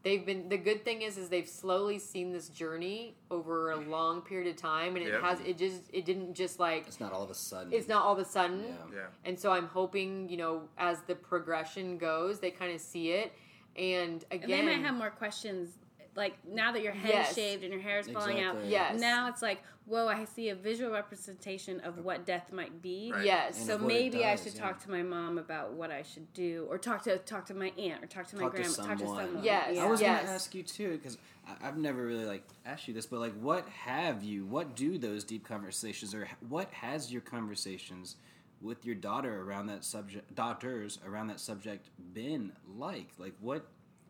They've 0.05 0.25
been 0.25 0.49
the 0.49 0.57
good 0.57 0.85
thing 0.85 1.03
is 1.03 1.19
is 1.19 1.29
they've 1.29 1.49
slowly 1.49 1.99
seen 1.99 2.33
this 2.33 2.49
journey 2.49 3.17
over 3.31 3.73
a 3.73 3.77
long 3.81 4.23
period 4.23 4.49
of 4.49 4.57
time 4.57 4.95
and 4.97 5.05
it 5.05 5.13
Yep. 5.13 5.23
has 5.23 5.41
it 5.41 5.59
just 5.59 5.83
it 5.93 6.05
didn't 6.05 6.35
just 6.35 6.59
like 6.61 6.87
It's 6.87 7.01
not 7.01 7.13
all 7.13 7.23
of 7.23 7.31
a 7.31 7.35
sudden. 7.35 7.73
it's 7.73 7.89
not 7.89 8.05
all 8.05 8.13
of 8.13 8.19
a 8.19 8.25
sudden 8.25 8.61
Yeah. 8.65 8.75
Yeah. 8.95 9.07
and 9.25 9.39
so 9.39 9.51
i'm 9.53 9.67
hoping 9.67 10.29
you 10.29 10.37
know 10.37 10.69
as 10.79 11.01
the 11.03 11.15
progression 11.15 11.99
goes 11.99 12.39
they 12.39 12.51
kind 12.51 12.73
of 12.73 12.81
see 12.81 13.11
it 13.11 13.33
and 13.77 14.25
And 14.31 14.43
again 14.45 14.49
they 14.67 14.77
might 14.77 14.85
have 14.85 14.95
more 14.95 15.11
questions. 15.11 15.79
Like 16.19 16.35
now 16.45 16.73
that 16.73 16.83
your 16.83 16.93
head 16.93 17.11
Yes. 17.15 17.31
is 17.31 17.35
shaved 17.37 17.63
and 17.63 17.73
your 17.73 17.81
hair 17.81 18.01
is 18.01 18.09
falling 18.11 18.41
out, 18.41 18.57
Yes. 18.67 19.01
now 19.01 19.29
it's 19.29 19.41
like, 19.41 19.63
whoa, 19.87 20.09
I 20.09 20.25
see 20.25 20.49
a 20.49 20.55
visual 20.57 20.91
representation 20.91 21.79
of 21.81 22.05
what 22.05 22.27
death 22.27 22.53
might 22.53 22.83
be. 22.83 23.13
Right. 23.15 23.25
yes 23.25 23.57
And 23.59 23.67
So 23.69 23.75
of 23.77 23.83
what 23.83 23.93
it 23.93 23.95
maybe 23.95 24.25
I 24.25 24.35
should 24.35 24.55
yeah. 24.55 24.61
talk 24.63 24.83
to 24.83 24.91
my 24.91 25.03
mom 25.05 25.39
about 25.39 25.75
what 25.75 25.93
I 25.93 26.03
should 26.03 26.31
do, 26.35 26.67
or 26.69 26.77
talk 26.77 27.03
to 27.05 27.19
talk 27.19 27.47
to 27.47 27.55
my 27.55 27.69
aunt, 27.79 28.03
or 28.03 28.09
talk 28.09 28.27
to 28.29 28.37
my 28.37 28.43
Talk 28.43 28.57
to 28.57 28.63
grandma, 28.63 28.75
talk 28.77 28.99
to 28.99 29.05
someone. 29.07 29.25
someone. 29.27 29.45
Yes. 29.45 29.77
Yeah. 29.77 29.85
I 29.85 29.89
was 29.89 30.01
Yes. 30.01 30.21
gonna 30.23 30.35
ask 30.35 30.55
you 30.57 30.63
too 30.65 30.99
because 30.99 31.17
I've 31.63 31.79
never 31.79 32.05
really 32.05 32.27
like 32.27 32.43
asked 32.67 32.89
you 32.89 32.95
this, 32.95 33.07
but 33.07 33.21
like, 33.21 33.35
what 33.41 33.67
have 33.69 34.25
you? 34.25 34.45
What 34.45 34.75
do 34.75 34.99
those 34.99 35.23
deep 35.23 35.45
conversations, 35.47 36.15
or 36.15 36.29
what 36.49 36.71
has 36.73 37.13
your 37.13 37.23
conversations 37.23 38.17
with 38.61 38.85
your 38.85 38.97
daughter 38.97 39.41
around 39.43 39.67
that 39.67 39.85
subject, 39.85 40.35
daughters 40.35 40.99
around 41.07 41.29
that 41.29 41.39
subject 41.39 41.89
been 42.13 42.53
like? 42.77 43.11
Like, 43.19 43.35
what? 43.41 43.65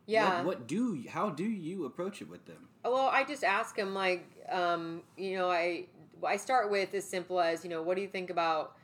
Yeah 0.09 0.39
What, 0.39 0.47
what 0.47 0.67
do? 0.67 0.95
you- 0.95 1.09
How 1.11 1.31
do 1.31 1.45
you 1.45 1.85
approach 1.85 2.21
it 2.23 2.29
with 2.29 2.45
them? 2.47 2.69
Well, 2.85 3.09
I 3.13 3.23
just 3.25 3.45
ask 3.45 3.77
them 3.77 3.95
like, 3.95 4.25
um, 4.51 5.03
you 5.17 5.37
know, 5.37 5.49
I 5.51 5.87
I 6.27 6.37
start 6.37 6.71
with 6.71 6.95
as 6.95 7.05
simple 7.05 7.39
as 7.39 7.63
you 7.65 7.71
know, 7.71 7.83
what 7.83 7.95
do 7.97 8.03
you 8.03 8.09
think 8.09 8.31
about, 8.31 8.77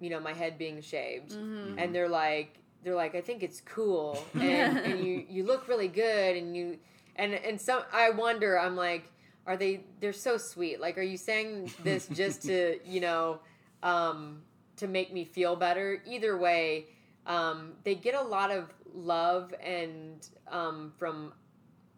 you 0.00 0.10
know, 0.10 0.18
my 0.20 0.32
head 0.32 0.58
being 0.58 0.80
shaved? 0.80 1.32
Mm-hmm. 1.32 1.78
And 1.78 1.94
they're 1.94 2.08
like, 2.08 2.58
they're 2.82 2.96
like, 3.04 3.14
I 3.14 3.20
think 3.20 3.42
it's 3.44 3.60
cool, 3.60 4.18
and, 4.34 4.78
and 4.78 5.04
you 5.06 5.24
you 5.28 5.44
look 5.44 5.68
really 5.68 5.88
good, 5.88 6.36
and 6.36 6.56
you 6.56 6.78
and 7.16 7.34
and 7.34 7.60
some 7.60 7.82
I 7.92 8.10
wonder, 8.10 8.58
I'm 8.58 8.74
like, 8.76 9.04
are 9.46 9.56
they? 9.56 9.84
They're 10.00 10.12
so 10.28 10.36
sweet. 10.38 10.80
Like, 10.80 10.96
are 10.98 11.02
you 11.12 11.16
saying 11.18 11.70
this 11.84 12.08
just 12.08 12.42
to 12.42 12.78
you 12.86 13.00
know, 13.00 13.38
um, 13.82 14.42
to 14.76 14.86
make 14.88 15.12
me 15.12 15.24
feel 15.24 15.54
better? 15.56 16.02
Either 16.06 16.36
way, 16.36 16.86
um, 17.26 17.72
they 17.84 17.94
get 17.94 18.14
a 18.14 18.22
lot 18.22 18.50
of 18.50 18.72
love 18.92 19.54
and 19.62 20.26
um, 20.48 20.92
from 20.98 21.32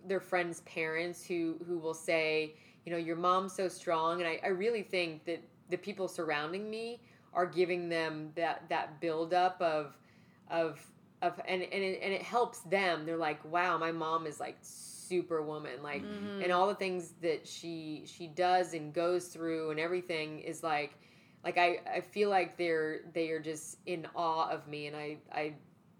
their 0.07 0.21
friends' 0.21 0.61
parents 0.61 1.25
who 1.25 1.57
who 1.67 1.79
will 1.79 1.95
say, 1.95 2.55
you 2.85 2.93
know, 2.93 2.99
your 2.99 3.17
mom's 3.17 3.55
so 3.55 3.69
strong, 3.69 4.21
and 4.21 4.29
I, 4.29 4.41
I 4.45 4.49
really 4.49 4.83
think 4.83 5.25
that 5.25 5.43
the 5.71 5.79
people 5.79 6.09
surrounding 6.09 6.69
me 6.71 7.01
are 7.33 7.47
giving 7.47 7.89
them 7.89 8.31
that 8.37 8.69
that 8.69 9.01
buildup 9.01 9.61
of 9.61 9.97
of 10.51 10.85
of 11.23 11.41
and 11.49 11.63
and 11.63 11.83
it, 11.83 12.01
and 12.03 12.13
it 12.13 12.23
helps 12.23 12.61
them. 12.61 13.07
They're 13.07 13.17
like, 13.17 13.43
wow, 13.51 13.79
my 13.79 13.93
mom 13.93 14.27
is 14.27 14.39
like 14.41 14.57
superwoman, 14.61 15.83
like, 15.83 16.03
and 16.43 16.53
all 16.53 16.69
the 16.69 16.75
things 16.75 17.15
that 17.23 17.47
she 17.47 18.05
she 18.07 18.27
does 18.27 18.75
and 18.75 18.93
goes 18.93 19.29
through 19.29 19.71
and 19.71 19.81
everything 19.81 20.41
is 20.41 20.63
like. 20.63 20.99
Like 21.45 21.59
I, 21.59 21.81
I 21.93 22.01
feel 22.01 22.31
like 22.31 22.57
they're 22.57 23.01
they 23.13 23.31
are 23.31 23.41
just 23.41 23.79
in 23.87 24.07
awe 24.15 24.49
of 24.51 24.67
me, 24.67 24.87
and 24.87 24.97
I 24.97 25.19
I, 25.31 25.53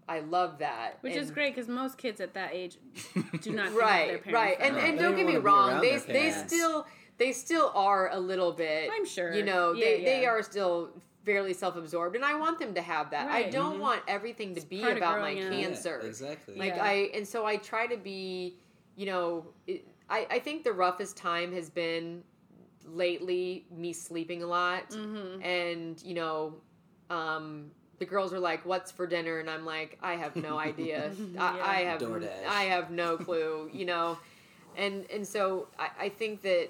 I 0.07 0.19
love 0.21 0.59
that. 0.59 0.97
Which 1.01 1.15
is 1.15 1.31
great 1.31 1.55
because 1.55 1.69
most 1.69 1.97
kids 1.97 2.19
at 2.19 2.33
that 2.33 2.51
age 2.53 2.77
do 3.41 3.51
not 3.51 3.69
think 3.69 3.77
their 3.77 3.79
right 3.79 4.23
parents 4.23 4.33
right 4.33 4.57
and, 4.59 4.77
and 4.77 4.97
don't 4.99 5.15
get 5.15 5.25
me 5.25 5.37
wrong 5.37 5.81
they 5.81 5.97
they 5.97 6.31
still 6.31 6.87
they 7.17 7.31
still 7.31 7.71
are 7.75 8.11
a 8.11 8.19
little 8.19 8.51
bit 8.51 8.89
I'm 8.93 9.05
sure. 9.05 9.33
you 9.33 9.43
know 9.43 9.73
Yeah, 9.73 9.85
they 9.85 10.03
they 10.03 10.25
are 10.25 10.41
still 10.43 10.91
fairly 11.25 11.53
self-absorbed 11.53 12.15
and 12.15 12.23
i 12.23 12.35
want 12.35 12.59
them 12.59 12.73
to 12.75 12.81
have 12.81 13.09
that 13.09 13.31
i 13.31 13.49
don't 13.49 13.73
mm-hmm. 13.73 13.81
want 13.81 14.01
everything 14.07 14.53
to 14.53 14.61
be 14.61 14.83
about 14.83 15.21
my 15.21 15.33
growing 15.33 15.43
up. 15.43 15.53
Yeah, 15.53 15.61
cancer 15.61 15.99
exactly. 16.01 16.55
like 16.55 16.75
Yeah. 16.75 16.83
i 16.83 16.93
and 17.15 17.27
so 17.27 17.45
i 17.45 17.55
try 17.57 17.87
to 17.87 17.97
be 17.97 18.57
you 18.95 19.07
know 19.07 19.45
it, 19.65 19.87
i 20.09 20.27
i 20.29 20.39
think 20.39 20.63
the 20.63 20.73
roughest 20.73 21.17
time 21.17 21.51
has 21.53 21.69
been 21.69 22.23
lately 22.87 23.65
me 23.71 23.93
sleeping 23.93 24.43
a 24.43 24.47
lot 24.47 24.89
Mhm. 24.91 25.43
and 25.43 26.01
you 26.03 26.13
know 26.13 26.55
um 27.09 27.71
the 27.99 28.05
girls 28.05 28.33
are 28.33 28.39
like 28.39 28.65
what's 28.65 28.91
for 28.91 29.07
dinner 29.07 29.39
and 29.39 29.49
i'm 29.49 29.65
like 29.65 29.97
i 30.01 30.13
have 30.15 30.35
no 30.35 30.57
idea 30.57 31.11
I, 31.39 31.59
I 31.61 31.75
have 31.83 32.01
DoorDash. 32.01 32.45
i 32.47 32.63
have 32.63 32.91
no 32.91 33.17
clue 33.17 33.69
you 33.73 33.85
know 33.85 34.17
and 34.75 35.05
and 35.11 35.25
so 35.27 35.67
I, 35.79 35.89
I 36.01 36.09
think 36.09 36.41
that 36.43 36.69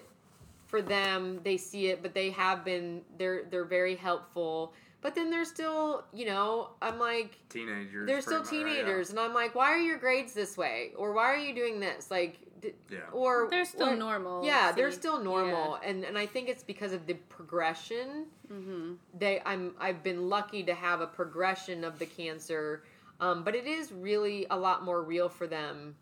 for 0.68 0.82
them 0.82 1.39
they 1.43 1.57
see 1.57 1.88
it 1.88 2.01
but 2.01 2.13
they 2.13 2.30
have 2.32 2.63
been 2.66 3.01
they're 3.18 3.43
they're 3.49 3.66
very 3.66 3.95
helpful 3.95 4.74
but 5.01 5.16
then 5.16 5.30
they're 5.30 5.45
still 5.45 6.03
you 6.13 6.26
know 6.26 6.70
i'm 6.82 6.99
like 6.99 7.38
Teenagers. 7.49 8.07
they're 8.07 8.22
still 8.22 8.41
pretty 8.41 8.57
much, 8.63 8.66
right? 8.68 8.76
teenagers 8.78 9.09
and 9.09 9.20
i'm 9.20 9.34
like 9.34 9.53
why 9.55 9.70
are 9.72 9.78
your 9.80 9.97
grades 9.97 10.34
this 10.34 10.57
way 10.57 10.91
or 10.97 11.13
why 11.13 11.26
are 11.26 11.38
you 11.38 11.53
doing 11.55 11.80
this 11.80 12.09
like 12.11 12.39
d- 12.61 12.73
Yeah. 12.89 12.99
or 13.11 13.47
They're 13.49 13.65
still 13.65 13.87
what- 13.87 13.97
normal. 13.97 14.45
yeah 14.45 14.71
they're 14.71 14.91
still 14.91 15.19
normal 15.23 15.75
and 15.83 16.03
and 16.03 16.17
i 16.17 16.25
think 16.25 16.49
it's 16.49 16.63
because 16.63 16.93
of 16.93 17.05
the 17.05 17.15
progression 17.15 18.25
Mm-hmm. 18.51 18.93
they 19.17 19.41
i'm 19.45 19.73
i've 19.79 20.03
been 20.03 20.29
lucky 20.29 20.61
to 20.63 20.73
have 20.75 21.01
a 21.01 21.07
progression 21.07 21.83
of 21.83 21.97
the 21.99 22.05
cancer 22.05 22.83
um, 23.19 23.43
but 23.43 23.55
it 23.55 23.65
is 23.65 23.91
really 23.91 24.45
a 24.51 24.57
lot 24.57 24.83
more 24.83 25.01
real 25.01 25.29
for 25.29 25.47
them 25.47 25.95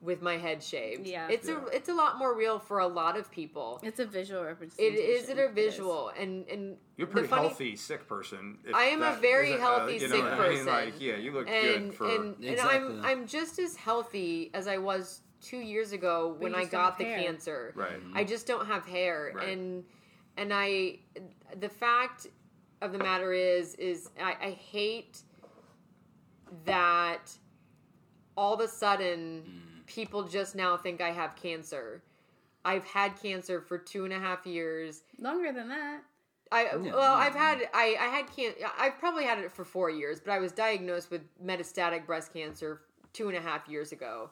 with 0.00 0.20
my 0.20 0.36
head 0.36 0.62
shaved 0.62 1.06
Yeah. 1.06 1.28
it's 1.28 1.48
Yeah. 1.48 1.60
a 1.64 1.76
it's 1.76 1.88
a 1.88 1.94
lot 1.94 2.18
more 2.18 2.34
real 2.36 2.58
for 2.58 2.80
a 2.80 2.86
lot 2.86 3.16
of 3.16 3.30
people 3.30 3.80
It's 3.82 4.00
a 4.00 4.04
visual 4.06 4.42
representation. 4.44 4.94
It 4.94 4.98
is 4.98 5.28
it 5.28 5.38
a 5.38 5.48
is. 5.48 5.54
visual 5.54 6.10
and 6.18 6.46
and 6.48 6.76
You're 6.96 7.06
a 7.06 7.10
pretty 7.10 7.28
funny- 7.28 7.48
healthy 7.48 7.76
sick 7.76 8.06
person. 8.08 8.58
I 8.74 8.84
am 8.84 9.02
a 9.02 9.14
very 9.16 9.50
isn't, 9.50 9.60
healthy 9.60 9.94
you 9.98 10.08
know 10.08 10.14
sick 10.16 10.24
what 10.24 10.32
I 10.32 10.36
person. 10.36 10.64
mean? 10.66 10.74
Like, 10.74 11.00
yeah, 11.00 11.16
you 11.16 11.32
look 11.32 11.48
and 11.48 11.90
good 11.90 11.94
for. 11.94 12.08
and, 12.10 12.44
and 12.44 12.60
I'm 12.60 13.04
I'm 13.04 13.26
just 13.26 13.58
as 13.58 13.76
healthy 13.76 14.50
as 14.52 14.66
I 14.68 14.76
was 14.78 15.20
two 15.44 15.58
years 15.58 15.92
ago 15.92 16.34
when 16.38 16.54
I 16.54 16.64
got 16.64 16.98
the 16.98 17.04
hair. 17.04 17.18
cancer. 17.18 17.72
right. 17.76 18.00
I 18.14 18.24
just 18.24 18.46
don't 18.46 18.66
have 18.66 18.86
hair, 18.86 19.32
Right. 19.34 19.50
and 19.50 19.84
and 20.36 20.52
I 20.52 20.98
the 21.60 21.68
fact 21.68 22.26
of 22.80 22.92
the 22.92 22.98
matter 22.98 23.32
is 23.32 23.74
is 23.76 24.10
I, 24.20 24.36
I 24.40 24.50
hate 24.50 25.20
that 26.64 27.30
all 28.36 28.54
of 28.54 28.60
a 28.60 28.68
sudden 28.68 29.42
mm. 29.46 29.86
people 29.86 30.24
just 30.24 30.56
now 30.56 30.76
think 30.76 31.00
I 31.00 31.10
have 31.10 31.36
cancer. 31.36 32.02
I've 32.64 32.84
had 32.84 33.20
cancer 33.20 33.60
for 33.60 33.76
two 33.76 34.04
and 34.04 34.12
a 34.12 34.18
half 34.18 34.46
years. 34.46 35.02
Longer 35.18 35.52
than 35.52 35.68
that. 35.68 36.00
I 36.50 36.76
well, 36.76 36.84
yeah, 36.84 37.12
I've 37.12 37.34
had 37.34 37.58
mm. 37.58 37.68
I 37.74 37.96
I 38.00 38.06
had 38.06 38.26
can 38.34 38.52
I've 38.78 38.98
probably 38.98 39.24
had 39.24 39.38
it 39.38 39.52
for 39.52 39.64
four 39.64 39.90
years, 39.90 40.20
but 40.20 40.32
I 40.32 40.38
was 40.38 40.52
diagnosed 40.52 41.10
with 41.10 41.22
metastatic 41.44 42.06
breast 42.06 42.32
cancer 42.32 42.82
two 43.12 43.28
and 43.28 43.36
a 43.36 43.40
half 43.40 43.68
years 43.68 43.92
ago. 43.92 44.30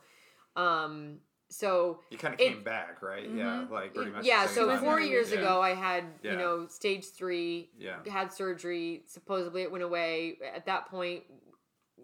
Um, 0.56 1.18
so 1.48 2.00
You 2.10 2.18
kind 2.18 2.34
of 2.34 2.40
it- 2.40 2.48
came 2.54 2.62
back, 2.62 3.02
right? 3.02 3.28
Yeah, 3.28 3.66
like 3.70 3.94
pretty 3.94 4.10
much. 4.10 4.24
yeah, 4.24 4.42
the 4.42 4.48
same 4.48 4.64
so 4.64 4.68
time. 4.68 4.80
four 4.82 5.00
years 5.00 5.30
Yeah. 5.32 5.38
ago, 5.40 5.60
I 5.60 5.74
had 5.74 6.04
Yeah. 6.22 6.32
you 6.32 6.38
know 6.38 6.66
stage 6.66 7.10
three, 7.10 7.70
Yeah. 7.76 7.98
had 8.08 8.32
surgery. 8.32 9.02
Supposedly, 9.06 9.62
it 9.62 9.70
went 9.70 9.84
away. 9.84 10.38
At 10.54 10.64
that 10.66 10.86
point, 10.86 11.24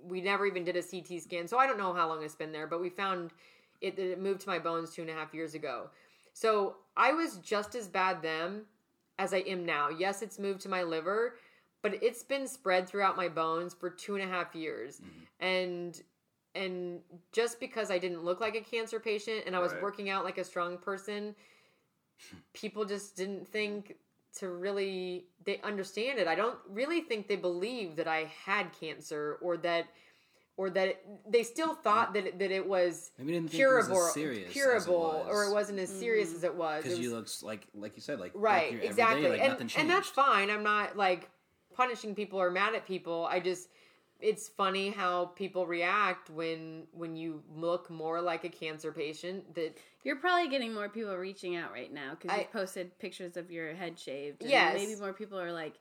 we 0.02 0.20
never 0.20 0.46
even 0.46 0.64
did 0.64 0.76
a 0.76 0.82
CT 0.82 1.18
scan, 1.18 1.48
so 1.48 1.58
I 1.58 1.66
don't 1.66 1.78
know 1.78 1.92
how 1.92 2.08
long 2.08 2.22
it's 2.22 2.34
been 2.36 2.52
there. 2.52 2.66
But 2.66 2.80
we 2.80 2.90
found 2.90 3.32
it 3.80 3.96
that 3.96 4.12
it 4.12 4.18
moved 4.18 4.40
to 4.42 4.48
my 4.48 4.58
bones 4.58 4.92
two 4.92 5.02
and 5.02 5.10
a 5.10 5.14
half 5.14 5.32
years 5.32 5.54
ago. 5.54 5.90
So 6.34 6.76
I 6.96 7.12
was 7.12 7.38
just 7.38 7.74
as 7.74 7.88
bad 7.88 8.22
then 8.22 8.66
as 9.18 9.32
I 9.32 9.38
am 9.38 9.64
now. 9.64 9.88
Yes, 9.88 10.20
it's 10.22 10.38
moved 10.38 10.60
to 10.62 10.68
my 10.68 10.82
liver, 10.82 11.36
but 11.82 11.94
it's 12.02 12.22
been 12.22 12.46
spread 12.46 12.88
throughout 12.88 13.16
my 13.16 13.28
bones 13.28 13.72
for 13.74 13.88
two 13.90 14.14
and 14.14 14.22
a 14.22 14.26
half 14.28 14.54
years, 14.54 15.00
and 15.40 16.00
and 16.58 17.00
just 17.32 17.60
because 17.60 17.90
I 17.90 17.98
didn't 17.98 18.24
look 18.24 18.40
like 18.40 18.56
a 18.56 18.60
cancer 18.60 18.98
patient 19.00 19.44
and 19.46 19.54
I 19.54 19.60
was 19.60 19.72
Right. 19.72 19.82
working 19.82 20.10
out 20.10 20.24
like 20.24 20.38
a 20.38 20.44
strong 20.44 20.76
person, 20.78 21.34
people 22.52 22.84
just 22.84 23.16
didn't 23.16 23.46
think 23.48 23.96
to 24.38 24.48
really 24.48 25.26
they 25.44 25.60
understand 25.62 26.18
it. 26.18 26.26
I 26.28 26.34
don't 26.34 26.58
really 26.68 27.00
think 27.00 27.28
they 27.28 27.36
believe 27.36 27.96
that 27.96 28.06
I 28.08 28.30
had 28.44 28.72
cancer 28.78 29.38
or 29.40 29.56
that 29.58 29.86
or 30.56 30.70
that 30.70 30.88
it, 30.88 31.06
they 31.30 31.44
still 31.44 31.72
thought 31.74 32.12
that 32.14 32.26
it, 32.26 32.38
that 32.40 32.50
it 32.50 32.66
was 32.66 33.12
Maybe 33.16 33.38
they 33.38 33.44
it 33.44 33.50
curable, 33.50 33.94
was 33.94 34.08
as 34.08 34.14
serious 34.14 34.44
as 34.44 34.50
it 34.50 34.52
curable, 34.52 35.24
or 35.28 35.44
it 35.44 35.46
was. 35.46 35.54
wasn't 35.54 35.78
as 35.78 35.88
serious 35.88 36.30
mm. 36.30 36.34
as 36.36 36.44
it 36.44 36.54
was. 36.54 36.82
Because 36.82 36.98
you 36.98 37.14
was- 37.14 37.42
look 37.42 37.48
like 37.48 37.66
like 37.74 37.96
you 37.96 38.02
said 38.02 38.18
like 38.20 38.32
like 38.34 38.42
right 38.42 38.72
your 38.72 38.80
everyday, 38.82 38.88
exactly 38.88 39.28
like 39.28 39.40
and, 39.40 39.72
and 39.78 39.90
that's 39.90 40.08
fine 40.08 40.50
i'm 40.50 40.64
not 40.64 40.96
like 40.96 41.30
punishing 41.74 42.14
people 42.14 42.40
or 42.40 42.50
mad 42.50 42.74
at 42.74 42.84
people 42.86 43.26
i 43.30 43.38
just 43.38 43.68
it's 44.20 44.48
funny 44.48 44.90
how 44.90 45.26
people 45.26 45.66
react 45.66 46.28
when 46.30 46.84
when 46.92 47.14
you 47.16 47.42
look 47.54 47.88
more 47.88 48.20
like 48.20 48.44
a 48.44 48.48
cancer 48.48 48.90
patient 48.90 49.54
that 49.54 49.76
You're 50.02 50.16
probably 50.16 50.48
getting 50.48 50.74
more 50.74 50.88
people 50.88 51.16
reaching 51.16 51.56
out 51.56 51.72
right 51.72 51.92
now 51.92 52.16
because 52.20 52.36
you 52.36 52.46
posted 52.52 52.98
pictures 52.98 53.36
of 53.36 53.50
your 53.50 53.74
head 53.74 53.98
shaved. 53.98 54.42
And 54.42 54.50
Yes. 54.50 54.74
Maybe 54.74 54.96
more 54.96 55.12
people 55.12 55.38
are 55.38 55.52
like, 55.52 55.74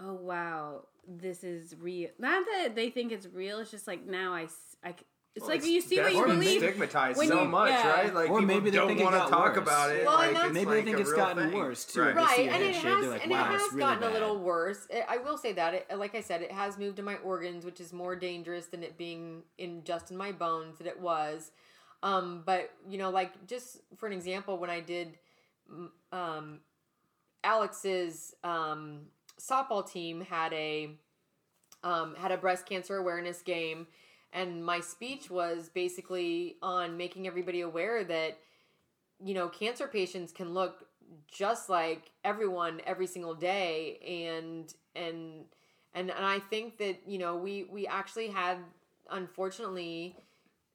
oh, 0.00 0.14
wow, 0.14 0.82
this 1.06 1.44
is 1.44 1.76
real. 1.80 2.10
Not 2.18 2.44
that 2.46 2.74
they 2.74 2.90
think 2.90 3.12
it's 3.12 3.26
real. 3.26 3.58
It's 3.58 3.70
just 3.70 3.86
like 3.86 4.06
now 4.06 4.34
I. 4.34 4.48
I 4.84 4.94
it's 5.36 5.42
Well, 5.46 5.50
like 5.54 5.64
you 5.66 5.80
see 5.82 6.00
what 6.00 6.12
you 6.12 6.18
definitely 6.20 6.44
believe. 6.46 6.60
stigmatized 6.62 7.18
when 7.18 7.28
so 7.28 7.42
you- 7.42 7.48
much, 7.48 7.70
yeah. 7.70 7.90
right? 7.92 8.14
Like 8.14 8.30
Or 8.30 8.40
people 8.40 8.54
maybe 8.54 8.70
they 8.70 8.76
don't 8.78 8.98
want 8.98 9.14
to 9.14 9.20
talk 9.30 9.54
worse. 9.54 9.58
about 9.58 9.90
it. 9.90 10.04
Well, 10.06 10.14
like, 10.16 10.34
and 10.34 10.54
Maybe 10.54 10.66
like 10.66 10.74
they 10.76 10.84
think 10.92 11.00
it's 11.00 11.12
gotten 11.12 11.50
thing. 11.50 11.58
worse, 11.58 11.84
too, 11.84 12.00
Right. 12.00 12.14
They 12.16 12.34
see 12.36 12.48
right 12.48 12.54
and 12.56 12.62
it 12.64 12.74
has 12.76 13.06
like, 13.06 13.22
and 13.22 13.30
"Wow, 13.30 13.50
it 13.50 13.54
it's 13.54 13.62
has 13.64 13.72
really 13.72 13.94
gotten 13.94 14.08
a 14.10 14.12
little 14.12 14.38
worse 14.38 14.86
it, 14.90 15.04
i 15.08 15.18
will 15.18 15.36
say 15.38 15.52
that 15.52 15.74
it, 15.74 15.86
like 15.98 16.14
i 16.14 16.20
said 16.20 16.40
it 16.42 16.50
has 16.52 16.78
moved 16.78 16.96
to 16.96 17.02
my 17.02 17.16
organs 17.16 17.64
which 17.64 17.80
is 17.80 17.92
more 17.92 18.16
dangerous 18.16 18.66
than 18.66 18.82
it 18.82 18.96
being 18.98 19.42
in 19.58 19.84
just 19.84 20.10
in 20.10 20.16
my 20.16 20.32
bones 20.32 20.78
that 20.78 20.86
it 20.86 20.98
was 21.00 21.52
Um, 22.02 22.42
but 22.46 22.70
you 22.88 22.98
know, 22.98 23.10
like 23.10 23.46
just 23.46 23.80
for 23.96 24.06
an 24.06 24.12
example, 24.12 24.58
when 24.58 24.70
I 24.70 24.80
did 24.80 25.18
um, 26.12 26.60
Alex's 27.44 28.34
um, 28.44 29.06
softball 29.40 29.88
team 29.90 30.20
had 30.22 30.52
a 30.52 30.90
um, 31.82 32.14
had 32.16 32.32
a 32.32 32.36
breast 32.36 32.66
cancer 32.66 32.96
awareness 32.96 33.42
game, 33.42 33.86
and 34.32 34.64
my 34.64 34.80
speech 34.80 35.30
was 35.30 35.68
basically 35.68 36.56
on 36.62 36.96
making 36.96 37.26
everybody 37.26 37.60
aware 37.60 38.04
that 38.04 38.38
you 39.18 39.34
know 39.34 39.48
cancer 39.48 39.86
patients 39.86 40.32
can 40.32 40.52
look 40.52 40.86
just 41.30 41.68
like 41.68 42.10
everyone 42.24 42.80
every 42.86 43.06
single 43.06 43.34
day, 43.34 43.98
and 44.34 44.72
and 44.94 45.44
and 45.94 46.10
and 46.10 46.24
I 46.24 46.38
think 46.38 46.78
that 46.78 47.02
you 47.06 47.18
know 47.18 47.36
we 47.36 47.64
we 47.64 47.86
actually 47.86 48.28
had 48.28 48.58
unfortunately 49.10 50.16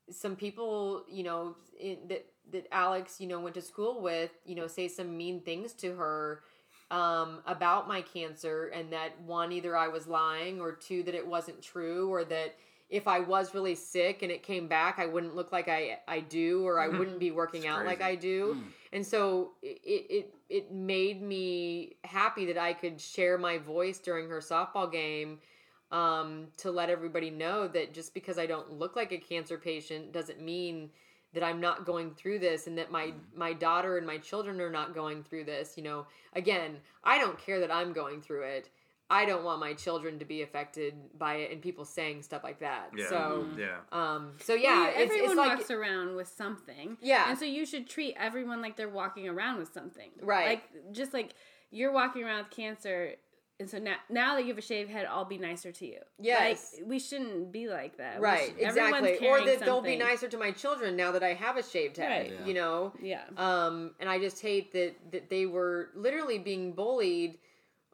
some 0.09 0.35
people 0.35 1.05
you 1.09 1.23
know 1.23 1.55
in, 1.79 1.97
that 2.09 2.25
that 2.51 2.67
Alex 2.71 3.19
you 3.19 3.27
know 3.27 3.39
went 3.39 3.55
to 3.55 3.61
school 3.61 4.01
with 4.01 4.31
you 4.45 4.55
know 4.55 4.67
say 4.67 4.87
some 4.87 5.15
mean 5.15 5.41
things 5.41 5.73
to 5.73 5.95
her 5.95 6.41
um, 6.89 7.39
about 7.45 7.87
my 7.87 8.01
cancer 8.01 8.67
and 8.67 8.91
that 8.91 9.19
one 9.21 9.51
either 9.53 9.77
I 9.77 9.87
was 9.87 10.07
lying 10.07 10.59
or 10.59 10.73
two 10.73 11.03
that 11.03 11.15
it 11.15 11.25
wasn't 11.25 11.61
true 11.61 12.11
or 12.11 12.25
that 12.25 12.55
if 12.91 13.07
I 13.07 13.21
was 13.21 13.55
really 13.55 13.73
sick 13.73 14.21
and 14.21 14.31
it 14.31 14.43
came 14.43 14.67
back 14.67 14.99
I 14.99 15.07
wouldn't 15.07 15.35
look 15.35 15.51
like 15.51 15.67
I 15.67 15.99
I 16.07 16.19
do 16.19 16.63
or 16.63 16.79
I 16.79 16.87
mm-hmm. 16.87 16.99
wouldn't 16.99 17.19
be 17.19 17.31
working 17.31 17.65
out 17.65 17.85
like. 17.85 18.01
I 18.01 18.15
do 18.15 18.55
mm. 18.55 18.63
and 18.93 19.05
so 19.05 19.53
it, 19.63 19.79
it 19.83 20.33
it 20.49 20.71
made 20.71 21.21
me 21.21 21.95
happy 22.03 22.45
that 22.47 22.57
I 22.57 22.73
could 22.73 22.99
share 22.99 23.37
my 23.37 23.57
voice 23.57 23.99
during 23.99 24.29
her 24.29 24.39
softball 24.39 24.91
game 24.91 25.39
um, 25.91 26.47
to 26.57 26.71
let 26.71 26.89
everybody 26.89 27.29
know 27.29 27.67
that 27.67 27.93
just 27.93 28.13
because 28.13 28.37
I 28.37 28.45
don't 28.45 28.71
look 28.71 28.95
like 28.95 29.11
a 29.11 29.17
cancer 29.17 29.57
patient 29.57 30.11
doesn't 30.11 30.41
mean 30.41 30.89
that 31.33 31.43
I'm 31.43 31.61
not 31.61 31.85
going 31.85 32.11
through 32.11 32.39
this 32.39 32.67
and 32.67 32.77
that 32.77 32.91
my 32.91 33.07
mm. 33.07 33.13
my 33.35 33.53
daughter 33.53 33.97
and 33.97 34.05
my 34.05 34.17
children 34.17 34.59
are 34.59 34.69
not 34.69 34.93
going 34.93 35.23
through 35.23 35.45
this. 35.45 35.77
You 35.77 35.83
know, 35.83 36.05
again, 36.33 36.77
I 37.03 37.17
don't 37.17 37.37
care 37.37 37.59
that 37.59 37.71
I'm 37.71 37.93
going 37.93 38.21
through 38.21 38.43
it. 38.43 38.69
I 39.11 39.25
don't 39.25 39.43
want 39.43 39.59
my 39.59 39.73
children 39.73 40.19
to 40.19 40.25
be 40.25 40.41
affected 40.41 40.93
by 41.17 41.35
it 41.35 41.51
and 41.51 41.61
people 41.61 41.83
saying 41.83 42.23
stuff 42.23 42.43
like 42.45 42.59
that. 42.61 42.91
Yeah. 42.97 43.09
So, 43.09 43.45
yeah. 43.57 43.77
um, 43.91 44.35
so 44.41 44.53
Well, 44.53 44.63
yeah, 44.63 44.83
you- 44.83 44.87
it's, 44.89 44.97
everyone 45.11 45.29
it's 45.31 45.37
like 45.37 45.57
walks 45.57 45.69
around 45.71 46.15
with 46.15 46.29
something. 46.29 46.97
Yeah. 47.01 47.29
And 47.29 47.37
so 47.37 47.43
you 47.43 47.65
should 47.65 47.89
treat 47.89 48.15
everyone 48.17 48.61
like 48.61 48.77
they're 48.77 48.87
walking 48.87 49.27
around 49.27 49.59
with 49.59 49.73
something. 49.73 50.11
Right. 50.21 50.47
Like 50.47 50.93
just 50.93 51.13
like 51.13 51.33
you're 51.71 51.91
walking 51.91 52.23
around 52.23 52.43
with 52.45 52.51
cancer 52.51 53.15
and 53.59 53.69
so 53.69 53.77
now 53.77 53.95
now 54.09 54.35
that 54.35 54.41
you 54.41 54.47
have 54.47 54.57
a 54.57 54.61
shaved 54.61 54.89
head, 54.89 55.05
I'll 55.07 55.25
be 55.25 55.37
nicer 55.37 55.71
to 55.71 55.85
you. 55.85 55.99
Yes. 56.17 56.75
Like 56.79 56.87
we 56.89 56.97
shouldn't 56.97 57.51
be 57.51 57.67
like 57.67 57.97
that. 57.97 58.19
Right, 58.19 58.47
should- 58.47 58.59
everyone's 58.59 58.95
exactly, 58.95 59.13
or 59.15 59.19
carrying 59.19 59.45
that 59.59 59.65
they'll 59.65 59.81
be 59.81 59.97
nicer 59.97 60.27
to 60.29 60.37
my 60.37 60.49
children 60.51 60.95
now 60.95 61.11
that 61.11 61.21
I 61.21 61.33
have 61.35 61.57
a 61.57 61.63
shaved 61.63 61.97
head. 61.97 62.09
Right. 62.09 62.33
Yeah. 62.39 62.45
You 62.47 62.53
know, 62.55 62.93
Yeah. 63.01 63.21
Um, 63.37 63.93
and 63.99 64.09
I 64.09 64.17
just 64.19 64.41
hate 64.41 64.71
that 64.71 64.95
that 65.11 65.29
they 65.29 65.45
were 65.45 65.89
literally 65.95 66.39
being 66.39 66.71
bullied 66.73 67.37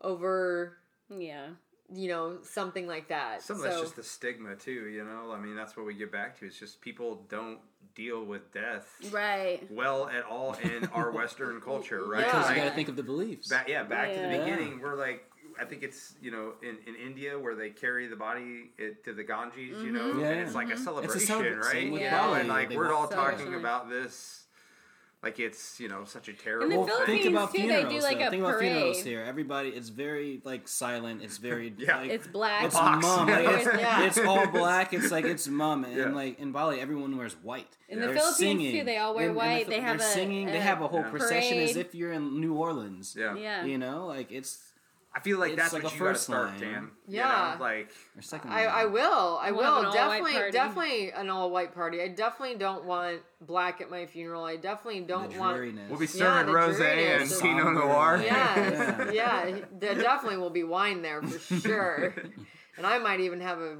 over 0.02 0.77
Yeah. 1.10 1.48
you 1.94 2.10
know 2.10 2.40
something 2.44 2.86
like 2.88 3.08
that. 3.10 3.42
Some 3.42 3.58
of 3.58 3.62
so, 3.64 3.68
that's 3.70 3.82
just 3.82 3.96
the 3.96 4.04
stigma 4.04 4.56
too, 4.56 4.88
you 4.88 5.04
know. 5.06 5.32
I 5.32 5.40
mean, 5.40 5.56
that's 5.56 5.78
what 5.78 5.86
we 5.86 5.94
get 5.94 6.12
back 6.12 6.38
to. 6.40 6.46
It's 6.46 6.60
just 6.60 6.82
people 6.82 7.26
don't 7.30 7.60
deal 7.96 8.24
with 8.26 8.52
death 8.54 8.88
Right. 9.12 9.66
well 9.72 10.08
at 10.08 10.24
all 10.24 10.54
in 10.56 10.86
our 10.94 11.12
Western 11.12 11.60
culture, 11.62 12.06
right? 12.08 12.20
Yeah. 12.22 12.26
Because 12.26 12.44
you 12.50 12.56
Like, 12.56 12.64
got 12.64 12.70
to 12.70 12.76
think 12.76 12.90
of 12.90 12.96
the 12.98 13.04
beliefs. 13.04 13.48
back, 13.48 13.68
yeah, 13.70 13.84
back 13.84 14.10
to 14.14 14.20
the 14.20 14.28
Yeah. 14.28 14.44
beginning, 14.44 14.80
we're 14.82 14.96
like, 14.96 15.24
I 15.60 15.66
think 15.66 15.82
it's 15.82 16.14
you 16.22 16.30
know 16.30 16.54
in, 16.62 16.78
in 16.86 16.96
India 16.96 17.40
where 17.40 17.56
they 17.56 17.70
carry 17.72 18.08
the 18.08 18.16
body 18.18 18.72
it, 18.78 19.04
to 19.06 19.14
the 19.14 19.24
Ganges, 19.24 19.82
you 19.82 19.92
know, 19.92 20.14
Mhm. 20.14 20.20
Yeah, 20.22 20.28
and 20.32 20.42
it's 20.42 20.52
yeah. 20.52 20.58
like 20.58 20.70
a 20.70 20.74
It's 20.74 20.82
a 20.82 20.84
celebration, 20.86 21.36
celebra- 21.36 21.62
right? 21.64 21.72
same 21.72 21.92
with 21.94 22.02
You 22.04 22.10
Bali, 22.12 22.40
and 22.42 22.50
like 22.50 22.70
they 22.70 22.78
we're 22.78 22.94
all 22.94 23.08
talking 23.08 23.56
about 23.56 23.90
this, 23.90 24.46
like 25.23 25.39
it's 25.39 25.80
you 25.80 25.88
know 25.89 26.03
such 26.06 26.27
a 26.27 26.31
In 26.31 26.38
the 26.38 26.44
terrible. 26.44 26.69
Thing. 26.88 27.06
think 27.06 27.22
Philippines, 27.23 27.27
about 27.35 27.52
too, 27.53 27.57
they 27.57 27.68
do, 27.68 27.73
funerals. 27.73 28.03
like, 28.03 28.19
though. 28.19 28.27
a 28.27 28.30
think 28.30 28.44
about 28.44 28.60
funerals 28.60 29.03
here. 29.03 29.23
Everybody, 29.23 29.69
it's 29.69 29.89
very 29.89 30.41
like 30.44 30.68
silent. 30.68 31.22
It's 31.23 31.38
very 31.38 31.73
Yeah. 31.77 31.98
like, 31.98 32.11
It's 32.11 32.27
black. 32.27 32.65
It's 32.65 32.76
Box. 32.76 33.02
mum. 33.06 33.27
Like, 33.27 33.48
it's, 33.49 33.65
Yeah. 33.80 34.03
it's 34.06 34.18
all 34.19 34.48
black. 34.48 34.94
It's 34.94 35.11
like 35.11 35.26
it's 35.26 35.48
mum. 35.48 35.84
And 35.85 35.95
Yeah. 35.98 36.10
like 36.10 36.39
in 36.39 36.52
Bali, 36.52 36.80
everyone 36.80 37.18
wears 37.18 37.34
white. 37.41 37.68
In 37.89 37.99
the 37.99 38.07
They're 38.07 38.15
Philippines, 38.15 38.38
singing. 38.38 38.80
too, 38.80 38.84
they 38.85 38.98
all 38.98 39.15
wear 39.15 39.23
In- 39.26 39.30
in 39.31 39.35
the 39.35 39.39
white. 39.39 39.68
They 39.69 39.80
have 39.81 39.98
they're 39.98 40.07
a- 40.07 40.11
singing. 40.11 40.45
they 40.48 40.60
have 40.60 40.81
a 40.81 40.88
whole 40.88 40.99
Yeah. 41.02 41.10
procession 41.10 41.57
as 41.60 41.76
if 41.76 41.95
you're 41.95 42.11
in 42.14 42.39
New 42.39 42.53
Orleans. 42.53 43.15
yeah. 43.18 43.35
Yeah. 43.35 43.65
You 43.65 43.77
know, 43.80 44.06
like 44.06 44.31
it's 44.31 44.60
I 45.16 45.20
feel 45.20 45.40
like 45.40 45.54
It's 45.54 45.62
that's 45.62 45.74
like 45.74 45.82
what 45.84 45.94
a 45.94 45.96
you 45.96 46.04
got 46.04 46.14
to 46.14 46.20
start, 46.20 46.46
line. 46.50 46.60
Dan. 46.60 46.92
You 47.08 47.18
Yeah. 47.18 47.56
know, 47.58 47.64
like 47.64 47.90
or 48.16 48.22
second. 48.22 48.52
I, 48.52 48.66
I 48.66 48.86
will. 48.86 49.40
I 49.42 49.50
We'll 49.52 49.64
have 49.64 49.74
will 49.74 49.80
an 49.80 49.86
all-white 49.88 49.94
definitely, 49.96 50.34
party. 50.34 50.52
definitely 50.52 51.12
an 51.12 51.30
all 51.32 51.50
white 51.50 51.74
party. 51.74 52.02
I 52.02 52.10
definitely 52.10 52.56
don't 52.58 52.86
want 52.86 53.22
black 53.42 53.82
at 53.82 53.90
my 53.90 54.06
funeral. 54.06 54.44
I 54.44 54.58
definitely 54.58 55.00
don't 55.02 55.32
the 55.34 55.40
want. 55.40 55.56
dreariness. 55.58 55.90
we'll 55.90 56.00
be 56.00 56.06
serving 56.06 56.54
the 56.54 56.60
rosé 56.60 57.16
and 57.20 57.32
of- 57.32 57.42
Pinot 57.42 57.74
Noir. 57.74 58.22
Yeah, 58.24 59.12
yeah. 59.12 59.56
There 59.80 59.96
definitely 59.96 60.38
will 60.38 60.52
be 60.52 60.64
wine 60.64 61.02
there 61.02 61.22
for 61.24 61.56
sure, 61.62 62.14
and 62.78 62.86
I 62.86 63.00
might 63.00 63.20
even 63.22 63.42
have 63.42 63.60
a 63.60 63.78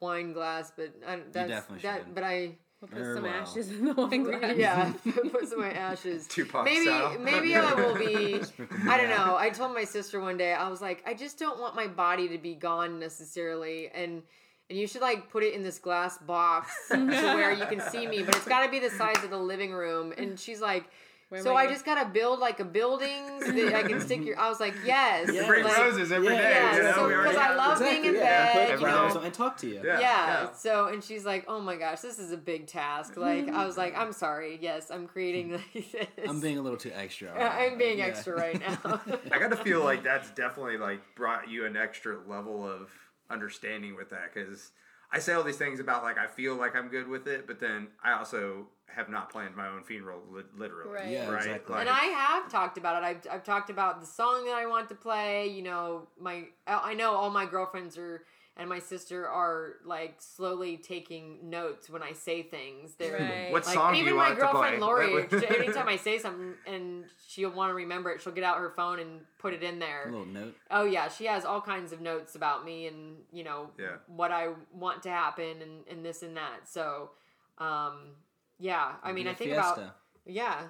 wine 0.00 0.32
glass. 0.32 0.72
But 0.76 0.94
um, 1.06 1.20
I, 1.20 1.22
that's, 1.30 1.48
definitely 1.48 1.78
that. 1.82 1.98
should. 2.06 2.14
But 2.14 2.24
I, 2.24 2.56
We'll 2.82 2.88
put 2.88 2.98
Very 2.98 3.14
some 3.14 3.22
well. 3.22 3.32
ashes 3.34 3.70
in 3.70 3.84
the 3.84 3.94
wine 3.94 4.24
glass. 4.24 4.56
yeah, 4.56 4.92
put 5.04 5.48
some 5.48 5.60
of 5.60 5.66
my 5.66 5.72
ashes. 5.72 6.26
Tupac 6.26 6.64
maybe 6.64 6.86
style. 6.86 7.16
maybe 7.20 7.54
I 7.56 7.74
will 7.74 7.94
be. 7.96 8.40
I 8.88 8.96
don't 8.96 9.08
know. 9.08 9.36
I 9.38 9.50
told 9.50 9.72
my 9.72 9.84
sister 9.84 10.18
one 10.20 10.36
day 10.36 10.52
I 10.52 10.68
was 10.68 10.82
like, 10.82 11.00
I 11.06 11.14
just 11.14 11.38
don't 11.38 11.60
want 11.60 11.76
my 11.76 11.86
body 11.86 12.28
to 12.30 12.38
be 12.38 12.56
gone 12.56 12.98
necessarily, 12.98 13.88
and 13.94 14.24
and 14.68 14.76
you 14.76 14.88
should 14.88 15.00
like 15.00 15.30
put 15.30 15.44
it 15.44 15.54
in 15.54 15.62
this 15.62 15.78
glass 15.78 16.18
box 16.18 16.72
to 16.90 16.96
where 17.06 17.52
you 17.52 17.66
can 17.66 17.80
see 17.80 18.08
me, 18.08 18.24
but 18.24 18.34
it's 18.34 18.48
got 18.48 18.64
to 18.64 18.70
be 18.70 18.80
the 18.80 18.90
size 18.90 19.22
of 19.22 19.30
the 19.30 19.38
living 19.38 19.72
room. 19.72 20.12
And 20.18 20.38
she's 20.38 20.60
like. 20.60 20.84
Where 21.32 21.42
so 21.42 21.54
I 21.56 21.62
I 21.62 21.66
just 21.66 21.86
gotta 21.86 22.10
build 22.10 22.40
like 22.40 22.60
a 22.60 22.64
building 22.64 23.40
so 23.40 23.52
that 23.52 23.74
I 23.74 23.84
can 23.84 24.02
stick 24.02 24.22
your. 24.22 24.38
I 24.38 24.50
was 24.50 24.60
like, 24.60 24.74
yes, 24.84 25.32
You 25.32 25.46
bring 25.46 25.64
like- 25.64 25.78
roses 25.78 26.12
every 26.12 26.28
day. 26.28 26.34
Yeah, 26.34 26.76
you 26.76 26.82
know? 26.82 26.92
so- 26.92 27.08
We 27.08 27.14
I 27.14 27.54
love 27.54 27.78
this- 27.78 27.88
being 27.88 28.04
in 28.04 28.14
yeah. 28.16 28.52
bed, 28.52 28.80
you 28.80 28.86
know. 28.86 29.06
on 29.06 29.24
and 29.24 29.32
talk 29.32 29.56
to 29.58 29.66
you. 29.66 29.80
Yeah. 29.82 29.98
yeah, 29.98 30.52
So 30.52 30.88
and 30.88 31.02
she's 31.02 31.24
like, 31.24 31.46
"Oh 31.48 31.58
my 31.58 31.76
gosh, 31.76 32.00
this 32.00 32.18
is 32.18 32.32
a 32.32 32.36
big 32.36 32.66
task." 32.66 33.16
Like 33.16 33.48
I 33.48 33.64
was 33.64 33.78
like, 33.78 33.96
"I'm 33.96 34.12
sorry. 34.12 34.58
Yes, 34.60 34.90
I'm 34.90 35.06
creating 35.06 35.58
hmm. 35.58 35.78
like 35.78 35.92
this. 36.16 36.28
I'm 36.28 36.40
being 36.40 36.58
a 36.58 36.60
little 36.60 36.76
too 36.76 36.92
extra. 36.94 37.30
on 37.30 37.38
Yeah, 37.38 37.48
I'm 37.48 37.78
being 37.78 38.00
yeah. 38.00 38.04
extra 38.04 38.36
right 38.36 38.60
now." 38.60 39.00
I 39.32 39.38
got 39.38 39.52
to 39.52 39.56
feel 39.56 39.82
like 39.82 40.04
that's 40.04 40.30
definitely 40.32 40.76
like 40.76 41.00
brought 41.16 41.48
you 41.48 41.64
an 41.64 41.78
extra 41.78 42.18
level 42.28 42.70
of 42.70 42.90
understanding 43.30 43.96
with 43.96 44.10
that 44.10 44.34
because 44.34 44.72
I 45.12 45.18
say 45.18 45.34
all 45.34 45.42
these 45.42 45.58
things 45.58 45.78
about 45.78 46.02
like 46.02 46.18
I 46.18 46.26
feel 46.26 46.56
like 46.56 46.74
I'm 46.74 46.88
good 46.88 47.06
with 47.06 47.26
it, 47.26 47.46
but 47.46 47.60
then 47.60 47.88
I 48.02 48.12
also 48.12 48.66
have 48.86 49.08
not 49.08 49.30
planned 49.30 49.54
my 49.54 49.68
own 49.68 49.82
funeral 49.82 50.20
li- 50.30 50.42
literally. 50.56 50.92
Right. 50.92 51.10
Yeah, 51.10 51.28
right? 51.28 51.46
exactly. 51.46 51.74
Like, 51.74 51.86
and 51.86 51.90
I 51.90 52.04
have 52.04 52.50
talked 52.50 52.78
about 52.78 53.02
it. 53.02 53.06
I've, 53.06 53.26
I've 53.30 53.44
talked 53.44 53.70
about 53.70 54.00
the 54.00 54.06
song 54.06 54.44
that 54.46 54.54
I 54.54 54.66
want 54.66 54.88
to 54.88 54.94
play. 54.94 55.48
You 55.48 55.62
know, 55.62 56.08
my 56.18 56.44
I 56.66 56.94
know 56.94 57.14
all 57.14 57.30
my 57.30 57.46
girlfriends 57.46 57.98
are 57.98 58.24
and 58.56 58.68
my 58.68 58.78
sister 58.80 59.26
are 59.26 59.76
like 59.84 60.16
slowly 60.20 60.76
taking 60.76 61.48
notes 61.48 61.88
when 61.88 62.02
I 62.02 62.12
say 62.12 62.42
things. 62.42 62.94
They're 62.96 63.12
Right. 63.18 63.50
what 63.52 63.64
like 63.66 63.74
song 63.74 63.94
do 63.94 64.00
even 64.00 64.12
you 64.12 64.16
my 64.18 64.28
want 64.28 64.40
to 64.40 64.46
play? 64.48 64.52
girlfriend 64.78 64.80
Lori. 64.82 65.46
anytime 65.58 65.88
I 65.88 65.96
say 66.08 66.18
something 66.18 66.54
and 66.66 67.04
she'll 67.28 67.50
want 67.50 67.70
to 67.70 67.74
remember 67.74 68.10
it, 68.10 68.20
she'll 68.20 68.32
get 68.34 68.44
out 68.44 68.58
her 68.58 68.70
phone 68.76 68.98
and 68.98 69.20
put 69.38 69.54
it 69.54 69.62
in 69.62 69.76
A 69.76 69.78
there. 69.78 70.04
little 70.10 70.26
note. 70.26 70.54
Oh 70.70 70.84
yeah, 70.84 71.08
she 71.08 71.24
has 71.24 71.44
all 71.46 71.60
kinds 71.62 71.92
of 71.92 72.00
notes 72.02 72.34
about 72.34 72.64
me 72.64 72.86
and 72.88 73.16
you 73.32 73.42
know 73.44 73.70
Yeah. 73.78 73.96
what 74.06 74.30
I 74.30 74.48
want 74.72 75.02
to 75.04 75.10
happen 75.10 75.62
and, 75.62 75.86
and 75.90 76.04
this 76.04 76.22
and 76.22 76.36
that. 76.36 76.68
So, 76.68 77.10
um, 77.58 78.16
yeah, 78.58 78.92
I 79.02 79.12
mean, 79.12 79.26
I 79.28 79.34
think 79.34 79.52
fiesta. 79.52 79.72
about 79.80 79.96
yeah, 80.26 80.60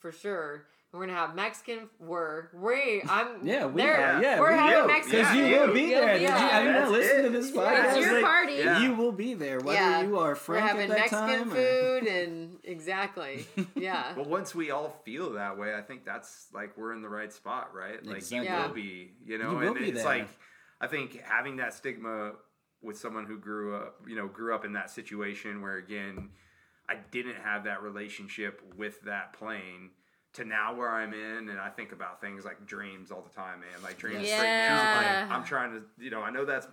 for 0.00 0.10
sure. 0.12 0.66
We're 0.92 1.06
gonna 1.06 1.18
have 1.18 1.34
Mexican. 1.34 1.88
We're 1.98 2.48
we. 2.52 3.02
I'm 3.08 3.28
Yeah, 3.46 3.64
we 3.64 3.80
there. 3.80 4.16
are. 4.16 4.22
Yeah, 4.22 4.38
we're 4.40 4.52
we 4.52 4.58
having 4.58 4.76
will. 4.80 4.86
Mexican. 4.88 5.18
Because 5.20 5.36
Yeah, 5.36 5.42
you 5.46 5.56
food. 5.56 5.66
will 5.68 5.74
be 5.74 5.80
You'll 5.80 6.00
there. 6.00 6.06
be 6.06 6.12
Did 6.12 6.20
you, 6.22 6.28
there. 6.28 6.38
have 6.38 6.64
you 6.64 6.72
not 6.72 6.78
That's 6.80 6.90
listened 6.92 7.22
to 7.24 7.30
this 7.30 7.50
podcast? 7.50 7.96
It's 7.96 8.04
your 8.06 8.14
Like, 8.14 8.24
party. 8.24 8.52
Yeah. 8.54 8.82
You 8.82 8.94
will 8.94 9.12
be 9.12 9.34
there, 9.34 9.58
whether 9.60 9.72
Yeah. 9.78 10.02
you 10.02 10.18
are 10.18 10.34
friends. 10.34 10.62
We're 10.62 10.68
having 10.68 10.82
at 10.82 10.88
that 10.90 10.98
Mexican 10.98 11.28
time. 11.48 11.52
or- 11.52 11.54
food 11.54 12.06
and 12.08 12.58
exactly. 12.64 13.46
Yeah. 13.74 14.14
Well, 14.16 14.26
once 14.26 14.54
we 14.54 14.70
all 14.70 15.00
feel 15.06 15.32
that 15.32 15.56
way, 15.56 15.74
I 15.74 15.80
think 15.80 16.04
that's 16.04 16.48
like 16.52 16.76
we're 16.76 16.92
in 16.92 17.00
the 17.00 17.08
right 17.08 17.32
spot, 17.32 17.74
right? 17.74 18.04
Like 18.04 18.18
Exactly. 18.18 18.48
you 18.50 18.54
will 18.62 18.68
be, 18.74 19.12
you 19.24 19.38
know, 19.38 19.52
You 19.52 19.56
will 19.56 19.66
and 19.68 19.78
be 19.78 19.88
it's 19.88 20.02
there. 20.02 20.04
like 20.18 20.28
I 20.78 20.88
think 20.88 21.22
having 21.22 21.56
that 21.56 21.72
stigma 21.72 22.32
with 22.82 22.98
someone 22.98 23.24
who 23.24 23.38
grew 23.38 23.76
up, 23.76 23.94
you 24.06 24.14
know, 24.16 24.28
grew 24.28 24.54
up 24.54 24.66
in 24.66 24.74
that 24.74 24.90
situation 24.90 25.62
where 25.62 25.76
again, 25.76 26.28
I 26.86 26.96
didn't 27.10 27.36
have 27.36 27.64
that 27.64 27.82
relationship 27.82 28.60
with 28.76 29.00
that 29.02 29.32
plane 29.32 29.90
to 30.34 30.44
now 30.44 30.74
where 30.74 30.88
I'm 30.90 31.12
in, 31.12 31.48
and 31.50 31.60
I 31.60 31.68
think 31.68 31.92
about 31.92 32.20
things 32.20 32.44
like 32.44 32.64
dreams 32.66 33.10
all 33.10 33.20
the 33.22 33.34
time, 33.34 33.60
man. 33.60 33.82
Like 33.82 33.98
dreams. 33.98 34.26
Yeah. 34.26 34.38
Like, 34.38 35.06
dreams, 35.06 35.30
like, 35.30 35.30
I'm 35.38 35.44
trying 35.44 35.72
to, 35.72 35.82
you 35.98 36.10
know, 36.10 36.22
I 36.22 36.30
know 36.30 36.44
that's 36.44 36.66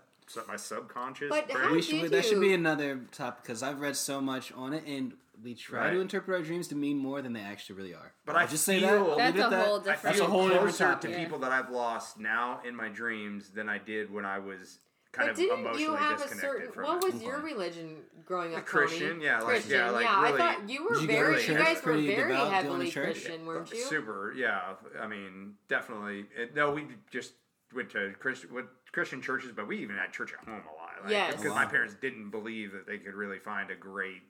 my 0.48 0.56
subconscious. 0.56 1.30
But 1.30 1.50
brain. 1.50 1.64
how 1.64 1.72
We 1.74 1.82
did 1.82 1.86
should, 2.02 2.12
that 2.12 2.26
should 2.26 2.40
be 2.42 2.54
another 2.54 3.02
topic 3.12 3.44
because 3.44 3.62
I've 3.64 3.80
read 3.80 3.96
so 3.96 4.22
much 4.22 4.52
on 4.54 4.74
it, 4.74 4.84
and 4.88 5.14
we 5.44 5.56
try 5.56 5.86
Right. 5.86 5.92
to 5.94 6.00
interpret 6.02 6.38
our 6.38 6.44
dreams 6.44 6.68
to 6.70 6.76
mean 6.76 6.98
more 6.98 7.22
than 7.22 7.34
they 7.34 7.42
actually 7.42 7.76
really 7.78 7.94
are. 7.94 8.12
But 8.26 8.36
I'll 8.36 8.44
I 8.44 8.48
just 8.48 8.64
say 8.66 8.80
feel- 8.80 8.90
that. 8.90 8.98
I'll 9.12 9.18
That's 9.18 9.36
leave 9.36 9.36
it 9.36 9.40
a 9.42 9.46
at 9.46 9.50
that. 9.52 9.66
whole 9.68 9.76
I 9.76 9.78
different- 9.80 10.02
That's 10.04 10.18
feel 10.18 10.26
a 10.26 10.30
whole 10.30 10.42
different 10.48 10.64
closer 10.68 10.84
topic. 10.86 11.12
to 11.12 11.18
people 11.18 11.40
that 11.40 11.52
I've 11.52 11.70
lost 11.70 12.20
now 12.20 12.62
in 12.66 12.76
my 12.76 12.90
dreams 12.90 13.50
than 13.50 13.68
I 13.70 13.78
did 13.78 14.12
when 14.12 14.26
I 14.26 14.40
was 14.40 14.80
kind 15.12 15.28
but 15.28 15.32
of 15.32 15.38
didn't 15.38 15.60
emotionally 15.60 15.84
you 15.84 15.96
have 15.96 16.22
a 16.22 16.28
certain? 16.28 16.72
from 16.72 16.84
What 16.84 17.04
it. 17.04 17.14
was 17.14 17.24
your 17.24 17.40
religion 17.40 17.98
growing 18.26 18.54
up? 18.56 18.66
Christian, 18.66 19.10
Tony? 19.14 19.26
yeah, 19.26 19.38
like- 19.38 19.46
Christian, 19.46 19.72
yeah, 19.72 19.90
like 19.90 20.08
I 20.08 20.24
really- 20.24 20.38
thought 20.38 20.70
you 20.70 20.84
were 20.88 20.96
you 21.00 21.08
very. 21.08 21.42
You 21.46 21.54
guys 21.56 21.84
were 21.84 21.94
very 21.94 22.06
devout, 22.08 22.28
going 22.30 22.52
heavily 22.52 22.92
church? 22.92 23.06
Christian, 23.24 23.46
weren't 23.46 23.72
you? 23.72 23.82
Super, 23.84 24.34
yeah. 24.36 24.74
I 25.00 25.08
mean, 25.08 25.56
definitely. 25.68 26.26
It, 26.38 26.56
no, 26.56 26.72
we 26.72 26.86
just 27.12 27.34
went 27.74 27.90
to 27.92 28.14
Christian 28.20 28.54
went 28.54 28.68
Christian 28.92 29.22
churches, 29.22 29.52
but 29.56 29.68
we 29.68 29.78
even 29.80 29.96
had 29.96 30.12
church 30.12 30.34
at 30.34 30.48
home 30.48 30.62
a 30.68 30.74
lot. 30.76 30.90
Like, 31.04 31.12
Yes. 31.12 31.36
because 31.36 31.54
my 31.54 31.66
parents 31.66 31.96
didn't 32.02 32.30
believe 32.32 32.72
that 32.74 32.86
they 32.88 32.98
could 32.98 33.14
really 33.14 33.40
find 33.40 33.70
a 33.72 33.76
great. 33.76 34.22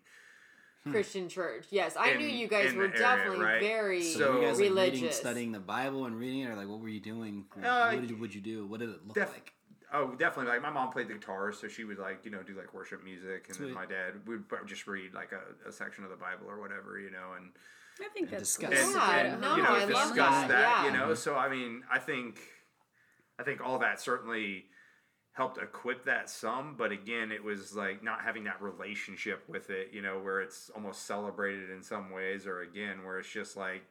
Christian 0.89 1.27
church. 1.27 1.65
Yes, 1.71 1.95
I 1.99 2.13
knew 2.15 2.25
you 2.25 2.47
guys 2.47 2.73
were 2.73 2.85
area, 2.85 2.97
definitely 2.97 3.45
right? 3.45 3.61
very 3.61 4.01
So, 4.01 4.19
So- 4.19 4.31
were 4.33 4.39
you 4.39 4.47
guys 4.47 4.51
like, 4.53 4.59
reading, 4.61 4.75
religious. 4.75 5.17
studying 5.17 5.51
the 5.51 5.59
Bible 5.59 6.05
and 6.05 6.17
reading 6.17 6.39
it, 6.41 6.49
or 6.49 6.55
like 6.55 6.67
what 6.69 6.79
were 6.79 6.87
you 6.87 7.01
doing? 7.01 7.45
Like, 7.55 7.65
Uh, 7.65 7.91
what 7.91 8.01
did 8.01 8.09
you, 8.09 8.15
would 8.17 8.33
you 8.33 8.39
do? 8.41 8.65
What 8.65 8.79
did 8.79 8.89
it 8.89 9.05
look 9.05 9.13
Def- 9.13 9.29
like? 9.33 9.53
Oh, 9.91 10.13
definitely. 10.15 10.51
Like 10.51 10.61
my 10.61 10.69
mom 10.69 10.91
played 10.91 11.07
the 11.07 11.15
guitar, 11.15 11.51
so 11.51 11.67
she 11.67 11.83
would 11.83 11.97
like 11.97 12.23
you 12.23 12.31
know 12.31 12.43
do 12.43 12.55
like 12.55 12.73
worship 12.73 13.03
music, 13.03 13.45
and 13.47 13.55
Sweet. 13.55 13.65
then 13.67 13.75
my 13.75 13.85
dad 13.85 14.13
would 14.27 14.43
just 14.67 14.85
read 14.87 15.13
like 15.13 15.31
a, 15.31 15.67
a 15.67 15.71
section 15.71 16.03
of 16.03 16.09
the 16.09 16.15
Bible 16.15 16.45
or 16.47 16.59
whatever, 16.59 16.99
you 16.99 17.09
know, 17.09 17.33
and 17.35 17.49
I 17.99 18.09
think 18.13 18.29
that's 18.29 18.43
discuss. 18.43 18.71
and, 18.71 18.93
Yeah, 18.93 19.17
and, 19.17 19.41
no, 19.41 19.55
you 19.55 19.63
know 19.63 19.69
I 19.69 19.85
love 19.85 20.09
discuss 20.09 20.15
that, 20.15 20.47
that, 20.49 20.83
yeah. 20.83 20.85
you 20.85 20.97
know. 20.97 21.13
So 21.15 21.35
I 21.35 21.49
mean, 21.49 21.83
I 21.91 21.99
think, 21.99 22.39
I 23.39 23.43
think 23.43 23.61
all 23.61 23.79
that 23.79 23.99
certainly 23.99 24.65
helped 25.33 25.57
equip 25.57 26.05
that 26.05 26.29
some, 26.29 26.75
but 26.77 26.91
again, 26.91 27.31
it 27.31 27.43
was 27.43 27.75
like 27.75 28.03
not 28.03 28.21
having 28.21 28.43
that 28.43 28.61
relationship 28.61 29.43
with 29.47 29.69
it, 29.69 29.89
you 29.91 30.01
know, 30.01 30.19
where 30.19 30.41
it's 30.41 30.69
almost 30.75 31.07
celebrated 31.07 31.71
in 31.71 31.81
some 31.81 32.11
ways, 32.11 32.45
or 32.45 32.61
again, 32.61 33.03
where 33.03 33.19
it's 33.19 33.31
just 33.31 33.57
like. 33.57 33.83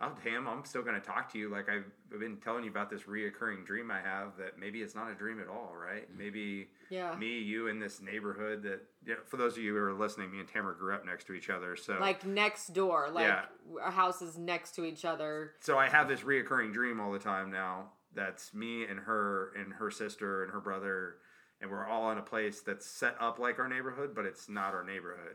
Oh 0.00 0.12
damn! 0.24 0.48
I'm 0.48 0.64
still 0.64 0.82
going 0.82 1.00
to 1.00 1.06
talk 1.06 1.32
to 1.32 1.38
you. 1.38 1.48
Like 1.48 1.68
I've 1.68 1.84
been 2.18 2.38
telling 2.38 2.64
you 2.64 2.70
about 2.70 2.90
this 2.90 3.02
reoccurring 3.02 3.64
dream 3.64 3.92
I 3.92 4.00
have. 4.00 4.36
That 4.38 4.58
maybe 4.58 4.82
it's 4.82 4.94
not 4.96 5.08
a 5.10 5.14
dream 5.14 5.38
at 5.40 5.46
all, 5.48 5.72
right? 5.76 6.12
Mm. 6.12 6.18
Maybe 6.18 6.68
Yeah. 6.90 7.14
me, 7.14 7.38
you 7.38 7.68
in 7.68 7.78
this 7.78 8.00
neighborhood. 8.00 8.64
That 8.64 8.80
you 9.06 9.14
know, 9.14 9.20
for 9.24 9.36
those 9.36 9.56
of 9.56 9.62
you 9.62 9.72
who 9.72 9.80
are 9.84 9.92
listening, 9.92 10.32
me 10.32 10.40
and 10.40 10.48
Tamara 10.48 10.74
grew 10.74 10.94
up 10.94 11.06
next 11.06 11.26
to 11.28 11.32
each 11.34 11.48
other. 11.48 11.76
So 11.76 11.98
Like 12.00 12.26
next 12.26 12.72
door, 12.74 13.08
like 13.12 13.26
Yeah. 13.28 13.44
our 13.80 13.92
houses 13.92 14.36
next 14.36 14.72
to 14.76 14.84
each 14.84 15.04
other. 15.04 15.52
so 15.60 15.78
I 15.78 15.88
have 15.88 16.08
this 16.08 16.20
reoccurring 16.22 16.72
dream 16.72 16.98
all 17.00 17.12
the 17.12 17.18
time 17.20 17.50
now. 17.52 17.90
That's 18.14 18.52
me 18.52 18.84
and 18.84 18.98
her 19.00 19.52
and 19.56 19.74
her 19.74 19.90
sister 19.92 20.42
and 20.42 20.52
her 20.52 20.60
brother, 20.60 21.16
and 21.64 21.72
we're 21.72 21.86
all 21.86 22.10
in 22.10 22.18
a 22.18 22.22
place 22.22 22.60
that's 22.60 22.84
set 22.84 23.16
up 23.18 23.38
like 23.38 23.58
our 23.58 23.68
neighborhood, 23.68 24.14
but 24.14 24.26
it's 24.26 24.50
not 24.50 24.74
our 24.74 24.84
neighborhood. 24.84 25.34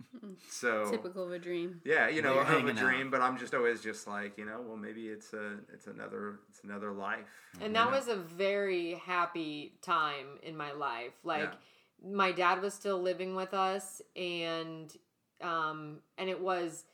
so 0.50 0.90
Typical 0.90 1.22
of 1.22 1.30
a 1.30 1.38
dream. 1.38 1.80
yeah, 1.84 2.08
you 2.08 2.20
know, 2.20 2.34
You're 2.34 2.42
of 2.42 2.48
a 2.48 2.52
hanging 2.52 2.70
out. 2.76 2.84
dream, 2.84 3.10
but 3.10 3.20
I'm 3.20 3.38
just 3.38 3.54
always 3.54 3.80
just 3.80 4.08
like, 4.08 4.36
you 4.36 4.44
know, 4.44 4.60
well, 4.66 4.76
maybe 4.76 5.06
it's 5.06 5.32
a, 5.34 5.58
it's 5.72 5.86
another, 5.86 6.40
it's 6.50 6.64
another 6.64 6.90
life. 6.92 7.28
And 7.60 7.76
that 7.76 7.92
was 7.92 8.08
a 8.08 8.16
very 8.16 8.94
happy 8.94 9.74
time 9.80 10.26
in 10.42 10.56
my 10.56 10.72
life. 10.72 11.14
Like 11.22 11.52
my 12.04 12.32
dad 12.32 12.60
was 12.60 12.74
still 12.74 13.00
living 13.00 13.34
with 13.36 13.54
us 13.54 14.02
and 14.16 14.96
um 15.40 15.98
and 16.16 16.28
it 16.28 16.40
was 16.40 16.84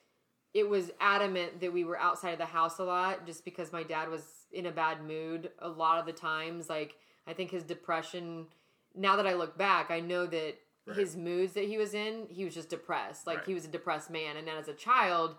it 0.52 0.68
was 0.68 0.90
adamant 1.00 1.60
that 1.60 1.72
we 1.72 1.84
were 1.84 1.98
outside 1.98 2.30
of 2.32 2.38
the 2.38 2.46
house 2.46 2.78
a 2.78 2.84
lot 2.84 3.26
just 3.26 3.44
because 3.44 3.72
my 3.72 3.82
dad 3.82 4.08
was 4.08 4.22
in 4.52 4.66
a 4.66 4.70
bad 4.70 5.02
mood 5.02 5.50
a 5.60 5.68
lot 5.68 5.98
of 5.98 6.06
the 6.06 6.12
times 6.12 6.68
like 6.70 6.96
I 7.26 7.32
think 7.32 7.50
his 7.50 7.64
depression 7.64 8.46
now 8.94 9.16
that 9.16 9.26
I 9.26 9.34
look 9.34 9.56
back 9.58 9.90
I 9.90 10.00
know 10.00 10.26
that 10.26 10.54
Right. 10.86 10.98
his 10.98 11.16
moods 11.16 11.54
that 11.54 11.64
he 11.64 11.78
was 11.78 11.94
in 11.94 12.26
he 12.28 12.44
was 12.44 12.52
just 12.52 12.68
depressed 12.68 13.26
like 13.26 13.38
Right. 13.38 13.46
he 13.46 13.54
was 13.54 13.64
a 13.64 13.68
depressed 13.68 14.10
man 14.10 14.36
and 14.36 14.46
then 14.46 14.58
as 14.58 14.68
a 14.68 14.74
child 14.74 15.36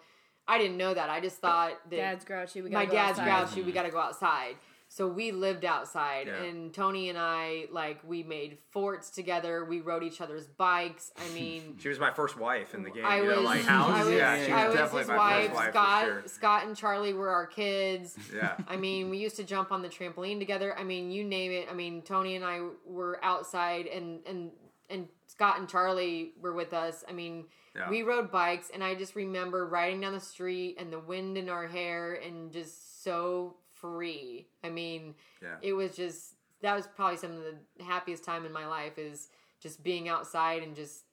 I 0.48 0.58
didn't 0.58 0.78
know 0.78 0.94
that 0.94 1.10
I 1.10 1.20
just 1.20 1.38
thought 1.38 1.74
that 1.90 1.96
Dad's 1.96 2.26
grouchy. 2.26 2.62
We 2.62 2.70
my 2.70 2.86
gotta 2.86 2.88
go 2.88 2.94
dad's 2.94 3.20
outside. 3.20 3.46
grouchy. 3.46 3.56
We 3.56 3.62
mm-hmm. 3.64 3.74
got 3.74 3.84
to 3.84 3.90
go 3.90 4.00
outside. 4.00 4.56
So 4.96 5.10
we 5.10 5.34
lived 5.34 5.66
outside, 5.66 6.28
Yeah. 6.28 6.42
and 6.44 6.74
Tony 6.74 7.10
and 7.10 7.18
I 7.20 7.66
like 7.70 8.00
we 8.08 8.24
made 8.24 8.60
forts 8.72 9.10
together. 9.10 9.66
We 9.66 9.82
rode 9.82 10.04
each 10.04 10.22
other's 10.22 10.48
bikes. 10.48 11.12
I 11.18 11.28
mean, 11.34 11.76
She 11.82 11.90
was 11.90 12.00
my 12.00 12.12
first 12.14 12.40
wife 12.40 12.74
in 12.74 12.82
the 12.84 12.90
game. 12.90 13.06
I 13.06 13.18
you 13.20 13.28
was, 13.28 13.36
know, 13.36 13.42
like 13.42 13.62
house. 13.66 13.90
I 13.92 14.06
was, 14.06 14.14
yeah, 14.14 14.36
she 14.46 14.52
was 14.54 14.62
I 14.62 14.68
was 14.68 14.76
definitely 14.78 15.00
his 15.00 15.08
my 15.10 15.18
wife. 15.18 15.46
first 15.48 15.56
wife 15.58 15.70
Scott, 15.72 16.06
sure. 16.06 16.24
Scott 16.28 16.66
and 16.68 16.78
Charlie 16.78 17.12
were 17.12 17.28
our 17.30 17.46
kids. 17.46 18.16
Yeah. 18.34 18.56
I 18.70 18.78
mean, 18.78 19.10
we 19.10 19.18
used 19.18 19.36
to 19.36 19.44
jump 19.44 19.74
on 19.74 19.82
the 19.82 19.90
trampoline 19.90 20.40
together. 20.40 20.74
I 20.80 20.86
mean, 20.86 21.12
you 21.12 21.26
name 21.26 21.52
it. 21.52 21.68
I 21.70 21.74
mean, 21.74 22.02
Tony 22.02 22.38
and 22.38 22.46
I 22.46 22.62
were 22.86 23.20
outside, 23.22 23.88
and 23.88 24.22
and 24.26 24.52
and 24.90 25.10
Scott 25.28 25.60
and 25.60 25.68
Charlie 25.68 26.32
were 26.40 26.54
with 26.54 26.72
us. 26.74 27.04
I 27.10 27.12
mean, 27.12 27.48
Yeah. 27.76 27.90
we 27.90 28.04
rode 28.04 28.32
bikes, 28.32 28.70
and 28.74 28.82
I 28.82 28.96
just 28.96 29.14
remember 29.18 29.68
riding 29.68 30.00
down 30.00 30.14
the 30.14 30.22
street 30.22 30.78
and 30.80 30.94
the 30.94 31.00
wind 31.00 31.38
in 31.38 31.50
our 31.50 31.68
hair, 31.68 32.14
and 32.14 32.54
just 32.54 33.04
so 33.04 33.58
free. 33.94 34.48
I 34.64 34.70
mean, 34.70 35.16
Yeah. 35.42 35.56
it 35.62 35.74
was 35.74 35.96
just 35.96 36.36
that 36.62 36.76
was 36.76 36.88
probably 36.88 37.18
some 37.18 37.32
of 37.32 37.44
the 37.78 37.84
happiest 37.84 38.24
time 38.24 38.46
in 38.46 38.52
my 38.52 38.66
life 38.68 38.98
is 38.98 39.30
just 39.60 39.84
being 39.84 40.08
outside 40.10 40.64
and 40.64 40.76
just. 40.76 41.04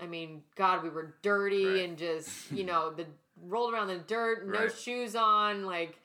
I 0.00 0.06
mean, 0.08 0.42
God, 0.56 0.82
we 0.82 0.88
were 0.88 1.14
dirty 1.22 1.66
Right. 1.66 1.88
and 1.88 1.96
just 1.96 2.50
you 2.50 2.64
know 2.70 2.90
the 2.90 3.06
rolled 3.40 3.72
around 3.72 3.90
in 3.90 3.98
the 3.98 4.04
dirt, 4.04 4.46
no 4.46 4.62
Right. 4.64 4.72
shoes 4.72 5.14
on, 5.16 5.64
like 5.66 5.98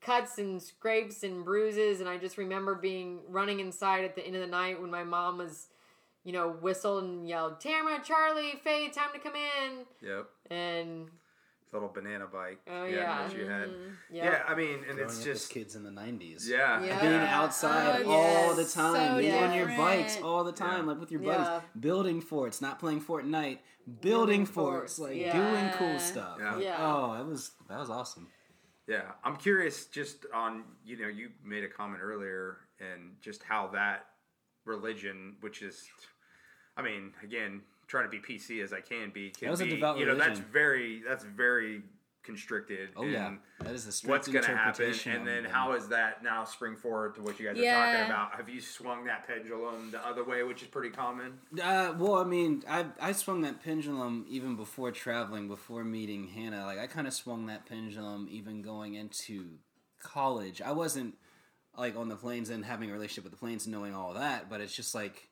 cuts 0.00 0.38
and 0.38 0.62
scrapes 0.62 1.22
and 1.22 1.44
bruises 1.44 2.00
and 2.00 2.08
I 2.08 2.16
just 2.16 2.38
remember 2.38 2.74
being 2.74 3.20
running 3.28 3.60
inside 3.60 4.04
at 4.04 4.14
the 4.16 4.24
end 4.26 4.34
of 4.34 4.40
the 4.40 4.46
night 4.46 4.80
when 4.80 4.90
my 4.90 5.04
mom 5.04 5.36
was 5.36 5.68
you 6.24 6.32
know 6.32 6.48
whistled 6.48 7.04
and 7.04 7.28
yelled 7.28 7.60
Tamara 7.60 8.00
Charlie 8.02 8.58
Faye 8.64 8.88
time 8.88 9.10
to 9.12 9.18
come 9.18 9.34
in 9.36 9.84
Yep. 10.00 10.26
and 10.50 11.10
Little 11.72 11.88
banana 11.88 12.26
bike. 12.26 12.58
Oh, 12.68 12.84
yeah. 12.84 12.96
yeah. 12.96 13.28
That 13.28 13.36
you 13.36 13.46
had. 13.46 13.68
Mm-hmm. 13.68 13.90
yeah, 14.10 14.24
Yeah. 14.24 14.42
I 14.48 14.54
mean, 14.56 14.74
and 14.88 14.96
Growing 14.96 15.00
it's 15.00 15.22
just 15.22 15.50
kids 15.50 15.76
in 15.76 15.84
the 15.84 15.90
'90s. 15.90 16.48
yeah. 16.48 16.82
Yeah. 16.82 17.00
being 17.00 17.14
outside 17.14 18.02
Oh, 18.04 18.10
all 18.10 18.54
the 18.54 18.64
time, 18.64 19.14
So 19.14 19.18
being 19.18 19.34
on 19.40 19.54
your 19.54 19.68
bikes 19.68 20.20
all 20.20 20.42
the 20.42 20.50
time, 20.52 20.80
Yeah. 20.86 20.90
like 20.92 21.00
with 21.00 21.12
your 21.12 21.22
Yeah. 21.22 21.36
buddies, 21.36 21.68
building 21.78 22.20
forts, 22.20 22.60
not 22.60 22.80
playing 22.80 23.02
Fortnite, 23.02 23.58
building 23.86 24.00
Building 24.00 24.46
forts, 24.46 24.96
forts, 24.96 24.98
like 24.98 25.16
yeah. 25.20 25.32
doing 25.32 25.72
cool 25.74 25.98
stuff. 26.00 26.38
Yeah. 26.40 26.54
Like, 26.54 26.64
Yeah. 26.64 26.76
Oh, 26.80 27.14
that 27.14 27.24
was 27.26 27.52
that 27.68 27.78
was 27.78 27.88
awesome. 27.90 28.26
Yeah, 28.88 29.12
I'm 29.22 29.36
curious 29.36 29.86
just 29.86 30.26
on 30.34 30.64
you 30.84 30.96
know 31.00 31.06
you 31.08 31.30
made 31.44 31.62
a 31.62 31.68
comment 31.68 32.02
earlier 32.02 32.58
and 32.80 33.14
just 33.20 33.44
how 33.44 33.68
that 33.68 34.06
religion, 34.64 35.36
which 35.40 35.62
is, 35.62 35.86
I 36.76 36.82
mean, 36.82 37.12
again, 37.22 37.62
trying 37.90 38.04
to 38.04 38.10
be 38.10 38.20
PC 38.20 38.62
as 38.62 38.72
I 38.72 38.80
can 38.80 39.10
be, 39.10 39.30
can 39.30 39.46
That 39.46 39.50
was 39.50 39.60
a 39.60 39.64
be, 39.64 39.70
devout 39.70 39.98
you 39.98 40.06
know 40.06 40.14
that's 40.14 40.38
very 40.38 41.02
that's 41.06 41.24
very 41.24 41.82
constricted. 42.22 42.90
Oh 42.96 43.04
yeah, 43.04 43.34
that 43.60 43.74
is 43.74 43.86
the 43.86 43.92
strict 43.92 44.10
What's 44.10 44.28
going 44.28 44.44
to 44.44 44.50
happen, 44.50 44.68
interpretation 44.68 45.12
and 45.12 45.26
then 45.26 45.42
them. 45.42 45.52
how 45.52 45.72
is 45.72 45.88
that 45.88 46.22
now 46.22 46.44
spring 46.44 46.76
forward 46.76 47.16
to 47.16 47.22
what 47.22 47.40
you 47.40 47.46
guys 47.46 47.58
are 47.58 47.64
talking 47.64 48.06
about? 48.06 48.36
Have 48.36 48.48
you 48.48 48.60
swung 48.60 49.04
that 49.06 49.26
pendulum 49.26 49.90
the 49.90 50.06
other 50.06 50.22
way, 50.22 50.42
which 50.44 50.62
is 50.62 50.68
pretty 50.68 50.90
common? 50.90 51.38
Uh, 51.62 51.94
well, 51.98 52.14
I 52.16 52.24
mean, 52.24 52.62
I 52.68 52.86
I 53.00 53.12
swung 53.12 53.40
that 53.42 53.62
pendulum 53.62 54.24
even 54.28 54.54
before 54.56 54.92
traveling, 54.92 55.48
before 55.48 55.82
meeting 55.82 56.28
Hanna. 56.28 56.64
Like 56.64 56.78
I 56.78 56.86
kind 56.86 57.06
of 57.08 57.12
swung 57.12 57.46
that 57.46 57.66
pendulum 57.66 58.28
even 58.30 58.62
going 58.62 58.94
into 58.94 59.58
college. 60.00 60.62
I 60.62 60.72
wasn't 60.72 61.14
like 61.76 61.96
on 61.96 62.08
the 62.08 62.16
planes 62.16 62.50
and 62.50 62.64
having 62.64 62.90
a 62.90 62.92
relationship 62.92 63.24
with 63.24 63.32
the 63.32 63.38
planes, 63.38 63.66
and 63.66 63.74
knowing 63.74 63.94
all 63.94 64.14
that. 64.14 64.48
But 64.48 64.60
it's 64.60 64.74
just 64.74 64.94
like 64.94 65.29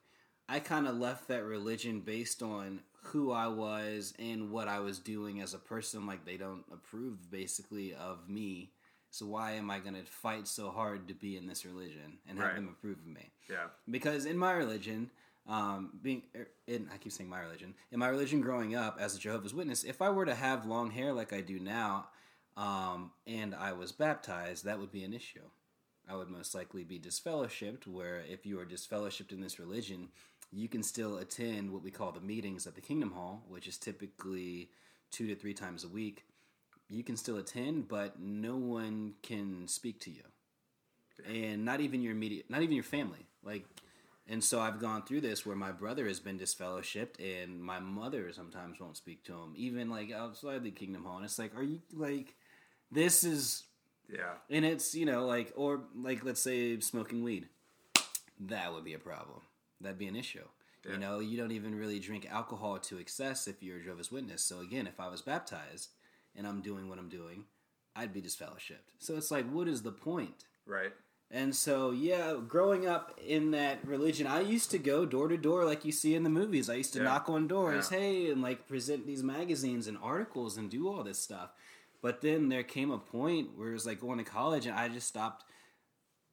I 0.49 0.61
kind 0.61 0.87
of 0.87 0.97
left 0.97 1.29
that 1.29 1.45
religion 1.45 2.01
based 2.01 2.43
on 2.43 2.81
who 3.03 3.33
I 3.33 3.49
was 3.49 4.15
and 4.19 4.51
what 4.51 4.69
I 4.69 4.81
was 4.81 4.99
doing 4.99 5.41
as 5.41 5.55
a 5.55 5.59
person. 5.59 6.07
Like 6.07 6.25
they 6.25 6.37
don't 6.37 6.65
approve 6.73 7.31
basically 7.31 7.95
of 7.95 8.29
me. 8.29 8.73
So 9.11 9.27
why 9.27 9.53
am 9.53 9.71
I 9.71 9.79
going 9.79 9.95
to 9.95 10.05
fight 10.05 10.47
so 10.47 10.71
hard 10.71 11.09
to 11.09 11.15
be 11.15 11.37
in 11.37 11.47
this 11.47 11.65
religion 11.65 12.19
and 12.29 12.39
have 12.39 12.49
Right. 12.49 12.57
them 12.57 12.69
approve 12.69 12.99
of 12.99 13.07
me? 13.07 13.31
Yeah, 13.49 13.69
because 13.91 14.27
in 14.27 14.37
my 14.37 14.53
religion 14.53 15.11
um, 15.47 15.93
being 16.03 16.25
er, 16.37 16.49
in 16.67 16.89
I 16.93 16.99
keep 16.99 17.13
saying 17.13 17.31
my 17.31 17.41
religion 17.41 17.75
in 17.91 17.99
my 17.99 18.09
religion 18.09 18.43
growing 18.43 18.75
up 18.75 18.99
as 19.01 19.17
a 19.17 19.19
Jehovah's 19.19 19.55
Witness 19.55 19.83
if 19.83 20.03
I 20.03 20.11
were 20.11 20.27
to 20.27 20.35
have 20.35 20.67
long 20.67 20.91
hair 20.91 21.13
like 21.15 21.33
I 21.33 21.41
do 21.41 21.59
now 21.59 22.09
um, 22.55 23.13
and 23.27 23.55
I 23.55 23.73
was 23.73 23.91
baptized 23.91 24.65
that 24.67 24.79
would 24.79 24.93
be 24.93 25.05
an 25.05 25.15
issue 25.15 25.49
I 26.07 26.17
would 26.17 26.29
most 26.29 26.55
likely 26.55 26.85
be 26.85 26.99
disfellowshipped 26.99 27.87
where 27.87 28.23
if 28.29 28.45
you 28.45 28.61
are 28.61 28.67
disfellowshipped 28.67 29.33
in 29.33 29.41
this 29.41 29.59
religion 29.59 30.09
you 30.53 30.69
can 30.69 30.83
still 30.83 31.19
attend 31.19 31.71
what 31.71 31.83
we 31.83 31.91
call 31.91 32.13
the 32.13 32.21
meetings 32.21 32.67
at 32.67 32.75
the 32.75 32.81
Kingdom 32.81 33.13
Hall 33.13 33.43
which 33.49 33.67
is 33.67 33.77
typically 33.77 34.71
two 35.11 35.27
to 35.27 35.35
three 35.35 35.55
times 35.55 35.85
a 35.85 35.89
week 35.89 36.25
you 36.89 37.03
can 37.03 37.17
still 37.17 37.37
attend 37.37 37.89
but 37.89 38.21
no 38.21 38.57
one 38.57 39.15
can 39.23 39.67
speak 39.69 40.01
to 40.01 40.11
you 40.11 40.23
and 41.27 41.65
not 41.65 41.81
even 41.81 42.01
your 42.01 42.13
immediate 42.13 42.49
not 42.49 42.63
even 42.63 42.75
your 42.75 42.85
family 42.85 43.27
like 43.43 43.65
and 44.31 44.45
so 44.45 44.61
I've 44.61 44.79
gone 44.79 45.03
through 45.05 45.23
this 45.23 45.47
where 45.47 45.57
my 45.57 45.73
brother 45.73 46.07
has 46.07 46.21
been 46.21 46.39
disfellowshipped 46.39 47.19
and 47.19 47.63
my 47.63 47.81
mother 47.81 48.31
sometimes 48.33 48.79
won't 48.79 48.99
speak 48.99 49.25
to 49.25 49.33
him, 49.33 49.55
even 49.57 49.89
like 49.89 50.13
outside 50.13 50.63
the 50.63 50.71
kingdom 50.71 51.05
hall. 51.05 51.17
And 51.17 51.25
it's 51.25 51.39
like, 51.39 51.57
are 51.57 51.63
you 51.63 51.81
like, 51.95 52.35
this 52.93 53.25
is, 53.25 53.65
yeah, 54.13 54.35
and 54.51 54.67
it's, 54.67 54.95
you 54.95 55.07
know, 55.07 55.25
like, 55.25 55.53
or 55.57 55.81
like, 55.97 56.25
let's 56.25 56.43
say 56.43 56.79
smoking 56.81 57.25
weed. 57.25 57.49
That 58.41 58.73
would 58.73 58.85
be 58.85 58.95
a 58.95 58.99
problem. 58.99 59.41
That'd 59.81 59.99
be 59.99 60.07
an 60.09 60.17
issue. 60.17 60.45
Yeah. 60.85 60.93
You 60.93 60.99
know, 60.99 61.19
you 61.21 61.37
don't 61.37 61.53
even 61.53 61.75
really 61.75 61.99
drink 61.99 62.27
alcohol 62.31 62.79
to 62.79 62.99
excess 62.99 63.47
if 63.49 63.63
you're 63.63 63.79
a 63.79 63.83
Jehovah's 63.83 64.13
Witness. 64.13 64.43
So 64.45 64.61
again, 64.61 64.87
if 64.87 64.99
I 65.01 65.09
was 65.09 65.23
baptized 65.23 65.91
and 66.37 66.47
I'm 66.47 66.61
doing 66.63 66.89
what 66.89 66.99
I'm 66.99 67.09
doing, 67.09 67.45
I'd 67.97 68.13
be 68.13 68.23
disfellowshipped. 68.23 68.93
So 68.99 69.17
it's 69.17 69.31
like, 69.31 69.49
what 69.51 69.69
is 69.69 69.83
the 69.83 69.93
point? 69.93 70.45
right. 70.67 70.93
And 71.31 71.55
so, 71.55 71.91
yeah, 71.91 72.37
growing 72.49 72.87
up 72.87 73.21
in 73.23 73.51
that 73.51 73.87
religion, 73.87 74.27
I 74.27 74.41
used 74.41 74.71
to 74.71 74.79
go 74.79 75.05
door 75.05 75.29
to 75.29 75.37
door 75.37 75.67
like 75.67 75.85
you 75.85 75.93
see 75.93 76.15
in 76.15 76.23
the 76.23 76.31
movies. 76.31 76.71
I 76.71 76.77
used 76.77 76.95
to 76.95 77.01
Yeah. 77.01 77.05
knock 77.05 77.29
on 77.29 77.47
doors, 77.47 77.91
Yeah. 77.93 77.99
hey, 77.99 78.31
and 78.31 78.41
like 78.41 78.67
present 78.67 79.07
these 79.07 79.23
magazines 79.23 79.87
and 79.89 79.99
articles 79.99 80.57
and 80.57 80.71
do 80.71 80.89
all 80.89 81.05
this 81.05 81.19
stuff. 81.19 81.51
But 82.01 82.23
then 82.23 82.49
there 82.49 82.63
came 82.63 82.91
a 82.91 82.97
point 82.99 83.59
where 83.59 83.69
it 83.69 83.73
was 83.75 83.85
like 83.85 84.01
going 84.01 84.17
to 84.17 84.25
college 84.25 84.65
and 84.65 84.75
I 84.75 84.89
just 84.89 85.07
stopped 85.07 85.45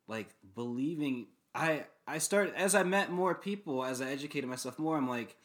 like 0.08 0.30
believing 0.56 1.28
I 1.56 1.86
I 2.08 2.20
started 2.20 2.54
as 2.56 2.76
I 2.76 2.84
met 2.84 3.12
more 3.12 3.34
people, 3.34 3.84
as 3.84 4.02
I 4.02 4.12
educated 4.12 4.50
myself 4.50 4.78
more, 4.78 4.98
I'm 4.98 5.10
like 5.10 5.38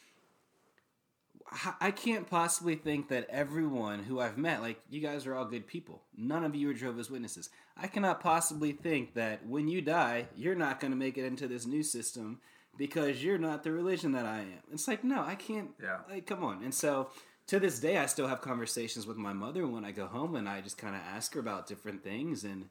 I 1.81 1.91
can't 1.91 2.31
possibly 2.31 2.77
think 2.77 3.09
that 3.09 3.27
everyone 3.28 4.05
who 4.05 4.20
I've 4.20 4.39
met, 4.39 4.61
like 4.61 4.81
you 4.89 5.01
guys 5.01 5.27
are 5.27 5.35
all 5.35 5.45
good 5.45 5.66
people. 5.66 6.03
None 6.16 6.45
of 6.45 6.55
you 6.55 6.70
are 6.70 6.74
Jehovah's 6.74 7.11
Witnesses. 7.11 7.51
I 7.77 7.89
cannot 7.89 8.20
possibly 8.20 8.70
think 8.70 9.15
that 9.15 9.45
when 9.45 9.66
you 9.66 9.81
die, 9.81 10.28
you're 10.37 10.55
not 10.55 10.78
going 10.78 10.93
to 10.93 10.97
make 10.97 11.19
it 11.19 11.24
into 11.24 11.49
this 11.49 11.66
new 11.66 11.82
system 11.82 12.39
because 12.78 13.24
you're 13.24 13.37
not 13.37 13.65
the 13.65 13.73
religion 13.73 14.12
that 14.12 14.27
I 14.27 14.41
am. 14.41 14.62
It's 14.73 14.87
like, 14.87 15.03
no, 15.03 15.24
I 15.24 15.35
can't. 15.35 15.70
Yeah. 15.82 15.99
Like, 16.09 16.27
come 16.27 16.45
on. 16.45 16.62
And 16.62 16.73
so 16.73 17.11
to 17.49 17.59
this 17.59 17.81
day, 17.81 17.99
I 17.99 18.07
still 18.07 18.28
have 18.28 18.41
conversations 18.41 19.05
with 19.05 19.16
my 19.16 19.32
mother 19.32 19.66
when 19.66 19.85
I 19.85 19.91
go 19.91 20.07
home 20.07 20.37
and 20.37 20.49
I 20.49 20.61
just 20.61 20.78
kind 20.78 20.95
of 20.95 21.03
ask 21.03 21.35
her 21.35 21.41
about 21.41 21.66
different 21.66 22.05
things. 22.05 22.45
And 22.45 22.69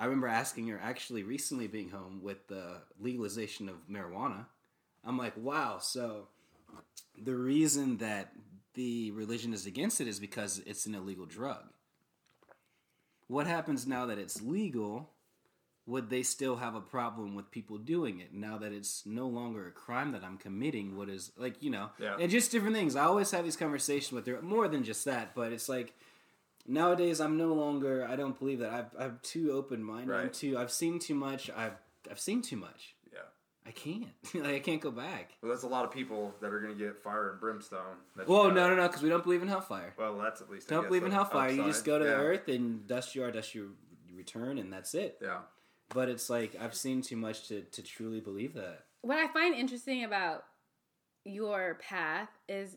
I 0.00 0.04
remember 0.06 0.28
asking 0.28 0.66
her 0.68 0.80
actually 0.82 1.22
recently 1.22 1.66
being 1.66 1.90
home 1.90 2.20
with 2.22 2.48
the 2.48 2.78
legalization 2.98 3.68
of 3.68 3.76
marijuana. 3.88 4.46
I'm 5.04 5.18
like, 5.18 5.34
wow, 5.36 5.76
so 5.78 6.28
the 7.22 7.34
reason 7.34 7.98
that 7.98 8.32
the 8.74 9.10
religion 9.10 9.52
is 9.52 9.66
against 9.66 10.00
it 10.00 10.08
is 10.08 10.18
because 10.18 10.62
it's 10.64 10.86
an 10.86 10.94
illegal 10.94 11.26
drug. 11.26 11.64
What 13.28 13.46
happens 13.46 13.86
now 13.86 14.06
that 14.06 14.16
it's 14.18 14.40
legal? 14.40 15.10
Would 15.86 16.08
they 16.08 16.22
still 16.22 16.56
have 16.56 16.74
a 16.74 16.80
problem 16.80 17.34
with 17.34 17.50
people 17.50 17.76
doing 17.76 18.20
it 18.20 18.32
now 18.32 18.56
that 18.58 18.72
it's 18.72 19.04
no 19.04 19.26
longer 19.26 19.66
a 19.68 19.70
crime 19.72 20.12
that 20.12 20.24
I'm 20.24 20.38
committing? 20.38 20.96
What 20.96 21.10
is 21.10 21.30
like 21.36 21.62
you 21.62 21.70
know, 21.70 21.90
Yeah. 21.98 22.16
and 22.18 22.30
just 22.30 22.50
different 22.52 22.74
things. 22.74 22.96
I 22.96 23.04
always 23.04 23.30
have 23.32 23.44
these 23.44 23.56
conversations 23.56 24.12
with 24.12 24.26
her. 24.26 24.40
More 24.40 24.66
than 24.68 24.82
just 24.82 25.04
that, 25.04 25.34
but 25.34 25.52
it's 25.52 25.68
like 25.68 25.92
nowadays 26.66 27.20
I'm 27.20 27.36
no 27.36 27.52
longer. 27.54 28.06
I 28.08 28.16
don't 28.16 28.38
believe 28.38 28.60
that. 28.60 28.72
I've, 28.72 28.90
I'm 28.98 29.18
too 29.22 29.52
open 29.52 29.82
minded. 29.82 30.14
I'm 30.14 30.22
Right. 30.24 30.32
too. 30.32 30.58
I've 30.58 30.70
seen 30.72 30.98
too 30.98 31.14
much. 31.14 31.50
I've 31.50 31.74
I've 32.10 32.20
seen 32.20 32.42
too 32.42 32.56
much. 32.56 32.94
Yeah. 33.12 33.20
I 33.66 33.70
can't. 33.72 34.06
like 34.34 34.54
I 34.54 34.58
can't 34.60 34.80
go 34.80 34.90
back. 34.90 35.32
Well, 35.42 35.50
there's 35.50 35.62
a 35.64 35.68
lot 35.68 35.84
of 35.84 35.90
people 35.92 36.34
that 36.40 36.52
are 36.52 36.60
going 36.60 36.76
to 36.76 36.78
get 36.84 37.02
fire 37.02 37.30
and 37.32 37.40
brimstone. 37.40 37.80
Well, 38.26 38.44
no, 38.48 38.54
gotta- 38.54 38.54
no, 38.54 38.74
no, 38.76 38.86
because 38.88 39.02
we 39.02 39.08
don't 39.08 39.22
believe 39.24 39.42
in 39.42 39.48
hellfire. 39.48 39.94
Well, 39.98 40.16
that's 40.18 40.40
at 40.40 40.50
least. 40.50 40.70
I 40.70 40.74
Don't 40.74 40.84
guess, 40.84 40.88
believe 40.88 41.02
in 41.04 41.10
the 41.10 41.16
hellfire. 41.16 41.50
You 41.50 41.64
just 41.64 41.84
go 41.84 41.98
to 41.98 42.04
yeah. 42.04 42.10
the 42.12 42.16
earth 42.16 42.48
and 42.48 42.86
dust 42.86 43.14
you 43.14 43.22
are, 43.24 43.30
dust 43.30 43.54
you 43.54 43.72
return, 44.14 44.58
and 44.58 44.72
that's 44.72 44.94
it. 44.94 45.18
Yeah. 45.22 45.38
But 45.90 46.08
it's 46.08 46.30
like 46.30 46.56
I've 46.60 46.74
seen 46.74 47.02
too 47.02 47.16
much 47.16 47.48
to, 47.48 47.62
to 47.62 47.82
truly 47.82 48.20
believe 48.20 48.54
that. 48.54 48.84
What 49.02 49.18
I 49.18 49.26
find 49.28 49.54
interesting 49.54 50.04
about 50.04 50.44
your 51.24 51.74
path 51.82 52.28
is 52.48 52.76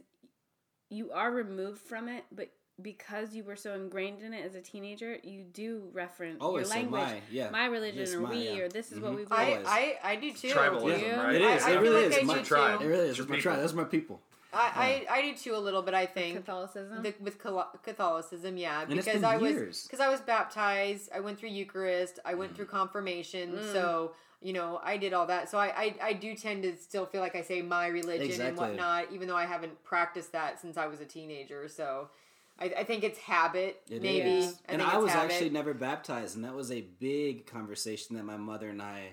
you 0.90 1.12
are 1.12 1.32
removed 1.32 1.80
from 1.82 2.08
it, 2.10 2.24
but 2.32 2.50
because 2.82 3.36
you 3.36 3.44
were 3.44 3.56
so 3.56 3.76
ingrained 3.76 4.22
in 4.22 4.34
it 4.34 4.44
as 4.46 4.56
a 4.56 4.62
teenager, 4.62 5.18
you 5.24 5.44
do 5.54 5.84
reference 5.94 6.38
Always 6.42 6.68
your 6.68 6.76
language, 6.78 7.02
my, 7.02 7.22
yeah. 7.32 7.50
my 7.52 7.66
religion, 7.66 8.00
Yes, 8.00 8.14
or 8.14 8.22
my, 8.22 8.30
we, 8.32 8.50
yeah. 8.50 8.58
or 8.64 8.70
this 8.70 8.92
is 8.92 9.00
what 9.00 9.12
Mhm. 9.12 9.16
we 9.18 9.26
I, 9.30 9.46
believe. 9.52 9.66
I, 9.68 10.00
I 10.04 10.16
do 10.16 10.34
too. 10.34 10.48
Tribalism, 10.50 11.02
Yeah. 11.02 11.24
right? 11.24 11.36
It 11.36 11.42
I- 11.44 11.56
is. 11.56 11.64
I 11.64 11.72
it 11.72 11.80
really 11.80 12.10
like 12.10 12.18
is. 12.22 12.24
My 12.28 12.42
tribe. 12.42 12.80
too. 12.80 12.86
It 12.86 12.90
really 12.90 13.04
is. 13.06 13.10
It's 13.12 13.20
It's 13.20 13.30
my 13.30 13.40
tribe. 13.40 13.60
That's 13.60 13.74
my 13.74 13.84
people. 13.84 14.22
I, 14.56 15.06
I, 15.10 15.18
I 15.18 15.22
do 15.24 15.36
too 15.36 15.56
a 15.56 15.58
little 15.58 15.82
bit. 15.82 15.96
I 15.96 16.06
think 16.06 16.38
Catholicism. 16.38 17.02
the, 17.02 17.14
with 17.20 17.40
Catholicism, 17.40 18.56
yeah, 18.58 18.84
And 18.84 18.94
it's 18.94 19.06
because 19.06 19.22
been 19.22 19.30
I 19.30 19.38
was 19.38 19.84
because 19.84 20.00
I 20.00 20.10
was 20.10 20.22
baptized. 20.22 21.10
I 21.14 21.22
went 21.22 21.40
through 21.40 21.50
Eucharist. 21.50 22.20
I 22.24 22.36
went 22.36 22.56
through 22.56 22.66
confirmation. 22.66 23.54
Mm. 23.54 23.72
So 23.72 24.12
you 24.42 24.52
know, 24.52 24.80
I 24.84 24.98
did 24.98 25.14
all 25.14 25.26
that. 25.28 25.50
So 25.50 25.58
I, 25.58 25.68
I 25.76 25.96
I 26.10 26.14
do 26.14 26.36
tend 26.36 26.64
to 26.64 26.76
still 26.78 27.06
feel 27.06 27.22
like 27.22 27.36
I 27.36 27.42
say 27.42 27.62
my 27.62 27.88
religion 27.88 28.42
and 28.42 28.58
whatnot, 28.58 29.06
even 29.12 29.28
though 29.28 29.38
I 29.38 29.46
haven't 29.46 29.82
practiced 29.84 30.34
that 30.34 30.60
since 30.60 30.76
I 30.78 30.86
was 30.86 31.00
a 31.02 31.06
teenager. 31.06 31.68
So 31.68 32.10
I, 32.60 32.66
I 32.66 32.84
think 32.84 33.04
it's 33.04 33.18
habit, 33.20 33.82
It 33.90 34.02
maybe. 34.02 34.30
is. 34.30 34.60
I 34.70 34.74
and 34.74 34.82
I 34.82 34.98
was 34.98 35.12
habit. 35.12 35.32
actually 35.34 35.50
never 35.50 35.74
baptized, 35.74 36.36
and 36.36 36.46
that 36.46 36.54
was 36.54 36.72
a 36.72 36.82
big 36.82 37.46
conversation 37.48 38.16
that 38.16 38.24
my 38.26 38.38
mother 38.38 38.70
and 38.70 38.82
I 38.82 39.10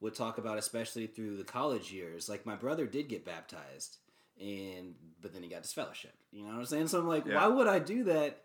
would 0.00 0.14
talk 0.14 0.38
about, 0.38 0.58
especially 0.58 1.06
through 1.06 1.36
the 1.36 1.44
college 1.44 1.92
years. 1.92 2.28
Like 2.28 2.44
my 2.46 2.56
brother 2.56 2.86
did 2.86 3.08
get 3.08 3.24
baptized, 3.24 3.98
and 4.40 4.94
but 5.22 5.32
then 5.32 5.42
he 5.42 5.48
got 5.48 5.62
disfellowshipped. 5.62 6.18
You 6.32 6.42
know 6.42 6.48
what 6.48 6.58
I'm 6.58 6.66
saying? 6.66 6.88
So 6.88 6.98
I'm 6.98 7.08
like, 7.08 7.26
Yeah. 7.26 7.36
why 7.36 7.46
would 7.46 7.66
I 7.68 7.78
do 7.78 8.04
that? 8.04 8.42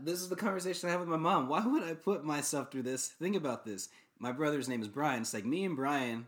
This 0.00 0.20
is 0.20 0.28
the 0.28 0.36
conversation 0.36 0.88
I 0.88 0.92
have 0.92 1.00
with 1.00 1.08
my 1.08 1.16
mom. 1.16 1.48
Why 1.48 1.64
would 1.64 1.82
I 1.84 1.94
put 1.94 2.24
myself 2.24 2.72
through 2.72 2.82
this? 2.82 3.08
Think 3.08 3.36
about 3.36 3.64
this. 3.64 3.88
My 4.18 4.32
brother's 4.32 4.68
name 4.68 4.82
is 4.82 4.88
Brian. 4.88 5.20
It's 5.22 5.34
like 5.34 5.44
me 5.44 5.64
and 5.64 5.76
Brian 5.76 6.26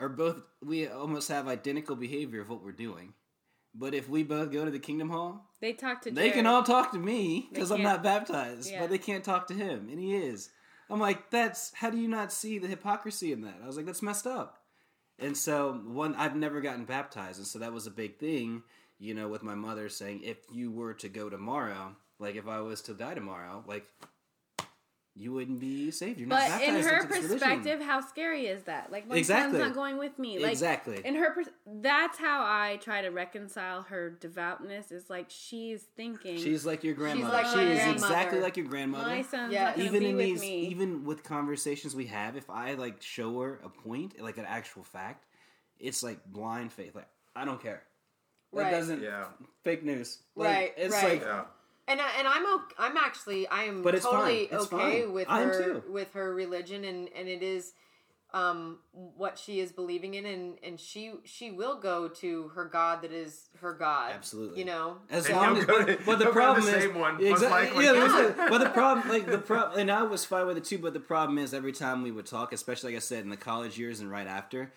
are 0.00 0.08
both. 0.08 0.42
We 0.64 0.88
almost 0.88 1.28
have 1.28 1.46
identical 1.46 1.94
behavior 1.94 2.40
of 2.40 2.48
what 2.48 2.64
we're 2.64 2.72
doing. 2.72 3.12
But 3.78 3.94
if 3.94 4.08
we 4.08 4.22
both 4.22 4.50
go 4.52 4.64
to 4.64 4.70
the 4.70 4.78
Kingdom 4.78 5.10
Hall, 5.10 5.50
they 5.60 5.72
talk 5.74 6.02
to 6.02 6.10
they 6.10 6.30
can 6.30 6.46
all 6.46 6.62
talk 6.62 6.92
to 6.92 6.98
me 6.98 7.48
because 7.52 7.70
I'm 7.70 7.82
not 7.82 8.02
baptized, 8.02 8.70
Yeah. 8.70 8.80
but 8.80 8.90
they 8.90 8.98
can't 8.98 9.24
talk 9.24 9.48
to 9.48 9.54
him, 9.54 9.88
and 9.90 10.00
he 10.00 10.14
is. 10.16 10.50
I'm 10.88 11.00
like, 11.00 11.30
that's 11.30 11.72
how 11.74 11.90
do 11.90 11.98
you 11.98 12.08
not 12.08 12.32
see 12.32 12.58
the 12.58 12.68
hypocrisy 12.68 13.32
in 13.32 13.42
that? 13.42 13.58
I 13.62 13.66
was 13.66 13.76
like, 13.76 13.86
that's 13.86 14.02
messed 14.02 14.26
up. 14.26 14.62
And 15.18 15.36
so 15.36 15.72
one, 15.84 16.14
I've 16.14 16.36
never 16.36 16.60
gotten 16.60 16.84
baptized, 16.84 17.38
and 17.38 17.46
so 17.46 17.58
that 17.58 17.72
was 17.72 17.86
a 17.86 17.90
big 17.90 18.18
thing, 18.18 18.62
you 18.98 19.12
know, 19.14 19.28
with 19.28 19.42
my 19.42 19.54
mother 19.54 19.88
saying, 19.88 20.22
if 20.22 20.38
you 20.52 20.70
were 20.70 20.94
to 20.94 21.08
go 21.08 21.28
tomorrow, 21.28 21.96
like 22.18 22.36
if 22.36 22.46
I 22.46 22.60
was 22.60 22.80
to 22.82 22.94
die 22.94 23.14
tomorrow, 23.14 23.62
like 23.66 23.86
you 25.18 25.32
wouldn't 25.32 25.58
be 25.60 25.90
saved. 25.90 26.18
You're 26.20 26.28
not 26.28 26.40
But 26.40 26.48
baptized 26.48 26.68
in 26.78 26.84
her 26.84 26.96
into 27.00 27.28
perspective, 27.28 27.80
how 27.80 28.00
scary 28.02 28.46
is 28.48 28.64
that? 28.64 28.92
Like 28.92 29.08
my 29.08 29.16
Exactly. 29.16 29.58
son's 29.58 29.68
not 29.68 29.74
going 29.74 29.96
with 29.96 30.18
me. 30.18 30.38
Like 30.38 30.52
exactly. 30.52 31.00
in 31.04 31.14
her, 31.14 31.30
pers- 31.32 31.48
that's 31.80 32.18
how 32.18 32.42
I 32.42 32.76
try 32.82 33.00
to 33.00 33.08
reconcile 33.08 33.82
her 33.82 34.10
devoutness. 34.10 34.92
Is 34.92 35.08
like 35.08 35.26
she's 35.30 35.82
thinking 35.96 36.36
She's 36.36 36.66
like 36.66 36.84
your 36.84 36.92
grandmother. 36.94 37.32
like 37.32 37.46
she 37.46 37.56
my 37.56 37.62
is 37.62 37.78
grandmother. 37.78 37.92
exactly 38.12 38.40
like 38.40 38.56
your 38.58 38.66
grandmother. 38.66 39.08
my 39.08 39.22
son's 39.22 39.52
Yeah. 39.54 39.64
not 39.70 39.78
even 39.78 40.00
be 40.00 40.08
in 40.10 40.16
with 40.16 40.26
these 40.26 40.40
me. 40.42 40.66
even 40.66 41.04
with 41.04 41.22
conversations 41.22 41.96
we 41.96 42.06
have 42.06 42.36
if 42.36 42.50
i 42.50 42.74
like 42.74 43.00
show 43.00 43.40
her 43.40 43.58
a 43.64 43.68
point 43.70 44.20
like 44.20 44.36
an 44.36 44.44
actual 44.46 44.82
fact 44.84 45.24
it's 45.78 46.02
like 46.02 46.24
blind 46.26 46.72
faith 46.72 46.94
like 46.94 47.08
i 47.34 47.44
don't 47.46 47.62
care 47.62 47.82
that 48.52 48.62
Right. 48.64 48.70
doesn't 48.70 49.02
Yeah. 49.02 49.26
fake 49.64 49.82
news 49.84 50.18
Like, 50.34 50.54
Right, 50.54 50.74
it's 50.76 50.94
right. 50.94 51.04
like 51.14 51.22
Yeah. 51.22 51.44
And 51.88 52.00
I, 52.00 52.08
and 52.18 52.26
I'm 52.26 52.46
okay, 52.54 52.74
I'm 52.78 52.96
actually 52.96 53.46
I 53.48 53.64
am 53.64 53.82
But 53.82 53.94
it's 53.94 54.04
totally 54.04 54.46
fine. 54.46 54.58
It's 54.60 54.72
okay 54.72 55.02
fine. 55.02 55.12
with 55.12 55.26
I 55.30 55.42
am 55.42 55.48
her 55.48 55.62
too. 55.80 55.82
with 55.88 56.12
her 56.14 56.34
religion 56.34 56.84
and 56.84 57.08
and 57.16 57.28
it 57.28 57.42
is 57.42 57.72
um 58.34 58.78
what 58.92 59.38
she 59.38 59.60
is 59.60 59.70
believing 59.70 60.14
in 60.14 60.26
and 60.26 60.58
and 60.64 60.80
she 60.80 61.12
she 61.24 61.52
will 61.52 61.78
go 61.78 62.08
to 62.08 62.48
her 62.48 62.64
god 62.64 63.00
that 63.02 63.12
is 63.12 63.48
her 63.60 63.72
god 63.72 64.10
Absolutely. 64.12 64.58
you 64.58 64.64
know 64.64 64.96
as 65.08 65.26
And 65.26 65.36
long 65.36 65.44
he'll 65.54 65.58
as 65.60 65.64
go 65.64 65.78
but, 65.78 65.86
to- 65.86 66.04
but 66.04 66.18
the 66.18 66.24
he'll 66.24 66.24
go 66.24 66.24
to 66.24 66.32
problem 66.32 66.64
the 66.64 66.76
is 66.76 66.82
same 66.82 66.98
one, 66.98 67.14
most 67.14 67.22
exactly 67.24 67.68
likely. 67.68 67.84
yeah, 67.84 67.92
that's 67.92 68.30
it. 68.40 68.48
but 68.50 68.58
the 68.58 68.70
problem 68.70 69.08
like 69.08 69.26
the 69.26 69.38
problem 69.38 69.78
and 69.78 69.90
I 69.92 70.02
was 70.02 70.24
fine 70.24 70.44
with 70.48 70.56
it 70.56 70.64
too 70.64 70.78
but 70.78 70.92
the 70.92 70.98
problem 71.00 71.38
is 71.38 71.54
every 71.54 71.70
time 71.72 72.02
we 72.02 72.10
would 72.10 72.26
talk 72.26 72.52
especially 72.52 72.92
like 72.94 72.96
I 72.96 73.00
said 73.00 73.22
in 73.22 73.30
the 73.30 73.36
college 73.36 73.78
years 73.78 74.00
and 74.00 74.10
right 74.10 74.26
after 74.26 74.72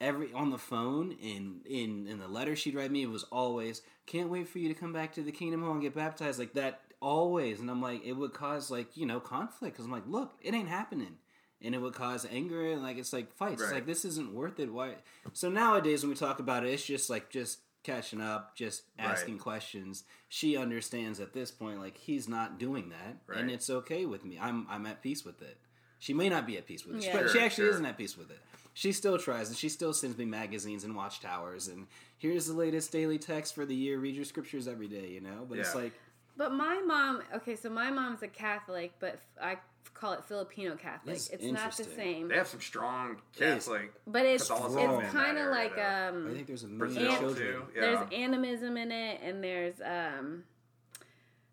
every 0.00 0.32
on 0.32 0.50
the 0.50 0.58
phone 0.58 1.12
in 1.22 1.60
in 1.64 2.06
in 2.08 2.18
the 2.18 2.28
letter 2.28 2.56
she'd 2.56 2.74
write 2.74 2.90
me 2.90 3.02
it 3.02 3.10
was 3.10 3.22
always 3.24 3.80
can't 4.06 4.28
wait 4.28 4.48
for 4.48 4.58
you 4.58 4.68
to 4.68 4.74
come 4.74 4.92
back 4.92 5.12
to 5.14 5.22
the 5.22 5.32
kingdom 5.32 5.62
hall 5.62 5.72
and 5.72 5.80
get 5.82 5.94
baptized 5.94 6.38
like 6.38 6.52
that 6.54 6.80
always. 7.00 7.60
And 7.60 7.70
I'm 7.70 7.82
like 7.82 8.04
it 8.04 8.12
would 8.14 8.32
cause 8.32 8.70
like 8.70 8.96
you 8.96 9.06
know 9.06 9.20
conflict 9.20 9.74
because 9.74 9.84
I'm 9.86 9.92
like 9.92 10.06
look 10.06 10.32
it 10.40 10.54
ain't 10.54 10.68
happening. 10.68 11.16
And 11.62 11.74
it 11.74 11.78
would 11.78 11.94
cause 11.94 12.26
anger 12.30 12.72
and 12.72 12.82
like 12.82 12.98
it's 12.98 13.12
like 13.12 13.32
fights. 13.32 13.62
It's 13.62 13.72
like 13.72 13.86
this 13.86 14.04
isn't 14.04 14.34
worth 14.34 14.58
it. 14.58 14.72
Why 14.72 14.96
so 15.32 15.48
nowadays 15.48 16.02
when 16.02 16.10
we 16.10 16.16
talk 16.16 16.38
about 16.40 16.64
it 16.64 16.70
it's 16.72 16.84
just 16.84 17.08
like 17.08 17.30
just 17.30 17.60
catching 17.82 18.20
up 18.20 18.56
just 18.56 18.82
Right. 18.98 19.08
asking 19.08 19.38
questions. 19.38 20.04
She 20.28 20.56
understands 20.56 21.20
at 21.20 21.32
this 21.34 21.50
point 21.50 21.78
like 21.78 21.96
he's 21.98 22.28
not 22.28 22.58
doing 22.58 22.90
that 22.90 23.18
and 23.36 23.50
it's 23.50 23.70
okay 23.70 24.06
with 24.06 24.24
me. 24.24 24.38
I'm 24.40 24.66
i'm 24.70 24.86
at 24.86 25.02
peace 25.02 25.24
with 25.24 25.42
it. 25.42 25.58
She 25.98 26.12
may 26.12 26.28
not 26.28 26.46
be 26.46 26.58
at 26.58 26.66
peace 26.66 26.84
with 26.84 26.96
it. 26.96 27.04
Yeah. 27.04 27.20
but 27.20 27.30
she 27.30 27.38
actually 27.38 27.64
sure. 27.66 27.74
isn't 27.74 27.86
at 27.86 27.96
peace 27.96 28.16
with 28.16 28.30
it 28.30 28.40
she 28.74 28.92
still 28.92 29.16
tries 29.18 29.48
and 29.48 29.56
she 29.56 29.68
still 29.68 29.92
sends 29.94 30.18
me 30.18 30.24
magazines 30.24 30.84
and 30.84 30.94
watchtowers 30.94 31.68
and 31.68 31.86
here's 32.18 32.46
the 32.46 32.52
latest 32.52 32.90
daily 32.92 33.18
text 33.18 33.54
for 33.54 33.64
the 33.64 33.74
year 33.74 33.98
read 33.98 34.14
your 34.14 34.24
scriptures 34.24 34.66
every 34.68 34.88
day 34.88 35.08
you 35.08 35.20
know 35.20 35.46
but 35.48 35.58
it's 35.58 35.74
like 35.74 35.92
But 36.36 36.52
my 36.52 36.82
mom, 36.84 37.22
okay, 37.36 37.54
so 37.56 37.70
my 37.70 37.90
mom's 37.90 38.22
a 38.24 38.28
Catholic, 38.28 38.92
but 38.98 39.20
I 39.40 39.58
call 39.94 40.14
it 40.14 40.24
Filipino 40.24 40.74
Catholic. 40.74 41.14
That's 41.14 41.28
it's 41.30 41.44
not 41.44 41.76
the 41.76 41.84
same, 41.84 42.26
They 42.26 42.34
have 42.36 42.48
some 42.48 42.60
strong 42.60 43.12
is. 43.36 43.38
Catholic. 43.38 43.92
but 44.08 44.26
it's 44.26 44.48
Catholicism 44.48 45.00
it's 45.04 45.12
kind 45.12 45.38
of 45.38 45.46
like 45.52 45.76
though. 45.76 46.08
um, 46.12 46.28
i 46.28 46.34
think 46.34 46.48
there's 46.48 46.64
a 46.64 46.66
Brazil 46.66 47.02
million 47.02 47.12
And- 47.14 47.20
children 47.20 47.46
too. 47.52 47.62
Yeah. 47.76 47.80
there's 47.80 48.12
animism 48.12 48.76
in 48.76 48.90
it, 48.90 49.20
and 49.22 49.44
there's 49.44 49.80
um, 49.80 50.42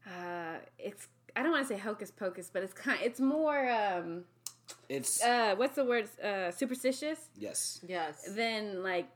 uh, 0.07 0.57
it's 0.80 1.07
I 1.35 1.43
don't 1.43 1.52
want 1.52 1.68
to 1.68 1.73
say 1.73 1.80
hocus 1.80 2.11
pocus, 2.11 2.49
but 2.52 2.64
it's 2.64 2.73
kind, 2.73 2.99
it's 3.03 3.19
more 3.19 3.69
um, 3.72 4.23
it's 4.89 5.23
uh, 5.23 5.56
what's 5.56 5.76
the 5.76 5.85
word? 5.85 6.07
Uh, 6.23 6.52
superstitious 6.52 7.19
yes 7.38 7.80
yes 7.88 8.27
Then 8.30 8.84
like 8.84 9.07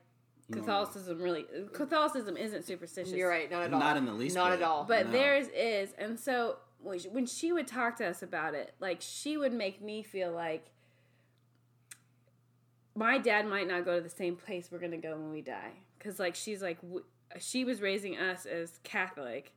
Catholicism. 0.51 1.19
Really, 1.21 1.45
Catholicism 1.73 2.37
isn't 2.37 2.65
superstitious. 2.65 3.13
you're 3.13 3.29
right 3.29 3.49
not 3.49 3.63
at 3.63 3.73
all 3.73 3.79
Not 3.79 3.97
in 3.97 4.05
the 4.05 4.13
least 4.13 4.35
not 4.35 4.51
bit. 4.51 4.61
at 4.61 4.67
all 4.67 4.83
But 4.83 5.07
No. 5.07 5.11
theirs 5.13 5.47
is, 5.55 5.93
and 5.97 6.19
so 6.19 6.57
when 6.81 6.99
she, 6.99 7.09
when 7.09 7.25
she 7.25 7.51
would 7.51 7.67
talk 7.67 7.95
to 7.97 8.05
us 8.07 8.21
about 8.21 8.53
it, 8.53 8.75
like 8.79 8.99
she 9.01 9.37
would 9.37 9.53
make 9.53 9.81
me 9.81 10.03
feel 10.03 10.31
like 10.31 10.67
my 12.93 13.17
dad 13.17 13.47
might 13.47 13.67
not 13.67 13.85
go 13.85 13.95
to 13.97 14.01
the 14.01 14.09
same 14.09 14.35
place 14.35 14.69
we're 14.71 14.79
gonna 14.79 14.97
go 14.97 15.11
when 15.11 15.31
we 15.31 15.41
die 15.41 15.71
because 15.97 16.19
like 16.19 16.35
she's 16.35 16.61
like 16.61 16.79
w- 16.81 17.03
she 17.39 17.65
was 17.65 17.81
raising 17.81 18.17
us 18.17 18.45
as 18.45 18.79
catholic 18.83 19.51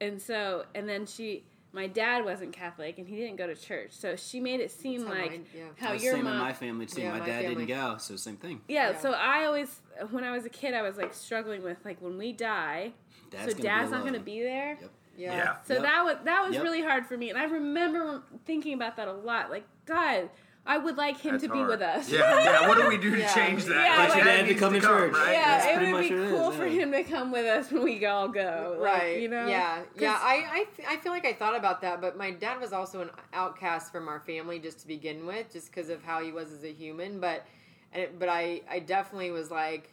and 0.00 0.20
so 0.22 0.64
and 0.74 0.88
then 0.88 1.04
she 1.06 1.44
my 1.72 1.86
dad 1.86 2.24
wasn't 2.24 2.52
catholic 2.52 2.98
and 2.98 3.08
he 3.08 3.16
didn't 3.16 3.36
go 3.36 3.46
to 3.46 3.54
church 3.54 3.90
so 3.92 4.14
she 4.16 4.40
made 4.40 4.60
it 4.60 4.70
seem 4.70 5.00
That's 5.00 5.12
how 5.14 5.20
like 5.22 5.30
mine- 5.30 5.46
yeah. 5.56 5.62
how 5.78 5.90
That's 5.92 6.04
your 6.04 6.14
same 6.14 6.24
mom 6.24 6.34
in 6.34 6.38
my 6.40 6.52
family 6.52 6.86
too. 6.86 7.00
Yeah, 7.02 7.12
my, 7.12 7.18
my 7.20 7.26
dad 7.26 7.42
family. 7.44 7.66
didn't 7.66 7.68
go, 7.80 7.96
so 7.98 8.16
same 8.16 8.36
thing. 8.36 8.60
yeah, 8.68 8.90
Yeah. 8.90 8.98
so 8.98 9.12
i 9.12 9.44
always 9.46 9.80
when 10.10 10.24
i 10.24 10.30
was 10.32 10.44
a 10.44 10.50
kid 10.50 10.74
i 10.74 10.82
was 10.82 10.96
like 10.96 11.12
struggling 11.14 11.62
with 11.62 11.78
like 11.84 12.00
when 12.02 12.18
we 12.18 12.32
die 12.32 12.92
Dad's 13.30 13.44
so 13.52 13.58
gonna 13.58 13.62
dad's 13.62 13.90
not 13.90 14.04
gonna 14.04 14.18
be 14.20 14.42
there 14.42 14.76
Yep. 14.80 14.90
Yeah. 15.16 15.36
Yeah. 15.36 15.56
so 15.66 15.74
Yep. 15.74 15.82
that 15.82 16.02
was 16.04 16.16
that 16.24 16.44
was 16.46 16.54
Yep. 16.54 16.62
really 16.62 16.82
hard 16.82 17.06
for 17.06 17.16
me 17.16 17.30
and 17.30 17.38
i 17.38 17.44
remember 17.44 18.22
thinking 18.44 18.74
about 18.74 18.96
that 18.96 19.08
a 19.08 19.12
lot 19.12 19.50
like 19.50 19.64
god 19.86 20.28
i 20.64 20.78
would 20.78 20.96
like 20.96 21.18
him 21.18 21.32
That's 21.32 21.44
to 21.44 21.50
be 21.50 21.58
hard. 21.58 21.68
with 21.70 21.82
us 21.82 22.08
Yeah, 22.10 22.18
yeah. 22.44 22.68
What 22.68 22.78
do 22.78 22.86
we 22.88 22.96
do 22.96 23.10
to 23.10 23.18
Yeah. 23.26 23.34
change 23.34 23.64
that? 23.64 23.74
Yeah, 23.84 23.96
Like, 23.98 24.08
like- 24.10 24.16
your 24.18 24.24
Get 24.24 24.36
dad 24.42 24.46
to 24.48 24.54
come 24.54 24.72
to 24.74 24.80
church. 24.80 25.12
right? 25.12 25.32
yeah, 25.32 25.58
That's 25.58 25.66
it 25.66 25.80
would 25.80 25.90
much 25.90 26.08
be 26.08 26.14
it 26.14 26.30
cool 26.30 26.50
is, 26.50 26.56
for 26.56 26.66
yeah. 26.66 26.82
him 26.82 26.92
to 26.92 27.02
come 27.04 27.32
with 27.32 27.46
us 27.46 27.72
when 27.72 27.82
we 27.84 28.06
all 28.06 28.28
go. 28.28 28.76
Like, 28.80 28.92
right 29.02 29.20
You 29.20 29.28
know? 29.28 29.46
yeah 29.48 29.82
yeah 29.98 30.12
'Cause- 30.12 30.20
I, 30.22 30.34
I 30.34 30.66
f- 30.78 30.86
I 30.88 30.96
feel 30.98 31.12
like 31.12 31.26
i 31.26 31.32
thought 31.32 31.56
about 31.56 31.80
that 31.82 32.00
but 32.00 32.16
my 32.16 32.30
dad 32.30 32.60
was 32.60 32.72
also 32.72 33.00
an 33.00 33.10
outcast 33.32 33.90
from 33.92 34.06
our 34.08 34.20
family 34.20 34.58
just 34.60 34.78
to 34.80 34.86
begin 34.86 35.26
with 35.26 35.52
just 35.52 35.66
because 35.72 35.88
of 35.90 36.02
how 36.04 36.22
he 36.22 36.30
was 36.32 36.52
as 36.52 36.62
a 36.64 36.72
human 36.72 37.18
but 37.18 37.44
and 37.92 38.02
it, 38.04 38.18
but 38.20 38.28
i 38.28 38.60
i 38.70 38.78
definitely 38.78 39.30
was 39.32 39.50
like 39.50 39.90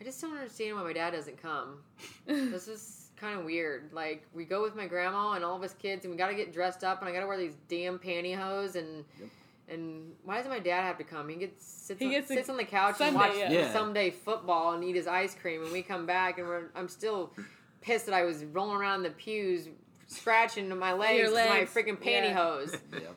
i 0.00 0.04
just 0.04 0.20
don't 0.20 0.32
understand 0.34 0.76
why 0.76 0.82
my 0.84 0.92
dad 0.92 1.10
doesn't 1.10 1.40
come 1.42 1.78
this 2.26 2.68
is 2.68 3.02
kind 3.16 3.38
of 3.38 3.44
weird 3.44 3.90
like 3.92 4.24
we 4.34 4.44
go 4.44 4.62
with 4.62 4.76
my 4.76 4.86
grandma 4.86 5.32
and 5.32 5.44
all 5.44 5.56
of 5.56 5.62
us 5.62 5.74
kids 5.80 6.04
and 6.04 6.12
we 6.12 6.18
got 6.18 6.28
to 6.28 6.34
get 6.34 6.52
dressed 6.52 6.84
up 6.84 7.00
and 7.00 7.08
i 7.08 7.12
got 7.12 7.20
to 7.20 7.26
wear 7.26 7.38
these 7.38 7.56
damn 7.68 7.98
pantyhose 7.98 8.76
and 8.76 9.04
Yep. 9.18 9.28
And 9.68 10.12
why 10.24 10.36
doesn't 10.36 10.50
my 10.50 10.58
dad 10.58 10.82
have 10.82 10.98
to 10.98 11.04
come? 11.04 11.28
He 11.28 11.36
gets 11.36 11.64
sits, 11.64 11.98
He 11.98 12.06
on, 12.06 12.12
gets 12.12 12.28
to- 12.28 12.34
sits 12.34 12.48
on 12.48 12.56
the 12.56 12.64
couch 12.64 13.00
and 13.00 13.14
watch 13.14 13.32
yeah. 13.36 13.50
Yeah. 13.50 13.72
someday 13.72 14.10
football 14.10 14.74
and 14.74 14.84
eat 14.84 14.96
his 14.96 15.06
ice 15.06 15.34
cream, 15.34 15.62
and 15.62 15.72
we 15.72 15.82
come 15.82 16.06
back 16.06 16.38
and 16.38 16.46
we're, 16.46 16.70
I'm 16.74 16.88
still 16.88 17.32
pissed 17.80 18.06
that 18.06 18.14
I 18.14 18.24
was 18.24 18.44
rolling 18.44 18.76
around 18.76 18.98
in 18.98 19.02
the 19.04 19.10
pews 19.10 19.68
scratching 20.08 20.68
my 20.78 20.92
legs, 20.92 21.18
Your 21.18 21.32
with 21.32 21.48
my 21.48 21.58
legs, 21.60 21.74
freaking 21.74 21.98
yeah. 22.04 22.34
pantyhose. 22.34 22.78
Yep. 22.92 23.16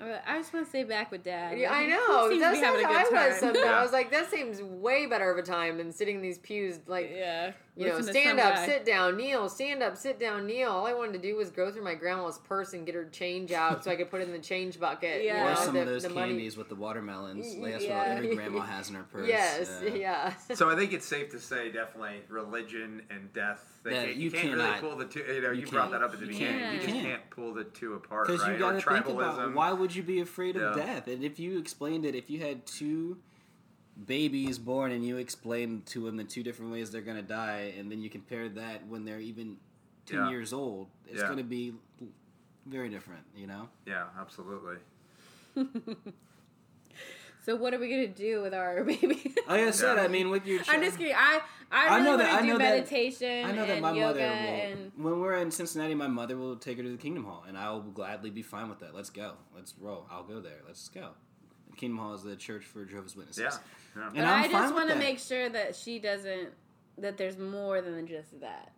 Uh, 0.00 0.16
I 0.26 0.38
just 0.38 0.54
want 0.54 0.64
to 0.64 0.70
stay 0.70 0.84
back 0.84 1.10
with 1.10 1.22
dad. 1.24 1.58
Yeah, 1.58 1.72
I 1.74 1.86
know. 1.86 2.30
That's 2.38 2.58
be 2.58 2.64
having 2.64 2.84
a 2.84 2.86
how 2.86 2.94
I 2.94 3.28
was. 3.28 3.38
Sometimes. 3.38 3.66
I 3.66 3.82
was 3.82 3.92
like, 3.92 4.10
that 4.12 4.30
seems 4.30 4.62
way 4.62 5.04
better 5.04 5.30
of 5.30 5.36
a 5.36 5.42
time 5.42 5.76
than 5.76 5.92
sitting 5.92 6.16
in 6.16 6.22
these 6.22 6.38
pews. 6.38 6.78
Like, 6.86 7.10
yeah. 7.14 7.52
You 7.80 7.88
know, 7.88 8.00
stand 8.00 8.38
up, 8.40 8.54
guy. 8.56 8.66
sit 8.66 8.84
down, 8.84 9.16
kneel, 9.16 9.48
stand 9.48 9.82
up, 9.82 9.96
sit 9.96 10.18
down, 10.20 10.46
kneel. 10.46 10.70
All 10.70 10.86
I 10.86 10.92
wanted 10.92 11.14
to 11.14 11.18
do 11.18 11.36
was 11.36 11.50
go 11.50 11.70
through 11.72 11.82
my 11.84 11.94
grandma's 11.94 12.38
purse 12.38 12.72
and 12.72 12.84
get 12.86 12.94
her 12.94 13.06
change 13.06 13.52
out 13.52 13.82
so 13.84 13.90
I 13.90 13.96
could 13.96 14.10
put 14.10 14.20
it 14.20 14.24
in 14.28 14.32
the 14.32 14.38
change 14.38 14.78
bucket. 14.78 15.24
Yeah. 15.24 15.38
you 15.38 15.46
Or 15.46 15.54
know, 15.54 15.60
some 15.60 15.74
the, 15.74 15.80
of 15.80 15.86
those 15.86 16.02
the 16.02 16.10
money. 16.10 16.28
candies 16.32 16.56
with 16.56 16.68
the 16.68 16.74
watermelons. 16.74 17.56
Like, 17.56 17.72
that's 17.72 17.84
Yeah. 17.84 17.98
what 17.98 18.08
every 18.08 18.34
grandma 18.36 18.60
has 18.60 18.88
in 18.90 18.94
her 18.96 19.04
purse. 19.04 19.28
Yes, 19.28 19.80
Yeah. 19.84 19.94
yeah. 19.94 20.34
So 20.54 20.68
I 20.70 20.76
think 20.76 20.92
it's 20.92 21.06
safe 21.06 21.30
to 21.30 21.40
say 21.40 21.70
definitely 21.70 22.20
religion 22.28 23.02
and 23.10 23.32
death. 23.32 23.64
They 23.82 23.92
Yeah, 23.92 24.04
can't, 24.04 24.16
you 24.16 24.22
you 24.24 24.30
can't 24.30 24.48
cannot. 24.50 24.64
really 24.68 24.80
pull 24.80 24.96
the 24.98 25.04
two. 25.06 25.20
You 25.20 25.40
know, 25.40 25.50
you, 25.52 25.60
You 25.62 25.66
brought 25.68 25.90
that 25.92 26.02
up 26.02 26.12
at 26.12 26.20
the 26.20 26.26
beginning. 26.26 26.58
can't. 26.60 26.74
You 26.74 26.80
just 26.80 26.92
can't. 26.92 27.06
can't 27.06 27.30
pull 27.30 27.54
the 27.54 27.64
two 27.64 27.94
apart, 27.94 28.26
Because 28.26 28.42
right? 28.42 28.52
you 28.52 28.58
got 28.58 28.74
or 28.74 28.80
to 28.80 28.90
think 28.90 29.06
about 29.08 29.54
why 29.54 29.72
would 29.72 29.94
you 29.94 30.02
be 30.02 30.20
afraid 30.20 30.56
of 30.56 30.76
Yeah. 30.76 30.84
death? 30.84 31.08
And 31.08 31.24
if 31.24 31.38
you 31.40 31.58
explained 31.58 32.04
it, 32.04 32.14
if 32.14 32.28
you 32.28 32.40
had 32.40 32.66
two 32.66 33.16
babies 34.06 34.58
born 34.58 34.92
and 34.92 35.04
you 35.04 35.16
explain 35.18 35.82
to 35.86 36.04
them 36.06 36.16
the 36.16 36.24
two 36.24 36.42
different 36.42 36.72
ways 36.72 36.90
they're 36.90 37.00
going 37.02 37.16
to 37.16 37.22
die, 37.22 37.74
and 37.78 37.90
then 37.90 38.00
you 38.00 38.08
compare 38.10 38.48
that 38.48 38.86
when 38.86 39.04
they're 39.04 39.20
even 39.20 39.56
ten 40.06 40.20
Yeah. 40.20 40.30
years 40.30 40.52
old, 40.52 40.88
it's 41.06 41.18
Yeah. 41.20 41.26
going 41.26 41.38
to 41.38 41.44
be 41.44 41.74
very 42.66 42.88
different. 42.88 43.24
You 43.36 43.46
know? 43.46 43.68
Yeah, 43.86 44.06
absolutely. 44.18 44.76
So 47.42 47.56
what 47.56 47.72
are 47.72 47.78
we 47.78 47.88
gonna 47.88 48.06
do 48.06 48.42
with 48.42 48.52
our 48.52 48.84
baby? 48.84 49.34
Like 49.48 49.62
I 49.62 49.70
said, 49.70 49.96
Yeah. 49.96 50.02
I 50.02 50.08
mean, 50.08 50.28
with 50.28 50.44
your 50.46 50.60
I'm 50.68 50.82
just 50.82 50.98
kidding. 50.98 51.14
I 51.16 51.40
I 51.72 51.96
I 51.98 52.00
know 52.02 52.18
that- 52.18 52.34
I 52.34 52.36
to 52.40 52.42
do 52.42 52.48
know 52.52 52.58
that- 52.58 52.64
meditation 52.76 53.46
I 53.46 53.52
know 53.52 53.66
that 53.66 53.80
my 53.80 53.92
mother 53.92 54.20
will. 54.20 54.26
and 54.26 54.92
When 54.96 55.18
we're 55.20 55.36
in 55.38 55.50
Cincinnati, 55.50 55.94
my 55.94 56.06
mother 56.06 56.36
will 56.36 56.56
take 56.56 56.76
her 56.76 56.82
to 56.82 56.90
the 56.90 56.98
Kingdom 56.98 57.24
Hall, 57.24 57.42
and 57.48 57.56
I 57.56 57.70
will 57.70 57.80
gladly 57.80 58.28
be 58.28 58.42
fine 58.42 58.68
with 58.68 58.80
that. 58.80 58.94
Let's 58.94 59.08
go. 59.08 59.32
Let's 59.56 59.74
roll. 59.80 60.06
I'll 60.10 60.22
go 60.22 60.38
there. 60.40 60.58
Let's 60.66 60.88
go. 60.90 61.12
Kingdom 61.78 61.96
Hall 61.98 62.12
is 62.14 62.22
the 62.22 62.36
church 62.36 62.64
for 62.66 62.84
Jehovah's 62.84 63.16
Witnesses. 63.16 63.42
Yeah. 63.42 63.58
Yeah. 63.96 64.02
And 64.06 64.14
but 64.14 64.24
I'm 64.24 64.44
I 64.44 64.48
just 64.48 64.74
want 64.74 64.90
to 64.90 64.96
make 64.96 65.18
sure 65.18 65.48
that 65.48 65.74
she 65.76 65.98
doesn't 65.98 66.48
that 66.98 67.16
there's 67.16 67.38
more 67.38 67.80
than 67.80 68.06
just 68.06 68.40
that. 68.40 68.72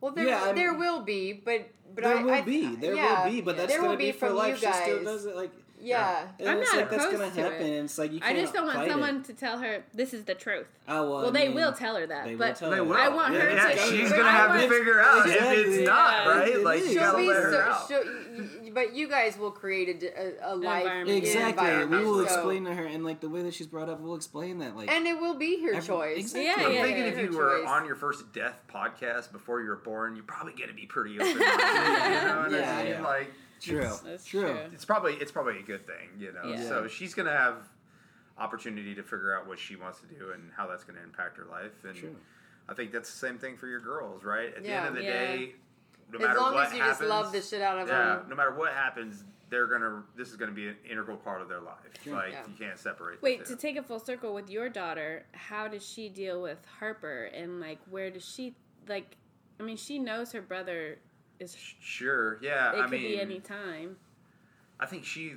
Well, 0.00 0.12
there, 0.12 0.26
Yeah, 0.26 0.44
I'm- 0.44 0.54
there 0.54 0.74
will 0.74 1.00
be, 1.00 1.32
but 1.32 1.68
but 1.94 2.04
there 2.04 2.18
I, 2.18 2.22
will 2.22 2.30
I, 2.34 2.40
be. 2.42 2.76
There 2.76 2.94
yeah, 2.94 3.24
will 3.24 3.30
be, 3.32 3.40
but 3.40 3.56
that's 3.56 3.72
there 3.72 3.80
gonna 3.80 3.96
be 3.96 4.06
be 4.06 4.12
for 4.12 4.30
life. 4.30 4.58
She 4.60 4.70
still 4.72 5.02
does 5.04 5.24
it 5.26 5.34
like. 5.36 5.50
Yeah, 5.78 6.26
and 6.40 6.48
I'm 6.48 6.58
it's 6.62 6.72
not 6.72 6.80
like 6.80 6.90
that's 6.90 7.04
gonna 7.04 7.16
opposed 7.18 7.34
to 7.34 7.42
happen. 7.42 7.66
it. 7.66 7.84
It's 7.84 7.98
like 7.98 8.10
you 8.12 8.18
I 8.22 8.28
can't 8.32 8.38
just 8.38 8.54
don't 8.54 8.66
want 8.66 8.88
someone 8.90 9.16
It. 9.16 9.24
to 9.26 9.34
tell 9.34 9.58
her 9.58 9.84
this 9.92 10.14
is 10.14 10.24
the 10.24 10.34
truth. 10.34 10.66
Oh 10.88 11.02
well. 11.02 11.10
Well, 11.20 11.26
I 11.28 11.30
they 11.32 11.46
mean, 11.48 11.54
will 11.56 11.72
tell 11.72 11.96
her 11.96 12.06
that, 12.06 12.24
They 12.24 12.30
will 12.34 12.38
but 12.46 12.56
tell 12.56 12.70
They 12.70 12.76
her. 12.78 12.84
will. 12.84 12.96
I 12.96 13.08
want 13.08 13.34
yeah, 13.34 13.40
her 13.40 13.50
yeah, 13.50 13.68
to- 13.68 13.78
she's 13.90 14.10
gonna 14.10 14.22
I 14.24 14.30
have 14.32 14.50
want- 14.50 14.62
to 14.62 14.68
figure 14.70 15.00
out 15.00 15.28
if 15.28 15.66
it's 15.66 15.86
not 15.86 16.26
right. 16.28 16.60
Like 16.62 16.80
It 16.80 16.88
you 16.88 16.94
gotta 16.94 17.10
She'll 17.10 17.18
be 17.18 17.28
let 17.28 17.42
her 17.42 17.52
so, 17.52 17.96
out. 17.98 18.06
She'll, 18.76 18.82
y- 18.82 18.84
y- 18.84 18.88
but 18.88 18.96
you 18.96 19.08
guys 19.08 19.38
will 19.38 19.50
create 19.50 20.02
a 20.42 20.54
life 20.56 20.82
environment. 20.82 21.18
Exactly. 21.18 21.84
We 21.86 22.04
will 22.04 22.18
so- 22.18 22.20
explain 22.24 22.64
to 22.64 22.74
her, 22.74 22.84
and 22.84 23.04
like 23.04 23.20
the 23.20 23.28
way 23.28 23.42
that 23.42 23.54
she's 23.54 23.66
brought 23.66 23.88
up, 23.88 24.00
we'll 24.00 24.14
explain 24.14 24.58
that. 24.58 24.76
Like, 24.76 24.90
and 24.90 25.06
it 25.06 25.20
will 25.20 25.34
be 25.36 25.62
her 25.62 25.74
Every- 25.74 25.86
choice. 25.86 26.18
exactly. 26.18 26.44
Yeah, 26.44 26.54
I'm 26.68 26.74
yeah, 26.74 26.82
thinking 26.82 27.02
yeah. 27.04 27.08
if 27.10 27.16
Her 27.16 27.22
you 27.24 27.36
were 27.38 27.58
choice. 27.60 27.68
on 27.68 27.86
your 27.86 27.96
first 27.96 28.32
death 28.32 28.60
podcast 28.72 29.32
before 29.32 29.60
you 29.62 29.68
were 29.68 29.76
born, 29.76 30.14
you're 30.16 30.24
probably 30.24 30.52
going 30.54 30.68
to 30.68 30.74
be 30.74 30.86
pretty 30.86 31.14
open. 31.20 31.38
minded. 31.38 31.44
you 31.44 31.48
know 32.28 32.40
what 32.42 32.50
Yeah, 32.60 32.76
I 32.76 32.82
mean? 32.82 32.92
yeah. 32.92 33.02
Like 33.02 33.32
true, 33.60 33.80
That's 34.04 34.24
true. 34.24 34.42
true. 34.42 34.58
it's 34.72 34.84
probably 34.84 35.14
it's 35.14 35.32
probably 35.32 35.58
a 35.58 35.62
good 35.62 35.86
thing, 35.86 36.08
you 36.18 36.32
know. 36.32 36.50
Yeah. 36.50 36.62
So 36.68 36.88
she's 36.88 37.14
gonna 37.14 37.30
have 37.36 37.56
opportunity 38.38 38.94
to 38.94 39.02
figure 39.02 39.34
out 39.34 39.46
what 39.46 39.58
she 39.58 39.76
wants 39.76 40.00
to 40.00 40.06
do 40.06 40.30
and 40.32 40.50
how 40.56 40.66
that's 40.66 40.84
gonna 40.84 41.00
impact 41.02 41.38
her 41.38 41.46
life. 41.50 41.72
And 41.84 41.94
True. 41.96 42.16
I 42.68 42.74
think 42.74 42.92
that's 42.92 43.10
the 43.10 43.16
same 43.26 43.38
thing 43.38 43.56
for 43.56 43.66
your 43.66 43.80
girls, 43.80 44.24
right? 44.24 44.54
At 44.54 44.62
the 44.62 44.68
end 44.70 44.88
of 44.88 44.94
the 44.94 45.02
Yeah. 45.02 45.10
day, 45.12 45.54
no 46.12 46.18
as 46.18 46.24
matter 46.24 46.40
long 46.40 46.54
what 46.54 46.66
as 46.68 46.72
you 46.72 46.78
happens, 46.80 46.98
just 46.98 47.08
love 47.10 47.32
the 47.32 47.42
shit 47.42 47.62
out 47.62 47.78
of 47.78 47.88
yeah, 47.88 48.16
them. 48.16 48.26
no 48.28 48.36
matter 48.36 48.54
what 48.54 48.72
happens, 48.72 49.24
they're 49.50 49.66
gonna. 49.66 50.02
This 50.16 50.28
is 50.30 50.36
gonna 50.36 50.52
be 50.52 50.68
an 50.68 50.76
integral 50.88 51.16
part 51.16 51.40
of 51.40 51.48
their 51.48 51.60
life. 51.60 51.76
Like 52.06 52.32
Yeah. 52.32 52.42
you 52.48 52.54
can't 52.66 52.78
separate. 52.78 53.22
Wait, 53.22 53.44
two. 53.44 53.54
to 53.54 53.60
take 53.60 53.76
a 53.76 53.82
full 53.82 53.98
circle 54.00 54.34
with 54.34 54.50
your 54.50 54.68
daughter, 54.68 55.24
how 55.32 55.68
does 55.68 55.84
she 55.86 56.08
deal 56.08 56.42
with 56.42 56.58
Harper 56.78 57.24
and 57.26 57.60
like 57.60 57.78
where 57.90 58.10
does 58.10 58.24
she 58.24 58.54
like 58.88 59.16
I 59.58 59.62
mean 59.62 59.76
she 59.76 59.98
knows 59.98 60.32
her 60.32 60.42
brother 60.42 60.98
is 61.40 61.56
Sure. 61.80 62.38
Yeah. 62.42 62.72
it 62.72 62.78
I 62.78 62.82
could 62.82 62.90
mean, 62.92 63.02
be 63.02 63.20
any 63.20 63.40
time. 63.40 63.96
I 64.80 64.86
think 64.86 65.04
she 65.04 65.32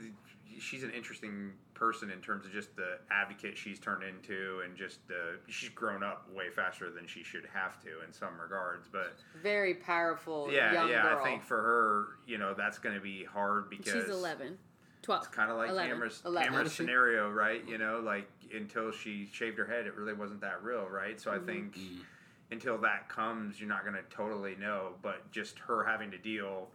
she's 0.59 0.83
an 0.83 0.91
interesting 0.91 1.53
person 1.79 2.11
in 2.11 2.19
terms 2.19 2.45
of 2.45 2.51
just 2.51 2.75
the 2.75 2.99
advocate 3.09 3.57
she's 3.57 3.79
turned 3.79 4.03
into, 4.03 4.61
and 4.65 4.75
just 4.75 4.99
uh, 5.09 5.37
she's 5.47 5.69
grown 5.69 6.03
up 6.03 6.27
way 6.33 6.49
faster 6.49 6.91
than 6.91 7.07
she 7.07 7.23
should 7.23 7.47
have 7.53 7.81
to 7.81 7.87
in 8.05 8.11
some 8.11 8.39
regards. 8.39 8.87
But 8.91 9.15
Very 9.41 9.73
powerful 9.75 10.49
yeah, 10.51 10.73
young 10.73 10.89
yeah, 10.89 11.03
girl. 11.03 11.19
I 11.19 11.23
think 11.23 11.43
for 11.43 11.61
her, 11.61 12.05
you 12.27 12.37
know, 12.37 12.53
that's 12.53 12.77
going 12.77 12.95
to 12.95 13.01
be 13.01 13.23
hard 13.23 13.69
because 13.69 13.93
She's 13.93 14.09
11. 14.13 14.57
12. 15.01 15.23
It's 15.23 15.33
kind 15.33 15.49
of 15.49 15.57
like 15.57 15.69
11. 15.69 15.91
Amber's, 15.91 16.21
11. 16.25 16.53
Amber's 16.53 16.73
scenario, 16.73 17.29
right? 17.31 17.65
You 17.67 17.77
know, 17.77 18.01
like 18.03 18.29
until 18.53 18.91
she 18.91 19.29
shaved 19.31 19.57
her 19.57 19.65
head, 19.65 19.87
it 19.87 19.95
really 19.95 20.13
wasn't 20.13 20.41
that 20.41 20.61
real, 20.61 20.85
right? 20.87 21.19
So 21.19 21.31
Mm-hmm. 21.31 21.43
I 21.49 21.53
think 21.53 21.77
until 22.51 22.77
that 22.79 23.07
comes, 23.07 23.59
you're 23.59 23.69
not 23.69 23.83
going 23.83 23.95
to 23.95 24.03
totally 24.15 24.55
know. 24.57 24.91
But 25.01 25.31
just 25.31 25.57
her 25.59 25.85
having 25.85 26.11
to 26.11 26.17
deal 26.17 26.67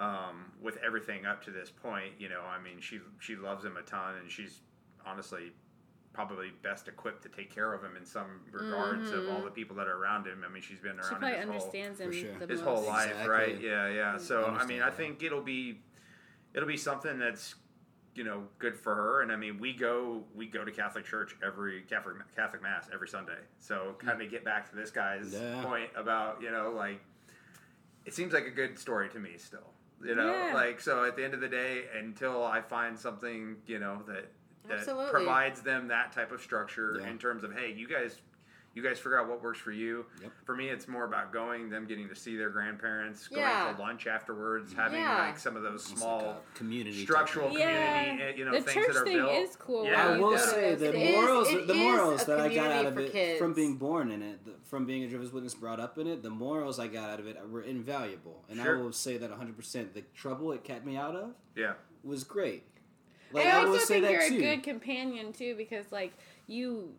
um, 0.00 0.50
with 0.60 0.78
everything 0.84 1.26
up 1.26 1.44
to 1.44 1.50
this 1.50 1.70
point, 1.70 2.12
you 2.18 2.28
know, 2.28 2.40
I 2.40 2.60
mean, 2.60 2.80
she 2.80 2.98
she 3.20 3.36
loves 3.36 3.64
him 3.64 3.76
a 3.76 3.82
ton, 3.82 4.16
and 4.20 4.30
she's 4.30 4.60
honestly 5.06 5.52
probably 6.12 6.48
best 6.62 6.88
equipped 6.88 7.22
to 7.22 7.28
take 7.28 7.54
care 7.54 7.72
of 7.72 7.84
him 7.84 7.92
in 7.96 8.04
some 8.04 8.40
regards 8.50 9.10
of 9.12 9.28
all 9.28 9.42
the 9.44 9.50
people 9.50 9.76
that 9.76 9.86
are 9.86 9.96
around 9.96 10.26
him. 10.26 10.42
I 10.44 10.52
mean, 10.52 10.60
she's 10.62 10.80
been 10.80 10.96
Mm-hmm. 10.96 11.02
She 11.02 11.10
around 11.14 11.20
probably 11.20 11.36
him 11.38 11.52
his 11.52 11.62
whole 11.62 11.70
understands 11.70 12.00
him 12.00 12.12
sure. 12.12 12.48
his 12.48 12.60
most. 12.60 12.60
whole 12.62 12.86
life, 12.86 13.10
Exactly. 13.10 13.28
right? 13.30 13.60
Yeah, 13.60 13.88
yeah. 13.88 14.18
So 14.18 14.44
I 14.44 14.46
mean, 14.66 14.80
Understand 14.80 14.82
I 14.82 14.90
think 14.90 15.22
it'll 15.22 15.40
be 15.42 15.78
it'll 16.54 16.68
be 16.68 16.76
something 16.76 17.18
that's 17.18 17.54
you 18.16 18.24
know 18.24 18.42
good 18.58 18.76
for 18.76 18.94
her. 18.94 19.20
And 19.22 19.30
I 19.30 19.36
mean, 19.36 19.58
we 19.60 19.72
go 19.72 20.24
we 20.34 20.46
go 20.46 20.64
to 20.64 20.72
Catholic 20.72 21.04
church 21.04 21.36
every 21.46 21.82
Catholic 21.82 22.16
Catholic 22.34 22.62
mass 22.62 22.88
every 22.92 23.08
Sunday. 23.08 23.38
So 23.60 23.94
kind 23.98 24.20
of 24.20 24.30
get 24.30 24.44
back 24.44 24.68
to 24.70 24.76
this 24.76 24.90
guy's 24.90 25.32
Yeah. 25.32 25.62
point 25.62 25.90
about 25.94 26.42
you 26.42 26.50
know 26.50 26.72
like 26.74 27.00
it 28.04 28.14
seems 28.14 28.32
like 28.32 28.46
a 28.46 28.50
good 28.50 28.78
story 28.78 29.08
to 29.10 29.18
me 29.20 29.34
still. 29.36 29.74
You 30.02 30.14
know, 30.14 30.32
Yeah. 30.32 30.54
like 30.54 30.80
so 30.80 31.04
at 31.04 31.16
the 31.16 31.24
end 31.24 31.34
of 31.34 31.40
the 31.40 31.48
day, 31.48 31.84
until 31.98 32.44
I 32.44 32.60
find 32.62 32.98
something 32.98 33.56
you 33.66 33.78
know 33.78 34.02
that 34.06 34.26
that 34.68 34.78
Absolutely. 34.78 35.10
provides 35.10 35.62
them 35.62 35.88
that 35.88 36.12
type 36.12 36.32
of 36.32 36.40
structure 36.40 36.98
Yeah. 37.00 37.08
in 37.08 37.18
terms 37.18 37.44
of 37.44 37.52
hey, 37.54 37.72
you 37.72 37.86
guys 37.88 38.20
you 38.74 38.82
guys 38.84 38.98
figure 38.98 39.18
out 39.20 39.28
what 39.28 39.42
works 39.42 39.58
for 39.58 39.72
you. 39.72 40.06
Yep. 40.22 40.32
For 40.44 40.54
me, 40.54 40.68
it's 40.68 40.86
more 40.86 41.04
about 41.04 41.32
going, 41.32 41.68
them 41.70 41.86
getting 41.86 42.08
to 42.08 42.14
see 42.14 42.36
their 42.36 42.50
grandparents, 42.50 43.26
going 43.26 43.42
Yeah. 43.42 43.72
to 43.74 43.82
lunch 43.82 44.06
afterwards, 44.06 44.72
having 44.72 45.00
Yeah. 45.00 45.26
like 45.26 45.38
some 45.38 45.56
of 45.56 45.62
those 45.64 45.84
small 45.84 46.24
like 46.26 46.54
community 46.54 47.02
structural 47.02 47.48
thing. 47.48 47.58
Yeah. 47.58 48.04
community, 48.10 48.22
eh, 48.22 48.36
you 48.38 48.44
know, 48.44 48.52
The 48.52 48.60
things 48.60 48.86
that 48.86 48.96
are 48.96 49.04
thing 49.04 49.16
built. 49.16 49.32
is 49.32 49.56
cool. 49.56 49.84
Yeah. 49.86 50.08
I 50.10 50.18
will 50.18 50.38
say 50.38 50.70
those 50.70 50.80
the 50.80 50.88
It 50.88 50.92
things. 50.92 51.08
is- 51.08 51.14
morals, 51.16 51.66
the 51.66 51.74
morals 51.74 52.24
that 52.26 52.40
I 52.40 52.54
got 52.54 52.70
out 52.70 52.86
of 52.86 52.98
it 52.98 53.10
kids. 53.12 53.38
from 53.40 53.54
being 53.54 53.76
born 53.76 54.10
in 54.12 54.22
it, 54.22 54.44
the, 54.44 54.52
from 54.64 54.86
being 54.86 55.02
a 55.02 55.08
Jehovah's 55.08 55.32
Witness 55.32 55.54
brought 55.54 55.80
up 55.80 55.98
in 55.98 56.06
it, 56.06 56.22
the 56.22 56.30
morals 56.30 56.78
I 56.78 56.86
got 56.86 57.10
out 57.10 57.18
of 57.18 57.26
it 57.26 57.36
were 57.48 57.62
invaluable, 57.62 58.44
and 58.48 58.60
Sure. 58.60 58.78
I 58.78 58.80
will 58.80 58.92
say 58.92 59.16
that 59.16 59.30
100. 59.30 59.56
percent 59.56 59.94
The 59.94 60.02
trouble 60.14 60.52
it 60.52 60.62
kept 60.62 60.86
me 60.86 60.96
out 60.96 61.16
of 61.16 61.34
Yeah, 61.56 61.74
was 62.04 62.22
great. 62.22 62.62
Like, 63.32 63.46
I 63.46 63.50
I 63.50 63.54
also 63.58 63.70
will 63.72 63.78
say 63.80 64.00
think 64.00 64.04
that 64.06 64.12
you're 64.12 64.40
too. 64.40 64.46
a 64.46 64.56
good 64.56 64.62
companion 64.62 65.32
too 65.32 65.54
because 65.56 65.90
like 65.92 66.12
you 66.46 66.94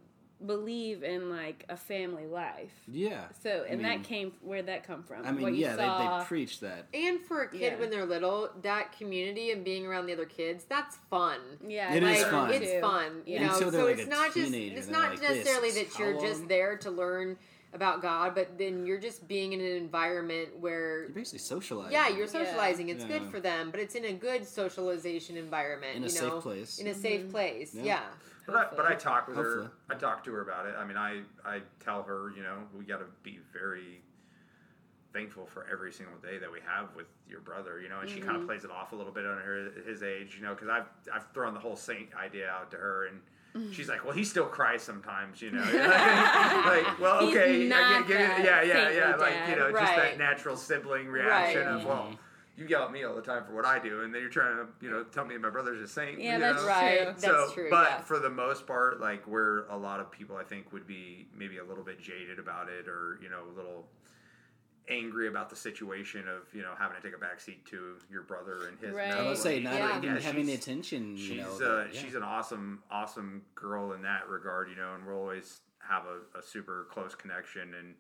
believe 0.45 1.03
in 1.03 1.29
like 1.29 1.65
a 1.69 1.77
family 1.77 2.25
life. 2.25 2.71
yeah. 2.87 3.25
So 3.43 3.65
and 3.67 3.81
mean- 3.81 3.87
that 3.87 4.03
came 4.03 4.33
where'd 4.41 4.67
that 4.67 4.85
come 4.85 5.03
from? 5.03 5.25
I 5.25 5.31
mean, 5.31 5.41
what 5.41 5.53
you 5.53 5.59
yeah, 5.65 5.75
saw. 5.75 6.17
they, 6.17 6.19
they 6.19 6.25
preach 6.25 6.59
that. 6.61 6.87
And 6.93 7.19
for 7.21 7.43
a 7.43 7.47
kid 7.49 7.61
Yeah. 7.61 7.79
when 7.79 7.89
they're 7.89 8.05
little, 8.05 8.49
that 8.61 8.91
community 8.97 9.51
and 9.51 9.63
being 9.63 9.85
around 9.85 10.05
the 10.07 10.13
other 10.13 10.25
kids, 10.25 10.63
that's 10.65 10.97
fun. 11.09 11.39
yeah, 11.67 11.93
It 11.93 12.03
I 12.03 12.11
is 12.11 12.23
fun. 12.25 12.51
It's 12.53 12.71
too. 12.71 12.81
fun, 12.81 13.21
you 13.25 13.35
Yeah. 13.35 13.47
know. 13.47 13.53
Until 13.53 13.71
they're 13.71 13.81
so 13.81 13.85
like 13.87 13.97
it's 13.99 14.07
a 14.07 14.09
not 14.09 14.33
just 14.33 14.53
it's 14.53 14.87
not 14.89 15.09
like, 15.11 15.21
necessarily 15.21 15.71
that 15.71 15.99
you're 15.99 16.13
how 16.13 16.21
just 16.21 16.47
there 16.47 16.77
to 16.77 16.91
learn 16.91 17.37
about 17.73 18.01
God, 18.01 18.35
but 18.35 18.57
then 18.57 18.85
you're 18.85 18.99
just 18.99 19.27
being 19.27 19.53
in 19.53 19.61
an 19.61 19.77
environment 19.77 20.49
where 20.59 21.03
You're 21.03 21.09
basically 21.09 21.39
socializing. 21.39 21.93
yeah, 21.93 22.09
you're 22.09 22.27
socializing. 22.27 22.89
It's 22.89 23.05
Yeah. 23.05 23.19
good 23.19 23.31
for 23.31 23.39
them, 23.39 23.71
but 23.71 23.79
it's 23.79 23.95
in 23.95 24.05
a 24.05 24.13
good 24.13 24.45
socialization 24.45 25.37
environment. 25.37 25.95
In 25.95 26.03
a 26.03 26.05
you 26.07 26.11
safe 26.11 26.23
know, 26.29 26.41
place. 26.41 26.79
In 26.79 26.87
a 26.87 26.93
safe 26.93 27.21
mm-hmm. 27.21 27.31
place. 27.31 27.73
Yeah. 27.73 27.83
Yeah. 27.83 28.01
But 28.45 28.55
I, 28.55 28.65
but 28.75 28.85
I 28.85 28.95
talk 28.95 29.27
with 29.27 29.37
Hopefully. 29.37 29.65
her. 29.65 29.71
I 29.89 29.95
talk 29.95 30.23
to 30.25 30.33
her 30.33 30.41
about 30.41 30.65
it. 30.65 30.75
I 30.77 30.85
mean, 30.85 30.97
I 30.97 31.21
I 31.45 31.61
tell 31.79 32.03
her, 32.03 32.31
you 32.35 32.43
know, 32.43 32.59
we 32.77 32.85
got 32.85 32.97
to 32.99 33.05
be 33.23 33.39
very 33.53 34.01
thankful 35.13 35.45
for 35.45 35.67
every 35.71 35.91
single 35.91 36.17
day 36.17 36.37
that 36.37 36.51
we 36.51 36.59
have 36.65 36.95
with 36.95 37.07
your 37.29 37.41
brother. 37.41 37.79
You 37.79 37.89
know, 37.89 37.99
and 37.99 38.09
she 38.09 38.19
kind 38.19 38.31
of 38.31 38.37
mm-hmm. 38.37 38.47
plays 38.47 38.63
it 38.63 38.71
off 38.71 38.93
a 38.93 38.95
little 38.95 39.13
bit 39.13 39.25
on 39.25 39.37
her 39.37 39.71
his 39.85 40.03
age. 40.03 40.35
You 40.37 40.45
know, 40.45 40.53
because 40.53 40.69
I've 40.69 40.87
I've 41.13 41.31
thrown 41.33 41.53
the 41.53 41.59
whole 41.59 41.75
saint 41.75 42.09
idea 42.15 42.49
out 42.49 42.71
to 42.71 42.77
her 42.77 43.07
and. 43.07 43.19
Mm-hmm. 43.53 43.73
She's 43.73 43.89
like, 43.89 44.05
well, 44.05 44.13
he 44.13 44.23
still 44.23 44.45
cries 44.45 44.81
sometimes, 44.81 45.41
you 45.41 45.51
know. 45.51 45.59
like, 45.63 46.97
well, 47.01 47.27
He's 47.27 47.35
okay, 47.35 47.65
I 47.65 47.67
not 47.67 48.07
get- 48.07 48.17
get 48.17 48.39
it. 48.39 48.45
yeah, 48.45 48.61
yeah, 48.63 48.89
yeah. 48.91 49.15
Like, 49.17 49.33
you 49.49 49.57
know, 49.57 49.69
just 49.73 49.93
that 49.93 50.17
natural 50.17 50.55
sibling 50.55 51.07
reaction 51.09 51.65
Right. 51.65 51.75
of, 51.75 51.83
well, 51.83 52.03
mm-hmm. 52.03 52.15
You 52.57 52.67
yell 52.67 52.83
at 52.83 52.91
me 52.91 53.03
all 53.03 53.15
the 53.15 53.21
time 53.21 53.43
for 53.45 53.53
what 53.55 53.65
I 53.65 53.79
do, 53.79 54.01
and 54.01 54.13
then 54.13 54.21
you're 54.21 54.29
trying 54.29 54.57
to, 54.57 54.67
you 54.85 54.91
know, 54.91 55.03
tell 55.03 55.25
me 55.25 55.37
my 55.37 55.49
brother's 55.49 55.81
a 55.81 55.87
saint. 55.87 56.19
Yeah, 56.19 56.35
you 56.35 56.39
that's 56.39 56.61
know? 56.61 56.67
Right. 56.67 56.97
true. 56.97 57.05
That's 57.05 57.23
so, 57.23 57.49
true. 57.53 57.67
but 57.69 57.89
yeah. 57.89 58.01
for 58.01 58.19
the 58.19 58.29
most 58.29 58.67
part, 58.67 58.99
like 58.99 59.23
where 59.25 59.65
a 59.69 59.77
lot 59.77 59.99
of 59.99 60.11
people 60.11 60.35
I 60.37 60.43
think 60.43 60.71
would 60.73 60.85
be 60.85 61.27
maybe 61.35 61.57
a 61.57 61.63
little 61.63 61.83
bit 61.83 61.99
jaded 61.99 62.39
about 62.39 62.67
it, 62.69 62.87
or 62.87 63.19
you 63.21 63.29
know, 63.29 63.43
a 63.49 63.55
little 63.55 63.85
angry 64.89 65.27
about 65.27 65.49
the 65.49 65.55
situation 65.55 66.27
of 66.27 66.53
you 66.53 66.61
know 66.61 66.71
having 66.77 66.97
to 66.99 67.01
take 67.03 67.15
a 67.15 67.23
backseat 67.23 67.63
to 67.69 67.95
your 68.11 68.23
brother 68.23 68.67
and 68.67 68.77
his. 68.79 68.93
Right. 68.93 69.11
I 69.11 69.23
would 69.27 69.37
say 69.37 69.59
not 69.59 69.73
Yeah. 69.75 69.97
even 69.97 70.03
Yeah, 70.15 70.19
having 70.19 70.45
the 70.45 70.51
she's- 70.53 70.63
attention. 70.63 71.15
You 71.17 71.23
She's 71.23 71.59
know, 71.59 71.79
uh, 71.79 71.85
yeah. 71.91 71.99
she's 71.99 72.15
an 72.15 72.23
awesome, 72.23 72.83
awesome 72.91 73.43
girl 73.55 73.93
in 73.93 74.01
that 74.01 74.27
regard, 74.27 74.69
you 74.69 74.75
know, 74.75 74.93
and 74.95 75.05
we'll 75.05 75.17
always 75.17 75.61
have 75.87 76.03
a, 76.05 76.37
a 76.37 76.41
super 76.41 76.87
close 76.91 77.15
connection. 77.15 77.73
And 77.75 77.95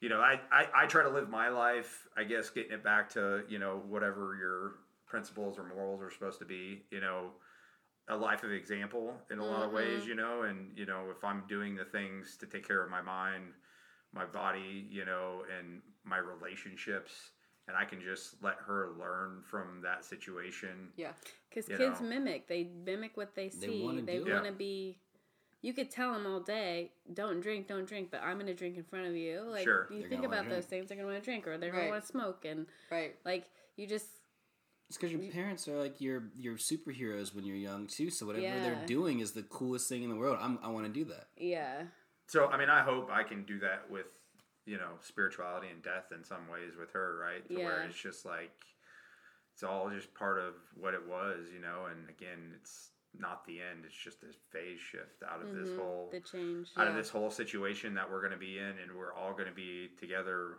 you 0.00 0.08
know, 0.08 0.20
I, 0.20 0.40
I 0.52 0.66
I 0.74 0.86
try 0.86 1.02
to 1.02 1.08
live 1.08 1.28
my 1.28 1.48
life, 1.48 2.06
I 2.16 2.24
guess, 2.24 2.50
getting 2.50 2.72
it 2.72 2.84
back 2.84 3.10
to 3.10 3.42
you 3.48 3.58
know 3.58 3.82
whatever 3.88 4.36
your 4.38 4.74
principles 5.06 5.58
or 5.58 5.64
morals 5.64 6.02
are 6.02 6.10
supposed 6.10 6.38
to 6.40 6.44
be, 6.44 6.82
you 6.90 7.00
know. 7.00 7.30
A 8.10 8.16
life 8.16 8.42
of 8.42 8.52
example 8.52 9.12
in 9.30 9.38
a 9.38 9.44
lot 9.44 9.62
of 9.62 9.70
ways, 9.70 10.00
mm-hmm. 10.00 10.08
you 10.08 10.14
know, 10.14 10.42
and 10.44 10.70
you 10.74 10.86
know, 10.86 11.08
if 11.14 11.22
I'm 11.22 11.42
doing 11.46 11.76
the 11.76 11.84
things 11.84 12.38
to 12.38 12.46
take 12.46 12.66
care 12.66 12.82
of 12.82 12.90
my 12.90 13.02
mind, 13.02 13.52
my 14.14 14.24
body, 14.24 14.86
you 14.90 15.04
know, 15.04 15.42
and 15.58 15.82
my 16.04 16.16
relationships, 16.16 17.12
and 17.66 17.76
I 17.76 17.84
can 17.84 18.00
just 18.00 18.42
let 18.42 18.56
her 18.66 18.92
learn 18.98 19.42
from 19.44 19.82
that 19.82 20.04
situation. 20.04 20.88
yeah. 20.96 21.12
Because 21.48 21.66
kids 21.66 22.00
know. 22.00 22.08
mimic. 22.08 22.48
They 22.48 22.70
mimic 22.84 23.16
what 23.16 23.34
they 23.34 23.50
see. 23.50 23.66
They 23.66 23.80
want 23.82 24.06
to 24.06 24.24
Yeah. 24.26 24.50
be. 24.50 24.98
You 25.60 25.72
could 25.72 25.90
tell 25.90 26.12
them 26.12 26.24
all 26.26 26.40
day, 26.40 26.92
"Don't 27.12 27.40
drink, 27.40 27.66
don't 27.66 27.84
drink," 27.86 28.10
but 28.12 28.22
I'm 28.22 28.34
going 28.34 28.46
to 28.46 28.54
drink 28.54 28.76
in 28.76 28.84
front 28.84 29.06
of 29.06 29.16
you. 29.16 29.40
Like 29.42 29.64
Sure. 29.64 29.88
you 29.90 30.02
think 30.08 30.24
about 30.24 30.48
those 30.48 30.66
things, 30.66 30.88
they're 30.88 30.96
going 30.96 31.08
to 31.08 31.12
want 31.12 31.22
to 31.22 31.30
drink, 31.30 31.46
or 31.48 31.58
they're 31.58 31.70
going 31.70 31.82
Right. 31.82 31.86
to 31.88 31.92
want 31.92 32.02
to 32.04 32.08
smoke, 32.08 32.44
and 32.44 32.66
Right. 32.90 33.16
like 33.24 33.50
you 33.76 33.86
just 33.86 34.06
It's 34.88 34.96
because 34.96 35.12
your 35.12 35.30
parents 35.32 35.66
are 35.68 35.76
like 35.78 36.00
your 36.00 36.30
your 36.36 36.54
superheroes 36.56 37.34
when 37.34 37.44
you're 37.44 37.56
young 37.56 37.86
too. 37.88 38.08
So 38.10 38.24
whatever 38.26 38.44
Yeah. 38.46 38.60
they're 38.60 38.86
doing 38.86 39.20
is 39.20 39.32
the 39.32 39.42
coolest 39.42 39.88
thing 39.88 40.02
in 40.02 40.10
the 40.10 40.16
world. 40.16 40.38
I'm, 40.40 40.58
I 40.62 40.68
want 40.68 40.86
to 40.86 40.92
do 40.92 41.04
that. 41.06 41.28
yeah. 41.36 41.86
So 42.28 42.46
I 42.46 42.56
mean, 42.58 42.70
I 42.70 42.82
hope 42.82 43.10
I 43.10 43.22
can 43.24 43.44
do 43.44 43.58
that 43.60 43.90
with 43.90 44.06
you 44.64 44.76
know 44.78 44.98
spirituality 45.02 45.68
and 45.68 45.82
death 45.82 46.12
in 46.12 46.22
some 46.24 46.46
ways 46.48 46.76
with 46.78 46.92
her, 46.92 47.16
right? 47.18 47.46
To 47.48 47.54
where 47.56 47.82
it's 47.82 48.00
just 48.00 48.24
like 48.24 48.52
it's 49.54 49.62
all 49.64 49.90
just 49.90 50.14
part 50.14 50.38
of 50.38 50.54
what 50.76 50.94
it 50.94 51.06
was, 51.08 51.48
you 51.52 51.58
know. 51.60 51.86
And 51.86 52.08
again, 52.08 52.54
it's 52.60 52.90
not 53.14 53.44
the 53.46 53.60
end; 53.60 53.84
it's 53.84 53.94
just 53.94 54.20
this 54.20 54.36
phase 54.50 54.80
shift 54.80 55.22
out 55.22 55.42
of 55.42 55.52
this 55.54 55.68
Mhm. 55.70 55.76
whole 55.78 56.10
the 56.10 56.20
change. 56.20 56.70
out 56.76 56.88
of 56.88 56.94
this 56.94 57.10
whole 57.10 57.30
situation 57.30 57.94
that 57.94 58.10
we're 58.10 58.20
going 58.20 58.32
to 58.32 58.38
be 58.38 58.58
in, 58.58 58.78
and 58.78 58.92
we're 58.96 59.12
all 59.12 59.32
going 59.32 59.48
to 59.48 59.54
be 59.54 59.88
together 59.98 60.58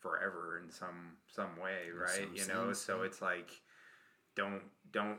forever 0.00 0.58
in 0.58 0.70
some 0.70 1.16
some 1.26 1.56
way, 1.56 1.88
In 1.88 1.96
right? 1.96 2.10
some 2.10 2.34
you 2.36 2.46
know, 2.46 2.72
so 2.72 3.00
yeah. 3.00 3.06
it's 3.06 3.22
like 3.22 3.62
don't 4.34 4.62
don't 4.90 5.18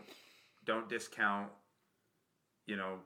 don't 0.66 0.90
discount 0.90 1.52
you 2.66 2.76
know 2.76 3.04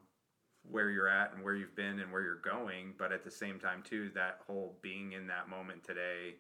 where 0.63 0.89
you're 0.89 1.07
at 1.07 1.33
and 1.33 1.43
where 1.43 1.55
you've 1.55 1.75
been 1.75 1.99
and 1.99 2.11
where 2.11 2.21
you're 2.21 2.35
going, 2.35 2.93
but 2.97 3.11
at 3.13 3.23
the 3.23 3.31
same 3.31 3.59
time 3.59 3.81
too, 3.81 4.09
that 4.09 4.41
whole 4.45 4.77
being 4.81 5.13
in 5.13 5.27
that 5.27 5.47
moment 5.47 5.83
today 5.83 6.35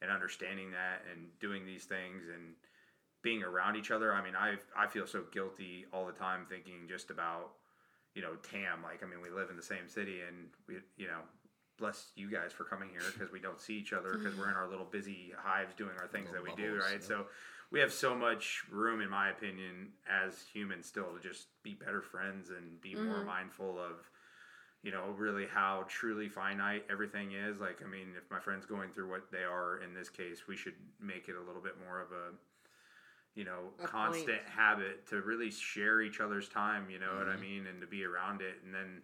and 0.00 0.10
understanding 0.12 0.70
that 0.70 1.04
and 1.10 1.36
doing 1.40 1.66
these 1.66 1.84
things 1.84 2.28
and 2.28 2.54
being 3.22 3.42
around 3.42 3.76
each 3.76 3.90
other. 3.90 4.12
I 4.14 4.22
mean, 4.22 4.34
I 4.36 4.56
I 4.76 4.86
feel 4.86 5.06
so 5.06 5.24
guilty 5.32 5.86
all 5.92 6.06
the 6.06 6.12
time 6.12 6.46
thinking 6.48 6.86
just 6.88 7.10
about 7.10 7.50
you 8.14 8.22
know 8.22 8.34
Tam. 8.50 8.82
Like, 8.82 9.02
I 9.02 9.06
mean, 9.06 9.20
we 9.22 9.30
live 9.30 9.50
in 9.50 9.56
the 9.56 9.62
same 9.62 9.88
city, 9.88 10.20
and 10.26 10.48
we 10.66 10.76
you 10.96 11.06
know 11.06 11.20
bless 11.78 12.08
you 12.16 12.28
guys 12.30 12.52
for 12.52 12.64
coming 12.64 12.88
here 12.90 13.02
because 13.12 13.30
we 13.30 13.38
don't 13.38 13.60
see 13.60 13.74
each 13.74 13.92
other 13.92 14.18
because 14.18 14.36
we're 14.36 14.50
in 14.50 14.56
our 14.56 14.68
little 14.68 14.84
busy 14.84 15.32
hives 15.38 15.72
doing 15.76 15.92
our 16.00 16.08
things 16.08 16.28
that 16.32 16.42
Little 16.42 16.56
we 16.56 16.62
do, 16.62 16.74
right? 16.76 16.98
yeah. 17.00 17.06
So 17.06 17.26
we 17.70 17.78
have 17.78 17.92
so 17.92 18.16
much 18.16 18.64
room, 18.70 19.00
in 19.00 19.08
my 19.08 19.30
opinion, 19.30 19.90
as 20.10 20.42
humans 20.52 20.86
still 20.86 21.06
to 21.14 21.20
just 21.28 21.46
be 21.62 21.74
better 21.74 22.02
friends 22.02 22.50
and 22.50 22.80
be 22.80 22.96
more 22.96 23.20
Mhm. 23.22 23.26
mindful 23.26 23.78
of 23.78 24.10
you 24.82 24.90
know 24.92 25.10
really 25.16 25.46
how 25.46 25.84
truly 25.88 26.28
finite 26.28 26.84
everything 26.88 27.32
is 27.32 27.58
like 27.58 27.82
i 27.82 27.86
mean 27.88 28.14
if 28.16 28.30
my 28.30 28.38
friend's 28.38 28.64
going 28.64 28.88
through 28.92 29.10
what 29.10 29.28
they 29.32 29.42
are 29.42 29.78
in 29.82 29.92
this 29.92 30.08
case 30.08 30.46
we 30.46 30.56
should 30.56 30.76
make 31.00 31.28
it 31.28 31.34
a 31.34 31.40
little 31.40 31.60
bit 31.60 31.74
more 31.84 32.00
of 32.00 32.12
a 32.12 32.30
you 33.38 33.44
know 33.44 33.70
A 33.84 33.86
constant 33.86 34.38
point. 34.44 34.48
habit 34.48 35.06
to 35.06 35.22
really 35.22 35.50
share 35.50 36.02
each 36.02 36.20
other's 36.20 36.48
time 36.48 36.90
you 36.90 36.98
know 36.98 37.16
what 37.18 37.28
i 37.28 37.36
Mhm. 37.36 37.40
mean 37.40 37.66
and 37.68 37.80
to 37.80 37.86
be 37.86 38.04
around 38.04 38.42
it 38.42 38.56
and 38.64 38.74
then 38.74 39.00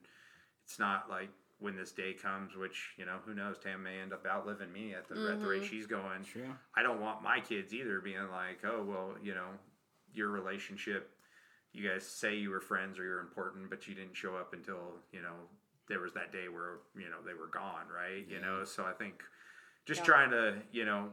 it's 0.65 0.78
not 0.81 1.09
like 1.09 1.31
when 1.61 1.77
this 1.77 1.93
day 1.93 2.12
comes 2.12 2.56
which 2.56 2.94
you 2.97 3.05
know 3.06 3.19
who 3.24 3.32
knows 3.32 3.59
tam 3.59 3.85
may 3.85 4.01
end 4.01 4.12
up 4.12 4.27
outliving 4.27 4.73
me 4.73 4.93
at 4.93 5.06
the, 5.09 5.15
at 5.31 5.40
the 5.40 5.47
rate 5.47 5.62
Mhm. 5.62 5.69
she's 5.70 5.86
going 5.86 6.24
Sure. 6.24 6.59
I 6.74 6.82
don't 6.82 7.01
want 7.01 7.23
my 7.23 7.39
kids 7.40 7.73
either 7.73 8.01
being 8.01 8.28
like, 8.31 8.65
oh, 8.65 8.82
well, 8.82 9.15
you 9.23 9.32
know, 9.32 9.56
your 10.12 10.31
relationship, 10.31 11.16
you 11.73 11.89
guys 11.89 12.05
say 12.05 12.35
you 12.35 12.51
were 12.51 12.61
friends 12.61 12.98
or 12.98 13.05
you're 13.05 13.20
important, 13.20 13.70
but 13.70 13.86
you 13.86 13.94
didn't 13.94 14.16
show 14.16 14.35
up 14.35 14.52
until, 14.52 14.98
you 15.12 15.23
know, 15.23 15.36
there 15.86 16.01
was 16.01 16.12
that 16.15 16.32
day 16.32 16.48
where, 16.48 16.78
you 16.97 17.09
know, 17.11 17.23
they 17.24 17.35
were 17.35 17.47
gone, 17.47 17.86
right? 17.89 18.27
You 18.28 18.40
know, 18.40 18.65
so 18.65 18.85
I 18.85 18.93
think 18.93 19.23
just 19.86 20.01
Yeah. 20.01 20.05
trying 20.06 20.31
to, 20.32 20.61
you 20.73 20.85
know, 20.85 21.12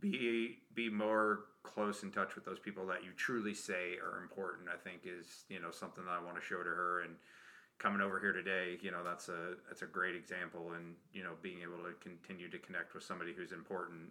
be 0.00 0.58
be 0.74 0.88
more 0.88 1.40
close 1.62 2.02
in 2.02 2.10
touch 2.10 2.34
with 2.34 2.44
those 2.44 2.58
people 2.58 2.86
that 2.86 3.04
you 3.04 3.10
truly 3.16 3.54
say 3.54 3.96
are 4.02 4.20
important, 4.22 4.68
I 4.68 4.76
think 4.76 5.02
is, 5.04 5.44
you 5.48 5.60
know, 5.60 5.70
something 5.70 6.04
that 6.04 6.10
I 6.10 6.24
want 6.24 6.36
to 6.36 6.42
show 6.42 6.58
to 6.58 6.68
her 6.68 7.02
and 7.02 7.14
coming 7.78 8.00
over 8.00 8.20
here 8.20 8.32
today, 8.32 8.78
you 8.80 8.90
know, 8.90 9.04
that's 9.04 9.28
a 9.28 9.54
that's 9.68 9.82
a 9.82 9.86
great 9.86 10.14
example 10.14 10.72
and, 10.72 10.94
you 11.12 11.22
know, 11.22 11.32
being 11.42 11.62
able 11.62 11.82
to 11.84 11.94
continue 12.00 12.50
to 12.50 12.58
connect 12.58 12.94
with 12.94 13.04
somebody 13.04 13.32
who's 13.32 13.52
important 13.52 14.10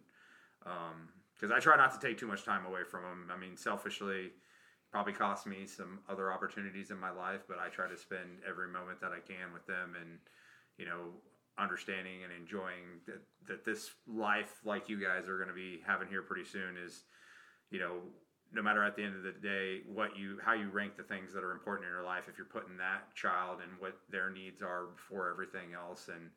um, 0.65 1.09
because 1.33 1.51
I 1.51 1.59
try 1.59 1.75
not 1.75 1.99
to 1.99 2.07
take 2.07 2.17
too 2.17 2.27
much 2.27 2.43
time 2.43 2.65
away 2.65 2.81
from 2.89 3.03
them. 3.03 3.31
I 3.33 3.39
mean, 3.39 3.57
selfishly, 3.57 4.31
probably 4.91 5.13
cost 5.13 5.47
me 5.47 5.65
some 5.65 5.99
other 6.09 6.31
opportunities 6.31 6.91
in 6.91 6.99
my 6.99 7.09
life, 7.09 7.41
but 7.47 7.57
I 7.57 7.69
try 7.69 7.87
to 7.87 7.97
spend 7.97 8.43
every 8.47 8.67
moment 8.67 9.01
that 9.01 9.11
I 9.11 9.19
can 9.19 9.53
with 9.53 9.65
them, 9.65 9.95
and 9.99 10.19
you 10.77 10.85
know, 10.85 11.15
understanding 11.59 12.23
and 12.23 12.31
enjoying 12.33 13.01
that 13.05 13.21
that 13.47 13.65
this 13.65 13.91
life, 14.07 14.59
like 14.65 14.89
you 14.89 15.01
guys 15.01 15.27
are 15.27 15.37
going 15.37 15.49
to 15.49 15.55
be 15.55 15.81
having 15.85 16.07
here 16.07 16.21
pretty 16.21 16.45
soon, 16.45 16.77
is 16.77 17.03
you 17.69 17.79
know. 17.79 17.97
No 18.53 18.61
matter 18.61 18.83
at 18.83 18.97
the 18.97 19.03
end 19.03 19.15
of 19.15 19.23
the 19.23 19.31
day 19.31 19.79
what 19.87 20.17
you 20.17 20.37
how 20.43 20.51
you 20.51 20.69
rank 20.69 20.97
the 20.97 21.03
things 21.03 21.31
that 21.31 21.41
are 21.41 21.53
important 21.53 21.87
in 21.87 21.93
your 21.93 22.03
life, 22.03 22.25
if 22.27 22.37
you're 22.37 22.45
putting 22.45 22.75
that 22.77 23.15
child 23.15 23.59
and 23.63 23.71
what 23.79 23.95
their 24.09 24.29
needs 24.29 24.61
are 24.61 24.87
before 24.93 25.29
everything 25.29 25.73
else, 25.73 26.09
and 26.09 26.29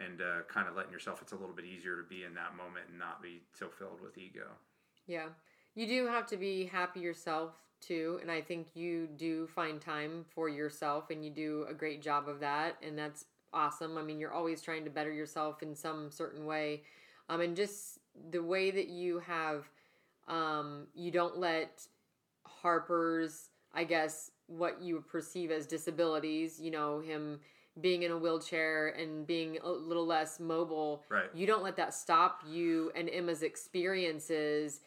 and 0.00 0.20
uh, 0.20 0.42
kind 0.48 0.68
of 0.68 0.76
letting 0.76 0.92
yourself 0.92 1.20
it's 1.22 1.32
a 1.32 1.36
little 1.36 1.54
bit 1.54 1.64
easier 1.64 1.96
to 1.96 2.08
be 2.08 2.24
in 2.24 2.34
that 2.34 2.56
moment 2.56 2.86
and 2.88 2.98
not 2.98 3.22
be 3.22 3.42
so 3.52 3.68
filled 3.68 4.00
with 4.00 4.16
ego 4.18 4.46
Yeah. 5.06 5.28
You 5.74 5.86
do 5.86 6.06
have 6.06 6.26
to 6.28 6.36
be 6.36 6.66
happy 6.66 7.00
yourself 7.00 7.52
too. 7.80 8.18
And 8.20 8.30
I 8.30 8.40
think 8.40 8.68
you 8.74 9.08
do 9.16 9.46
find 9.46 9.80
time 9.80 10.24
for 10.30 10.48
yourself 10.48 11.10
and 11.10 11.24
you 11.24 11.30
do 11.30 11.66
a 11.68 11.74
great 11.74 12.02
job 12.02 12.28
of 12.28 12.40
that. 12.40 12.76
And 12.82 12.98
that's 12.98 13.24
awesome. 13.52 13.98
I 13.98 14.02
mean, 14.02 14.18
you're 14.18 14.32
always 14.32 14.62
trying 14.62 14.84
to 14.84 14.90
better 14.90 15.12
yourself 15.12 15.62
in 15.62 15.74
some 15.74 16.10
certain 16.10 16.44
way. 16.44 16.82
Um, 17.28 17.40
and 17.40 17.56
just 17.56 17.98
the 18.30 18.42
way 18.42 18.70
that 18.70 18.88
you 18.88 19.18
have, 19.20 19.68
um, 20.28 20.86
you 20.94 21.10
don't 21.10 21.38
let 21.38 21.86
Harper's, 22.44 23.50
I 23.74 23.84
guess, 23.84 24.30
what 24.46 24.80
you 24.80 25.04
perceive 25.06 25.50
as 25.50 25.66
disabilities, 25.66 26.60
you 26.60 26.70
know, 26.70 27.00
him 27.00 27.40
being 27.80 28.02
in 28.02 28.10
a 28.10 28.16
wheelchair 28.16 28.88
and 28.88 29.26
being 29.26 29.58
a 29.62 29.70
little 29.70 30.06
less 30.06 30.40
mobile 30.40 31.04
right 31.08 31.30
you 31.34 31.46
don't 31.46 31.62
let 31.62 31.76
that 31.76 31.94
stop 31.94 32.42
you 32.48 32.90
and 32.94 33.08
Emma's 33.08 33.42
experiences 33.42 34.80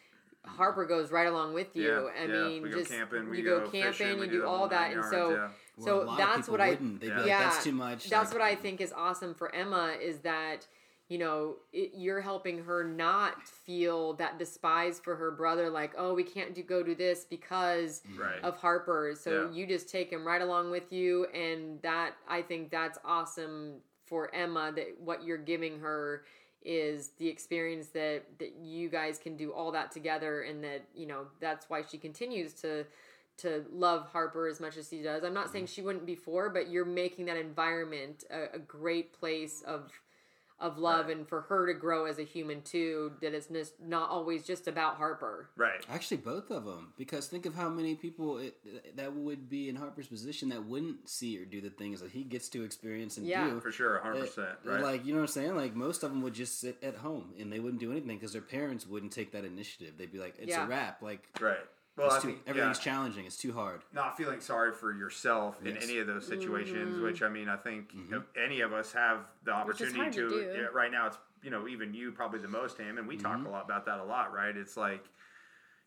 Harper 0.46 0.86
goes 0.86 1.12
right 1.12 1.28
along 1.28 1.54
with 1.54 1.76
you. 1.76 1.84
Yeah, 2.16 2.22
I 2.22 2.26
yeah. 2.26 2.44
mean, 2.48 2.64
We 2.64 2.70
go 2.70 2.80
just 2.80 2.92
camping, 2.92 3.30
we 3.30 3.40
you 3.40 3.44
go 3.44 3.60
go, 3.62 3.70
camping, 3.70 4.20
we 4.20 4.26
you 4.26 4.32
do 4.32 4.42
do 4.42 4.46
all 4.46 4.68
that, 4.70 4.86
and 4.88 4.94
yards, 4.96 5.10
so 5.12 5.30
yeah. 5.32 5.50
Where 5.76 5.86
so 5.88 6.02
a 6.02 6.04
lot 6.04 6.12
of 6.14 6.18
that's 6.18 6.50
what 6.50 6.62
I 6.62 6.70
wouldn't. 6.72 7.02
They'd 7.02 7.08
Yeah. 7.10 7.18
like, 7.18 7.26
that's 7.28 7.64
too 7.64 7.72
much. 7.72 8.10
That's 8.10 8.32
like, 8.32 8.40
what 8.40 8.48
I 8.48 8.56
think 8.56 8.82
is 8.82 8.92
awesome 8.92 9.34
for 9.36 9.54
Emma 9.54 9.96
is 10.02 10.20
that 10.20 10.68
you 11.10 11.18
know 11.18 11.58
it, 11.74 11.92
you're 11.96 12.22
helping 12.22 12.64
her 12.64 12.84
not 12.84 13.48
feel 13.48 14.14
that 14.14 14.38
despise 14.40 15.00
for 15.00 15.16
her 15.16 15.30
brother, 15.32 15.70
like 15.70 15.94
oh 15.98 16.14
we 16.14 16.24
can't 16.24 16.54
do 16.56 16.64
go 16.64 16.82
do 16.84 16.96
this 16.96 17.26
because 17.26 18.02
Right. 18.18 18.42
of 18.44 18.58
Harper. 18.58 19.14
So 19.16 19.44
Yeah. 19.46 19.52
you 19.52 19.68
just 19.68 19.90
take 19.90 20.12
him 20.12 20.26
right 20.26 20.42
along 20.42 20.72
with 20.72 20.92
you, 20.92 21.26
and 21.28 21.82
that 21.84 22.14
I 22.28 22.42
think 22.42 22.72
that's 22.72 22.98
awesome 23.06 23.76
for 24.06 24.34
Emma. 24.34 24.72
That 24.76 25.00
what 25.00 25.24
you're 25.24 25.38
giving 25.38 25.80
her 25.80 26.26
is 26.64 27.12
the 27.18 27.28
experience 27.28 27.88
that 27.90 28.24
that 28.40 28.56
you 28.62 28.90
guys 28.90 29.18
can 29.18 29.36
do 29.36 29.52
all 29.52 29.72
that 29.72 29.92
together, 29.92 30.42
and 30.42 30.64
that 30.64 30.84
you 30.96 31.08
know 31.08 31.28
that's 31.40 31.70
why 31.70 31.82
she 31.82 31.98
continues 31.98 32.54
to 32.54 32.86
to 33.38 33.66
love 33.72 34.08
Harper 34.12 34.48
as 34.48 34.60
much 34.60 34.78
as 34.78 34.90
she 34.90 35.02
does. 35.02 35.24
I'm 35.24 35.34
not 35.34 35.52
saying 35.52 35.66
mm-hmm. 35.66 35.74
she 35.74 35.82
wouldn't 35.82 36.06
before, 36.06 36.50
but 36.50 36.70
you're 36.70 36.86
making 36.86 37.26
that 37.26 37.38
environment 37.38 38.24
a, 38.30 38.56
a 38.56 38.60
great 38.60 39.14
place 39.14 39.64
of 39.66 39.92
of 40.62 40.78
love 40.78 41.08
Right. 41.08 41.18
and 41.18 41.28
for 41.28 41.42
her 41.42 41.66
to 41.68 41.74
grow 41.74 42.06
as 42.06 42.20
a 42.20 42.24
human 42.24 42.62
too 42.62 43.12
that 43.22 43.34
it's 43.34 43.50
not 43.84 44.10
always 44.10 44.46
just 44.46 44.68
about 44.68 44.96
Harper. 44.98 45.50
Right. 45.58 45.86
Actually, 45.90 46.18
both 46.18 46.52
of 46.52 46.64
them. 46.66 46.94
Because 46.98 47.28
think 47.28 47.46
of 47.46 47.56
how 47.56 47.68
many 47.70 47.96
people 47.96 48.38
it, 48.38 48.96
that 48.96 49.14
would 49.14 49.50
be 49.50 49.68
in 49.70 49.76
Harper's 49.76 50.08
position 50.08 50.50
that 50.50 50.64
wouldn't 50.66 51.10
see 51.10 51.38
or 51.42 51.46
do 51.46 51.60
the 51.62 51.70
things 51.70 52.00
that 52.02 52.12
he 52.12 52.24
gets 52.24 52.48
to 52.50 52.64
experience 52.64 53.18
and 53.18 53.26
Yeah. 53.28 53.50
do. 53.50 53.60
For 53.60 53.72
sure, 53.72 54.00
Uh, 54.00 54.04
100%. 54.14 54.58
Right. 54.64 54.82
Like 54.82 55.06
you 55.06 55.14
know 55.14 55.20
what 55.22 55.30
I'm 55.30 55.34
saying? 55.34 55.56
Like 55.56 55.76
most 55.76 56.04
of 56.04 56.12
them 56.12 56.22
would 56.22 56.34
just 56.34 56.60
sit 56.60 56.78
at 56.84 56.96
home 56.98 57.34
and 57.40 57.52
they 57.52 57.60
wouldn't 57.60 57.80
do 57.82 57.92
anything 57.92 58.18
because 58.18 58.34
their 58.34 58.42
parents 58.42 58.86
wouldn't 58.88 59.12
take 59.12 59.32
that 59.32 59.44
initiative. 59.46 59.98
They'd 59.98 60.12
be 60.12 60.20
like, 60.20 60.36
"It's 60.38 60.50
Yeah. 60.50 60.66
a 60.66 60.68
wrap." 60.70 61.02
Like 61.02 61.28
right. 61.42 61.58
Well, 62.02 62.16
it's 62.16 62.24
too, 62.24 62.30
think 62.32 62.42
everything's 62.48 62.78
yeah, 62.78 62.84
challenging. 62.84 63.26
It's 63.26 63.38
too 63.38 63.54
hard. 63.54 63.82
not 63.94 64.18
feeling 64.18 64.40
sorry 64.42 64.74
for 64.74 64.92
yourself 64.94 65.58
in 65.66 65.78
any 65.78 66.00
of 66.00 66.08
those 66.08 66.26
situations, 66.28 66.96
Mm-hmm. 66.96 67.04
which 67.04 67.22
I 67.22 67.30
mean, 67.30 67.48
I 67.50 67.56
think 67.58 67.92
if 68.10 68.24
any 68.42 68.62
of 68.62 68.74
us 68.74 68.92
have 68.94 69.20
the 69.44 69.52
opportunity 69.52 69.98
hard 70.00 70.14
to 70.14 70.52
yeah, 70.56 70.62
right 70.74 70.92
now, 70.92 71.08
it's 71.08 71.18
you 71.44 71.50
know 71.52 71.68
even 71.68 71.94
you 71.94 72.12
probably 72.12 72.40
the 72.40 72.48
most, 72.48 72.78
Ham, 72.78 72.98
and 72.98 73.08
we 73.08 73.18
talk 73.18 73.46
a 73.46 73.50
lot 73.50 73.66
about 73.66 73.86
that 73.86 74.00
a 74.00 74.04
lot, 74.04 74.34
right? 74.34 74.56
It's 74.56 74.76
like 74.78 75.06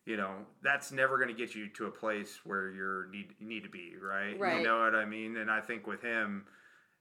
you 0.05 0.17
know 0.17 0.31
that's 0.61 0.91
never 0.91 1.17
going 1.17 1.29
to 1.29 1.35
get 1.35 1.55
you 1.55 1.67
to 1.69 1.85
a 1.87 1.91
place 1.91 2.39
where 2.43 2.69
you're 2.71 3.07
need 3.07 3.33
need 3.39 3.63
to 3.63 3.69
be, 3.69 3.93
right? 4.01 4.39
Right. 4.39 4.57
You 4.57 4.63
know 4.63 4.79
what 4.79 4.95
I 4.95 5.05
mean? 5.05 5.37
And 5.37 5.49
I 5.51 5.61
think 5.61 5.85
with 5.87 6.01
him. 6.01 6.45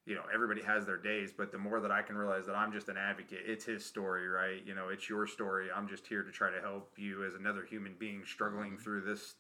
You 0.07 0.15
know, 0.15 0.23
everybody 0.33 0.63
has 0.63 0.85
their 0.85 0.99
days, 0.99 1.33
but 1.37 1.51
the 1.51 1.59
more 1.59 1.81
that 1.81 1.91
I 1.91 2.03
can 2.03 2.17
realize 2.17 2.45
that 2.47 2.55
I'm 2.55 2.73
just 2.73 2.89
an 2.91 2.97
advocate, 2.99 3.41
it's 3.47 3.65
his 3.65 3.85
story, 3.87 4.29
right? 4.29 4.63
You 4.67 4.75
know, 4.75 4.89
it's 4.91 5.09
your 5.09 5.27
story. 5.27 5.69
I'm 5.75 5.89
just 5.89 6.07
here 6.07 6.23
to 6.23 6.31
try 6.31 6.51
to 6.51 6.61
help 6.61 6.93
you 6.97 7.25
as 7.25 7.35
another 7.35 7.65
human 7.65 7.95
being 7.99 8.23
struggling 8.27 8.73
mm-hmm. 8.73 8.83
through 8.83 9.03
this 9.03 9.37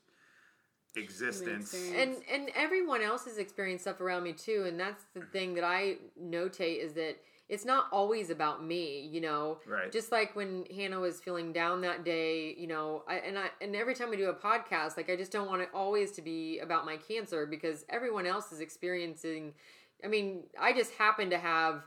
existence. 0.96 1.74
and 1.94 2.16
and 2.30 2.50
everyone 2.54 3.02
else 3.02 3.24
has 3.24 3.38
experienced 3.38 3.84
stuff 3.84 4.00
around 4.00 4.22
me 4.22 4.32
too 4.32 4.64
and 4.68 4.78
that's 4.78 5.04
the 5.14 5.20
mm-hmm. 5.20 5.30
thing 5.30 5.54
that 5.54 5.64
i 5.64 5.96
notate 6.22 6.78
is 6.78 6.92
that 6.92 7.16
it's 7.48 7.64
not 7.64 7.86
always 7.92 8.30
about 8.30 8.64
me 8.64 9.00
you 9.00 9.20
know 9.20 9.58
Right. 9.66 9.90
just 9.90 10.12
like 10.12 10.36
when 10.36 10.64
hanna 10.74 11.00
was 11.00 11.20
feeling 11.20 11.52
down 11.52 11.80
that 11.80 12.04
day 12.04 12.54
you 12.56 12.66
know 12.66 13.02
I, 13.08 13.16
and 13.16 13.38
i 13.38 13.46
and 13.60 13.74
every 13.74 13.94
time 13.94 14.10
we 14.10 14.16
do 14.16 14.28
a 14.30 14.34
podcast 14.34 14.96
like 14.96 15.10
i 15.10 15.16
just 15.16 15.32
don't 15.32 15.48
want 15.48 15.62
it 15.62 15.68
always 15.74 16.12
to 16.12 16.22
be 16.22 16.60
about 16.60 16.86
my 16.86 16.96
cancer 16.96 17.44
because 17.44 17.84
everyone 17.88 18.26
else 18.26 18.52
is 18.52 18.60
experiencing 18.60 19.52
i 20.04 20.08
mean 20.08 20.42
i 20.60 20.72
just 20.72 20.92
happen 20.94 21.30
to 21.30 21.38
have 21.38 21.82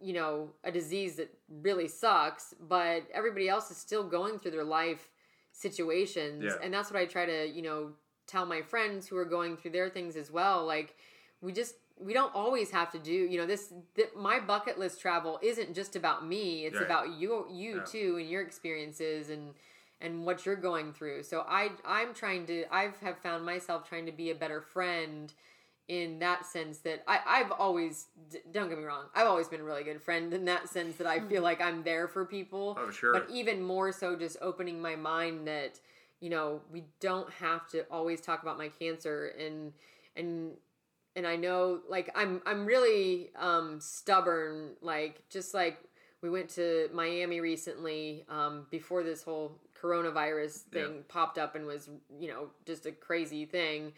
you 0.00 0.12
know 0.12 0.50
a 0.64 0.72
disease 0.72 1.16
that 1.16 1.32
really 1.48 1.86
sucks 1.88 2.54
but 2.68 3.02
everybody 3.12 3.48
else 3.48 3.70
is 3.70 3.76
still 3.76 4.02
going 4.04 4.38
through 4.38 4.50
their 4.50 4.64
life 4.64 5.08
situations. 5.52 6.44
Yeah. 6.44 6.54
and 6.62 6.72
that's 6.72 6.90
what 6.90 6.98
i 7.00 7.04
try 7.06 7.26
to 7.26 7.46
you 7.48 7.62
know 7.62 7.90
tell 8.26 8.46
my 8.46 8.62
friends 8.62 9.06
who 9.06 9.16
are 9.16 9.24
going 9.24 9.56
through 9.56 9.72
their 9.72 9.90
things 9.90 10.16
as 10.16 10.30
well. 10.30 10.64
Like 10.64 10.96
we 11.40 11.52
just 11.52 11.74
we 12.00 12.12
don't 12.14 12.34
always 12.34 12.70
have 12.70 12.90
to 12.92 12.98
do 12.98 13.12
you 13.12 13.36
know 13.36 13.46
this 13.46 13.72
th- 13.94 14.08
my 14.16 14.40
bucket 14.40 14.78
list 14.78 15.00
travel 15.00 15.38
isn't 15.42 15.74
just 15.74 15.96
about 15.96 16.26
me. 16.26 16.64
It's 16.64 16.80
about 16.80 17.12
you 17.18 17.46
you 17.50 17.76
Yeah. 17.76 17.84
too 17.84 18.16
and 18.18 18.28
your 18.30 18.42
experiences 18.42 19.28
and 19.28 19.54
and 20.00 20.24
what 20.24 20.46
you're 20.46 20.56
going 20.56 20.92
through. 20.92 21.22
So 21.24 21.44
i 21.48 21.70
i'm 21.84 22.14
trying 22.14 22.46
to 22.46 22.64
i've 22.74 22.98
have 23.00 23.18
found 23.18 23.44
myself 23.44 23.88
trying 23.88 24.06
to 24.06 24.12
be 24.12 24.30
a 24.30 24.34
better 24.34 24.60
friend 24.60 25.32
in 25.88 26.18
that 26.20 26.46
sense 26.46 26.78
that 26.78 27.02
I, 27.08 27.18
I've 27.26 27.50
always 27.52 28.06
don't 28.52 28.68
get 28.68 28.78
me 28.78 28.84
wrong 28.84 29.06
I've 29.14 29.26
always 29.26 29.48
been 29.48 29.60
a 29.60 29.64
really 29.64 29.82
good 29.84 30.00
friend 30.00 30.32
in 30.32 30.44
that 30.46 30.68
sense 30.68 30.96
that 30.96 31.06
I 31.06 31.20
feel 31.20 31.42
like 31.42 31.60
I'm 31.60 31.82
there 31.82 32.06
for 32.08 32.24
people 32.24 32.78
Oh, 32.80 32.90
sure. 32.90 33.12
but 33.12 33.28
even 33.30 33.62
more 33.62 33.90
so 33.92 34.14
just 34.16 34.36
opening 34.40 34.80
my 34.80 34.94
mind 34.96 35.46
that 35.48 35.80
you 36.20 36.30
know 36.30 36.60
we 36.70 36.84
don't 37.00 37.30
have 37.34 37.68
to 37.70 37.82
always 37.90 38.20
talk 38.20 38.42
about 38.42 38.56
my 38.58 38.68
cancer 38.68 39.32
and 39.38 39.72
and 40.16 40.52
and 41.16 41.26
I 41.26 41.36
know 41.36 41.80
like 41.88 42.10
I'm 42.14 42.40
I'm 42.46 42.64
really 42.64 43.30
um 43.36 43.80
stubborn 43.80 44.76
like 44.80 45.28
just 45.28 45.52
like 45.52 45.78
we 46.22 46.30
went 46.30 46.48
to 46.50 46.88
Miami 46.94 47.40
recently 47.40 48.24
um 48.30 48.66
before 48.70 49.02
this 49.02 49.22
whole 49.24 49.58
coronavirus 49.82 50.62
Yeah. 50.72 50.86
thing 50.86 51.04
popped 51.08 51.38
up 51.38 51.56
and 51.56 51.66
was 51.66 51.90
you 52.20 52.28
know 52.28 52.50
just 52.64 52.86
a 52.86 52.92
crazy 52.92 53.44
thing 53.46 53.92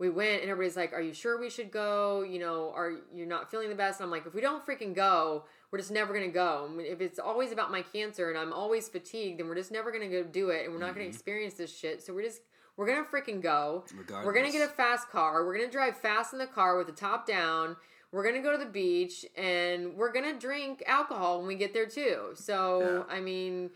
we 0.00 0.08
went 0.08 0.40
and 0.40 0.50
everybody's 0.50 0.76
like 0.76 0.92
are 0.92 1.00
you 1.00 1.12
sure 1.12 1.38
we 1.38 1.50
should 1.50 1.70
go? 1.70 2.22
You 2.22 2.40
know 2.40 2.72
are 2.74 2.94
you 3.14 3.26
not 3.26 3.50
feeling 3.50 3.68
the 3.68 3.76
best? 3.76 4.00
And 4.00 4.06
i'm 4.06 4.10
like 4.10 4.26
if 4.26 4.34
we 4.34 4.40
don't 4.40 4.66
freaking 4.66 4.94
go 4.94 5.44
we're 5.70 5.78
just 5.78 5.92
never 5.92 6.12
gonna 6.12 6.26
go. 6.28 6.66
I 6.68 6.74
mean, 6.74 6.86
if 6.86 7.00
it's 7.00 7.20
always 7.20 7.52
about 7.52 7.70
my 7.70 7.82
cancer 7.82 8.28
and 8.30 8.38
i'm 8.38 8.52
always 8.52 8.88
fatigued 8.88 9.38
then 9.38 9.46
we're 9.46 9.54
just 9.54 9.70
never 9.70 9.92
gonna 9.92 10.08
go 10.08 10.24
do 10.24 10.48
it 10.48 10.64
and 10.64 10.72
we're 10.72 10.80
not 10.80 10.94
gonna 10.94 11.04
mm-hmm. 11.04 11.10
experience 11.14 11.54
this 11.54 11.76
shit. 11.76 12.02
So 12.02 12.12
we're 12.12 12.24
just 12.24 12.40
we're 12.76 12.86
gonna 12.86 13.04
freaking 13.04 13.42
go. 13.42 13.84
Regardless. 13.94 14.26
we're 14.26 14.32
gonna 14.34 14.50
get 14.50 14.68
a 14.68 14.72
fast 14.72 15.10
car. 15.10 15.44
We're 15.44 15.54
gonna 15.54 15.70
drive 15.70 15.98
fast 15.98 16.32
in 16.32 16.38
the 16.38 16.46
car 16.46 16.78
with 16.78 16.86
the 16.86 16.94
top 16.94 17.26
down. 17.26 17.76
We're 18.10 18.24
gonna 18.24 18.42
go 18.42 18.50
to 18.50 18.58
the 18.58 18.70
beach 18.70 19.24
and 19.36 19.94
we're 19.94 20.12
gonna 20.12 20.38
drink 20.38 20.82
alcohol 20.86 21.38
when 21.38 21.46
we 21.46 21.54
get 21.56 21.72
there 21.74 21.86
too. 21.86 22.30
So 22.34 23.04
i 23.08 23.20
mean 23.20 23.70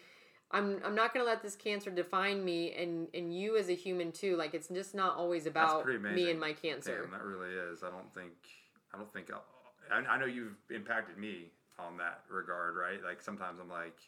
I'm 0.54 0.80
I'm 0.84 0.94
not 0.94 1.12
gonna 1.12 1.26
let 1.26 1.42
this 1.42 1.56
cancer 1.56 1.90
define 1.90 2.44
me 2.44 2.72
and 2.72 3.08
and 3.12 3.36
you 3.36 3.56
as 3.56 3.68
a 3.68 3.74
human 3.74 4.12
too. 4.12 4.36
Like 4.36 4.54
it's 4.54 4.68
just 4.68 4.94
not 4.94 5.16
always 5.16 5.46
about 5.46 5.84
me 5.86 6.30
and 6.30 6.38
my 6.38 6.52
cancer. 6.52 7.02
Damn, 7.02 7.10
that 7.10 7.24
really 7.24 7.52
is. 7.52 7.82
I 7.82 7.90
don't 7.90 8.12
think. 8.14 8.32
I 8.94 8.98
don't 8.98 9.12
think. 9.12 9.30
I'll, 9.32 9.44
I, 9.92 10.14
I 10.14 10.18
know 10.18 10.26
you've 10.26 10.54
impacted 10.70 11.18
me 11.18 11.50
on 11.78 11.96
that 11.98 12.20
regard, 12.30 12.76
right? 12.76 13.02
Like 13.02 13.20
sometimes 13.20 13.58
I'm 13.60 13.68
like, 13.68 13.98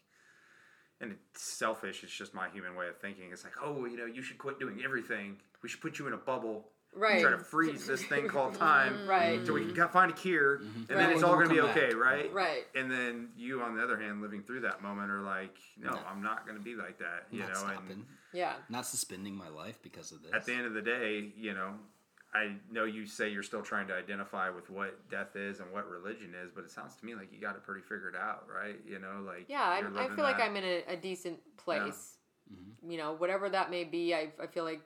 and 1.01 1.13
it's 1.13 1.43
selfish. 1.43 2.05
It's 2.05 2.17
just 2.17 2.33
my 2.33 2.49
human 2.49 2.77
way 2.77 2.87
of 2.87 2.97
thinking. 2.99 3.31
It's 3.33 3.43
like, 3.43 3.55
oh, 3.61 3.85
you 3.85 3.97
know, 3.97 4.07
you 4.07 4.23
should 4.23 4.39
quit 4.39 4.61
doing 4.61 4.83
everything. 4.85 5.37
We 5.65 5.69
should 5.69 5.81
put 5.81 5.99
you 5.99 6.07
in 6.07 6.13
a 6.13 6.19
bubble. 6.19 6.69
Right. 6.97 7.21
Try 7.21 7.33
to 7.33 7.39
freeze 7.39 7.87
this 7.87 8.03
thing 8.05 8.27
called 8.27 8.55
time. 8.59 8.95
Mm. 8.95 9.09
Right. 9.09 9.47
So 9.47 9.53
we 9.53 9.71
can 9.73 9.89
find 9.89 10.11
a 10.11 10.15
cure, 10.15 10.59
mm-hmm. 10.59 10.91
and 10.91 10.99
then 10.99 11.11
it's 11.11 11.23
all 11.23 11.35
going 11.35 11.49
to 11.49 11.55
be 11.55 11.61
okay, 11.61 11.89
back. 11.89 11.97
right? 12.03 12.33
Right. 12.33 12.65
And 12.75 12.91
then 12.91 13.29
you, 13.37 13.61
on 13.63 13.77
the 13.77 13.83
other 13.83 14.01
hand, 14.01 14.23
living 14.23 14.43
through 14.43 14.61
that 14.61 14.83
moment, 14.83 15.11
are 15.11 15.21
like, 15.21 15.57
no, 15.79 15.91
No. 15.91 16.01
I'm 16.11 16.23
not 16.23 16.47
going 16.47 16.57
to 16.59 16.65
be 16.65 16.75
like 16.75 16.99
that. 16.99 17.27
You 17.31 17.41
not 17.41 17.49
know, 17.49 17.55
stopping. 17.55 17.91
and 17.91 18.07
Yeah. 18.33 18.55
not 18.69 18.87
suspending 18.87 19.37
my 19.37 19.49
life 19.49 19.79
because 19.83 20.11
of 20.13 20.23
this. 20.23 20.33
at 20.35 20.45
the 20.47 20.55
end 20.55 20.67
of 20.67 20.75
the 20.75 20.83
day, 20.83 21.33
you 21.37 21.53
know, 21.55 21.75
I 22.35 22.57
know 22.71 22.85
you 22.85 23.07
say 23.07 23.31
you're 23.31 23.43
still 23.43 23.63
trying 23.63 23.87
to 23.89 23.95
identify 23.95 24.51
with 24.51 24.69
what 24.69 25.09
death 25.11 25.37
is 25.37 25.61
and 25.61 25.73
what 25.73 25.89
religion 25.89 26.35
is, 26.45 26.51
but 26.55 26.65
it 26.65 26.71
sounds 26.71 26.95
to 26.97 27.07
me 27.07 27.15
like 27.15 27.33
you 27.33 27.41
got 27.41 27.57
it 27.57 27.63
pretty 27.63 27.81
figured 27.83 28.15
out, 28.15 28.47
right? 28.55 28.77
You 28.87 28.99
know, 28.99 29.23
like 29.25 29.47
Yeah, 29.49 29.63
I, 29.63 29.79
I 29.79 29.89
living 29.89 30.17
feel 30.17 30.25
like 30.25 30.41
I'm 30.41 30.57
in 30.57 30.65
a, 30.65 30.93
a 30.95 30.97
decent 30.97 31.39
place. 31.57 32.19
Mm-hmm. 32.53 32.91
You 32.91 32.99
know, 32.99 33.13
whatever 33.15 33.49
that 33.49 33.71
may 33.71 33.85
be, 33.85 34.15
I, 34.15 34.33
I 34.43 34.49
feel 34.49 34.65
like 34.65 34.83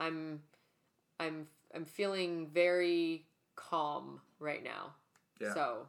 I'm 0.00 0.40
I'm 1.20 1.46
I'm 1.74 1.84
feeling 1.84 2.48
very 2.52 3.26
calm 3.56 4.20
right 4.38 4.62
now. 4.62 4.94
Yeah. 5.40 5.54
So 5.54 5.88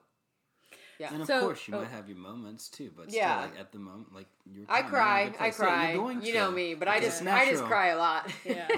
yeah. 0.99 1.13
and 1.13 1.21
of 1.21 1.27
So- 1.27 1.39
course, 1.41 1.67
you 1.67 1.75
oh. 1.75 1.79
might 1.79 1.89
have 1.89 2.07
your 2.09 2.17
moments 2.17 2.67
too, 2.69 2.91
but 2.95 3.11
Yeah. 3.11 3.39
still, 3.41 3.51
like 3.51 3.59
at 3.59 3.71
the 3.71 3.79
moment, 3.79 4.13
like 4.13 4.27
you're. 4.45 4.65
I 4.67 4.81
kinda 4.81 4.87
in 4.87 4.87
a 4.87 4.89
cry, 4.89 5.21
I 5.21 5.29
place. 5.29 5.39
Yeah, 5.59 5.65
cry. 5.65 5.87
you're 5.93 6.01
going 6.03 6.21
you 6.21 6.33
know 6.33 6.51
me, 6.51 6.73
but 6.75 6.87
I 6.87 6.97
It's 6.97 7.19
just 7.19 7.27
I 7.27 7.49
just 7.49 7.63
cry 7.63 7.87
a 7.87 7.97
lot. 7.97 8.31
Yeah. 8.45 8.67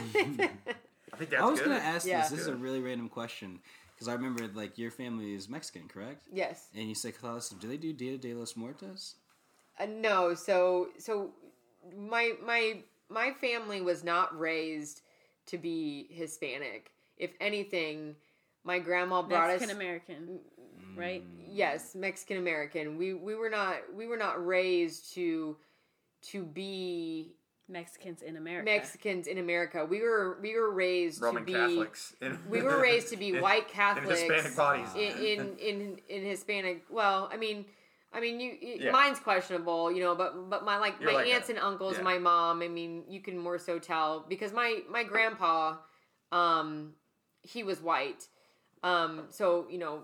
I 1.14 1.18
think 1.18 1.30
that's 1.32 1.42
I 1.44 1.46
was 1.46 1.60
good. 1.60 1.70
gonna 1.70 1.80
ask 1.80 2.08
Yeah. 2.08 2.22
this. 2.22 2.30
This 2.32 2.40
is 2.42 2.48
a 2.48 2.56
really 2.56 2.80
random 2.80 3.10
question 3.10 3.60
because 3.94 4.08
I 4.08 4.14
remember 4.14 4.48
like 4.48 4.78
your 4.78 4.92
family 4.92 5.34
is 5.34 5.50
Mexican, 5.50 5.88
correct? 5.88 6.24
yes. 6.32 6.68
And 6.76 6.88
you 6.88 6.96
say 6.96 7.12
Catholicism. 7.12 7.60
Do 7.60 7.68
they 7.68 7.78
do 7.78 7.94
Dia 7.94 8.18
de 8.18 8.34
los 8.34 8.56
Muertos? 8.56 9.16
Uh, 9.80 9.86
no, 9.88 10.34
so 10.34 10.90
so 10.98 11.32
my 11.98 12.34
my 12.46 12.84
my 13.10 13.32
family 13.32 13.82
was 13.82 14.04
not 14.04 14.38
raised 14.38 15.02
to 15.48 15.58
be 15.58 16.08
Hispanic. 16.10 16.92
If 17.18 17.32
anything, 17.40 18.16
my 18.64 18.80
grandma 18.80 19.22
brought 19.22 19.50
us 19.50 19.62
Mexican 19.62 19.70
us 19.70 19.76
American, 19.76 20.40
right? 20.96 21.24
Mm. 21.24 21.46
yes, 21.50 21.96
Mexican 21.96 22.38
American. 22.38 22.98
We 22.98 23.14
we 23.14 23.36
were 23.36 23.50
not 23.50 23.78
we 23.96 24.08
were 24.08 24.18
not 24.18 24.46
raised 24.46 25.14
to 25.14 25.58
to 26.24 26.44
be 26.44 27.34
Mexicans 27.68 28.22
in 28.22 28.38
America. 28.38 28.66
Mexicans 28.66 29.28
in 29.28 29.38
America. 29.38 29.86
We 29.86 30.02
were 30.02 30.38
we 30.42 30.56
were 30.56 30.72
raised 30.72 31.22
Roman 31.22 31.44
to 31.44 31.46
be 31.46 31.54
Catholics. 31.54 32.16
in- 32.22 32.38
we 32.50 32.62
were 32.62 32.80
raised 32.82 33.10
to 33.10 33.18
be 33.18 33.30
in- 33.30 33.42
white 33.42 33.68
in 33.68 33.74
Catholics 33.74 34.22
Hispanic 34.22 34.56
bodies. 34.56 34.90
in, 34.96 35.18
in 35.20 35.58
in 35.58 36.00
in 36.10 36.26
Hispanic. 36.26 36.84
Well, 36.90 37.30
I 37.32 37.38
mean, 37.38 37.66
I 38.14 38.20
mean, 38.20 38.40
you, 38.40 38.52
y 38.62 38.78
Yeah. 38.82 38.92
mine's 38.92 39.20
questionable, 39.20 39.92
you 39.92 40.02
know, 40.02 40.16
but 40.16 40.50
but 40.50 40.66
my 40.66 40.78
like 40.78 40.96
You're 41.00 41.12
my 41.12 41.18
like 41.20 41.28
a- 41.28 41.32
aunts 41.34 41.50
and 41.50 41.60
uncles, 41.60 41.98
yeah. 41.98 42.04
my 42.04 42.18
mom. 42.18 42.62
I 42.62 42.68
mean, 42.68 43.04
you 43.08 43.22
can 43.22 43.38
more 43.38 43.58
so 43.58 43.80
tell 43.80 44.26
because 44.28 44.52
my 44.54 44.82
my 44.90 45.04
grandpa, 45.04 45.78
um, 46.32 46.94
he 47.42 47.64
was 47.64 47.82
white, 47.82 48.28
um, 48.84 49.28
so 49.30 49.66
you 49.70 49.78
know, 49.78 50.04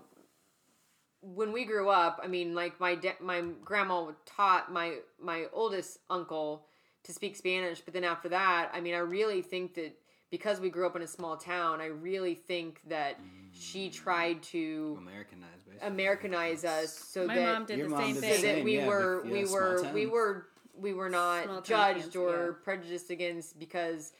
when 1.20 1.52
we 1.52 1.64
grew 1.64 1.88
up, 1.88 2.20
I 2.22 2.28
mean, 2.28 2.54
like 2.54 2.78
my 2.80 2.94
da- 2.94 3.20
my 3.20 3.42
grandma 3.64 4.12
taught 4.24 4.72
my 4.72 4.98
my 5.20 5.46
oldest 5.52 5.98
uncle 6.08 6.66
to 7.04 7.12
speak 7.12 7.36
Spanish, 7.36 7.80
but 7.80 7.92
then 7.94 8.04
after 8.04 8.28
that, 8.30 8.70
I 8.72 8.80
mean, 8.80 8.94
I 8.94 8.98
really 8.98 9.42
think 9.42 9.74
that 9.74 9.96
because 10.30 10.60
we 10.60 10.68
grew 10.70 10.86
up 10.86 10.94
in 10.96 11.02
a 11.02 11.06
small 11.06 11.36
town, 11.36 11.80
I 11.80 11.86
really 11.86 12.34
think 12.34 12.80
that 12.88 13.18
she 13.58 13.90
tried 13.90 14.42
to 14.44 14.96
Americanized, 15.00 15.66
basically. 15.66 15.88
Americanize 15.88 16.64
us 16.64 16.92
so 16.96 17.26
My 17.26 17.34
that 17.36 17.52
mom 17.54 17.66
did 17.66 17.78
Your 17.78 17.88
the 17.88 17.94
mom 17.96 18.00
same 18.04 18.14
did 18.14 18.22
the 18.22 18.28
so 18.34 18.40
thing. 18.42 18.54
that 18.56 18.64
we 18.64 18.76
yeah, 18.78 18.86
were 18.86 19.20
but, 19.22 19.32
we 19.32 19.40
yeah, 19.40 19.46
small 19.46 19.60
were 19.60 19.90
we 19.92 20.06
were 20.06 20.46
we 20.76 20.92
were 20.94 21.08
not 21.10 21.44
Small 21.44 21.56
town 21.56 21.64
judged 21.64 22.02
kids, 22.04 22.16
or 22.16 22.46
yeah. 22.46 22.64
prejudiced 22.64 23.10
against 23.10 23.58
because 23.58 24.12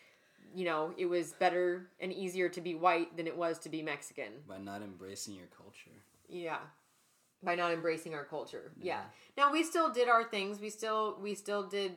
you 0.54 0.64
know 0.64 0.92
it 0.96 1.06
was 1.06 1.32
better 1.34 1.88
and 2.00 2.12
easier 2.12 2.48
to 2.48 2.60
be 2.60 2.74
white 2.74 3.16
than 3.16 3.26
it 3.26 3.36
was 3.36 3.58
to 3.60 3.68
be 3.68 3.82
Mexican. 3.82 4.32
by 4.48 4.58
not 4.58 4.82
embracing 4.82 5.34
your 5.34 5.46
culture. 5.56 5.96
Yeah. 6.28 6.58
By 7.42 7.54
not 7.54 7.72
embracing 7.72 8.14
our 8.14 8.24
culture. 8.24 8.72
Yeah. 8.82 9.02
Now 9.36 9.52
we 9.52 9.62
still 9.62 9.90
did 9.92 10.08
our 10.08 10.24
things. 10.24 10.58
We 10.60 10.70
still 10.70 11.16
we 11.22 11.34
still 11.36 11.62
did, 11.62 11.96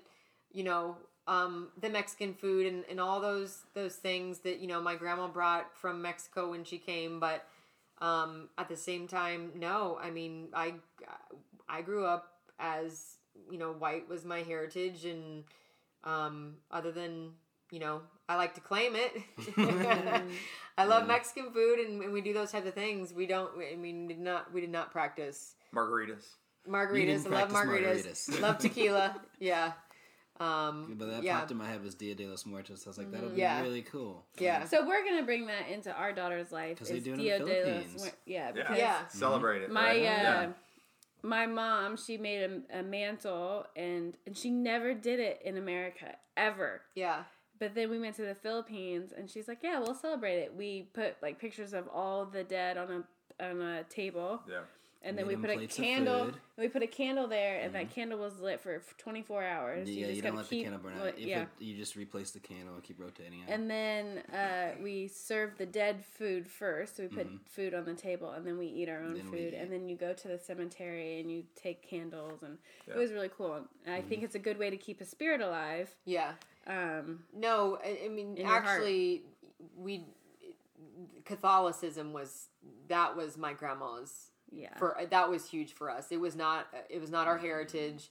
you 0.54 0.64
know, 0.64 0.98
um, 1.28 1.70
the 1.80 1.90
Mexican 1.90 2.34
food 2.34 2.66
and, 2.66 2.84
and 2.90 3.00
all 3.00 3.20
those 3.20 3.64
those 3.74 3.96
things 3.96 4.40
that, 4.40 4.60
you 4.60 4.68
know, 4.68 4.82
my 4.82 4.96
grandma 4.96 5.28
brought 5.28 5.76
from 5.76 6.02
Mexico 6.02 6.52
when 6.52 6.64
she 6.64 6.78
came, 6.78 7.20
but 7.20 7.46
um, 8.00 8.50
at 8.58 8.68
the 8.68 8.76
same 8.76 9.08
time, 9.08 9.52
no. 9.56 10.00
I 10.02 10.10
mean, 10.10 10.48
I 10.54 10.76
I 11.70 11.82
grew 11.82 12.06
up 12.06 12.34
as, 12.60 13.18
you 13.50 13.58
know, 13.58 13.72
white 13.72 14.10
was 14.10 14.26
my 14.26 14.42
heritage 14.42 15.06
and 15.06 15.44
um, 16.04 16.56
other 16.72 16.92
than, 16.92 17.34
you 17.72 17.80
know, 17.80 18.02
I 18.28 18.36
like 18.36 18.56
to 18.56 18.62
claim 18.62 18.94
it. 18.96 19.12
I 20.78 20.86
love 20.86 21.06
Mexican 21.06 21.52
food, 21.52 21.80
and, 21.80 22.02
and 22.02 22.14
we 22.14 22.22
do 22.22 22.34
those 22.34 22.52
types 22.52 22.66
of 22.66 22.74
things. 22.74 23.14
We 23.14 23.28
don't. 23.28 23.52
I 23.62 23.76
mean, 23.76 24.08
did 24.08 24.20
not. 24.20 24.54
We 24.54 24.62
did 24.62 24.72
not 24.72 24.92
practice 24.92 25.56
Margaritas. 25.76 26.26
margaritas. 26.68 27.26
I 27.28 27.30
love 27.30 27.52
margaritas. 27.52 28.30
margaritas. 28.30 28.42
love 28.42 28.58
tequila. 28.58 29.16
Yeah. 29.40 29.74
Um, 30.42 30.96
But 30.98 31.10
that 31.12 31.24
yeah. 31.24 31.38
popped 31.40 31.52
in 31.52 31.58
my 31.58 31.68
head 31.68 31.84
was 31.84 31.94
Dia 31.96 32.16
de 32.16 32.26
los 32.28 32.46
Muertos. 32.46 32.86
I 32.86 32.90
was 32.90 32.98
like, 32.98 33.12
that'll 33.12 33.30
be 33.30 33.38
Yeah. 33.42 33.62
really 33.62 33.84
cool. 33.84 34.26
Yeah. 34.40 34.66
So 34.66 34.86
we're 34.88 35.04
gonna 35.04 35.24
bring 35.24 35.46
that 35.48 35.68
into 35.70 35.92
our 35.94 36.12
daughter's 36.14 36.52
life. 36.52 36.80
'Cause 36.80 36.90
they 36.90 36.98
is 36.98 37.04
do 37.04 37.12
it 37.12 37.14
in 37.14 37.20
the 37.20 37.24
Dia 37.26 37.38
de 37.40 37.44
los 37.46 37.54
Philippines. 37.54 38.02
Muer- 38.04 38.12
Yeah, 38.26 38.52
Yeah. 38.56 38.76
Yeah. 38.76 39.08
Celebrate 39.08 39.62
it. 39.62 39.70
my 39.72 39.82
right? 39.90 39.98
uh, 40.00 40.02
Yeah. 40.02 40.54
my 41.24 41.46
mom 41.46 41.96
she 41.98 42.18
made 42.18 42.42
a, 42.72 42.80
a 42.80 42.84
mantle 42.84 43.68
and 43.76 44.18
and 44.26 44.36
she 44.36 44.50
never 44.50 44.94
did 44.96 45.20
it 45.20 45.42
in 45.44 45.58
America 45.58 46.16
ever. 46.36 46.82
Yeah. 46.96 47.26
But 47.60 47.76
then 47.76 47.92
we 47.92 48.00
went 48.00 48.16
to 48.16 48.24
the 48.24 48.34
Philippines 48.34 49.14
and 49.16 49.30
she's 49.30 49.48
like, 49.48 49.60
"Yeah, 49.62 49.78
we'll 49.80 49.94
celebrate 49.94 50.40
it." 50.40 50.56
We 50.56 50.90
put 50.94 51.22
like 51.22 51.38
pictures 51.38 51.74
of 51.74 51.88
all 51.90 52.26
the 52.26 52.44
dead 52.44 52.76
on 52.78 52.90
a 53.40 53.44
on 53.44 53.62
a 53.62 53.84
table. 53.84 54.42
Yeah. 54.50 54.62
And 55.04 55.18
then 55.18 55.26
we 55.26 55.36
put 55.36 55.50
a 55.50 55.66
candle. 55.66 56.26
food. 56.26 56.34
Mm-hmm. 56.36 56.62
We 56.62 56.68
put 56.68 56.84
a 56.84 56.88
candle 56.88 57.28
there, 57.28 57.60
and 57.62 57.74
that 57.74 57.90
candle 57.90 58.20
was 58.20 58.40
lit 58.40 58.62
for 58.62 58.84
24 59.00 59.44
hours. 59.44 59.90
Yeah, 59.90 60.06
you, 60.06 60.12
just 60.12 60.24
don't 60.24 60.36
let 60.36 60.48
keep- 60.48 60.60
the 60.60 60.64
candle 60.72 60.80
burn 60.80 60.94
out. 61.02 61.08
If 61.18 61.26
yeah. 61.26 61.42
it, 61.42 61.48
you 61.58 61.76
just 61.76 61.96
replace 61.96 62.30
the 62.30 62.40
candle 62.40 62.76
and 62.76 62.84
keep 62.84 63.00
rotating 63.00 63.40
it. 63.40 63.46
And 63.52 63.68
then 63.68 64.20
uh, 64.32 64.76
we 64.80 65.08
serve 65.08 65.58
the 65.58 65.66
dead 65.66 66.06
food 66.06 66.46
first. 66.46 66.98
So 66.98 67.04
we 67.04 67.10
put 67.10 67.28
food 67.48 67.74
on 67.74 67.86
the 67.86 67.96
table, 67.96 68.30
and 68.30 68.46
then 68.46 68.60
we 68.60 68.68
eat 68.68 68.90
our 68.90 69.00
own 69.00 69.16
Mm-hmm. 69.16 69.32
Then 69.32 69.32
food. 69.32 69.54
And 69.56 69.72
then 69.72 69.90
you 69.90 69.96
go 69.96 70.14
to 70.14 70.28
the 70.28 70.38
cemetery 70.38 71.20
and 71.20 71.32
you 71.32 71.46
take 71.56 71.82
candles, 71.82 72.44
and 72.44 72.60
Yeah. 72.88 72.94
it 72.94 72.98
was 73.00 73.12
really 73.12 73.32
cool. 73.36 73.56
And 73.56 73.96
I 73.96 74.00
Mm-hmm. 74.00 74.08
think 74.10 74.24
it's 74.24 74.36
a 74.36 74.40
good 74.40 74.60
way 74.60 74.70
to 74.70 74.78
keep 74.78 75.02
a 75.02 75.06
spirit 75.06 75.42
alive. 75.42 75.90
Yeah. 76.06 76.34
Um, 76.68 77.24
No, 77.36 77.80
I, 77.84 78.02
I 78.06 78.10
mean 78.10 78.32
In 78.38 78.38
your 78.38 78.48
heart. 78.48 78.66
actually, 78.68 79.24
we 79.76 80.06
Catholicism 81.26 82.14
was 82.14 82.48
that 82.88 83.16
was 83.16 83.38
my 83.38 83.54
grandma's 83.54 84.31
yeah. 84.52 84.76
for 84.78 84.98
that 85.10 85.30
was 85.30 85.50
huge 85.50 85.74
for 85.74 85.90
us. 85.90 86.12
It 86.12 86.20
was 86.20 86.36
not 86.36 86.68
it 86.90 87.00
was 87.00 87.10
not 87.10 87.28
our 87.28 87.38
heritage. 87.38 88.10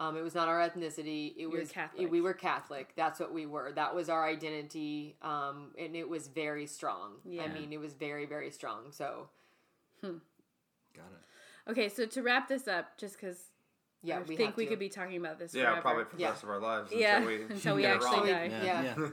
Um, 0.00 0.16
it 0.16 0.22
was 0.22 0.34
not 0.34 0.48
our 0.48 0.58
ethnicity. 0.58 1.32
It 1.36 1.46
were 1.46 1.60
was 1.60 1.70
Catholic. 1.70 2.10
we 2.10 2.20
were 2.20 2.34
Catholic. 2.34 2.92
That's 2.96 3.20
what 3.20 3.32
we 3.32 3.46
were. 3.46 3.70
That 3.72 3.94
was 3.94 4.08
our 4.08 4.26
identity. 4.26 5.14
Um, 5.22 5.70
and 5.78 5.94
it 5.94 6.08
was 6.08 6.26
very 6.26 6.66
strong. 6.66 7.12
Yeah. 7.24 7.42
I 7.42 7.48
mean, 7.48 7.72
it 7.72 7.78
was 7.78 7.92
very 7.94 8.26
very 8.26 8.50
strong. 8.50 8.90
So 8.90 9.28
hmm. 10.00 10.16
Got 10.94 11.04
it. 11.12 11.70
okay, 11.70 11.88
so 11.88 12.06
to 12.06 12.22
wrap 12.22 12.48
this 12.48 12.66
up, 12.66 12.98
just 12.98 13.14
because 13.18 13.38
yeah, 14.02 14.18
I 14.18 14.22
we 14.22 14.34
think 14.36 14.56
we 14.56 14.66
could 14.66 14.80
be 14.80 14.88
talking 14.88 15.16
about 15.16 15.38
this 15.38 15.54
Yeah, 15.54 15.66
forever. 15.66 15.80
probably 15.80 16.04
for 16.06 16.16
the 16.16 16.22
Yeah. 16.22 16.30
rest 16.30 16.42
of 16.42 16.48
our 16.50 16.58
lives. 16.58 16.90
Yeah, 16.92 17.16
Until 17.18 17.28
we, 17.28 17.42
until 17.54 17.76
we 17.76 17.86
actually 17.86 18.16
wrong. 18.16 18.26
die. 18.26 18.46
Yeah. 18.50 18.64
Yeah. 18.64 18.82
yeah. 18.82 19.08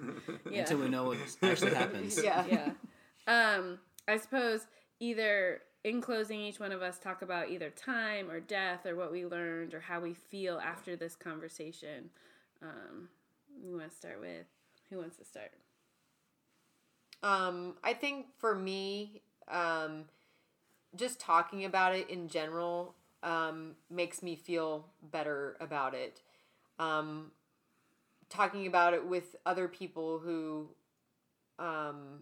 Yeah. 0.51 0.59
Until 0.61 0.77
we 0.79 0.89
know 0.89 1.03
what 1.03 1.17
actually 1.43 1.75
happens. 1.75 2.21
yeah. 2.23 2.45
yeah. 2.47 2.71
Um, 3.27 3.77
I 4.07 4.17
suppose 4.17 4.65
either 4.99 5.61
in 5.83 6.01
closing, 6.01 6.41
each 6.41 6.59
one 6.59 6.71
of 6.71 6.81
us 6.81 6.99
talk 6.99 7.21
about 7.21 7.49
either 7.49 7.69
time 7.69 8.29
or 8.29 8.39
death 8.39 8.85
or 8.85 8.95
what 8.95 9.11
we 9.11 9.25
learned 9.25 9.73
or 9.73 9.79
how 9.79 9.99
we 9.99 10.13
feel 10.13 10.59
after 10.59 10.95
this 10.95 11.15
conversation. 11.15 12.09
Um, 12.61 13.09
we 13.63 13.73
want 13.73 13.89
to 13.89 13.95
start 13.95 14.19
with 14.19 14.45
who 14.89 14.97
wants 14.97 15.17
to 15.17 15.25
start? 15.25 15.51
Um, 17.21 17.75
I 17.83 17.93
think 17.93 18.27
for 18.37 18.55
me, 18.55 19.21
um, 19.47 20.05
just 20.95 21.19
talking 21.19 21.65
about 21.65 21.95
it 21.95 22.09
in 22.09 22.27
general 22.27 22.95
um, 23.23 23.75
makes 23.89 24.23
me 24.23 24.35
feel 24.35 24.85
better 25.11 25.57
about 25.59 25.93
it. 25.93 26.21
Um, 26.79 27.31
talking 28.29 28.67
about 28.67 28.93
it 28.93 29.05
with 29.05 29.35
other 29.45 29.67
people 29.67 30.19
who 30.19 30.69
um, 31.59 32.21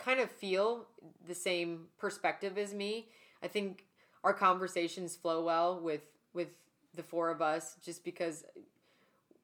kind 0.00 0.20
of 0.20 0.30
feel 0.30 0.86
the 1.26 1.34
same 1.34 1.86
perspective 1.98 2.58
as 2.58 2.74
me, 2.74 3.08
I 3.42 3.48
think 3.48 3.84
our 4.24 4.32
conversations 4.34 5.16
flow 5.16 5.44
well 5.44 5.80
with 5.80 6.02
with 6.34 6.48
the 6.94 7.02
four 7.02 7.30
of 7.30 7.40
us, 7.40 7.76
just 7.84 8.04
because 8.04 8.44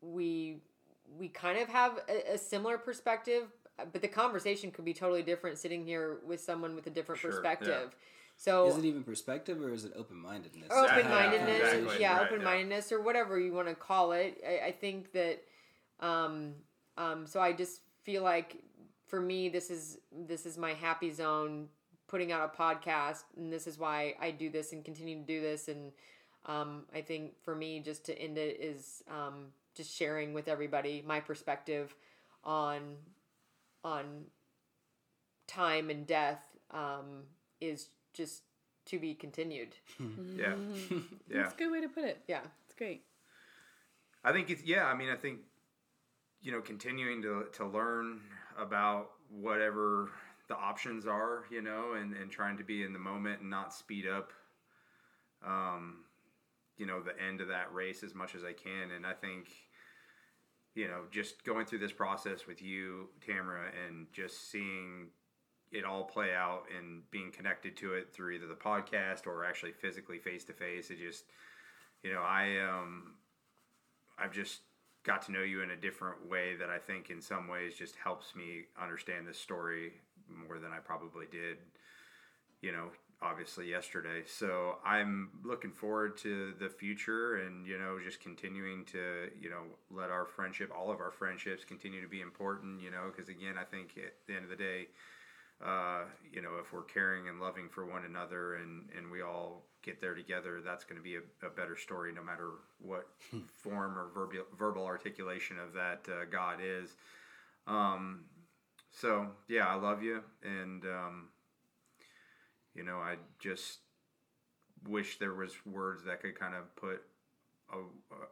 we 0.01 0.59
we 1.19 1.29
kind 1.29 1.59
of 1.59 1.69
have 1.69 2.01
a, 2.09 2.35
a 2.35 2.39
similar 2.39 2.79
perspective, 2.79 3.45
but 3.93 4.03
the 4.03 4.09
conversation 4.09 4.71
could 4.71 4.85
be 4.85 4.95
totally 4.95 5.23
different 5.23 5.59
sitting 5.59 5.85
here 5.85 6.19
with 6.27 6.41
someone 6.41 6.75
with 6.75 6.87
a 6.87 6.91
different 6.91 7.21
Sure, 7.21 7.31
perspective. 7.31 7.95
So 8.37 8.69
Is 8.69 8.77
it 8.77 8.85
even 8.85 9.03
perspective 9.03 9.63
or 9.63 9.73
is 9.73 9.85
it 9.85 9.93
open 9.97 10.17
mindedness? 10.17 10.71
open 10.71 11.09
mindedness, 11.09 11.73
exactly, 11.73 12.01
yeah, 12.01 12.19
right, 12.19 12.27
open 12.27 12.45
mindedness 12.45 12.93
or 12.93 13.01
whatever 13.01 13.39
you 13.41 13.53
want 13.53 13.69
to 13.69 13.75
call 13.75 14.13
it. 14.13 14.43
I, 14.47 14.67
I 14.67 14.73
think 14.73 15.13
that, 15.13 15.43
um, 16.01 16.53
um, 16.99 17.27
so 17.27 17.41
I 17.41 17.53
just 17.53 17.81
feel 18.03 18.23
like 18.23 18.57
for 19.07 19.21
me, 19.21 19.49
this 19.49 19.71
is 19.71 19.99
this 20.13 20.47
is 20.47 20.59
my 20.59 20.75
happy 20.75 21.11
zone. 21.11 21.69
Putting 22.09 22.31
out 22.31 22.53
a 22.55 22.63
podcast, 22.63 23.25
and 23.37 23.53
this 23.53 23.67
is 23.67 23.79
why 23.79 24.15
I 24.21 24.31
do 24.31 24.49
this 24.49 24.73
and 24.73 24.85
continue 24.85 25.17
to 25.17 25.27
do 25.27 25.41
this. 25.41 25.67
And 25.67 25.91
um, 26.47 26.85
I 26.95 27.01
think 27.01 27.33
for 27.43 27.57
me, 27.57 27.81
just 27.81 28.05
to 28.07 28.17
end 28.17 28.39
it 28.39 28.61
is 28.61 29.03
um, 29.11 29.47
just 29.75 29.93
sharing 29.93 30.33
with 30.33 30.47
everybody 30.47 31.03
my 31.05 31.19
perspective 31.19 31.95
on 32.45 32.97
on 33.83 34.27
time 35.49 35.91
and 35.91 36.07
death 36.07 36.45
um, 36.71 37.25
is 37.61 37.89
just 38.15 38.43
to 38.87 38.99
be 38.99 39.15
continued. 39.15 39.75
Yeah. 40.37 40.55
Yeah. 41.29 41.43
That's 41.43 41.55
a 41.55 41.57
good 41.57 41.73
way 41.73 41.81
to 41.81 41.89
put 41.89 42.05
it. 42.05 42.21
Yeah. 42.29 42.41
It's 42.65 42.75
great. 42.75 43.03
I 44.23 44.33
think 44.33 44.49
it's 44.49 44.63
yeah. 44.63 44.87
I 44.87 44.95
mean, 44.95 45.09
I 45.09 45.17
think 45.17 45.41
you 46.41 46.53
know, 46.53 46.61
continuing 46.61 47.23
to 47.23 47.47
to 47.55 47.67
learn 47.67 48.21
about 48.59 49.11
whatever 49.31 50.11
the 50.49 50.57
options 50.57 51.07
are, 51.07 51.45
you 51.51 51.63
know, 51.63 51.95
and 51.95 52.15
and 52.15 52.31
trying 52.31 52.57
to 52.59 52.65
be 52.65 52.83
in 52.83 52.93
the 52.93 52.99
moment 52.99 53.41
and 53.41 53.51
not 53.51 53.73
speed 53.75 54.07
up, 54.07 54.33
um, 55.47 56.05
you 56.77 56.87
know, 56.87 57.01
the 57.03 57.21
end 57.21 57.41
of 57.41 57.49
that 57.49 57.73
race 57.73 58.03
as 58.03 58.15
much 58.15 58.35
as 58.35 58.45
I 58.45 58.53
can. 58.53 58.91
And 58.95 59.07
I 59.07 59.13
think, 59.13 59.49
you 60.75 60.89
know, 60.89 61.03
just 61.11 61.45
going 61.45 61.67
through 61.67 61.81
this 61.81 61.93
process 61.93 62.47
with 62.47 62.63
you, 62.63 63.09
Tamara, 63.25 63.71
and 63.87 64.07
just 64.13 64.51
seeing 64.51 65.09
it 65.73 65.85
all 65.85 66.05
play 66.05 66.33
out 66.33 66.63
and 66.77 67.03
being 67.11 67.33
connected 67.33 67.77
to 67.77 67.95
it 67.95 68.13
through 68.13 68.31
either 68.31 68.47
the 68.47 68.55
podcast 68.55 69.27
or 69.27 69.45
actually 69.45 69.73
physically 69.73 70.19
face 70.19 70.45
to 70.45 70.53
face. 70.53 70.91
It 70.91 70.99
just, 70.99 71.25
you 72.03 72.13
know, 72.13 72.23
I 72.23 72.59
um, 72.61 73.15
I've 74.19 74.33
just 74.33 74.61
got 75.07 75.23
to 75.23 75.33
know 75.33 75.43
you 75.43 75.63
in 75.63 75.71
a 75.71 75.77
different 75.77 76.29
way 76.29 76.57
that 76.57 76.69
I 76.69 76.79
think 76.79 77.11
in 77.11 77.23
some 77.23 77.47
ways 77.47 77.75
just 77.75 77.95
helps 77.95 78.35
me 78.35 78.65
understand 78.81 79.27
this 79.27 79.39
story 79.39 79.93
more 80.29 80.59
than 80.59 80.73
I 80.73 80.79
probably 80.79 81.27
did, 81.31 81.59
you 82.61 82.73
know, 82.73 82.89
obviously 83.23 83.71
yesterday. 83.71 84.25
So 84.27 84.79
I'm 84.85 85.31
looking 85.45 85.71
forward 85.71 86.17
to 86.19 86.55
the 86.59 86.69
future 86.69 87.37
and, 87.37 87.67
you 87.67 87.79
know, 87.79 87.99
just 88.05 88.21
continuing 88.21 88.85
to, 88.87 89.31
you 89.41 89.49
know, 89.49 89.63
let 89.91 90.11
our 90.11 90.27
friendship, 90.27 90.73
all 90.77 90.91
of 90.91 91.01
our 91.01 91.13
friendships 91.13 91.65
continue 91.65 92.03
to 92.03 92.09
be 92.09 92.21
important, 92.21 92.83
you 92.83 92.91
know, 92.91 93.05
because 93.15 93.29
again, 93.29 93.55
I 93.59 93.65
think 93.65 93.93
at 93.97 94.15
the 94.27 94.35
end 94.35 94.45
of 94.45 94.51
the 94.51 94.57
day, 94.57 94.89
uh, 95.65 96.03
you 96.33 96.43
know, 96.43 96.57
if 96.61 96.73
we're 96.73 96.83
caring 96.83 97.29
and 97.29 97.41
loving 97.41 97.69
for 97.69 97.87
one 97.87 98.05
another 98.05 98.57
and, 98.57 98.89
and 98.97 99.11
we 99.11 99.23
all 99.23 99.63
get 99.87 100.01
there 100.01 100.15
together, 100.15 100.61
that's 100.63 100.85
going 100.85 100.99
to 100.99 101.03
be 101.03 101.17
a, 101.17 101.47
a, 101.47 101.51
better 101.51 101.77
story 101.77 102.13
no 102.13 102.23
matter 102.23 102.51
what 102.81 103.07
form 103.63 103.97
or 103.97 104.09
verbal, 104.13 104.45
verbal 104.59 104.85
articulation 104.85 105.59
of 105.59 105.73
that 105.73 106.01
uh, 106.11 106.25
God 106.31 106.59
is. 106.63 106.97
Um, 107.67 108.25
so, 108.91 109.29
yeah, 109.49 109.67
I 109.67 109.75
love 109.77 110.03
you. 110.03 110.23
And, 110.43 110.85
um, 110.85 111.29
you 112.75 112.83
know, 112.83 112.97
I 112.97 113.17
just 113.39 113.79
wish 114.89 115.19
there 115.19 115.35
was 115.35 115.53
words 115.65 116.05
that 116.05 116.21
could 116.21 116.39
kind 116.39 116.55
of 116.55 116.75
put 116.77 117.03
a, 117.73 117.79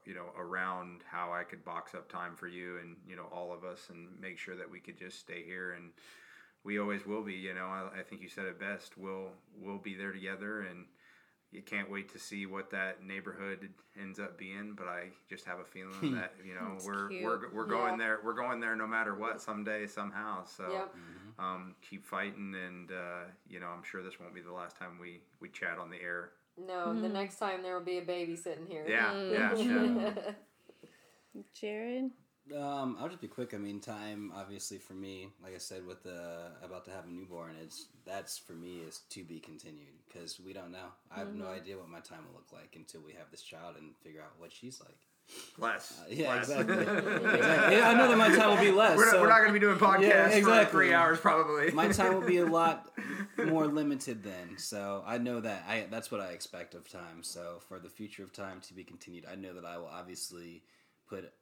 you 0.05 0.15
know 0.15 0.27
around 0.39 1.01
how 1.11 1.33
I 1.33 1.43
could 1.43 1.65
box 1.65 1.93
up 1.93 2.09
time 2.09 2.37
for 2.37 2.47
you 2.47 2.79
and 2.79 2.95
you 3.05 3.17
know 3.17 3.27
all 3.33 3.53
of 3.53 3.65
us 3.65 3.89
and 3.91 4.07
make 4.21 4.39
sure 4.39 4.55
that 4.55 4.71
we 4.71 4.79
could 4.79 4.97
just 4.97 5.19
stay 5.19 5.43
here 5.45 5.73
and 5.73 5.91
we 6.65 6.79
always 6.79 7.07
will 7.07 7.23
be. 7.23 7.35
You 7.35 7.55
know, 7.55 7.67
I, 7.67 8.01
I, 8.01 8.03
think 8.03 8.23
you 8.23 8.29
said 8.29 8.47
it 8.47 8.59
best. 8.59 8.97
We'll 8.99 9.29
we'll 9.61 9.79
be 9.79 9.95
there 9.95 10.13
together, 10.13 10.63
and 10.63 10.87
you 11.55 11.63
can't 11.63 11.91
wait 11.91 12.13
to 12.13 12.19
see 12.19 12.47
what 12.47 12.71
that 12.71 13.05
neighborhood 13.05 13.71
ends 14.01 14.19
up 14.19 14.37
being. 14.37 14.75
But 14.77 14.89
I 14.89 15.11
just 15.29 15.45
have 15.45 15.61
a 15.61 15.65
feeling 15.65 16.15
that 16.15 16.35
you 16.45 16.55
know 16.55 16.77
we're 16.85 17.09
cute. 17.09 17.25
we're 17.25 17.53
we're 17.53 17.67
going 17.67 17.93
yeah. 17.93 18.07
there. 18.07 18.19
We're 18.25 18.35
going 18.35 18.61
there 18.61 18.77
no 18.77 18.87
matter 18.87 19.15
what 19.15 19.41
someday 19.41 19.87
somehow. 19.87 20.45
So. 20.45 20.71
Yep. 20.71 20.95
Um, 21.37 21.75
keep 21.91 22.07
fighting, 22.07 22.55
and 22.55 22.93
uh, 22.93 23.25
you 23.49 23.59
know 23.59 23.67
I'm 23.67 23.83
sure 23.83 24.05
this 24.05 24.21
won't 24.21 24.37
be 24.37 24.41
the 24.41 24.53
last 24.53 24.77
time 24.77 25.01
we 25.01 25.21
we 25.41 25.49
chat 25.49 25.79
on 25.81 25.91
the 25.91 26.01
air. 26.01 26.31
No, 26.57 26.87
mm-hmm. 26.87 27.03
the 27.03 27.09
next 27.09 27.39
time 27.39 27.63
there 27.63 27.77
will 27.77 27.85
be 27.85 27.99
a 27.99 28.03
baby 28.03 28.37
sitting 28.37 28.67
here. 28.67 28.85
Yeah, 28.89 29.13
mm-hmm. 29.13 29.99
yeah, 29.99 30.13
yeah. 30.15 31.41
Jarrod. 31.61 32.11
Um, 32.53 32.99
I'll 33.01 33.09
just 33.09 33.23
be 33.23 33.29
quick. 33.29 33.55
I 33.55 33.57
mean, 33.57 33.81
time 33.81 34.31
obviously 34.37 34.77
for 34.77 34.93
me, 34.93 35.29
like 35.43 35.55
I 35.55 35.59
said, 35.59 35.87
with 35.87 36.03
the 36.03 36.51
about 36.63 36.85
to 36.85 36.91
have 36.91 37.07
a 37.07 37.11
newborn, 37.11 37.55
it's 37.63 37.87
that's 38.05 38.37
for 38.37 38.53
me 38.53 38.81
is 38.87 39.01
to 39.11 39.25
be 39.25 39.41
continued 39.41 39.95
because 40.07 40.39
we 40.39 40.53
don't 40.53 40.71
know. 40.71 40.93
I 41.11 41.21
have 41.21 41.29
mm-hmm. 41.29 41.41
no 41.41 41.49
idea 41.49 41.79
what 41.79 41.89
my 41.89 42.01
time 42.01 42.19
will 42.27 42.35
look 42.35 42.53
like 42.53 42.75
until 42.77 43.01
we 43.01 43.13
have 43.13 43.31
this 43.31 43.41
child 43.41 43.77
and 43.79 43.97
figure 44.03 44.21
out 44.21 44.33
what 44.39 44.53
she's 44.53 44.81
like. 44.81 44.99
Less. 45.57 45.99
Uh, 45.99 46.09
yeah, 46.11 46.35
less. 46.35 46.51
exactly. 46.51 46.77
exactly. 46.83 47.77
Yeah, 47.77 47.89
I 47.89 47.95
know 47.95 48.09
that 48.09 48.19
my 48.19 48.29
time 48.29 48.51
will 48.51 48.63
be 48.63 48.71
less. 48.71 48.99
We're, 48.99 49.11
so, 49.11 49.23
we're 49.23 49.29
not 49.29 49.39
going 49.39 49.49
to 49.49 49.55
be 49.55 49.59
doing 49.59 49.79
podcasts 49.79 50.03
yeah, 50.03 50.29
exactly. 50.29 50.65
for 50.67 50.71
three 50.71 50.93
hours 50.93 51.19
probably. 51.19 51.71
my 51.71 51.89
time 51.89 52.15
will 52.15 52.27
be 52.27 52.37
a 52.39 52.47
lot 52.61 52.91
more 53.43 53.67
limited 53.67 54.23
then. 54.23 54.59
So 54.59 55.03
I 55.07 55.17
know 55.17 55.41
that 55.41 55.65
I 55.67 55.87
that's 55.91 56.11
what 56.11 56.21
I 56.21 56.33
expect 56.33 56.75
of 56.75 56.87
time. 56.91 57.23
So 57.23 57.61
for 57.69 57.79
the 57.79 57.89
future 57.89 58.23
of 58.23 58.35
time 58.35 58.61
to 58.69 58.75
be 58.75 58.85
continued, 58.85 59.25
I 59.31 59.35
know 59.35 59.55
that 59.55 59.65
I 59.65 59.79
will 59.79 59.91
obviously 59.91 60.63
put 61.09 61.33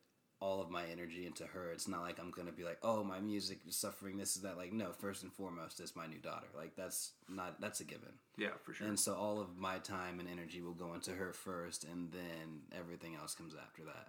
all 0.42 0.60
of 0.60 0.70
my 0.70 0.82
energy 0.90 1.24
into 1.24 1.44
her. 1.44 1.70
It's 1.70 1.86
not 1.86 2.02
like 2.02 2.18
I'm 2.18 2.32
gonna 2.32 2.52
be 2.52 2.64
like, 2.64 2.78
oh, 2.82 3.04
my 3.04 3.20
music 3.20 3.60
is 3.66 3.76
suffering. 3.76 4.18
This 4.18 4.34
is 4.34 4.42
that. 4.42 4.56
Like, 4.56 4.72
no. 4.72 4.90
First 4.92 5.22
and 5.22 5.32
foremost, 5.32 5.78
it's 5.78 5.94
my 5.94 6.06
new 6.06 6.18
daughter. 6.18 6.48
Like, 6.54 6.74
that's 6.74 7.12
not 7.28 7.60
that's 7.60 7.80
a 7.80 7.84
given. 7.84 8.12
Yeah, 8.36 8.50
for 8.62 8.74
sure. 8.74 8.88
And 8.88 8.98
so 8.98 9.14
all 9.14 9.40
of 9.40 9.56
my 9.56 9.78
time 9.78 10.18
and 10.18 10.28
energy 10.28 10.60
will 10.60 10.74
go 10.74 10.94
into 10.94 11.12
her 11.12 11.32
first, 11.32 11.84
and 11.84 12.10
then 12.10 12.62
everything 12.76 13.14
else 13.14 13.34
comes 13.34 13.54
after 13.54 13.82
that. 13.84 14.08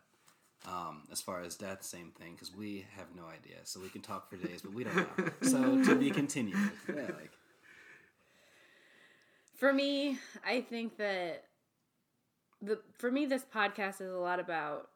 Um, 0.66 1.04
as 1.12 1.22
far 1.22 1.42
as 1.42 1.56
death, 1.56 1.84
same 1.84 2.12
thing 2.18 2.34
because 2.34 2.56
we 2.56 2.86
have 2.98 3.08
no 3.16 3.26
idea. 3.26 3.58
So 3.64 3.80
we 3.80 3.90
can 3.90 4.02
talk 4.02 4.30
for 4.30 4.38
days, 4.38 4.62
but 4.64 4.74
we 4.74 4.86
don't 4.86 4.96
know. 4.96 5.30
so 5.44 5.84
to 5.84 5.96
be 5.96 6.10
continued. 6.10 6.58
Yeah, 6.88 7.02
like. 7.02 7.32
For 9.56 9.72
me, 9.72 10.18
I 10.46 10.62
think 10.62 10.98
that 10.98 11.44
the 12.62 12.80
for 12.98 13.12
me 13.12 13.26
this 13.26 13.46
podcast 13.54 14.02
is 14.02 14.12
a 14.12 14.18
lot 14.18 14.40
about 14.40 14.90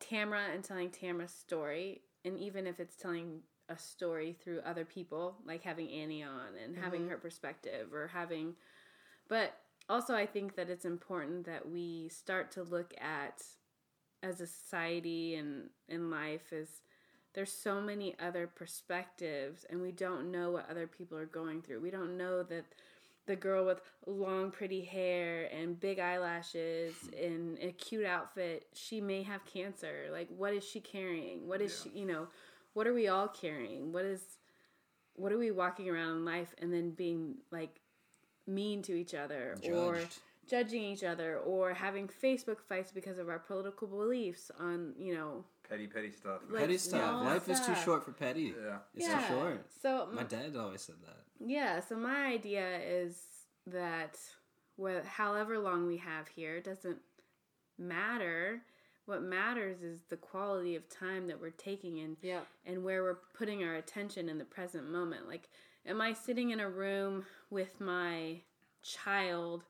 Tamara 0.00 0.46
and 0.52 0.62
telling 0.62 0.90
Tamara's 0.90 1.32
story, 1.32 2.02
and 2.24 2.38
even 2.38 2.66
if 2.66 2.80
it's 2.80 2.96
telling 2.96 3.40
a 3.68 3.78
story 3.78 4.36
through 4.42 4.60
other 4.64 4.84
people, 4.84 5.36
like 5.44 5.62
having 5.62 5.90
Annie 5.90 6.22
on 6.22 6.56
and 6.62 6.74
mm-hmm. 6.74 6.84
having 6.84 7.08
her 7.08 7.16
perspective 7.16 7.92
or 7.92 8.08
having, 8.08 8.54
but 9.28 9.54
also 9.88 10.14
I 10.14 10.26
think 10.26 10.56
that 10.56 10.70
it's 10.70 10.84
important 10.84 11.46
that 11.46 11.68
we 11.68 12.08
start 12.08 12.50
to 12.52 12.62
look 12.62 12.94
at 13.00 13.42
as 14.22 14.40
a 14.40 14.46
society 14.46 15.36
and 15.36 15.70
in 15.88 16.10
life 16.10 16.52
is 16.52 16.82
there's 17.34 17.52
so 17.52 17.80
many 17.80 18.16
other 18.18 18.46
perspectives 18.46 19.64
and 19.68 19.80
we 19.80 19.92
don't 19.92 20.30
know 20.32 20.50
what 20.50 20.68
other 20.70 20.86
people 20.86 21.16
are 21.16 21.26
going 21.26 21.62
through. 21.62 21.80
We 21.80 21.90
don't 21.90 22.16
know 22.16 22.42
that 22.42 22.64
the 23.28 23.36
girl 23.36 23.64
with 23.64 23.80
long 24.06 24.50
pretty 24.50 24.82
hair 24.82 25.48
and 25.52 25.78
big 25.78 26.00
eyelashes 26.00 26.94
hmm. 27.10 27.14
in 27.14 27.58
a 27.62 27.70
cute 27.72 28.04
outfit 28.04 28.66
she 28.72 29.00
may 29.00 29.22
have 29.22 29.44
cancer 29.44 30.08
like 30.10 30.28
what 30.36 30.52
is 30.52 30.64
she 30.64 30.80
carrying 30.80 31.46
what 31.46 31.60
is 31.60 31.82
yeah. 31.84 31.92
she 31.92 31.98
you 32.00 32.06
know 32.06 32.26
what 32.72 32.86
are 32.86 32.94
we 32.94 33.06
all 33.06 33.28
carrying 33.28 33.92
what 33.92 34.04
is 34.04 34.22
what 35.14 35.30
are 35.30 35.38
we 35.38 35.50
walking 35.50 35.88
around 35.88 36.16
in 36.16 36.24
life 36.24 36.54
and 36.58 36.72
then 36.72 36.90
being 36.90 37.34
like 37.52 37.80
mean 38.46 38.82
to 38.82 38.94
each 38.94 39.14
other 39.14 39.56
Judged. 39.60 39.74
or 39.74 40.00
judging 40.48 40.82
each 40.82 41.04
other 41.04 41.38
or 41.38 41.74
having 41.74 42.08
facebook 42.22 42.60
fights 42.66 42.90
because 42.90 43.18
of 43.18 43.28
our 43.28 43.38
political 43.38 43.86
beliefs 43.86 44.50
on 44.58 44.94
you 44.98 45.14
know 45.14 45.44
petty 45.68 45.86
petty 45.86 46.10
stuff 46.10 46.40
like, 46.50 46.62
petty 46.62 46.78
stuff 46.78 47.24
life 47.24 47.44
stuff. 47.44 47.60
is 47.60 47.66
too 47.66 47.74
short 47.84 48.04
for 48.04 48.12
petty 48.12 48.54
yeah 48.64 48.78
it's 48.94 49.06
yeah. 49.06 49.20
too 49.20 49.34
short 49.34 49.66
so 49.82 50.08
my 50.12 50.22
dad 50.22 50.56
always 50.56 50.80
said 50.80 50.96
that 51.04 51.24
yeah, 51.40 51.80
so 51.80 51.96
my 51.96 52.26
idea 52.26 52.80
is 52.84 53.16
that 53.66 54.18
wh- 54.80 55.06
however 55.06 55.58
long 55.58 55.86
we 55.86 55.98
have 55.98 56.28
here 56.28 56.60
doesn't 56.60 56.98
matter. 57.78 58.62
What 59.06 59.22
matters 59.22 59.82
is 59.82 60.00
the 60.08 60.16
quality 60.16 60.76
of 60.76 60.88
time 60.88 61.28
that 61.28 61.40
we're 61.40 61.50
taking 61.50 61.98
in 61.98 62.16
yeah. 62.20 62.40
and 62.66 62.84
where 62.84 63.02
we're 63.02 63.20
putting 63.34 63.64
our 63.64 63.76
attention 63.76 64.28
in 64.28 64.36
the 64.36 64.44
present 64.44 64.90
moment. 64.90 65.28
Like, 65.28 65.48
am 65.86 66.00
I 66.00 66.12
sitting 66.12 66.50
in 66.50 66.60
a 66.60 66.68
room 66.68 67.24
with 67.48 67.80
my 67.80 68.40
child 68.82 69.64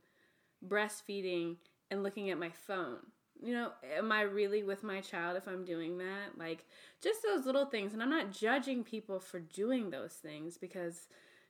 breastfeeding 0.67 1.57
and 1.91 2.03
looking 2.03 2.31
at 2.31 2.39
my 2.39 2.51
phone? 2.51 2.99
You 3.43 3.53
know, 3.53 3.71
am 3.97 4.11
I 4.11 4.23
really 4.23 4.63
with 4.63 4.83
my 4.83 5.01
child 5.01 5.37
if 5.37 5.47
I'm 5.47 5.65
doing 5.65 5.99
that? 5.99 6.37
Like, 6.37 6.67
just 7.01 7.23
those 7.23 7.47
little 7.47 7.67
things. 7.67 7.93
And 7.93 8.03
I'm 8.03 8.11
not 8.11 8.33
judging 8.33 8.85
people 8.85 9.21
for 9.21 9.39
doing 9.41 9.91
those 9.91 10.13
things 10.13 10.59
because 10.59 11.09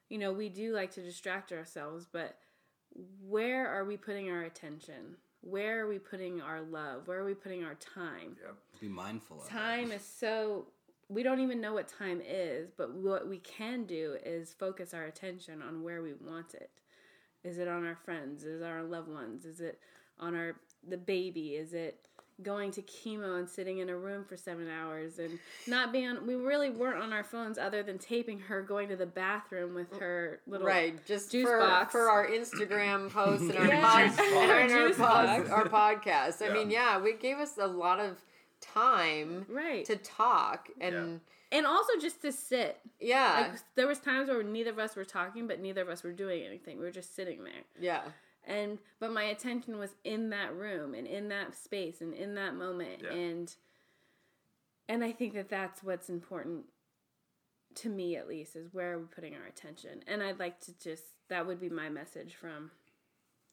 you 0.09 0.19
know, 0.19 0.33
we 0.33 0.49
do 0.49 0.75
like 0.75 0.93
to 0.93 1.03
distract 1.03 1.53
ourselves, 1.53 2.07
but 2.11 2.39
where 3.27 3.69
are 3.69 3.85
we 3.85 3.97
putting 3.97 4.31
our 4.31 4.43
attention? 4.43 5.17
Where 5.43 5.85
are 5.85 5.89
we 5.89 5.99
putting 5.99 6.41
our 6.41 6.63
love? 6.63 7.07
Where 7.07 7.19
are 7.19 7.25
we 7.25 7.35
putting 7.35 7.65
our 7.65 7.75
time? 7.75 8.37
Yep. 8.43 8.55
Be 8.81 8.89
mindful 8.89 9.43
of 9.43 9.49
Time 9.49 9.93
is 9.93 10.05
so 10.05 10.67
we 11.09 11.23
don't 11.23 11.41
even 11.41 11.61
know 11.61 11.75
what 11.75 11.89
time 11.89 12.21
is, 12.27 12.71
but 12.77 12.95
what 12.95 13.29
we 13.29 13.39
can 13.39 13.85
do 13.85 14.17
is 14.25 14.53
focus 14.53 14.93
our 14.93 15.05
attention 15.05 15.63
on 15.63 15.83
where 15.83 16.03
we 16.03 16.13
want 16.13 16.55
it. 16.55 16.71
Is 17.45 17.59
it 17.59 17.69
on 17.69 17.87
our 17.87 17.97
friends? 17.97 18.45
Is 18.45 18.63
it 18.63 18.67
our 18.67 18.83
loved 18.83 19.09
ones? 19.09 19.45
Is 19.45 19.61
it 19.61 19.79
on 20.19 20.35
our 20.35 20.57
the 20.87 20.97
baby? 20.97 21.55
Is 21.55 21.73
it 21.73 22.09
going 22.43 22.71
to 22.71 22.83
chemo 22.83 23.39
and 23.39 23.49
sitting 23.49 23.79
in 23.79 23.89
a 23.89 23.97
room 23.97 24.25
for 24.25 24.37
seven 24.37 24.69
hours 24.69 25.19
and 25.19 25.39
not 25.67 25.93
being 25.93 26.09
on, 26.09 26.27
we 26.27 26.37
really 26.37 26.71
weren't 26.71 27.03
on 27.03 27.13
our 27.13 27.25
phones 27.25 27.59
other 27.59 27.83
than 27.83 27.99
taping 27.99 28.39
her 28.39 28.63
going 28.63 28.89
to 28.89 28.95
the 28.95 29.07
bathroom 29.07 29.75
with 29.75 29.99
her 29.99 30.41
little 30.47 30.67
right 30.67 31.05
just 31.05 31.33
juice 31.33 31.45
for, 31.47 31.59
box. 31.59 31.91
for 31.91 32.09
our 32.09 32.29
instagram 32.29 33.11
posts 33.13 33.49
and 33.49 33.59
our, 33.59 33.67
yes. 33.67 34.17
pod, 34.17 34.27
and 34.27 34.73
our, 34.73 34.93
pod, 34.95 35.51
our 35.51 35.69
podcast 35.69 36.41
i 36.41 36.47
yeah. 36.47 36.53
mean 36.53 36.71
yeah 36.71 37.01
we 37.01 37.13
gave 37.15 37.39
us 37.39 37.59
a 37.59 37.67
lot 37.67 37.99
of 37.99 38.19
time 38.61 39.45
right 39.49 39.85
to 39.85 39.97
talk 39.97 40.69
and 40.81 40.95
yeah. 40.95 41.59
and 41.59 41.67
also 41.67 41.93
just 42.01 42.23
to 42.23 42.31
sit 42.31 42.79
yeah 43.01 43.49
like, 43.51 43.61
there 43.75 43.89
was 43.89 43.99
times 43.99 44.29
where 44.29 44.45
neither 44.45 44.71
of 44.71 44.79
us 44.79 44.95
were 44.95 45.05
talking 45.05 45.49
but 45.49 45.61
neither 45.61 45.83
of 45.83 45.89
us 45.89 46.05
were 46.05 46.13
doing 46.13 46.45
anything 46.45 46.79
we 46.79 46.85
were 46.85 46.91
just 46.93 47.17
sitting 47.17 47.43
there 47.43 47.65
yeah 47.81 48.03
and 48.45 48.79
but 49.01 49.13
my 49.13 49.25
attention 49.25 49.79
was 49.79 49.91
in 50.05 50.31
that 50.31 50.55
room 50.55 50.95
and 50.95 51.07
in 51.07 51.29
that 51.29 51.55
space 51.55 52.01
and 52.01 52.15
in 52.15 52.35
that 52.35 52.55
moment. 52.55 53.03
Yeah. 53.03 53.13
and 53.13 53.55
and 54.89 55.05
i 55.05 55.13
think 55.13 55.35
that 55.35 55.49
that's 55.49 55.83
what's 55.83 56.09
important 56.09 56.65
to 57.75 57.89
me 57.89 58.17
at 58.17 58.27
least 58.27 58.57
is 58.57 58.73
where 58.73 58.95
are 58.95 58.99
we 58.99 59.05
putting 59.05 59.35
our 59.35 59.47
attention? 59.47 60.01
And 60.07 60.23
i'd 60.23 60.39
like 60.39 60.61
to 60.63 60.79
just 60.79 61.05
that 61.29 61.47
would 61.47 61.61
be 61.61 61.69
my 61.69 61.89
message 61.89 62.35
from 62.35 62.71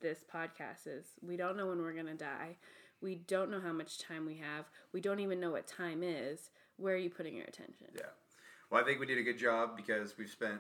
this 0.01 0.19
podcast 0.33 0.87
is 0.87 1.05
we 1.21 1.37
don't 1.37 1.57
know 1.57 1.67
when 1.67 1.79
we're 1.79 1.93
going 1.93 2.05
to 2.05 2.13
die. 2.13 2.57
We 3.01 3.15
don't 3.15 3.51
know 3.51 3.59
how 3.59 3.73
much 3.73 3.99
time 3.99 4.25
we 4.25 4.37
have. 4.37 4.65
We 4.93 5.01
don't 5.01 5.19
even 5.19 5.39
know 5.39 5.51
what 5.51 5.67
time 5.67 6.01
is. 6.03 6.49
Where 6.77 6.95
are 6.95 6.97
you 6.97 7.09
putting 7.09 7.35
your 7.35 7.45
attention? 7.45 7.87
Yeah. 7.95 8.01
Well 8.69 8.81
i 8.81 8.85
think 8.85 8.99
we 8.99 9.05
did 9.05 9.17
a 9.17 9.23
good 9.23 9.37
job 9.37 9.75
because 9.75 10.17
we've 10.17 10.29
spent 10.29 10.59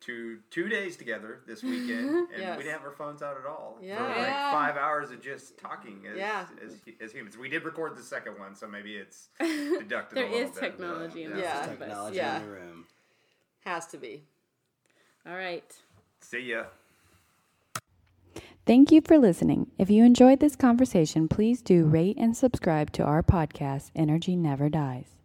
two 0.00 0.38
two 0.50 0.68
days 0.68 0.96
together 0.96 1.40
this 1.46 1.62
weekend, 1.62 2.10
and 2.32 2.38
yes. 2.38 2.56
we 2.56 2.64
didn't 2.64 2.78
have 2.78 2.86
our 2.86 2.92
phones 2.92 3.22
out 3.22 3.36
at 3.36 3.46
all 3.46 3.78
yeah. 3.80 3.96
for 3.96 4.04
like 4.04 4.16
yeah. 4.16 4.52
five 4.52 4.76
hours 4.76 5.10
of 5.10 5.20
just 5.20 5.58
talking 5.58 6.02
as, 6.10 6.16
yeah. 6.16 6.46
as, 6.64 6.76
as, 7.00 7.12
humans. 7.12 7.36
We 7.36 7.48
did 7.48 7.64
record 7.64 7.96
the 7.96 8.02
second 8.02 8.38
one, 8.38 8.54
so 8.54 8.66
maybe 8.66 8.94
it's 8.94 9.28
deducted. 9.38 10.18
there 10.18 10.26
is 10.26 10.50
bit, 10.50 10.60
technology 10.60 11.24
but, 11.24 11.32
in 11.32 11.38
yeah. 11.38 11.62
the 11.62 11.68
technology 11.68 12.16
yeah. 12.16 12.36
in 12.36 12.42
the 12.42 12.50
room. 12.50 12.86
Has 13.64 13.86
to 13.88 13.98
be. 13.98 14.22
All 15.26 15.36
right. 15.36 15.74
See 16.20 16.50
ya. 16.50 16.64
Thank 18.66 18.92
you 18.92 19.00
for 19.00 19.18
listening. 19.18 19.70
If 19.78 19.88
you 19.90 20.04
enjoyed 20.04 20.40
this 20.40 20.54
conversation, 20.54 21.26
please 21.26 21.62
do 21.62 21.86
rate 21.86 22.18
and 22.18 22.36
subscribe 22.36 22.92
to 22.92 23.02
our 23.02 23.22
podcast, 23.22 23.90
Energy 23.96 24.36
Never 24.36 24.68
Dies. 24.68 25.17